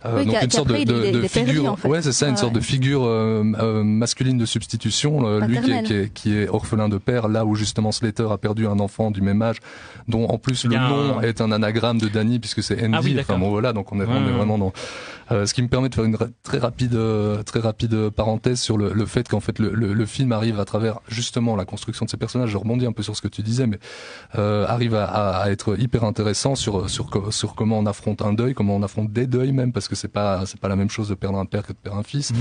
Oui, 0.05 0.27
donc 0.27 0.43
une 0.43 0.51
sorte 0.51 0.69
de, 0.69 0.85
de, 0.85 1.21
de 1.23 1.29
figure, 1.29 1.73
en 1.73 1.77
fait. 1.77 1.89
ouais, 1.89 2.03
c'est 2.03 2.13
ça, 2.13 2.29
une 2.29 2.37
sorte 2.37 2.55
ouais. 2.55 2.61
de 2.61 2.65
figure 2.65 3.05
euh, 3.05 3.43
euh, 3.61 3.83
masculine 3.83 4.39
de 4.39 4.47
substitution. 4.47 5.27
euh, 5.27 5.41
lui 5.41 5.61
qui 5.61 5.71
est, 5.73 5.83
qui, 5.83 5.93
est, 5.95 6.13
qui 6.13 6.37
est 6.37 6.49
orphelin 6.49 6.89
de 6.89 6.99
père, 6.99 7.29
là 7.29 7.45
où 7.45 7.55
justement 7.55 7.91
Slater 7.93 8.29
a 8.31 8.39
perdu 8.39 8.67
un 8.67 8.79
enfant 8.79 9.11
du 9.11 9.21
même 9.23 9.43
âge, 9.43 9.57
dont 10.07 10.27
en 10.27 10.39
plus 10.39 10.65
le 10.65 10.77
nom 10.77 11.19
un- 11.19 11.23
est 11.23 11.41
un 11.41 11.51
anagramme 11.53 11.99
de 11.99 12.09
Danny 12.09 12.39
puisque 12.39 12.63
c'est 12.63 12.83
Andy. 12.85 12.95
Ah 12.95 13.01
oui, 13.03 13.17
enfin 13.21 13.39
bon 13.39 13.51
voilà, 13.51 13.73
donc 13.73 13.93
on 13.93 14.01
est, 14.01 14.05
Ouais, 14.05 14.15
on 14.15 14.29
est 14.29 14.33
vraiment 14.33 14.59
dans. 14.59 14.73
Euh, 15.31 15.45
ce 15.45 15.53
qui 15.53 15.61
me 15.61 15.69
permet 15.69 15.91
de 15.91 15.95
faire 15.95 16.05
une 16.05 16.17
très 16.43 16.57
rapide, 16.57 16.95
euh, 16.95 17.43
très 17.43 17.61
rapide 17.61 18.09
parenthèse 18.09 18.61
sur 18.61 18.79
le, 18.79 18.95
le 18.95 19.05
fait 19.05 19.29
qu'en 19.29 19.41
fait 19.41 19.59
le, 19.59 19.73
le, 19.75 19.93
le 19.93 20.07
film 20.07 20.33
arrive 20.33 20.59
à 20.59 20.65
travers 20.65 21.01
justement 21.07 21.55
la 21.55 21.67
construction 21.67 22.07
de 22.07 22.11
ces 22.11 22.17
personnages. 22.17 22.49
Je 22.49 22.57
rebondis 22.57 22.87
un 22.87 22.93
peu 22.93 23.03
sur 23.03 23.15
ce 23.15 23.21
que 23.21 23.29
tu 23.29 23.43
disais, 23.43 23.67
mais 23.67 23.79
euh, 24.39 24.65
arrive 24.67 24.95
à, 24.95 25.05
à, 25.05 25.43
à 25.43 25.51
être 25.51 25.79
hyper 25.79 26.05
intéressant 26.05 26.55
sur 26.55 26.89
sur 26.89 27.11
sur 27.31 27.55
comment 27.55 27.79
on 27.79 27.85
affronte 27.85 28.23
un 28.23 28.33
deuil, 28.33 28.55
comment 28.55 28.75
on 28.77 28.83
affronte 28.83 29.13
des 29.13 29.27
deuils 29.27 29.53
même, 29.53 29.73
parce 29.73 29.88
que 29.89 29.97
c'est 29.97 30.09
pas 30.09 30.45
c'est 30.47 30.61
pas 30.61 30.69
la 30.69 30.77
même 30.77 30.91
chose 30.91 31.09
de 31.09 31.15
perdre 31.15 31.39
un 31.39 31.47
père 31.47 31.63
que 31.67 31.73
de 31.73 31.79
perdre 31.79 31.99
un 31.99 32.03
fils, 32.03 32.33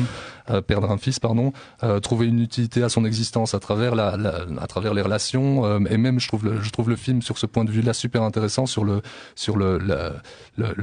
euh, 0.50 0.62
perdre 0.62 0.92
un 0.92 0.98
fils 0.98 1.20
pardon, 1.20 1.54
euh, 1.84 2.00
trouver 2.00 2.28
une 2.28 2.40
utilité 2.42 2.84
à 2.84 2.90
son 2.90 3.06
existence 3.06 3.54
à 3.54 3.60
travers 3.60 3.96
la, 3.96 4.18
la 4.18 4.46
à 4.62 4.68
travers 4.68 4.94
les 4.94 5.02
relations. 5.02 5.66
Euh, 5.66 5.80
et 5.90 5.98
même 5.98 6.20
je 6.20 6.28
trouve 6.28 6.46
le, 6.46 6.62
je 6.62 6.70
trouve 6.70 6.90
le 6.90 6.96
film 6.96 7.22
sur 7.22 7.38
ce 7.38 7.46
point 7.46 7.64
de 7.66 7.72
vue 7.72 7.82
là 7.82 7.94
super 7.94 8.22
intéressant 8.24 8.66
sur 8.66 8.84
le 8.84 9.02
sur 9.36 9.58
le 9.58 9.78
le, 9.80 10.12
le- 10.58 10.76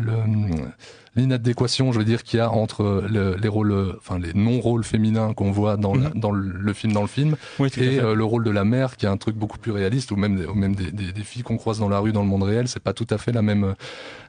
l'inadéquation, 1.16 1.92
je 1.92 1.98
veux 1.98 2.04
dire, 2.04 2.24
qu'il 2.24 2.38
y 2.38 2.40
a 2.40 2.50
entre 2.50 3.04
le- 3.08 3.36
les 3.36 3.46
rôles, 3.48 3.94
enfin 3.98 4.18
les 4.18 4.32
non-rôles 4.34 4.82
féminins 4.82 5.32
qu'on 5.32 5.52
voit 5.52 5.76
dans, 5.76 5.94
la- 5.94 6.10
dans 6.10 6.32
le, 6.32 6.42
le 6.50 6.72
film, 6.72 6.92
dans 6.92 7.02
le 7.02 7.06
film, 7.08 7.36
Oui, 7.60 7.70
et 7.76 8.00
euh, 8.00 8.14
le 8.16 8.24
rôle 8.24 8.42
de 8.42 8.50
la 8.50 8.64
mère, 8.64 8.96
qui 8.96 9.06
est 9.06 9.08
un 9.08 9.16
truc 9.16 9.36
beaucoup 9.36 9.58
plus 9.58 9.70
réaliste, 9.70 10.10
ou 10.10 10.16
même, 10.16 10.36
des- 10.36 10.46
ou 10.46 10.54
même 10.54 10.74
des, 10.74 10.90
des, 10.90 11.12
des 11.12 11.22
filles 11.22 11.42
qu'on 11.44 11.56
croise 11.56 11.78
dans 11.78 11.88
la 11.88 12.00
rue, 12.00 12.12
dans 12.12 12.22
le 12.22 12.28
monde 12.28 12.42
réel, 12.42 12.66
c'est 12.66 12.82
pas 12.82 12.92
tout 12.94 13.06
à 13.10 13.18
fait 13.18 13.30
la 13.32 13.42
même, 13.42 13.76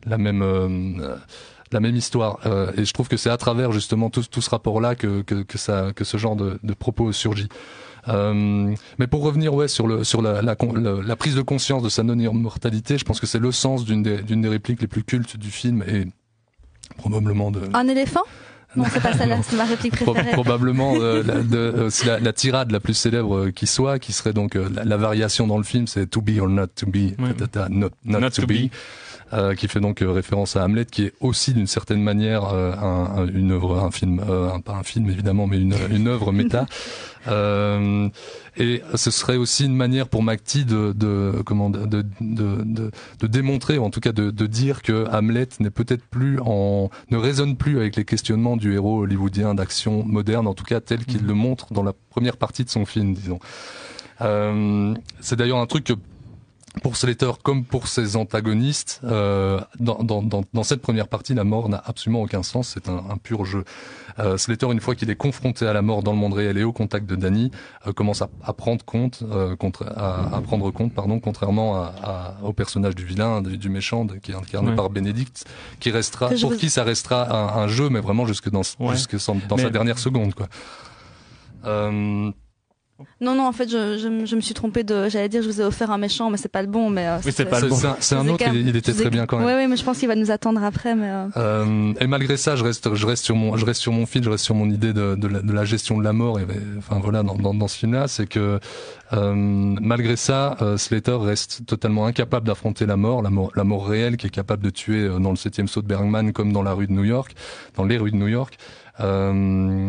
la 0.06 0.18
même. 0.20 0.42
euh, 0.44 1.16
la 1.72 1.80
même 1.80 1.96
histoire 1.96 2.40
Euh, 2.46 2.72
et 2.78 2.86
je 2.86 2.94
trouve 2.94 3.08
que 3.08 3.18
c'est 3.18 3.30
à 3.30 3.38
travers 3.38 3.72
justement 3.72 4.10
tout, 4.10 4.24
tout 4.24 4.42
ce 4.42 4.50
rapport-là 4.50 4.96
que, 4.96 5.22
que, 5.24 5.42
que 5.44 5.58
ça 5.58 5.92
que 5.96 6.04
ce 6.04 6.18
genre 6.18 6.36
de, 6.36 6.60
de 6.64 6.74
propos 6.74 7.12
surgit. 7.12 7.50
Euh, 8.08 8.74
mais 9.00 9.08
pour 9.08 9.24
revenir 9.24 9.54
ouais 9.56 9.68
sur 9.68 9.88
le 9.88 10.04
sur 10.04 10.22
la, 10.22 10.42
la, 10.44 10.56
con- 10.56 10.74
la, 10.76 11.02
la 11.02 11.16
prise 11.16 11.34
de 11.36 11.42
conscience 11.42 11.82
de 11.82 11.90
sa 11.90 12.04
non-immortalité, 12.04 12.98
je 13.00 13.04
pense 13.04 13.20
que 13.20 13.26
c'est 13.26 13.40
le 13.40 13.52
sens 13.52 13.84
d'une 13.84 14.04
des, 14.04 14.22
d'une 14.22 14.42
des 14.44 14.50
répliques 14.50 14.82
les 14.82 14.88
plus 14.88 15.04
cultes 15.04 15.38
du 15.38 15.50
film 15.50 15.84
et 15.88 16.06
probablement 16.98 17.50
de 17.52 17.62
Un 17.74 17.88
éléphant? 17.88 18.22
Non, 18.76 18.84
c'est 18.92 19.02
pas 19.02 19.14
celle-là, 19.14 19.40
c'est 19.42 19.56
ma 19.56 19.64
réplique 19.64 19.96
préférée. 19.96 20.32
probablement 20.34 20.96
euh, 20.98 21.24
la, 21.26 21.42
de, 21.42 21.58
euh, 21.58 21.90
c'est 21.90 22.06
la, 22.08 22.20
la 22.20 22.34
tirade 22.34 22.72
la 22.72 22.82
plus 22.82 22.94
célèbre 22.94 23.36
euh, 23.38 23.52
qui 23.52 23.68
soit, 23.68 24.00
qui 24.00 24.12
serait 24.12 24.34
donc 24.34 24.56
euh, 24.58 24.68
la, 24.74 24.84
la 24.84 24.98
variation 24.98 25.48
dans 25.48 25.58
le 25.58 25.64
film, 25.64 25.88
c'est 25.88 26.08
to 26.08 26.22
be 26.22 26.38
or 26.42 26.50
not 26.50 26.68
to 26.76 26.86
be, 26.86 27.16
ta, 27.16 27.34
ta, 27.34 27.48
ta, 27.48 27.70
not, 27.70 27.90
not, 28.04 28.20
Not 28.20 28.30
to, 28.32 28.42
to 28.42 28.48
be, 28.48 28.54
be. 28.54 28.70
Euh, 29.36 29.54
qui 29.54 29.68
fait 29.68 29.80
donc 29.82 30.02
euh, 30.02 30.10
référence 30.12 30.56
à 30.56 30.64
Hamlet, 30.64 30.86
qui 30.86 31.04
est 31.04 31.14
aussi 31.20 31.54
d'une 31.54 31.68
certaine 31.68 32.02
manière 32.02 32.46
euh, 32.54 32.72
un, 32.74 33.22
un- 33.24 33.28
une 33.28 33.52
œuvre, 33.52 33.78
un 33.84 33.92
film, 33.92 34.20
un- 34.22 34.60
pas 34.62 34.74
un 34.74 34.84
film 34.84 35.10
évidemment, 35.10 35.46
mais 35.48 35.60
une, 35.60 35.76
une 35.92 36.08
œuvre 36.08 36.32
méta. 36.32 36.66
Euh, 37.28 38.08
et 38.56 38.84
ce 38.94 39.10
serait 39.10 39.36
aussi 39.38 39.66
une 39.66 39.76
manière 39.76 40.08
pour 40.10 40.22
McTee 40.22 40.64
de, 40.64 40.94
de 40.96 41.42
comment 41.44 41.72
de, 41.72 41.84
de, 41.88 42.06
de, 42.22 42.62
de- 42.64 42.92
de 43.20 43.26
démontrer, 43.28 43.80
ou 43.80 43.84
en 43.84 43.90
tout 43.90 44.00
cas 44.00 44.12
de, 44.12 44.30
de 44.30 44.46
dire 44.46 44.84
que 44.84 45.08
Hamlet 45.12 45.48
n'est 45.60 45.72
peut-être 45.72 46.06
plus 46.06 46.40
en 46.42 46.92
ne 47.10 47.18
résonne 47.18 47.58
plus 47.58 47.78
avec 47.80 47.96
les 47.96 48.06
questionnements 48.06 48.58
du 48.58 48.76
héros 48.76 49.02
hollywoodien 49.02 49.56
d'action 49.56 50.04
moderne, 50.06 50.46
en 50.46 50.54
tout 50.54 50.66
cas 50.66 50.82
tel 50.82 51.04
qu'il 51.04 51.26
le 51.26 51.34
montre 51.34 51.74
dans 51.74 51.82
la 51.82 51.94
première 52.12 52.38
partie 52.38 52.64
de 52.64 52.70
son 52.70 52.86
film, 52.86 53.16
disons. 53.16 53.40
Euh, 54.22 54.94
c'est 55.20 55.36
d'ailleurs 55.36 55.58
un 55.58 55.66
truc 55.66 55.84
que 55.86 55.94
pour 56.84 56.98
Slater 56.98 57.32
comme 57.44 57.64
pour 57.64 57.88
ses 57.88 58.16
antagonistes, 58.16 59.02
euh, 59.04 59.60
dans, 59.80 60.04
dans, 60.04 60.22
dans, 60.22 60.44
dans 60.54 60.64
cette 60.64 60.82
première 60.82 61.08
partie, 61.08 61.34
la 61.34 61.44
mort 61.44 61.70
n'a 61.70 61.82
absolument 61.86 62.22
aucun 62.22 62.44
sens. 62.44 62.70
C'est 62.74 62.90
un, 62.90 63.04
un 63.10 63.18
pur 63.18 63.46
jeu. 63.46 63.64
Euh, 64.20 64.38
Slater, 64.38 64.72
une 64.72 64.80
fois 64.80 64.96
qu'il 64.96 65.10
est 65.10 65.16
confronté 65.16 65.66
à 65.68 65.74
la 65.74 65.82
mort 65.82 66.04
dans 66.04 66.12
le 66.12 66.18
monde 66.18 66.34
réel 66.34 66.58
et 66.58 66.64
au 66.64 66.72
contact 66.74 67.06
de 67.06 67.16
Danny, 67.16 67.52
euh, 67.88 67.92
commence 67.94 68.22
à, 68.22 68.30
à 68.44 68.54
prendre 68.54 68.84
compte, 68.86 69.24
euh, 69.30 69.56
contre, 69.56 69.84
à, 69.96 70.36
à 70.36 70.42
prendre 70.42 70.70
compte, 70.72 70.94
pardon, 70.94 71.20
contrairement 71.20 71.76
à, 71.78 71.94
à- 72.04 72.36
au 72.44 72.54
personnage 72.54 72.96
du 72.96 73.06
vilain, 73.06 73.42
du, 73.42 73.58
du 73.58 73.70
méchant, 73.70 74.06
de- 74.06 74.16
qui 74.16 74.32
est 74.32 74.36
incarné 74.36 74.70
Ouais. 74.70 74.76
par 74.76 74.90
Bénédicte, 74.90 75.46
qui 75.80 75.92
restera, 75.92 76.30
pour 76.30 76.56
qui 76.56 76.70
ça 76.70 76.84
restera 76.84 77.58
un, 77.58 77.64
un 77.64 77.68
jeu, 77.68 77.90
mais 77.90 78.00
vraiment 78.00 78.26
jusque 78.26 78.50
dans, 78.50 78.62
Ouais. 78.80 78.94
jusque 78.96 79.16
dans 79.50 79.56
Mais- 79.58 79.64
sa 79.64 79.70
dernière 79.70 80.00
seconde, 80.00 80.34
quoi. 80.34 80.48
Euh, 81.66 82.32
Non, 83.20 83.36
non, 83.36 83.46
en 83.46 83.52
fait, 83.52 83.70
je, 83.70 83.98
je, 83.98 84.26
je 84.26 84.36
me 84.38 84.42
suis 84.42 84.54
trompée 84.54 84.84
de. 84.84 85.10
J'allais 85.10 85.28
dire, 85.28 85.42
je 85.42 85.48
vous 85.48 85.60
ai 85.60 85.66
offert 85.66 85.92
un 85.92 85.98
méchant, 85.98 86.30
mais 86.30 86.38
c'est 86.38 86.48
pas 86.52 86.62
le 86.62 86.70
bon. 86.70 86.90
Mais, 86.90 87.06
euh, 87.08 87.18
Oui, 87.26 87.32
c'est 87.36 87.44
pas 87.46 87.60
le 87.60 87.68
bon. 87.68 87.76
c'est 88.00 88.16
un, 88.16 88.26
autre, 88.30 88.44
il, 88.54 88.70
il 88.70 88.76
était 88.78 88.94
très 88.94 89.10
bien 89.10 89.26
quand 89.26 89.38
même. 89.38 89.46
Ouais, 89.46 89.54
ouais, 89.54 89.68
mais 89.68 89.76
je 89.76 89.84
pense 89.84 89.98
qu'il 89.98 90.08
va 90.08 90.16
nous 90.16 90.32
attendre 90.32 90.64
après. 90.64 90.96
Mais, 90.96 91.10
euh, 91.10 91.28
Euh, 91.36 91.94
et 92.00 92.08
malgré 92.08 92.38
ça, 92.38 92.56
je 92.56 92.64
reste, 92.64 92.96
je 92.96 93.06
reste 93.06 93.26
sur 93.26 93.36
mon, 93.36 93.58
je 93.58 93.66
reste 93.66 93.82
sur 93.82 93.92
mon 93.92 94.06
fil, 94.06 94.24
je 94.24 94.30
reste 94.30 94.46
sur 94.46 94.56
mon 94.56 94.70
idée 94.70 94.94
de, 94.94 95.16
de, 95.16 95.28
la, 95.28 95.42
de 95.42 95.52
la 95.52 95.66
gestion 95.66 95.98
de 95.98 96.04
la 96.06 96.14
mort. 96.14 96.40
Et, 96.40 96.46
enfin 96.78 97.00
voilà, 97.04 97.22
dans, 97.24 97.36
dans, 97.36 97.54
dans 97.54 97.68
ce 97.68 97.78
film-là, 97.80 98.08
c'est 98.08 98.28
que 98.28 98.60
euh, 99.14 99.34
malgré 99.36 100.16
ça, 100.16 100.56
euh, 100.62 100.78
Slater 100.78 101.18
reste 101.20 101.66
totalement 101.66 102.06
incapable 102.06 102.48
d'affronter 102.48 102.86
la 102.86 102.96
mort, 102.96 103.22
la 103.22 103.30
mort, 103.30 103.52
la 103.56 103.66
mort 103.66 103.88
réelle, 103.88 104.16
qui 104.16 104.28
est 104.28 104.32
capable 104.32 104.64
de 104.64 104.70
tuer 104.70 105.02
euh, 105.04 105.20
dans 105.20 105.32
le 105.32 105.36
septième 105.36 105.68
saut 105.68 105.82
de 105.82 105.88
Bergman, 105.88 106.32
comme 106.32 106.54
dans 106.54 106.64
la 106.64 106.72
rue 106.74 106.88
de 106.88 106.94
New 106.94 107.04
York, 107.04 107.36
dans 107.76 107.84
les 107.84 107.98
rues 107.98 108.12
de 108.12 108.16
New 108.18 108.30
York. 108.30 108.58
Euh, 109.02 109.88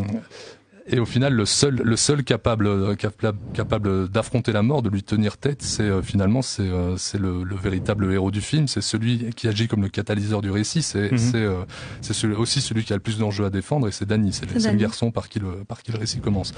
et 0.88 1.00
au 1.00 1.04
final, 1.04 1.32
le 1.32 1.44
seul, 1.46 1.74
le 1.74 1.96
seul 1.96 2.22
capable, 2.22 2.96
capable, 2.96 3.38
capable 3.52 4.08
d'affronter 4.08 4.52
la 4.52 4.62
mort, 4.62 4.82
de 4.82 4.88
lui 4.88 5.02
tenir 5.02 5.36
tête, 5.36 5.62
c'est 5.62 5.82
euh, 5.82 6.00
finalement 6.00 6.42
c'est 6.42 6.62
euh, 6.62 6.96
c'est 6.96 7.18
le, 7.18 7.42
le, 7.42 7.56
véritable 7.56 8.12
héros 8.12 8.30
du 8.30 8.40
film. 8.40 8.68
C'est 8.68 8.80
celui 8.80 9.30
qui 9.34 9.48
agit 9.48 9.66
comme 9.66 9.82
le 9.82 9.88
catalyseur 9.88 10.42
du 10.42 10.50
récit. 10.50 10.82
C'est 10.82 11.12
mm 11.12 11.18
c'est 11.18 11.36
euh, 11.36 11.64
c'est 12.02 12.26
aussi 12.26 12.60
celui 12.60 12.84
qui 12.84 12.92
a 12.92 12.96
le 12.96 13.02
plus 13.02 13.18
d'enjeux 13.18 13.44
à 13.44 13.50
défendre, 13.50 13.88
et 13.88 13.92
c'est 13.92 14.06
Danny. 14.06 14.32
C'est 14.32 14.46
le, 14.46 14.76
garçon 14.76 15.10
par 15.10 15.28
qui 15.28 15.40
le 15.40 15.64
par 15.66 15.82
qui 15.82 15.90
le 15.90 15.98
récit 15.98 16.20
commence. 16.20 16.52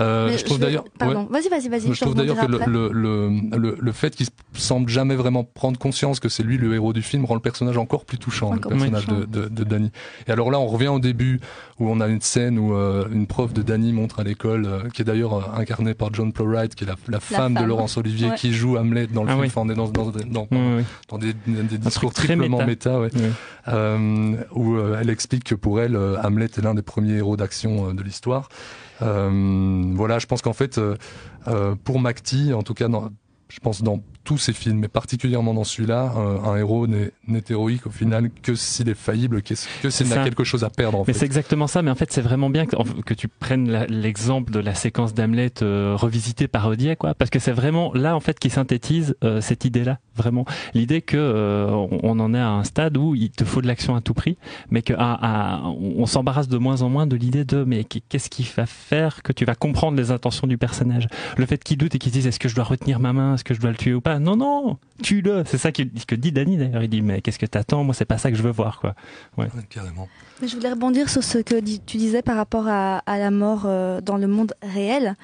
Euh, 0.00 0.36
je 0.36 0.44
trouve 0.44 0.58
d'ailleurs. 0.58 0.84
Pardon. 0.98 1.28
Vas-y, 1.30 1.48
vas-y, 1.48 1.68
vas-y. 1.68 1.92
Je 1.92 2.00
trouve 2.00 2.14
d'ailleurs 2.14 2.38
que 2.38 2.46
le, 2.46 2.90
le, 2.92 3.30
le, 3.56 3.76
le, 3.78 3.92
fait 3.92 4.14
qu'il 4.14 4.26
semble 4.54 4.88
jamais 4.88 5.14
vraiment 5.14 5.44
prendre 5.44 5.78
conscience 5.78 6.20
que 6.20 6.28
c'est 6.28 6.42
lui 6.42 6.56
le 6.56 6.74
héros 6.74 6.92
du 6.92 7.02
film 7.02 7.24
rend 7.24 7.34
le 7.34 7.40
personnage 7.40 7.76
encore 7.76 8.04
plus 8.04 8.18
touchant, 8.18 8.52
le 8.52 8.60
personnage 8.60 9.06
de, 9.06 9.24
de, 9.24 9.48
de, 9.48 9.64
Danny. 9.64 9.90
Et 10.26 10.30
alors 10.30 10.50
là, 10.50 10.58
on 10.58 10.66
revient 10.66 10.88
au 10.88 10.98
début 11.00 11.40
où 11.78 11.88
on 11.90 12.00
a 12.00 12.08
une 12.08 12.20
scène 12.20 12.58
où 12.58 12.74
euh, 12.74 13.06
une 13.12 13.26
prof 13.26 13.52
de 13.52 13.62
Danny 13.62 13.92
montre 13.92 14.20
à 14.20 14.24
l'école, 14.24 14.66
euh, 14.66 14.88
qui 14.92 15.02
est 15.02 15.04
d'ailleurs 15.04 15.34
euh, 15.34 15.60
incarnée 15.60 15.94
par 15.94 16.12
John 16.12 16.32
Plowright, 16.32 16.74
qui 16.74 16.84
est 16.84 16.86
la, 16.86 16.96
la, 17.08 17.20
femme, 17.20 17.54
de 17.54 17.64
Laurence 17.64 17.96
Olivier, 17.96 18.30
qui 18.36 18.52
joue 18.52 18.76
Hamlet 18.76 19.06
dans 19.06 19.24
le 19.24 19.30
ah 19.30 19.34
film. 19.34 19.46
Enfin, 19.46 19.62
on 19.64 19.68
est 19.70 19.74
dans, 19.74 19.88
dans, 19.88 20.10
dans, 20.10 20.48
dans 21.08 21.18
des, 21.18 21.34
des 21.46 21.78
discours 21.78 22.12
triplement 22.12 22.64
méta, 22.64 22.98
méta 22.98 24.46
où 24.54 24.78
elle 24.78 25.10
explique 25.10 25.44
que 25.44 25.54
pour 25.54 25.80
elle, 25.80 25.96
Hamlet 25.96 26.46
est 26.46 26.62
l'un 26.62 26.74
des 26.74 26.82
premiers 26.82 27.14
héros 27.14 27.36
d'action 27.36 27.92
de 27.94 28.02
l'histoire. 28.02 28.48
Voilà, 29.00 30.18
je 30.18 30.26
pense 30.26 30.42
qu'en 30.42 30.52
fait, 30.52 30.80
pour 31.84 32.00
Macti, 32.00 32.52
en 32.52 32.62
tout 32.62 32.74
cas, 32.74 32.88
dans, 32.88 33.10
je 33.48 33.58
pense 33.60 33.82
dans 33.82 34.00
tous 34.24 34.38
ces 34.38 34.52
films, 34.52 34.78
mais 34.78 34.88
particulièrement 34.88 35.54
dans 35.54 35.64
celui-là, 35.64 36.12
un, 36.12 36.56
héros 36.56 36.86
n'est 36.86 37.10
héroïque 37.48 37.86
au 37.86 37.90
final 37.90 38.30
que 38.30 38.54
s'il 38.54 38.88
est 38.88 38.94
faillible, 38.94 39.42
que, 39.42 39.54
s'il 39.54 40.12
a 40.12 40.24
quelque 40.24 40.44
chose 40.44 40.62
à 40.62 40.70
perdre. 40.70 41.00
En 41.00 41.04
mais 41.06 41.14
c'est 41.14 41.24
exactement 41.24 41.66
ça. 41.66 41.82
Mais 41.82 41.90
en 41.90 41.94
fait, 41.94 42.12
c'est 42.12 42.20
vraiment 42.20 42.50
bien 42.50 42.66
que, 42.66 42.76
que 43.02 43.14
tu 43.14 43.28
prennes 43.28 43.86
l'exemple 43.88 44.52
de 44.52 44.60
la 44.60 44.74
séquence 44.74 45.14
d'Hamlet 45.14 45.62
euh, 45.62 45.94
revisitée, 45.96 46.48
parodiée, 46.48 46.96
quoi, 46.96 47.14
parce 47.14 47.30
que 47.30 47.38
c'est 47.38 47.52
vraiment 47.52 47.92
là 47.94 48.14
en 48.14 48.20
fait 48.20 48.38
qui 48.38 48.50
synthétise 48.50 49.16
euh, 49.24 49.40
cette 49.40 49.64
idée-là, 49.64 49.98
vraiment 50.20 50.44
l'idée 50.74 51.02
que 51.02 51.16
euh, 51.16 51.70
on 52.02 52.18
en 52.20 52.34
est 52.34 52.38
à 52.38 52.50
un 52.50 52.64
stade 52.64 52.96
où 52.96 53.14
il 53.14 53.30
te 53.30 53.44
faut 53.44 53.62
de 53.62 53.66
l'action 53.66 53.94
à 53.94 54.00
tout 54.00 54.14
prix, 54.14 54.36
mais 54.70 54.82
que 54.82 54.94
on 54.94 56.06
s'embarrasse 56.06 56.48
de 56.48 56.58
moins 56.58 56.82
en 56.82 56.88
moins 56.88 57.06
de 57.06 57.16
l'idée 57.16 57.44
de 57.44 57.64
mais 57.64 57.84
qu'est-ce 57.84 58.30
qui 58.30 58.46
va 58.56 58.66
faire 58.66 59.22
que 59.22 59.32
tu 59.32 59.44
vas 59.44 59.54
comprendre 59.54 59.96
les 59.96 60.10
intentions 60.10 60.46
du 60.46 60.58
personnage? 60.58 61.08
Le 61.36 61.46
fait 61.46 61.62
qu'il 61.62 61.78
doute 61.78 61.94
et 61.94 61.98
qu'il 61.98 62.12
se 62.12 62.18
dise 62.18 62.26
est-ce 62.26 62.38
que 62.38 62.48
je 62.48 62.54
dois 62.54 62.64
retenir 62.64 63.00
ma 63.00 63.12
main, 63.12 63.34
est-ce 63.34 63.44
que 63.44 63.54
je 63.54 63.60
dois 63.60 63.70
le 63.70 63.76
tuer 63.76 63.94
ou 63.94 64.00
pas? 64.00 64.18
Non, 64.18 64.36
non, 64.36 64.78
tue-le. 65.02 65.44
C'est 65.46 65.58
ça 65.58 65.72
que, 65.72 65.82
que 66.06 66.14
dit 66.14 66.32
Danny 66.32 66.56
d'ailleurs. 66.56 66.82
Il 66.82 66.88
dit, 66.88 67.02
mais 67.02 67.20
qu'est-ce 67.20 67.38
que 67.38 67.46
t'attends? 67.46 67.84
Moi, 67.84 67.94
c'est 67.94 68.04
pas 68.04 68.18
ça 68.18 68.30
que 68.30 68.36
je 68.36 68.42
veux 68.42 68.50
voir, 68.50 68.80
quoi. 68.80 68.94
Ouais. 69.36 69.48
Carrément. 69.68 70.08
Mais 70.40 70.48
je 70.48 70.56
voulais 70.56 70.70
rebondir 70.70 71.08
sur 71.08 71.22
ce 71.22 71.38
que 71.38 71.60
tu 71.60 71.96
disais 71.96 72.22
par 72.22 72.36
rapport 72.36 72.66
à, 72.68 72.98
à 73.06 73.18
la 73.18 73.30
mort 73.30 73.62
euh, 73.66 74.00
dans 74.00 74.16
le 74.16 74.26
monde 74.26 74.52
réel 74.62 75.14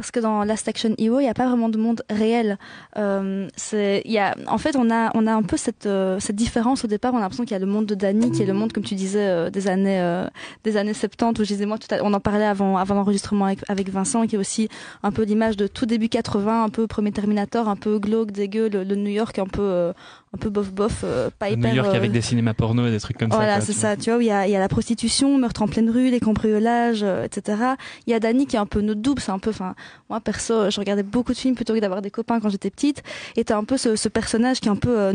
parce 0.00 0.12
que 0.12 0.20
dans 0.20 0.44
Last 0.44 0.66
Action 0.66 0.94
Hero, 0.96 1.20
il 1.20 1.24
n'y 1.24 1.28
a 1.28 1.34
pas 1.34 1.46
vraiment 1.46 1.68
de 1.68 1.76
monde 1.76 2.02
réel. 2.08 2.56
Euh, 2.96 3.46
c'est, 3.54 4.00
y 4.06 4.16
a, 4.18 4.34
en 4.46 4.56
fait, 4.56 4.74
on 4.74 4.90
a, 4.90 5.10
on 5.14 5.26
a 5.26 5.32
un 5.32 5.42
peu 5.42 5.58
cette, 5.58 5.84
euh, 5.84 6.18
cette 6.20 6.36
différence 6.36 6.84
au 6.84 6.88
départ. 6.88 7.12
On 7.12 7.18
a 7.18 7.20
l'impression 7.20 7.44
qu'il 7.44 7.52
y 7.52 7.56
a 7.56 7.58
le 7.58 7.66
monde 7.66 7.84
de 7.84 7.94
Danny, 7.94 8.30
qui 8.30 8.42
est 8.42 8.46
le 8.46 8.54
monde, 8.54 8.72
comme 8.72 8.82
tu 8.82 8.94
disais, 8.94 9.28
euh, 9.28 9.50
des 9.50 9.68
années, 9.68 10.00
euh, 10.00 10.26
des 10.64 10.78
années 10.78 10.94
70, 10.94 11.38
où 11.38 11.44
je 11.44 11.48
disais 11.48 11.66
moi, 11.66 11.76
tout 11.76 11.88
on 12.00 12.14
en 12.14 12.20
parlait 12.20 12.46
avant, 12.46 12.78
avant 12.78 12.94
l'enregistrement 12.94 13.44
avec, 13.44 13.58
avec 13.68 13.90
Vincent, 13.90 14.26
qui 14.26 14.36
est 14.36 14.38
aussi 14.38 14.70
un 15.02 15.10
peu 15.10 15.24
l'image 15.24 15.58
de 15.58 15.66
tout 15.66 15.84
début 15.84 16.08
80, 16.08 16.64
un 16.64 16.70
peu 16.70 16.86
premier 16.86 17.12
Terminator, 17.12 17.68
un 17.68 17.76
peu 17.76 17.98
glauque, 17.98 18.30
dégueu, 18.30 18.70
le, 18.70 18.84
le 18.84 18.96
New 18.96 19.10
York 19.10 19.38
un 19.38 19.46
peu, 19.46 19.92
un 20.32 20.38
peu 20.38 20.48
bof 20.48 20.70
bof, 20.72 21.00
euh, 21.02 21.28
pas 21.36 21.50
hyper. 21.50 21.70
New 21.70 21.82
York 21.82 21.94
avec 21.94 22.12
des 22.12 22.20
cinémas 22.20 22.54
porno 22.54 22.86
et 22.86 22.92
des 22.92 23.00
trucs 23.00 23.18
comme 23.18 23.32
ça. 23.32 23.36
Voilà, 23.36 23.60
c'est 23.60 23.72
ça. 23.72 23.96
Tu 23.96 24.10
vois, 24.10 24.22
il 24.22 24.26
y 24.26 24.30
a, 24.30 24.46
il 24.46 24.52
y 24.52 24.56
a 24.56 24.60
la 24.60 24.68
prostitution, 24.68 25.36
meurtre 25.38 25.62
en 25.62 25.66
pleine 25.66 25.90
rue, 25.90 26.08
les 26.10 26.20
cambriolages, 26.20 27.02
etc. 27.02 27.58
Il 28.06 28.12
y 28.12 28.14
a 28.14 28.20
Danny 28.20 28.46
qui 28.46 28.54
est 28.54 28.60
un 28.60 28.66
peu 28.66 28.80
notre 28.80 29.00
double. 29.00 29.20
C'est 29.20 29.32
un 29.32 29.40
peu, 29.40 29.50
enfin, 29.50 29.74
moi 30.08 30.20
perso, 30.20 30.70
je 30.70 30.78
regardais 30.78 31.02
beaucoup 31.02 31.32
de 31.32 31.38
films 31.38 31.56
plutôt 31.56 31.74
que 31.74 31.80
d'avoir 31.80 32.00
des 32.00 32.12
copains 32.12 32.38
quand 32.38 32.48
j'étais 32.48 32.70
petite. 32.70 33.02
Et 33.34 33.42
t'as 33.42 33.56
un 33.56 33.64
peu 33.64 33.76
ce, 33.76 33.96
ce, 33.96 34.08
personnage 34.08 34.60
qui 34.60 34.68
est 34.68 34.70
un 34.70 34.76
peu 34.76 34.96
euh, 34.96 35.12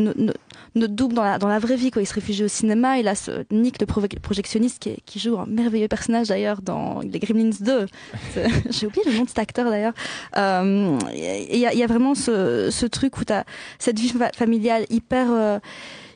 notre 0.74 0.94
double 0.94 1.14
dans 1.14 1.24
la 1.24 1.38
dans 1.38 1.48
la 1.48 1.58
vraie 1.58 1.76
vie. 1.76 1.90
Quoi. 1.90 2.02
Il 2.02 2.06
se 2.06 2.14
réfugie 2.14 2.44
au 2.44 2.48
cinéma. 2.48 2.98
Il 2.98 3.08
a 3.08 3.14
ce 3.14 3.44
Nick, 3.50 3.80
le 3.80 3.86
projectionniste, 3.86 4.80
qui, 4.80 4.96
qui 5.06 5.18
joue 5.18 5.38
un 5.38 5.46
merveilleux 5.46 5.88
personnage 5.88 6.28
d'ailleurs 6.28 6.60
dans 6.60 7.00
les 7.00 7.18
Gremlins 7.18 7.56
2. 7.58 7.86
J'ai 8.70 8.86
oublié 8.86 9.02
le 9.06 9.16
nom 9.16 9.24
de 9.24 9.28
cet 9.28 9.38
acteur 9.38 9.70
d'ailleurs. 9.70 9.94
Euh, 10.36 10.98
il 11.14 11.58
y, 11.58 11.64
a, 11.64 11.72
y 11.72 11.82
a 11.82 11.86
vraiment 11.86 12.14
ce, 12.14 12.68
ce 12.70 12.84
truc 12.84 13.16
où 13.16 13.24
t'as 13.24 13.44
cette 13.78 13.98
vie 13.98 14.12
familiale 14.34 14.84
hyper 14.90 15.05
hyper 15.06 15.28
euh, 15.30 15.58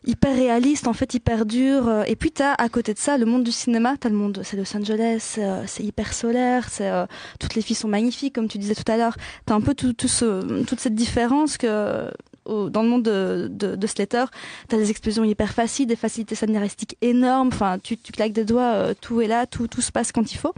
hyper 0.05 0.34
réaliste 0.34 0.88
en 0.88 0.93
fait 0.93 1.14
hyper 1.14 1.47
dur 1.47 1.86
euh, 1.86 2.03
et 2.09 2.16
puis 2.16 2.32
t'as 2.32 2.55
à 2.55 2.68
côté 2.68 2.93
de 2.93 2.99
ça 2.99 3.18
le 3.18 3.26
monde 3.26 3.45
du 3.45 3.53
cinéma 3.53 3.97
t'as 4.01 4.09
le 4.09 4.16
monde 4.16 4.41
c'est 4.43 4.57
Los 4.57 4.76
Angeles 4.76 5.36
euh, 5.38 5.62
c'est 5.66 5.84
hyper 5.84 6.12
solaire 6.12 6.68
c'est 6.68 6.91
toutes 7.38 7.55
les 7.55 7.62
filles 7.62 7.76
sont 7.76 7.88
magnifiques 7.88 8.34
comme 8.34 8.49
tu 8.49 8.59
disais 8.59 8.74
tout 8.74 8.91
à 8.91 8.97
l'heure 8.97 9.16
t'as 9.47 9.55
un 9.55 9.61
peu 9.61 9.74
tout, 9.74 9.95
ce, 10.09 10.64
toute 10.64 10.80
cette 10.80 10.95
différence 10.95 11.57
que 11.57 12.11
dans 12.47 12.82
le 12.82 12.88
monde 12.88 13.05
de, 13.05 13.49
de, 13.49 13.76
de 13.76 13.86
Slater, 13.86 14.24
t'as 14.66 14.76
des 14.76 14.91
explosions 14.91 15.22
hyper 15.22 15.53
faciles, 15.53 15.86
des 15.86 15.95
facilités 15.95 16.34
scénaristiques 16.34 16.97
énormes. 17.01 17.49
Enfin, 17.49 17.78
tu, 17.78 17.97
tu 17.97 18.11
claques 18.11 18.32
des 18.32 18.45
doigts, 18.45 18.93
tout 19.01 19.20
est 19.20 19.28
là, 19.28 19.47
tout, 19.47 19.68
tout 19.68 19.82
se 19.82 19.93
passe 19.93 20.11
quand 20.11 20.32
il 20.32 20.36
faut. 20.36 20.55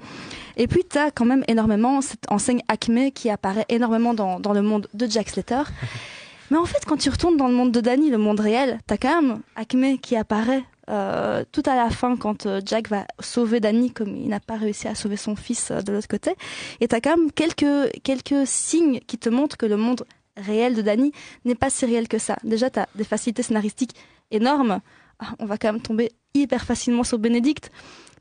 Et 0.57 0.69
puis 0.69 0.85
t'as 0.89 1.11
quand 1.11 1.27
même 1.27 1.45
énormément 1.49 2.01
cette 2.01 2.31
enseigne 2.31 2.63
Acme 2.69 3.11
qui 3.11 3.29
apparaît 3.29 3.67
énormément 3.69 4.15
dans, 4.15 4.41
dans 4.41 4.55
le 4.55 4.63
monde 4.63 4.89
de 4.95 5.07
Jack 5.07 5.29
Slater. 5.29 5.65
Mais 6.53 6.59
en 6.59 6.67
fait, 6.67 6.85
quand 6.87 6.99
tu 6.99 7.09
retournes 7.09 7.39
dans 7.39 7.49
le 7.49 7.55
monde 7.55 7.73
de 7.73 7.81
Danny, 7.81 8.11
le 8.11 8.19
monde 8.19 8.39
réel, 8.39 8.79
t'as 8.87 8.99
quand 8.99 9.23
même 9.23 9.41
Acme 9.57 9.97
qui 9.97 10.17
apparaît 10.17 10.63
euh, 10.91 11.45
tout 11.51 11.63
à 11.65 11.75
la 11.75 11.89
fin 11.89 12.15
quand 12.15 12.45
euh, 12.45 12.61
Jack 12.67 12.91
va 12.91 13.07
sauver 13.21 13.59
Danny 13.59 13.91
comme 13.91 14.15
il 14.15 14.29
n'a 14.29 14.39
pas 14.39 14.57
réussi 14.57 14.87
à 14.87 14.95
sauver 14.95 15.17
son 15.17 15.35
fils 15.35 15.71
euh, 15.71 15.81
de 15.81 15.95
l'autre 15.95 16.09
côté. 16.09 16.35
Et 16.81 16.89
t'as 16.89 17.01
quand 17.01 17.17
même 17.17 17.33
quelques, 17.33 17.91
quelques 18.03 18.47
signes 18.47 19.01
qui 19.07 19.17
te 19.17 19.31
montrent 19.31 19.57
que 19.57 19.65
le 19.65 19.79
monde 19.79 20.05
réel 20.37 20.75
de 20.75 20.83
Danny 20.83 21.13
n'est 21.47 21.55
pas 21.55 21.71
si 21.71 21.87
réel 21.87 22.07
que 22.07 22.19
ça. 22.19 22.37
Déjà, 22.45 22.69
t'as 22.69 22.85
des 22.97 23.05
facilités 23.05 23.43
scénaristiques 23.43 23.95
énormes. 24.31 24.81
Ah, 25.21 25.29
on 25.39 25.47
va 25.47 25.57
quand 25.57 25.73
même 25.73 25.81
tomber 25.81 26.13
hyper 26.35 26.67
facilement 26.67 27.03
sur 27.03 27.19
Bénédicte 27.19 27.71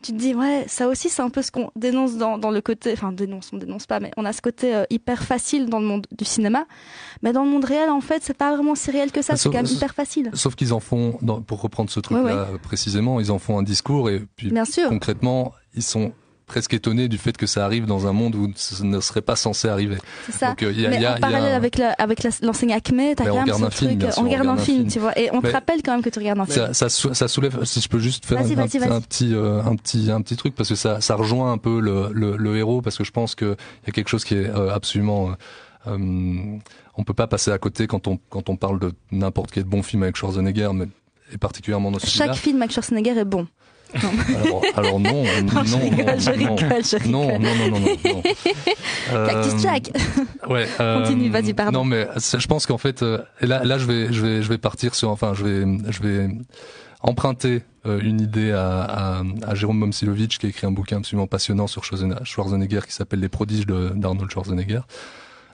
tu 0.01 0.11
te 0.13 0.17
dis 0.17 0.33
ouais 0.35 0.65
ça 0.67 0.87
aussi 0.87 1.09
c'est 1.09 1.21
un 1.21 1.29
peu 1.29 1.41
ce 1.41 1.51
qu'on 1.51 1.71
dénonce 1.75 2.17
dans, 2.17 2.37
dans 2.37 2.51
le 2.51 2.61
côté 2.61 2.91
enfin 2.93 3.11
dénonce 3.11 3.49
on 3.53 3.57
dénonce 3.57 3.85
pas 3.85 3.99
mais 3.99 4.11
on 4.17 4.25
a 4.25 4.33
ce 4.33 4.41
côté 4.41 4.75
euh, 4.75 4.83
hyper 4.89 5.23
facile 5.23 5.67
dans 5.69 5.79
le 5.79 5.85
monde 5.85 6.07
du 6.11 6.25
cinéma. 6.25 6.65
Mais 7.23 7.33
dans 7.33 7.43
le 7.43 7.49
monde 7.49 7.65
réel 7.65 7.89
en 7.89 8.01
fait 8.01 8.23
c'est 8.23 8.37
pas 8.37 8.53
vraiment 8.55 8.75
si 8.75 8.91
réel 8.91 9.11
que 9.11 9.21
ça 9.21 9.35
c'est 9.37 9.49
quand 9.49 9.55
même 9.61 9.65
hyper 9.65 9.93
facile. 9.93 10.31
sauf 10.33 10.55
qu'ils 10.55 10.73
en 10.73 10.79
font 10.79 11.17
dans, 11.21 11.41
pour 11.41 11.61
reprendre 11.61 11.89
ce 11.89 11.99
truc 11.99 12.17
là 12.23 12.47
précisément 12.63 13.19
ils 13.19 13.31
en 13.31 13.39
font 13.39 13.57
un 13.59 13.63
discours 13.63 14.09
et 14.09 14.21
puis 14.35 14.49
Bien 14.51 14.65
sûr. 14.65 14.89
concrètement 14.89 15.53
ils 15.75 15.83
sont 15.83 16.11
presque 16.51 16.73
étonné 16.73 17.07
du 17.07 17.17
fait 17.17 17.37
que 17.37 17.45
ça 17.45 17.63
arrive 17.63 17.85
dans 17.85 18.07
un 18.07 18.11
monde 18.11 18.35
où 18.35 18.51
ce 18.57 18.83
ne 18.83 18.99
serait 18.99 19.21
pas 19.21 19.37
censé 19.37 19.69
arriver. 19.69 19.97
C'est 20.25 20.33
ça. 20.33 20.49
Donc, 20.49 20.63
euh, 20.63 20.73
y 20.73 20.85
a, 20.85 20.89
mais 20.89 20.99
y 20.99 21.05
a, 21.05 21.15
en 21.15 21.19
parallèle 21.19 21.53
avec 21.53 21.77
la, 21.77 21.91
avec 21.93 22.23
l'enseigne 22.41 22.73
Acme, 22.73 23.15
t'as 23.15 23.23
quand 23.23 23.45
même 23.45 23.55
ce 23.55 23.77
truc. 23.77 23.89
Film, 23.89 24.09
on 24.17 24.23
regarde 24.23 24.47
un 24.47 24.57
film, 24.57 24.87
tu 24.87 24.99
vois, 24.99 25.17
et 25.17 25.29
on 25.31 25.41
te 25.41 25.47
rappelle 25.47 25.81
quand 25.81 25.93
même 25.93 26.01
que 26.01 26.09
tu 26.09 26.19
regardes 26.19 26.39
un 26.39 26.45
film. 26.45 26.73
Ça, 26.73 26.89
ça, 26.89 27.27
soulève, 27.29 27.63
si 27.63 27.79
je 27.79 27.87
peux 27.87 27.99
juste 27.99 28.25
faire 28.25 28.39
un, 28.39 28.41
un, 28.43 29.01
petit, 29.01 29.33
euh, 29.33 29.63
un 29.63 29.77
petit, 29.77 30.11
un 30.11 30.21
petit 30.21 30.35
truc 30.35 30.53
parce 30.55 30.67
que 30.67 30.75
ça, 30.75 30.99
ça 30.99 31.15
rejoint 31.15 31.53
un 31.53 31.57
peu 31.57 31.79
le, 31.79 32.09
le, 32.11 32.35
le 32.35 32.57
héros 32.57 32.81
parce 32.81 32.97
que 32.97 33.05
je 33.05 33.11
pense 33.11 33.33
qu'il 33.33 33.55
y 33.87 33.89
a 33.89 33.93
quelque 33.93 34.09
chose 34.09 34.25
qui 34.25 34.35
est 34.35 34.49
euh, 34.49 34.73
absolument 34.73 35.31
on 35.87 37.03
peut 37.03 37.13
pas 37.13 37.27
passer 37.27 37.49
à 37.51 37.57
côté 37.57 37.87
quand 37.87 38.07
on 38.07 38.19
quand 38.29 38.49
on 38.49 38.55
parle 38.55 38.77
de 38.77 38.91
n'importe 39.11 39.51
quel 39.51 39.63
bon 39.63 39.81
film 39.81 40.03
avec 40.03 40.15
Schwarzenegger, 40.15 40.69
mais 40.73 40.85
et 41.33 41.37
particulièrement 41.37 41.91
dans 41.91 41.99
Chaque 41.99 42.35
film 42.35 42.61
avec 42.61 42.71
Schwarzenegger 42.71 43.17
est 43.17 43.25
bon. 43.25 43.47
Alors, 44.43 44.61
alors, 44.75 44.99
non, 44.99 45.23
euh, 45.25 45.41
non, 45.41 45.63
non, 45.63 45.79
rigole, 45.79 46.17
non, 46.17 46.55
rigole, 46.55 46.81
non, 47.07 47.39
non, 47.39 47.55
non, 47.55 47.69
non, 47.71 47.79
non, 47.79 48.23
euh, 49.13 49.27
Cactus 49.27 49.61
Jack. 49.61 49.91
Ouais. 50.49 50.67
Euh, 50.79 51.01
Continue, 51.01 51.29
vas-y, 51.29 51.53
pardon. 51.53 51.79
Non, 51.79 51.85
mais 51.85 52.07
je 52.17 52.47
pense 52.47 52.65
qu'en 52.65 52.77
fait, 52.77 53.03
euh, 53.03 53.19
là, 53.41 53.63
là, 53.63 53.77
je 53.77 53.85
vais, 53.85 54.13
je 54.13 54.25
vais, 54.25 54.41
je 54.41 54.49
vais 54.49 54.57
partir 54.57 54.95
sur, 54.95 55.09
enfin, 55.09 55.33
je 55.33 55.43
vais, 55.43 55.91
je 55.91 56.01
vais 56.01 56.29
emprunter 57.01 57.63
euh, 57.85 57.99
une 58.01 58.21
idée 58.21 58.51
à, 58.51 58.81
à, 58.81 59.23
à 59.45 59.55
Jérôme 59.55 59.79
Momsilovitch 59.79 60.37
qui 60.37 60.45
a 60.45 60.49
écrit 60.49 60.67
un 60.67 60.71
bouquin 60.71 60.97
absolument 60.97 61.27
passionnant 61.27 61.67
sur 61.67 61.83
Schwarzenegger 61.83 62.81
qui 62.85 62.93
s'appelle 62.93 63.19
Les 63.19 63.29
prodiges 63.29 63.65
d'Arnold 63.65 64.29
Schwarzenegger. 64.31 64.81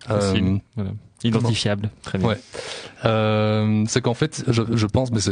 Euh, 0.10 0.58
voilà. 0.76 0.92
Identifiable, 1.24 1.90
très 2.04 2.20
bien. 2.20 2.28
Ouais. 2.28 2.38
Euh, 3.06 3.84
c'est 3.88 4.02
qu'en 4.02 4.14
fait, 4.14 4.44
je, 4.48 4.62
je 4.72 4.86
pense, 4.86 5.12
mais 5.12 5.20
je, 5.20 5.32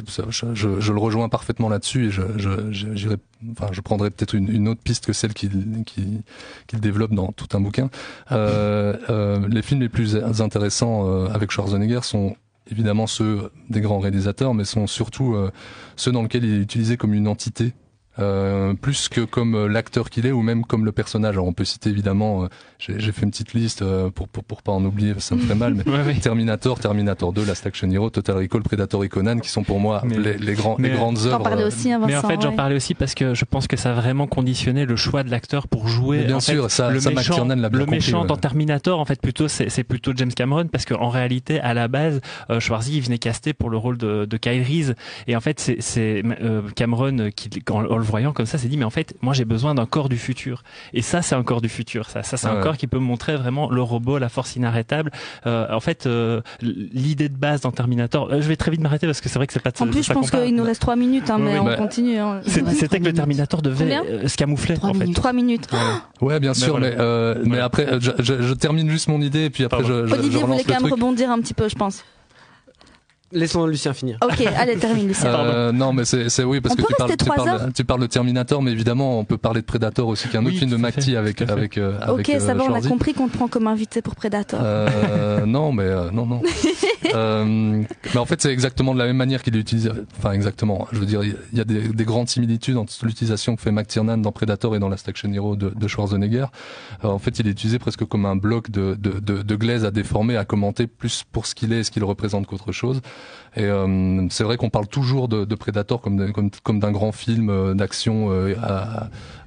je, 0.54 0.80
je, 0.80 0.94
le 0.94 1.00
rejoins 1.00 1.30
parfaitement 1.30 1.70
là-dessus 1.70 2.08
et 2.08 2.12
je, 2.12 2.24
je, 2.38 3.10
enfin, 3.52 3.68
je 3.72 3.82
prendrai 3.82 4.10
peut-être 4.10 4.34
une, 4.34 4.50
une, 4.50 4.68
autre 4.68 4.82
piste 4.82 5.06
que 5.06 5.14
celle 5.14 5.34
qu'il 5.36 5.84
qui, 5.86 6.24
qui 6.66 6.76
développe 6.78 7.14
dans 7.14 7.32
tout 7.32 7.56
un 7.56 7.60
bouquin. 7.60 7.90
Euh, 8.32 8.98
euh, 9.10 9.48
les 9.48 9.62
films 9.62 9.82
les 9.82 9.90
plus 9.90 10.16
intéressants 10.42 11.08
euh, 11.08 11.28
avec 11.28 11.52
Schwarzenegger 11.52 12.02
sont 12.02 12.36
évidemment 12.72 13.06
ceux 13.06 13.52
des 13.70 13.82
grands 13.82 14.00
réalisateurs, 14.00 14.56
mais 14.56 14.66
sont 14.66 14.88
surtout 14.88 15.36
euh, 15.36 15.52
ceux 15.96 16.12
dans 16.12 16.24
lesquels 16.24 16.46
il 16.46 16.54
est 16.56 16.62
utilisé 16.62 16.98
comme 16.98 17.14
une 17.14 17.28
entité 17.28 17.74
euh, 18.20 18.74
plus 18.74 19.10
que 19.10 19.22
comme 19.22 19.56
euh, 19.56 19.68
l'acteur 19.68 20.10
qu'il 20.10 20.26
est 20.26 20.32
ou 20.32 20.42
même 20.42 20.64
comme 20.66 20.86
le 20.86 20.92
personnage. 20.92 21.36
Alors 21.36 21.48
on 21.48 21.54
peut 21.54 21.66
citer 21.66 21.90
évidemment, 21.90 22.44
euh, 22.44 22.48
j'ai 22.80 23.00
j'ai 23.00 23.12
fait 23.12 23.24
une 23.24 23.32
petite 23.32 23.54
liste 23.54 23.82
euh, 23.82 24.10
pour, 24.10 24.28
pour 24.30 24.44
pour 24.44 24.62
pas 24.62 24.72
en 24.72 24.84
oublier, 24.86 25.14
ça 25.20 25.36
me 25.36 25.42
ferait 25.42 25.56
mal, 25.56 25.74
mais 25.86 25.86
Ouais. 25.92 26.14
Terminator, 26.16 26.80
Terminator 26.80 27.34
2, 27.34 27.46
Last 27.46 27.66
Action 27.68 27.90
Hero, 27.92 28.10
Total 28.10 28.38
Recall, 28.38 28.62
Predator 28.64 29.04
et 29.04 29.10
Conan, 29.10 29.40
qui 29.40 29.50
sont 29.50 29.64
pour 29.64 29.80
moi 29.80 30.02
Mais- 30.06 30.18
les, 30.18 30.38
les 30.38 30.54
grands 30.54 30.76
mais- 30.80 30.90
les 30.90 30.96
grandes 30.96 31.18
œuvres. 31.26 31.44
parlais 31.44 31.64
aussi, 31.64 31.92
hein, 31.92 32.00
Mais 32.00 32.16
en 32.16 32.22
Vincent, 32.22 32.28
fait, 32.30 32.42
j'en 32.42 32.56
parlais 32.56 32.76
aussi 32.76 32.94
parce 32.96 33.16
que 33.16 33.34
je 33.34 33.46
pense 33.46 33.68
que 33.68 33.76
ça 33.78 33.92
a 33.92 33.94
vraiment 33.94 34.28
conditionné 34.28 34.86
le 34.86 34.96
choix 34.96 35.24
de 35.24 35.30
l'acteur 35.32 35.68
pour 35.68 35.88
jouer. 35.88 36.20
Mais 36.20 36.26
bien 36.26 36.36
en 36.38 36.40
fait, 36.40 36.54
sûr, 36.54 36.72
ça- 36.72 36.90
le 36.92 37.00
ça, 37.00 37.12
méchant, 37.12 37.46
l'a 37.46 37.56
bien 37.56 37.80
le 37.80 37.80
compris, 37.86 37.96
méchant 37.98 38.22
ouais. 38.22 38.28
dans 38.28 38.38
Terminator, 38.38 39.00
en 39.00 39.06
fait, 39.06 39.22
plutôt 39.22 39.48
c'est 39.48 39.70
c'est 39.70 39.84
plutôt 39.84 40.12
James 40.16 40.32
Cameron 40.34 40.68
parce 40.68 40.86
qu'en 40.86 41.10
réalité, 41.10 41.60
à 41.60 41.74
la 41.74 41.88
base, 41.88 42.22
euh, 42.50 42.60
Schwarzy 42.60 42.98
il 42.98 43.02
venait 43.02 43.18
caster 43.18 43.54
pour 43.54 43.70
le 43.70 43.78
rôle 43.78 43.98
de, 43.98 44.26
de 44.26 44.38
Kyle 44.38 44.62
Reese 44.64 44.96
et 45.28 45.36
en 45.36 45.42
fait, 45.42 45.60
c'est- 45.60 45.78
c'est 45.82 46.24
euh, 46.42 46.62
Cameron 46.76 47.30
qui, 47.36 47.50
en 47.70 47.82
le 48.06 48.10
voyant 48.12 48.32
comme 48.34 48.46
ça, 48.46 48.58
s'est 48.58 48.68
dit 48.68 48.78
mais 48.78 48.86
en 48.86 48.90
fait, 48.90 49.16
moi 49.22 49.34
j'ai 49.34 49.46
besoin 49.46 49.74
d'un 49.76 49.86
corps 49.86 50.10
du 50.10 50.18
futur 50.18 50.64
et 50.94 51.02
ça, 51.02 51.22
c'est 51.22 51.36
un 51.36 51.44
corps 51.44 51.62
du 51.62 51.70
futur. 51.70 52.10
Ça, 52.10 52.24
ça 52.24 52.38
c'est 52.38 52.48
Ah 52.48 52.52
un 52.52 52.56
ouais. 52.58 52.62
corps 52.64 52.78
qui 52.78 52.88
peut 52.88 53.00
montrer 53.00 53.36
vraiment 53.36 53.70
le 53.70 53.82
robot, 53.82 54.18
la 54.20 54.30
force 54.30 54.56
inarrêtable. 54.56 55.12
Euh, 55.46 55.68
en 55.72 55.80
fait, 55.80 56.06
euh, 56.06 56.42
l'idée 56.62 57.30
de 57.30 57.36
base 57.38 57.62
dans 57.62 57.72
Terminator, 57.72 58.30
euh, 58.32 58.42
je 58.42 58.48
vais 58.48 58.56
très 58.56 58.72
vite 58.72 58.82
m'arrêter 58.82 59.08
parce 59.08 59.22
que 59.22 59.30
c'est 59.30 59.40
vrai 59.40 59.48
que 59.48 59.54
c'est 59.54 59.60
pas 59.60 59.72
de 59.72 59.82
En 59.82 59.88
plus, 59.88 60.04
je 60.04 60.14
pense 60.14 60.30
qu'il 60.32 60.56
nous 60.56 60.64
reste 60.64 60.82
3 60.82 60.96
minutes, 60.96 61.30
hein, 61.30 61.38
mais 61.40 61.54
oui, 61.54 61.60
on 61.60 61.66
bah, 61.66 61.76
continue. 61.78 62.18
hein. 62.18 62.42
C'était 62.46 62.64
trois 62.86 63.00
que 63.00 63.04
le. 63.06 63.14
Terminator 63.14 63.62
devait 63.62 63.96
euh, 63.98 64.28
se 64.28 64.38
camoufler 64.38 64.76
Trois 64.76 64.90
en 64.90 64.94
fait. 64.94 65.00
minutes. 65.00 65.16
3 65.16 65.34
minutes. 65.34 65.68
Ouais, 66.22 66.40
bien 66.40 66.54
sûr, 66.54 66.78
voilà. 66.78 66.90
mais 66.90 66.96
euh, 67.00 67.36
mais 67.46 67.60
après, 67.60 67.88
je, 68.00 68.12
je, 68.20 68.42
je 68.42 68.54
termine 68.54 68.90
juste 68.90 69.08
mon 69.08 69.22
idée 69.22 69.46
et 69.46 69.50
puis 69.50 69.64
après 69.64 69.82
Pardon. 69.82 70.04
je, 70.04 70.08
je, 70.08 70.14
je 70.16 70.20
Olivier 70.20 70.38
relance 70.44 70.62
voulait 70.62 70.74
quand 70.76 70.82
même 70.82 70.92
rebondir 70.92 71.32
un 71.32 71.40
petit 71.40 71.54
peu, 71.54 71.68
je 71.70 71.76
pense. 71.76 72.04
Laissons 73.36 73.66
Lucien 73.68 73.94
finir. 73.94 74.18
Ok, 74.24 74.44
allez, 74.58 74.78
termine, 74.78 75.08
Lucien. 75.10 75.30
Euh, 75.30 75.72
non, 75.72 75.94
mais 75.94 76.06
c'est 76.06 76.30
c'est- 76.30 76.44
oui 76.44 76.62
parce 76.62 76.74
On 76.74 76.82
que 76.82 76.88
tu 76.88 76.94
parles, 76.96 77.12
tu 77.18 77.26
parles, 77.26 77.74
tu 77.74 77.84
parles 77.84 78.02
de 78.02 78.06
Terminator, 78.08 78.62
mais 78.62 78.72
évidemment 78.72 79.20
on 79.20 79.26
peut 79.26 79.38
parler 79.38 79.62
de 79.62 79.66
Predator 79.66 80.08
aussi, 80.08 80.28
qui 80.30 80.36
est 80.36 80.40
un 80.40 80.44
Oui, 80.46 80.50
autre 80.52 80.60
film 80.60 80.72
de 80.72 80.76
à 80.76 80.92
fait, 80.92 81.00
McTee 81.02 81.16
avec 81.18 81.42
avec 81.42 81.78
euh, 81.78 81.98
Ok, 82.08 82.30
avec 82.30 82.42
ça 82.42 82.52
euh, 82.52 82.54
va, 82.56 82.64
on 82.64 82.74
a 82.74 82.82
compris 82.82 83.14
qu'on 83.14 83.28
te 83.28 83.36
prend 83.36 83.48
comme 83.48 83.68
invité 83.68 84.02
pour 84.02 84.16
Predator. 84.16 84.60
Euh, 84.64 85.46
non, 85.46 85.72
mais 85.72 85.84
euh, 85.84 86.10
non, 86.12 86.26
non. 86.26 86.42
euh, 87.14 87.84
mais 88.14 88.18
en 88.18 88.26
fait, 88.26 88.42
c'est 88.42 88.52
exactement 88.52 88.94
de 88.94 89.00
la 89.00 89.06
même 89.06 89.18
manière 89.18 89.44
qu'il 89.44 89.56
utilise. 89.58 89.92
Enfin, 90.18 90.32
exactement. 90.32 90.88
Je 90.92 91.00
veux 91.00 91.06
dire, 91.06 91.22
il 91.24 91.36
y 91.58 91.62
a 91.62 91.66
des, 91.66 91.82
des 91.90 92.06
grandes 92.06 92.30
similitudes 92.30 92.78
entre 92.78 92.94
l'utilisation 93.06 93.56
que 93.56 93.62
fait 93.62 93.72
McTiernan 93.72 94.18
dans 94.18 94.32
Predator 94.32 94.76
et 94.76 94.80
dans 94.80 94.90
Last 94.90 95.08
Action 95.10 95.32
Hero 95.34 95.56
de, 95.56 95.70
de 95.70 95.88
Schwarzenegger. 95.88 96.46
En 97.04 97.20
fait, 97.20 97.40
il 97.40 97.48
est 97.48 97.52
utilisé 97.52 97.80
presque 97.80 98.06
comme 98.06 98.26
un 98.26 98.36
bloc 98.36 98.72
de, 98.72 98.96
de, 99.00 99.20
de, 99.20 99.42
de 99.42 99.56
glaise 99.56 99.86
à 99.86 99.92
déformer, 99.92 100.38
à 100.38 100.46
commenter 100.46 100.88
plus 100.88 101.24
pour 101.32 101.46
ce 101.46 101.56
qu'il 101.56 101.74
est 101.74 101.80
et 101.80 101.84
ce 101.84 101.92
qu'il 101.92 102.04
représente 102.04 102.48
qu'autre 102.48 102.72
chose. 102.72 103.02
Et 103.56 103.64
euh, 103.64 104.28
c'est 104.30 104.44
vrai 104.44 104.58
qu'on 104.58 104.70
parle 104.70 104.88
toujours 104.88 105.28
de, 105.28 105.46
de 105.46 105.56
Predator 105.56 106.02
comme 106.02 106.18
d'un- 106.18 106.32
comme, 106.32 106.50
grand 106.92 107.12
film 107.12 107.50
euh, 107.50 107.74
d'action 107.74 108.28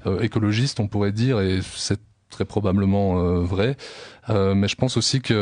euh, 0.07 0.21
écologiste, 0.23 0.81
on 0.81 0.89
pourrait 0.89 1.13
dire, 1.13 1.41
et 1.41 1.61
c'est 1.63 2.01
très 2.31 2.45
probablement 2.45 3.19
euh, 3.21 3.41
vrai. 3.41 3.77
Euh, 4.31 4.55
mais 4.55 4.69
je 4.69 4.77
pense 4.77 4.99
aussi 4.99 5.23
que 5.23 5.33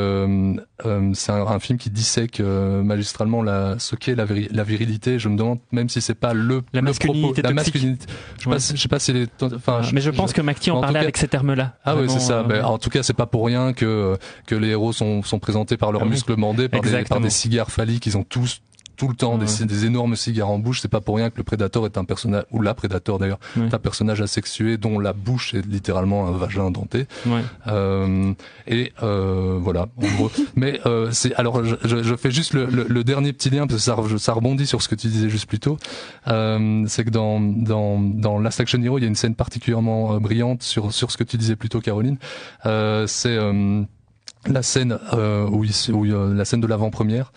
euh, 0.85 1.11
c'est 1.15 1.33
un, 1.33 1.45
un 1.47 1.59
film 1.59 1.77
qui 1.79 1.91
dissèque 1.91 2.39
euh, 2.39 2.83
magistralement 2.85 3.43
la, 3.43 3.77
ce 3.81 3.97
qu'est 3.97 4.15
la, 4.15 4.25
viri- 4.25 4.49
la 4.53 4.63
virilité. 4.63 5.19
Je 5.19 5.29
me 5.29 5.37
demande 5.37 5.59
même 5.73 5.89
si 5.89 6.01
c'est 6.01 6.15
pas 6.15 6.33
le 6.35 6.63
La 6.73 6.81
le 6.81 6.83
masculinité 6.83 7.43
propos, 7.43 7.49
la 7.49 7.55
masculinité. 7.55 8.07
Je 8.39 8.43
sais 8.45 8.49
Ouais. 8.49 8.55
pas, 8.55 8.61
si- 8.61 8.77
je 8.77 8.81
sais 8.83 8.89
pas 8.89 8.99
si 9.01 9.13
les, 9.13 9.27
enfin, 9.43 9.81
mais 9.93 10.01
je 10.01 10.11
pense 10.11 10.33
que 10.33 10.41
McTee 10.41 10.71
en 10.71 10.81
parlait 10.81 10.95
cas- 11.01 11.03
avec 11.03 11.17
ces 11.17 11.27
termes-là. 11.27 11.75
ah 11.85 11.97
oui, 11.97 12.05
c'est 12.09 12.21
ça. 12.21 12.43
Vraiment, 12.43 12.49
Ben, 12.49 12.55
euh, 12.61 12.75
en 12.75 12.79
tout 12.79 12.91
cas, 12.91 13.03
c'est 13.03 13.13
pas 13.15 13.27
pour 13.27 13.45
rien 13.47 13.73
que 13.73 14.17
que 14.47 14.55
les 14.55 14.69
héros 14.69 14.93
sont 14.93 15.23
sont 15.25 15.41
présentés 15.41 15.77
par 15.77 15.91
leurs 15.91 16.03
Ah 16.03 16.05
oui. 16.05 16.11
muscles 16.13 16.37
bandés, 16.37 16.69
par 16.69 16.81
des, 16.83 17.03
par 17.03 17.21
des 17.21 17.31
cigares 17.31 17.73
phalliques. 17.73 18.07
Ils 18.07 18.17
ont 18.17 18.23
tous 18.25 18.61
tout 18.97 19.09
le 19.09 19.15
temps 19.15 19.39
des, 19.39 19.47
Ouais. 19.61 19.67
des 19.67 19.85
énormes 19.87 20.17
cigares 20.17 20.49
en 20.51 20.59
bouche. 20.59 20.81
C'est 20.81 20.89
pas 20.89 21.01
pour 21.01 21.17
rien 21.17 21.31
que 21.31 21.37
le 21.37 21.43
prédateur 21.45 21.85
est 21.87 21.99
un 21.99 22.05
personnage 22.05 22.45
ou 22.51 22.61
la 22.63 22.75
prédateur 22.75 23.19
d'ailleurs 23.19 23.39
Ouais. 23.57 23.67
est 23.67 23.75
un 23.75 23.79
personnage 23.79 24.21
asexué 24.21 24.77
dont 24.79 24.99
la 24.99 25.13
bouche 25.13 25.55
est 25.55 25.65
littéralement 25.67 26.27
un 26.27 26.33
vagin 26.33 26.71
denté. 26.71 27.07
ouais. 27.27 27.43
Euh, 27.69 28.33
et 28.67 28.93
euh, 29.03 29.59
voilà, 29.61 29.87
en 29.97 30.07
gros. 30.17 30.31
Mais 30.57 30.81
euh, 30.87 31.11
c'est 31.13 31.35
alors 31.37 31.65
je, 31.65 31.77
je, 31.85 32.03
je 32.03 32.15
fais 32.17 32.31
juste 32.31 32.53
le, 32.55 32.67
le, 32.67 32.85
le 32.89 33.05
dernier 33.05 33.33
petit 33.33 33.51
lien 33.51 33.67
parce 33.67 33.81
que 33.81 33.83
ça, 33.85 33.97
ça 34.19 34.33
rebondit 34.33 34.67
sur 34.67 34.83
ce 34.83 34.89
que 34.89 34.95
tu 34.95 35.07
disais 35.09 35.29
juste 35.29 35.47
plus 35.47 35.61
tôt. 35.61 35.79
Euh, 36.29 36.85
c'est 36.87 37.05
que 37.05 37.11
dans 37.11 37.41
dans 37.41 38.01
dans 38.01 38.39
Last 38.39 38.61
Action 38.61 38.83
Hero, 38.83 38.99
il 38.99 39.03
y 39.03 39.05
a 39.05 39.09
une 39.09 39.15
scène 39.15 39.35
particulièrement 39.35 40.15
euh, 40.15 40.19
brillante 40.19 40.63
sur 40.63 40.93
sur 40.93 41.11
ce 41.11 41.17
que 41.17 41.25
tu 41.25 41.37
disais 41.37 41.57
plus 41.57 41.69
tôt, 41.69 41.81
Caroline. 41.81 42.17
Euh, 42.65 43.07
c'est 43.07 43.37
euh, 43.37 43.83
la 44.47 44.63
scène 44.63 44.99
euh, 45.13 45.47
où, 45.49 45.65
il, 45.65 45.73
où 45.93 46.05
la 46.05 46.45
scène 46.45 46.61
de 46.61 46.67
l'avant-première. 46.67 47.33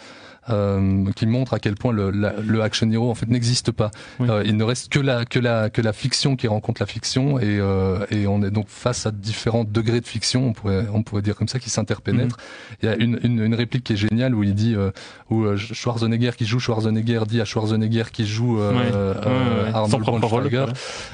Euh, 0.50 1.06
qui 1.16 1.26
montre 1.28 1.54
à 1.54 1.60
quel 1.60 1.76
point 1.76 1.92
le, 1.94 2.10
la- 2.12 2.34
le 2.46 2.62
action 2.62 2.90
hero 2.92 3.10
en 3.12 3.16
fait 3.16 3.28
n'existe 3.30 3.72
pas. 3.72 3.92
Oui. 4.20 4.28
Euh, 4.30 4.44
il 4.46 4.58
ne 4.58 4.64
reste 4.64 4.90
que 4.92 5.00
la 5.00 5.26
que 5.26 5.40
la 5.40 5.70
que 5.70 5.82
la 5.82 5.94
fiction 5.94 6.36
qui 6.36 6.48
rencontre 6.48 6.82
la 6.82 6.88
fiction 6.88 7.40
et 7.40 7.60
euh, 7.60 8.06
et 8.12 8.26
on 8.28 8.42
est 8.44 8.52
donc 8.52 8.66
face 8.68 9.06
à 9.06 9.12
différents 9.12 9.64
degrés 9.64 10.02
de 10.02 10.08
fiction, 10.08 10.48
on 10.48 10.54
pourrait 10.54 10.86
on 10.94 11.04
pourrait 11.04 11.22
dire 11.22 11.36
comme 11.36 11.48
ça, 11.48 11.60
qui 11.60 11.70
s'interpénètrent. 11.70 12.38
Il 12.82 12.86
y 12.88 12.90
a 12.92 12.96
une, 12.96 13.20
une 13.24 13.40
une 13.44 13.56
réplique 13.56 13.84
qui 13.84 13.94
est 13.94 13.98
géniale 13.98 14.34
où 14.36 14.44
il 14.44 14.54
dit 14.56 14.76
euh, 14.76 14.92
où 15.30 15.44
euh, 15.44 15.56
Schwarzenegger 15.58 16.32
qui 16.38 16.46
joue 16.46 16.60
Schwarzenegger 16.60 17.22
dit 17.28 17.42
à 17.42 17.46
Schwarzenegger 17.46 18.04
qui 18.12 18.26
joue 18.26 18.60
euh, 18.60 18.72
Ouais. 18.74 18.78
euh, 18.94 19.14
Ouais, 19.14 19.64
ouais. 19.66 19.72
Arnold 19.74 20.04
Schwarzenegger. 20.06 20.66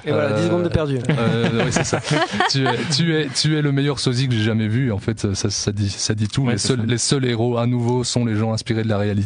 Et 0.06 0.12
voilà, 0.12 0.30
10 0.34 0.42
Euh, 0.42 0.46
secondes 0.48 0.64
de 0.64 0.70
perdu. 0.70 1.00
euh, 1.10 1.64
oui, 1.66 1.72
c'est 1.72 1.84
ça. 1.84 2.00
tu, 2.52 2.66
es, 2.66 2.70
tu, 2.96 3.16
es, 3.16 3.28
tu 3.30 3.58
es 3.58 3.62
le 3.62 3.72
meilleur 3.72 4.00
sosie 4.00 4.28
que 4.28 4.34
j'ai 4.36 4.44
jamais 4.44 4.68
vu. 4.68 4.92
En 4.92 4.98
fait, 5.00 5.34
ça, 5.34 5.50
ça 5.50 5.72
dit, 5.72 5.90
ça 5.90 6.14
dit 6.14 6.28
tout. 6.28 6.44
Ouais, 6.44 6.54
les, 6.54 6.58
seuls, 6.58 6.80
ça. 6.80 6.86
les 6.86 6.98
seuls 6.98 7.26
héros 7.26 7.58
à 7.58 7.66
nouveau 7.68 8.04
sont 8.04 8.26
les 8.26 8.36
gens 8.36 8.54
inspirés 8.54 8.84
de 8.84 8.90
la 8.90 8.98
réalité, 8.98 9.25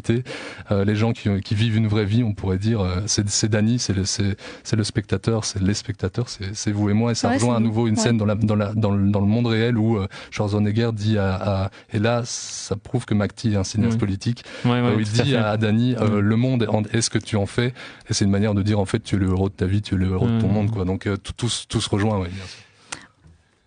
euh, 0.71 0.85
les 0.85 0.95
gens 0.95 1.13
qui, 1.13 1.29
qui 1.41 1.55
vivent 1.55 1.77
une 1.77 1.87
vraie 1.87 2.05
vie, 2.05 2.23
on 2.23 2.33
pourrait 2.33 2.57
dire. 2.57 2.81
Euh, 2.81 3.01
C'est, 3.07 3.27
c'est 3.29 3.49
Danny, 3.49 3.79
c'est 3.79 3.93
le, 3.93 4.05
c'est, 4.05 4.37
c'est 4.63 4.75
le 4.75 4.83
spectateur, 4.83 5.45
c'est 5.45 5.61
les 5.61 5.73
spectateurs, 5.73 6.29
c'est, 6.29 6.55
c'est 6.55 6.71
vous 6.71 6.89
et 6.89 6.93
moi. 6.93 7.11
Et 7.11 7.15
ça 7.15 7.29
Ouais, 7.29 7.35
rejoint 7.35 7.55
à 7.55 7.59
nouveau 7.59 7.87
une 7.87 7.95
Ouais. 7.95 8.01
scène 8.01 8.17
dans, 8.17 8.25
la, 8.25 8.35
dans, 8.35 8.55
la, 8.55 8.73
dans, 8.73 8.91
le, 8.91 9.09
dans 9.09 9.19
le 9.21 9.25
monde 9.27 9.47
réel 9.47 9.77
où 9.77 9.97
euh, 9.97 10.07
Schwarzenegger 10.31 10.91
dit 10.93 11.17
à, 11.17 11.35
à 11.65 11.71
et 11.93 11.99
là, 11.99 12.21
ça 12.25 12.75
prouve 12.75 13.05
que 13.05 13.13
McTee 13.13 13.53
est 13.53 13.57
un 13.57 13.63
cinéaste 13.63 13.93
Ouais. 13.93 13.99
politique. 13.99 14.43
Ouais, 14.65 14.71
ouais, 14.71 14.77
euh, 14.79 14.95
où 14.95 14.99
il 14.99 15.07
dit 15.09 15.35
à, 15.35 15.49
à 15.51 15.57
Danny, 15.57 15.95
euh, 15.95 16.15
Ouais. 16.15 16.21
le 16.21 16.35
monde 16.35 16.67
est 16.93 17.01
ce 17.01 17.09
que 17.09 17.17
tu 17.19 17.35
en 17.35 17.45
fais? 17.45 17.73
Et 18.09 18.13
c'est 18.13 18.25
une 18.25 18.31
manière 18.31 18.53
de 18.53 18.61
dire 18.61 18.79
en 18.79 18.85
fait, 18.85 18.99
tu 19.03 19.15
es 19.15 19.17
le 19.19 19.27
héros 19.27 19.49
de 19.49 19.53
ta 19.53 19.65
vie, 19.65 19.81
tu 19.81 19.95
es 19.95 19.97
le 19.97 20.07
héros 20.11 20.27
de 20.27 20.39
ton 20.39 20.47
Ouais. 20.47 20.53
monde, 20.53 20.71
quoi. 20.71 20.85
Donc 20.85 21.07
euh, 21.07 21.17
tout, 21.17 21.33
tout, 21.33 21.49
se- 21.49 21.65
tout 21.67 21.81
se 21.81 21.89
rejoint, 21.89 22.19
bien 22.19 22.27
sûr. 22.29 22.59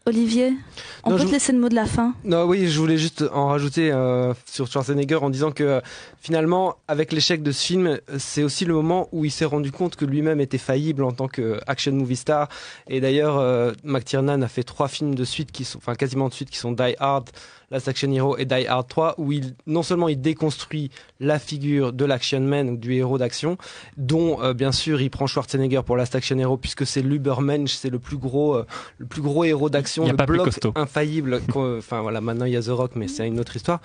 Olivier, 0.04 0.52
on 1.04 1.10
Non, 1.10 1.16
peut 1.16 1.22
je- 1.22 1.28
te 1.28 1.32
laisser 1.32 1.52
le 1.52 1.58
mot 1.60 1.68
de 1.68 1.76
la 1.76 1.86
fin? 1.86 2.14
Non, 2.24 2.44
oui, 2.44 2.66
je 2.68 2.78
voulais 2.80 2.98
juste 2.98 3.24
en 3.32 3.46
rajouter 3.48 3.92
euh, 3.92 4.34
sur 4.46 4.66
Schwarzenegger 4.66 5.16
en 5.22 5.30
disant 5.30 5.52
que 5.52 5.62
euh, 5.62 5.80
finalement, 6.20 6.74
avec 6.88 7.12
l'échec 7.12 7.40
de 7.42 7.52
ce 7.52 7.64
film, 7.64 7.86
euh, 7.86 7.98
c'est 8.18 8.42
aussi 8.42 8.64
le 8.64 8.74
moment 8.74 9.08
où 9.12 9.24
il 9.24 9.30
s'est 9.30 9.44
rendu 9.44 9.70
compte 9.70 9.94
que 9.94 10.04
lui-même 10.04 10.40
était 10.40 10.58
faillible 10.58 11.04
en 11.04 11.12
tant 11.12 11.28
que 11.28 11.60
action 11.68 11.92
movie 11.92 12.16
star. 12.16 12.48
Et 12.88 13.00
d'ailleurs, 13.00 13.38
euh, 13.38 13.72
McTiernan 13.84 14.42
a 14.42 14.48
fait 14.48 14.64
trois 14.64 14.88
films 14.88 15.14
de 15.14 15.24
suite 15.24 15.52
qui 15.52 15.64
sont, 15.64 15.78
enfin 15.78 15.94
quasiment 15.94 16.28
de 16.28 16.34
suite, 16.34 16.50
qui 16.50 16.58
sont 16.58 16.72
Die 16.72 16.96
Hard, 16.98 17.30
Last 17.72 17.88
Action 17.88 18.12
Hero 18.12 18.36
et 18.36 18.44
Die 18.44 18.66
Hard 18.68 18.86
3, 18.86 19.14
où 19.18 19.32
il 19.32 19.54
non 19.66 19.82
seulement 19.82 20.08
il 20.08 20.20
déconstruit 20.20 20.90
la 21.18 21.38
figure 21.40 21.92
de 21.92 22.04
l'action 22.04 22.38
man 22.40 22.70
ou 22.70 22.76
du 22.76 22.94
héros 22.94 23.18
d'action, 23.18 23.56
dont 23.96 24.40
euh, 24.42 24.52
bien 24.54 24.70
sûr 24.70 25.00
il 25.00 25.10
prend 25.10 25.26
Schwarzenegger 25.26 25.80
pour 25.84 25.96
Last 25.96 26.14
Action 26.14 26.38
Hero 26.38 26.56
puisque 26.56 26.86
c'est 26.86 27.02
l'Ubermensch, 27.02 27.72
c'est 27.72 27.90
le 27.90 27.98
plus 27.98 28.18
gros, 28.18 28.54
euh, 28.56 28.66
le 28.98 29.06
plus 29.06 29.22
gros 29.22 29.42
héros 29.44 29.70
d'action, 29.70 30.04
Il 30.04 30.06
y 30.06 30.10
a 30.10 30.12
le 30.12 30.16
pas 30.18 30.26
plus 30.26 30.34
bloc 30.36 30.44
costaud. 30.46 30.72
infaillible. 30.76 31.40
qu'on- 31.52 31.78
Enfin 31.78 32.02
voilà, 32.02 32.20
maintenant 32.20 32.44
il 32.44 32.52
y 32.52 32.56
a 32.56 32.62
The 32.62 32.68
Rock, 32.68 32.92
mais 32.94 33.08
c'est 33.08 33.26
une 33.26 33.40
autre 33.40 33.56
histoire. 33.56 33.80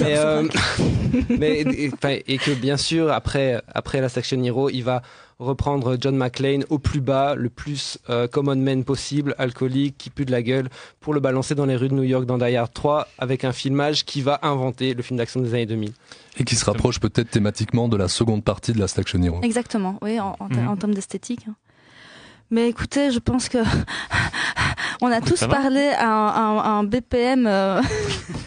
Mais, 0.00 0.18
euh, 0.18 0.42
mais 1.38 1.60
et, 1.60 1.90
enfin, 1.94 2.16
et 2.26 2.38
que 2.38 2.50
bien 2.52 2.76
sûr 2.76 3.10
après 3.12 3.62
après 3.72 4.00
Last 4.00 4.18
Action 4.18 4.42
Hero, 4.42 4.68
il 4.70 4.82
va 4.82 5.02
reprendre 5.38 5.96
John 6.00 6.16
McClane 6.16 6.64
au 6.68 6.78
plus 6.78 7.00
bas, 7.00 7.34
le 7.36 7.48
plus 7.48 7.98
euh, 8.10 8.26
common 8.26 8.56
man 8.56 8.82
possible, 8.84 9.34
alcoolique, 9.38 9.96
qui 9.96 10.10
pue 10.10 10.24
de 10.24 10.32
la 10.32 10.42
gueule, 10.42 10.68
pour 11.00 11.14
le 11.14 11.20
balancer 11.20 11.54
dans 11.54 11.64
les 11.66 11.76
rues 11.76 11.88
de 11.88 11.94
New 11.94 12.02
York 12.02 12.26
dans 12.26 12.38
Die 12.38 12.56
Hard 12.56 12.72
3 12.72 13.06
avec 13.18 13.44
un 13.44 13.52
filmage 13.52 14.04
qui 14.04 14.20
va 14.20 14.40
inventer 14.42 14.94
le 14.94 15.02
film 15.02 15.16
d'action 15.18 15.40
des 15.40 15.54
années 15.54 15.66
2000. 15.66 15.92
Et 16.38 16.44
qui 16.44 16.56
se 16.56 16.64
rapproche 16.64 16.98
peut-être 16.98 17.30
thématiquement 17.30 17.88
de 17.88 17.96
la 17.96 18.08
seconde 18.08 18.42
partie 18.42 18.72
de 18.72 18.78
Last 18.80 18.98
Action 18.98 19.22
Hero. 19.22 19.40
Exactement, 19.42 19.98
oui, 20.02 20.18
en, 20.18 20.36
en, 20.40 20.48
ter- 20.48 20.58
Mhm. 20.62 20.68
en 20.68 20.76
termes 20.76 20.94
d'esthétique. 20.94 21.46
hein. 21.48 21.54
Mais 22.50 22.68
écoutez, 22.68 23.10
je 23.10 23.18
pense 23.18 23.48
que 23.48 23.58
on 25.00 25.06
a 25.10 25.20
tous 25.20 25.40
parlé 25.46 25.90
à 25.98 26.08
un, 26.08 26.58
à 26.58 26.68
un- 26.70 26.84
BPM. 26.84 27.46
euh, 27.46 27.80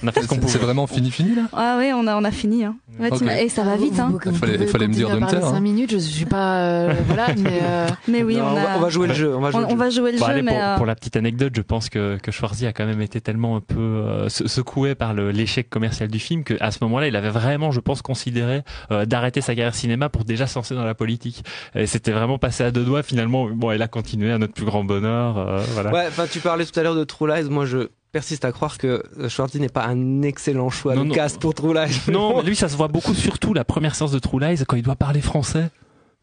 On 0.04 0.08
a 0.08 0.12
fait 0.12 0.22
ce 0.24 0.28
qu'on 0.28 0.36
C'est 0.36 0.41
pouvait. 0.41 0.54
c'est 0.54 0.58
vraiment 0.60 0.88
fini 0.88 1.12
fini 1.12 1.36
là 1.36 1.43
Ah 1.54 1.76
oui, 1.80 1.91
on 1.93 2.08
a, 2.08 2.16
on 2.16 2.24
a 2.24 2.32
fini. 2.32 2.64
Hein. 2.66 2.76
Ouais, 2.99 3.10
Ok. 3.12 3.20
t'ima- 3.20 3.39
Et 3.41 3.49
ça 3.49 3.64
va 3.64 3.76
vite. 3.78 3.99
Hein. 3.99 4.12
Vous 4.26 4.34
Fallait- 4.36 4.66
fallait 4.68 4.88
me 4.88 4.93
dire 4.93 5.08
continuer 5.08 5.24
à 5.24 5.28
parler 5.28 5.38
Hunter, 5.38 5.47
hein. 5.47 5.54
5 5.54 5.60
minutes, 5.62 5.91
je 5.91 5.97
suis 5.97 6.26
pas. 6.26 6.58
euh, 6.60 6.93
voilà, 7.08 7.28
mais. 7.38 7.60
euh, 7.64 7.88
Mais 8.08 8.24
oui, 8.24 8.36
Non, 8.36 8.43
on, 8.45 8.47
on, 8.54 8.58
a, 8.58 8.64
va, 8.64 8.70
on 8.78 8.80
va 8.80 8.89
jouer 8.89 9.08
le 9.08 9.14
jeu. 9.14 9.36
On 9.36 9.39
va 9.39 9.52
jouer 9.52 9.58
on- 9.60 9.62
le 9.62 9.68
on 9.68 9.70
jeu. 9.72 9.76
va 9.78 9.89
jouer 9.89 10.12
le 10.12 10.18
Bon, 10.20 10.26
jeu, 10.26 10.32
allez, 10.32 10.41
mais 10.41 10.52
pour, 10.52 10.62
euh, 10.64 10.78
pour 10.78 10.86
la 10.86 10.95
petite 10.95 11.16
anecdote, 11.16 11.54
je 11.56 11.62
pense 11.62 11.89
que, 11.89 12.18
que 12.18 12.32
Schwarzy 12.32 12.66
a 12.66 12.74
quand 12.74 12.86
même 12.86 13.02
été 13.02 13.22
tellement 13.22 13.56
un 13.56 13.62
peu 13.62 13.80
euh, 13.80 14.30
se- 14.30 14.47
secoué 14.47 14.95
par 14.95 15.14
le- 15.14 15.32
l'échec 15.32 15.70
commercial 15.70 16.10
du 16.10 16.20
film 16.20 16.43
qu'à 16.43 16.72
ce 16.72 16.80
moment-là, 16.82 17.08
il 17.08 17.16
avait 17.16 17.30
vraiment, 17.30 17.72
je 17.72 17.80
pense, 17.80 18.02
considéré 18.02 18.62
euh, 18.91 19.06
d'arrêter 19.06 19.41
sa 19.41 19.56
carrière 19.56 19.76
cinéma 19.76 20.10
pour 20.10 20.26
déjà 20.26 20.47
se 20.47 20.56
lancer 20.58 20.76
dans 20.76 20.84
la 20.86 20.95
politique. 20.95 21.43
Et 21.76 21.86
c'était 21.88 22.12
vraiment 22.12 22.38
passé 22.39 22.64
à 22.64 22.72
deux 22.72 22.84
doigts. 22.84 23.04
Finalement, 23.04 23.47
bon, 23.49 23.72
il 23.72 23.82
a 23.82 23.88
continué 23.88 24.32
à 24.32 24.38
notre 24.38 24.54
plus 24.54 24.66
grand 24.66 24.84
bonheur. 24.84 25.38
euh, 25.38 25.62
voilà. 25.74 25.91
Ouais, 25.91 26.06
enfin, 26.08 26.26
tu 26.30 26.39
parlais 26.42 26.66
tout 26.66 26.80
à 26.80 26.84
l'heure 26.84 26.96
de 26.96 27.04
True 27.04 27.28
Lies. 27.28 27.50
Moi, 27.50 27.66
je 27.66 27.89
persiste 28.12 28.43
à 28.46 28.51
croire 28.51 28.78
que 28.78 29.04
euh, 29.20 29.30
Schwarzy 29.30 29.59
n'est 29.59 29.70
pas 29.70 29.86
un 29.86 30.22
excellent 30.22 30.70
choix 30.70 30.96
Non, 30.96 31.04
de 31.04 31.08
non. 31.09 31.16
cast 31.16 31.39
pour 31.39 31.54
True 31.54 31.74
Lies. 31.74 32.12
Non, 32.12 32.38
mais 32.42 32.43
lui, 32.43 32.55
ça 32.55 32.68
se 32.70 32.76
voit 32.76 32.88
beaucoup, 32.89 33.13
surtout 33.13 33.54
la 33.54 33.63
première 33.63 33.96
séance 33.96 34.12
de 34.12 34.20
True 34.20 34.39
Lies 34.39 34.63
quand 34.68 34.76
il 34.76 34.84
doit 34.84 34.96
parler 34.97 35.22
français. 35.22 35.70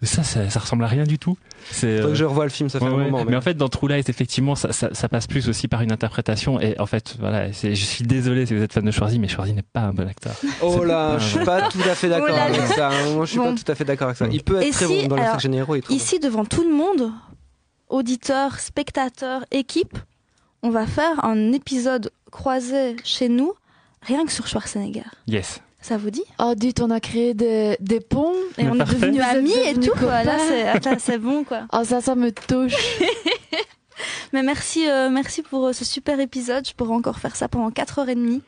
ça, 0.03 0.23
ça, 0.23 0.49
ça 0.51 0.61
ressemble 0.61 0.85
à 0.85 0.87
rien 0.87 1.05
du 1.05 1.19
tout. 1.19 1.37
C'est. 1.71 1.87
Euh, 2.01 2.09
que 2.09 2.15
je 2.15 2.25
revoie 2.25 2.45
le 2.45 2.51
film, 2.51 2.69
ça 2.69 2.79
fait 2.79 2.85
Ouais, 2.85 2.91
un 2.93 2.97
ouais. 2.97 3.11
moment. 3.11 3.25
Mais 3.27 3.35
en 3.37 3.41
fait, 3.41 3.55
dans 3.55 3.69
True 3.69 3.89
Lies, 3.89 4.05
effectivement, 4.07 4.55
ça, 4.55 4.71
ça, 4.73 4.91
ça 4.93 5.09
passe 5.09 5.27
plus 5.27 5.49
aussi 5.49 5.67
par 5.67 5.81
une 5.83 5.91
interprétation. 5.91 6.61
Et 6.61 6.79
en 6.79 6.87
fait, 6.87 7.17
voilà, 7.19 7.53
c'est- 7.55 7.75
je 7.75 7.85
suis 7.85 8.05
désolé 8.05 8.45
si 8.47 8.55
vous 8.55 8.63
êtes 8.63 8.73
fan 8.73 8.85
de 8.85 8.91
Schwarzy, 8.91 9.19
mais 9.19 9.27
Schwarzy 9.29 9.55
n'est 9.55 9.63
pas 9.63 9.81
un 9.81 9.93
bon 9.93 10.07
acteur. 10.07 10.35
Oh 10.63 10.85
là, 10.85 11.17
je 11.19 11.25
suis 11.37 11.45
pas 11.45 11.69
tout 11.71 11.81
à 11.91 11.95
fait 11.95 12.09
d'accord 12.11 12.29
Oh 12.39 12.53
avec 12.55 12.61
ça. 12.67 12.91
hein. 12.91 13.15
Moi, 13.15 13.25
je 13.25 13.31
suis 13.31 13.41
pas 13.41 13.53
tout 13.55 13.73
à 13.73 13.75
fait 13.75 13.85
d'accord 13.85 14.09
avec 14.09 14.19
ça. 14.19 14.27
Il 14.31 14.43
peut 14.45 14.57
être 14.61 14.67
Et 14.69 14.71
très 14.73 14.87
si- 14.87 15.03
bon 15.03 15.09
dans 15.09 15.17
les 15.17 15.23
alors, 15.23 15.41
généraux. 15.41 15.77
Ici, 15.89 16.21
devant 16.21 16.45
tout 16.45 16.63
le 16.69 16.75
monde, 16.77 17.11
auditeurs, 17.89 18.61
spectateurs, 18.61 19.45
équipe, 19.51 19.97
on 20.63 20.71
va 20.71 20.87
faire 20.87 21.25
un 21.25 21.53
épisode 21.53 22.11
croisé 22.31 22.97
chez 23.05 23.29
nous, 23.29 23.53
rien 24.03 24.25
que 24.25 24.33
sur 24.33 24.47
Schwarzenegger. 24.47 25.05
Yes. 25.27 25.61
Ça 25.81 25.97
vous 25.97 26.11
dit? 26.11 26.25
Oh, 26.41 26.55
dites, 26.57 26.81
on 26.81 26.91
a 26.91 26.99
créé 27.01 27.35
des, 27.35 27.77
des 27.81 28.01
ponts. 28.01 28.35
Et 28.59 28.67
on 28.69 28.75
est 28.75 28.79
devenus 28.79 29.23
amis 29.23 29.53
et 29.53 29.75
tout, 29.75 29.93
quoi. 29.97 30.25
Là, 30.25 30.33
copains. 30.33 30.49
c'est- 30.49 30.85
là, 30.91 30.97
c'est 30.99 31.19
bon, 31.19 31.45
quoi. 31.45 31.63
Oh, 31.73 31.85
ça, 31.85 32.01
ça 32.01 32.15
me 32.17 32.33
touche. 32.33 32.75
Mais 34.33 34.43
merci, 34.43 34.89
euh, 34.89 35.09
merci 35.09 35.43
pour 35.43 35.67
euh, 35.69 35.73
ce 35.73 35.85
super 35.85 36.21
épisode. 36.21 36.67
Je 36.69 36.75
pourrais 36.75 36.95
encore 36.95 37.19
faire 37.19 37.35
ça 37.37 37.49
pendant 37.49 37.71
4h30. 37.71 38.41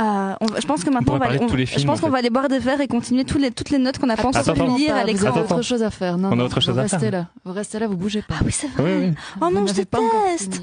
Euh, 0.00 0.34
on 0.40 0.46
va- 0.46 0.60
je 0.60 0.66
pense 0.66 0.84
que 0.84 0.90
maintenant, 0.90 1.14
on 1.14 1.18
va, 1.18 1.24
parler 1.26 1.38
de 1.40 1.44
on- 1.44 1.48
tous 1.48 1.56
les 1.56 1.66
je 1.66 1.72
films, 1.74 1.86
pense 1.86 1.98
en 1.98 2.00
qu'on 2.02 2.06
fait. 2.06 2.12
va 2.12 2.18
aller 2.18 2.30
boire 2.30 2.48
des 2.48 2.60
verres 2.60 2.80
et 2.80 2.86
continuer 2.86 3.24
tous 3.24 3.38
les, 3.38 3.50
toutes 3.50 3.70
les 3.70 3.78
notes 3.78 3.98
qu'on 3.98 4.08
a 4.08 4.16
pu 4.16 4.26
attends. 4.32 4.76
lire 4.76 5.04
l'écran. 5.04 5.26
avez 5.28 5.40
Attends, 5.40 5.56
autre 5.56 5.62
chose 5.64 5.82
à 5.82 5.90
faire. 5.90 6.16
Non, 6.16 6.30
On 6.32 6.38
a 6.38 6.44
autre 6.44 6.60
chose 6.60 6.74
vous 6.74 6.78
à 6.78 6.82
restez 6.82 6.98
faire. 6.98 7.10
là. 7.10 7.26
Vous 7.44 7.52
restez 7.52 7.78
là, 7.80 7.88
vous 7.88 7.96
bougez 7.96 8.22
pas. 8.22 8.36
Ah 8.38 8.42
oui, 8.44 8.52
c'est 8.52 8.68
vrai. 8.68 8.82
Oui, 8.84 9.06
oui. 9.08 9.14
Oh 9.40 9.50
non, 9.52 9.62
Vous 9.62 9.68
je 9.68 9.72
déteste. 9.74 10.62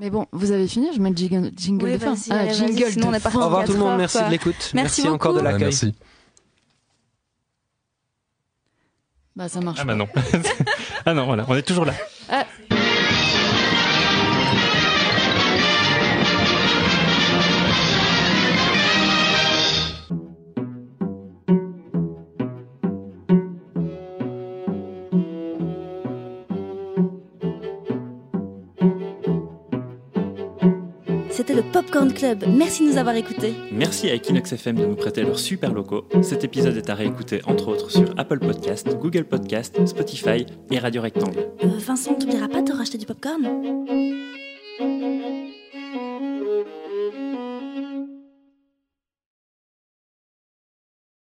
Mais 0.00 0.10
bon, 0.10 0.26
vous 0.32 0.50
avez 0.50 0.66
fini 0.66 0.88
Je 0.92 1.00
mets 1.00 1.10
le 1.10 1.16
jingle, 1.16 1.50
jingle 1.56 1.84
Oui, 1.84 1.92
de 1.92 1.98
fin. 1.98 2.14
Ah, 2.30 2.38
allez, 2.40 2.54
jingle 2.54 2.90
sinon 2.90 3.08
on 3.10 3.14
est 3.14 3.20
parti. 3.20 3.38
Au 3.38 3.44
revoir 3.44 3.64
tout 3.66 3.72
le 3.72 3.78
monde, 3.78 3.98
merci 3.98 4.18
de 4.24 4.30
l'écoute. 4.30 4.72
Merci 4.74 5.08
encore 5.08 5.34
de 5.34 5.40
l'accueil. 5.40 5.60
merci. 5.60 5.94
Bah, 9.36 9.48
ça 9.48 9.60
marche 9.60 9.78
Ah 9.80 9.84
bah 9.84 9.94
non. 9.94 10.08
ah 11.06 11.14
non, 11.14 11.24
voilà, 11.24 11.44
on 11.48 11.54
est 11.56 11.62
toujours 11.62 11.84
là. 11.84 11.94
Ah. 12.28 12.44
le 31.54 31.62
Popcorn 31.62 32.12
Club. 32.12 32.44
Merci 32.48 32.84
de 32.84 32.92
nous 32.92 32.98
avoir 32.98 33.14
écoutés. 33.14 33.54
Merci 33.70 34.08
à 34.08 34.14
Equinox 34.14 34.52
FM 34.52 34.76
de 34.76 34.86
nous 34.86 34.94
prêter 34.94 35.22
leurs 35.22 35.38
super 35.38 35.72
locaux. 35.72 36.04
Cet 36.22 36.44
épisode 36.44 36.76
est 36.76 36.88
à 36.88 36.94
réécouter 36.94 37.40
entre 37.46 37.68
autres 37.68 37.90
sur 37.90 38.14
Apple 38.16 38.38
Podcast, 38.38 38.88
Google 38.98 39.24
Podcast, 39.24 39.84
Spotify 39.86 40.46
et 40.70 40.78
Radio 40.78 41.02
Rectangle. 41.02 41.50
Euh, 41.64 41.68
Vincent, 41.78 42.14
t'oublieras 42.14 42.48
pas 42.48 42.62
de 42.62 42.72
racheter 42.72 42.98
du 42.98 43.06
popcorn? 43.06 43.42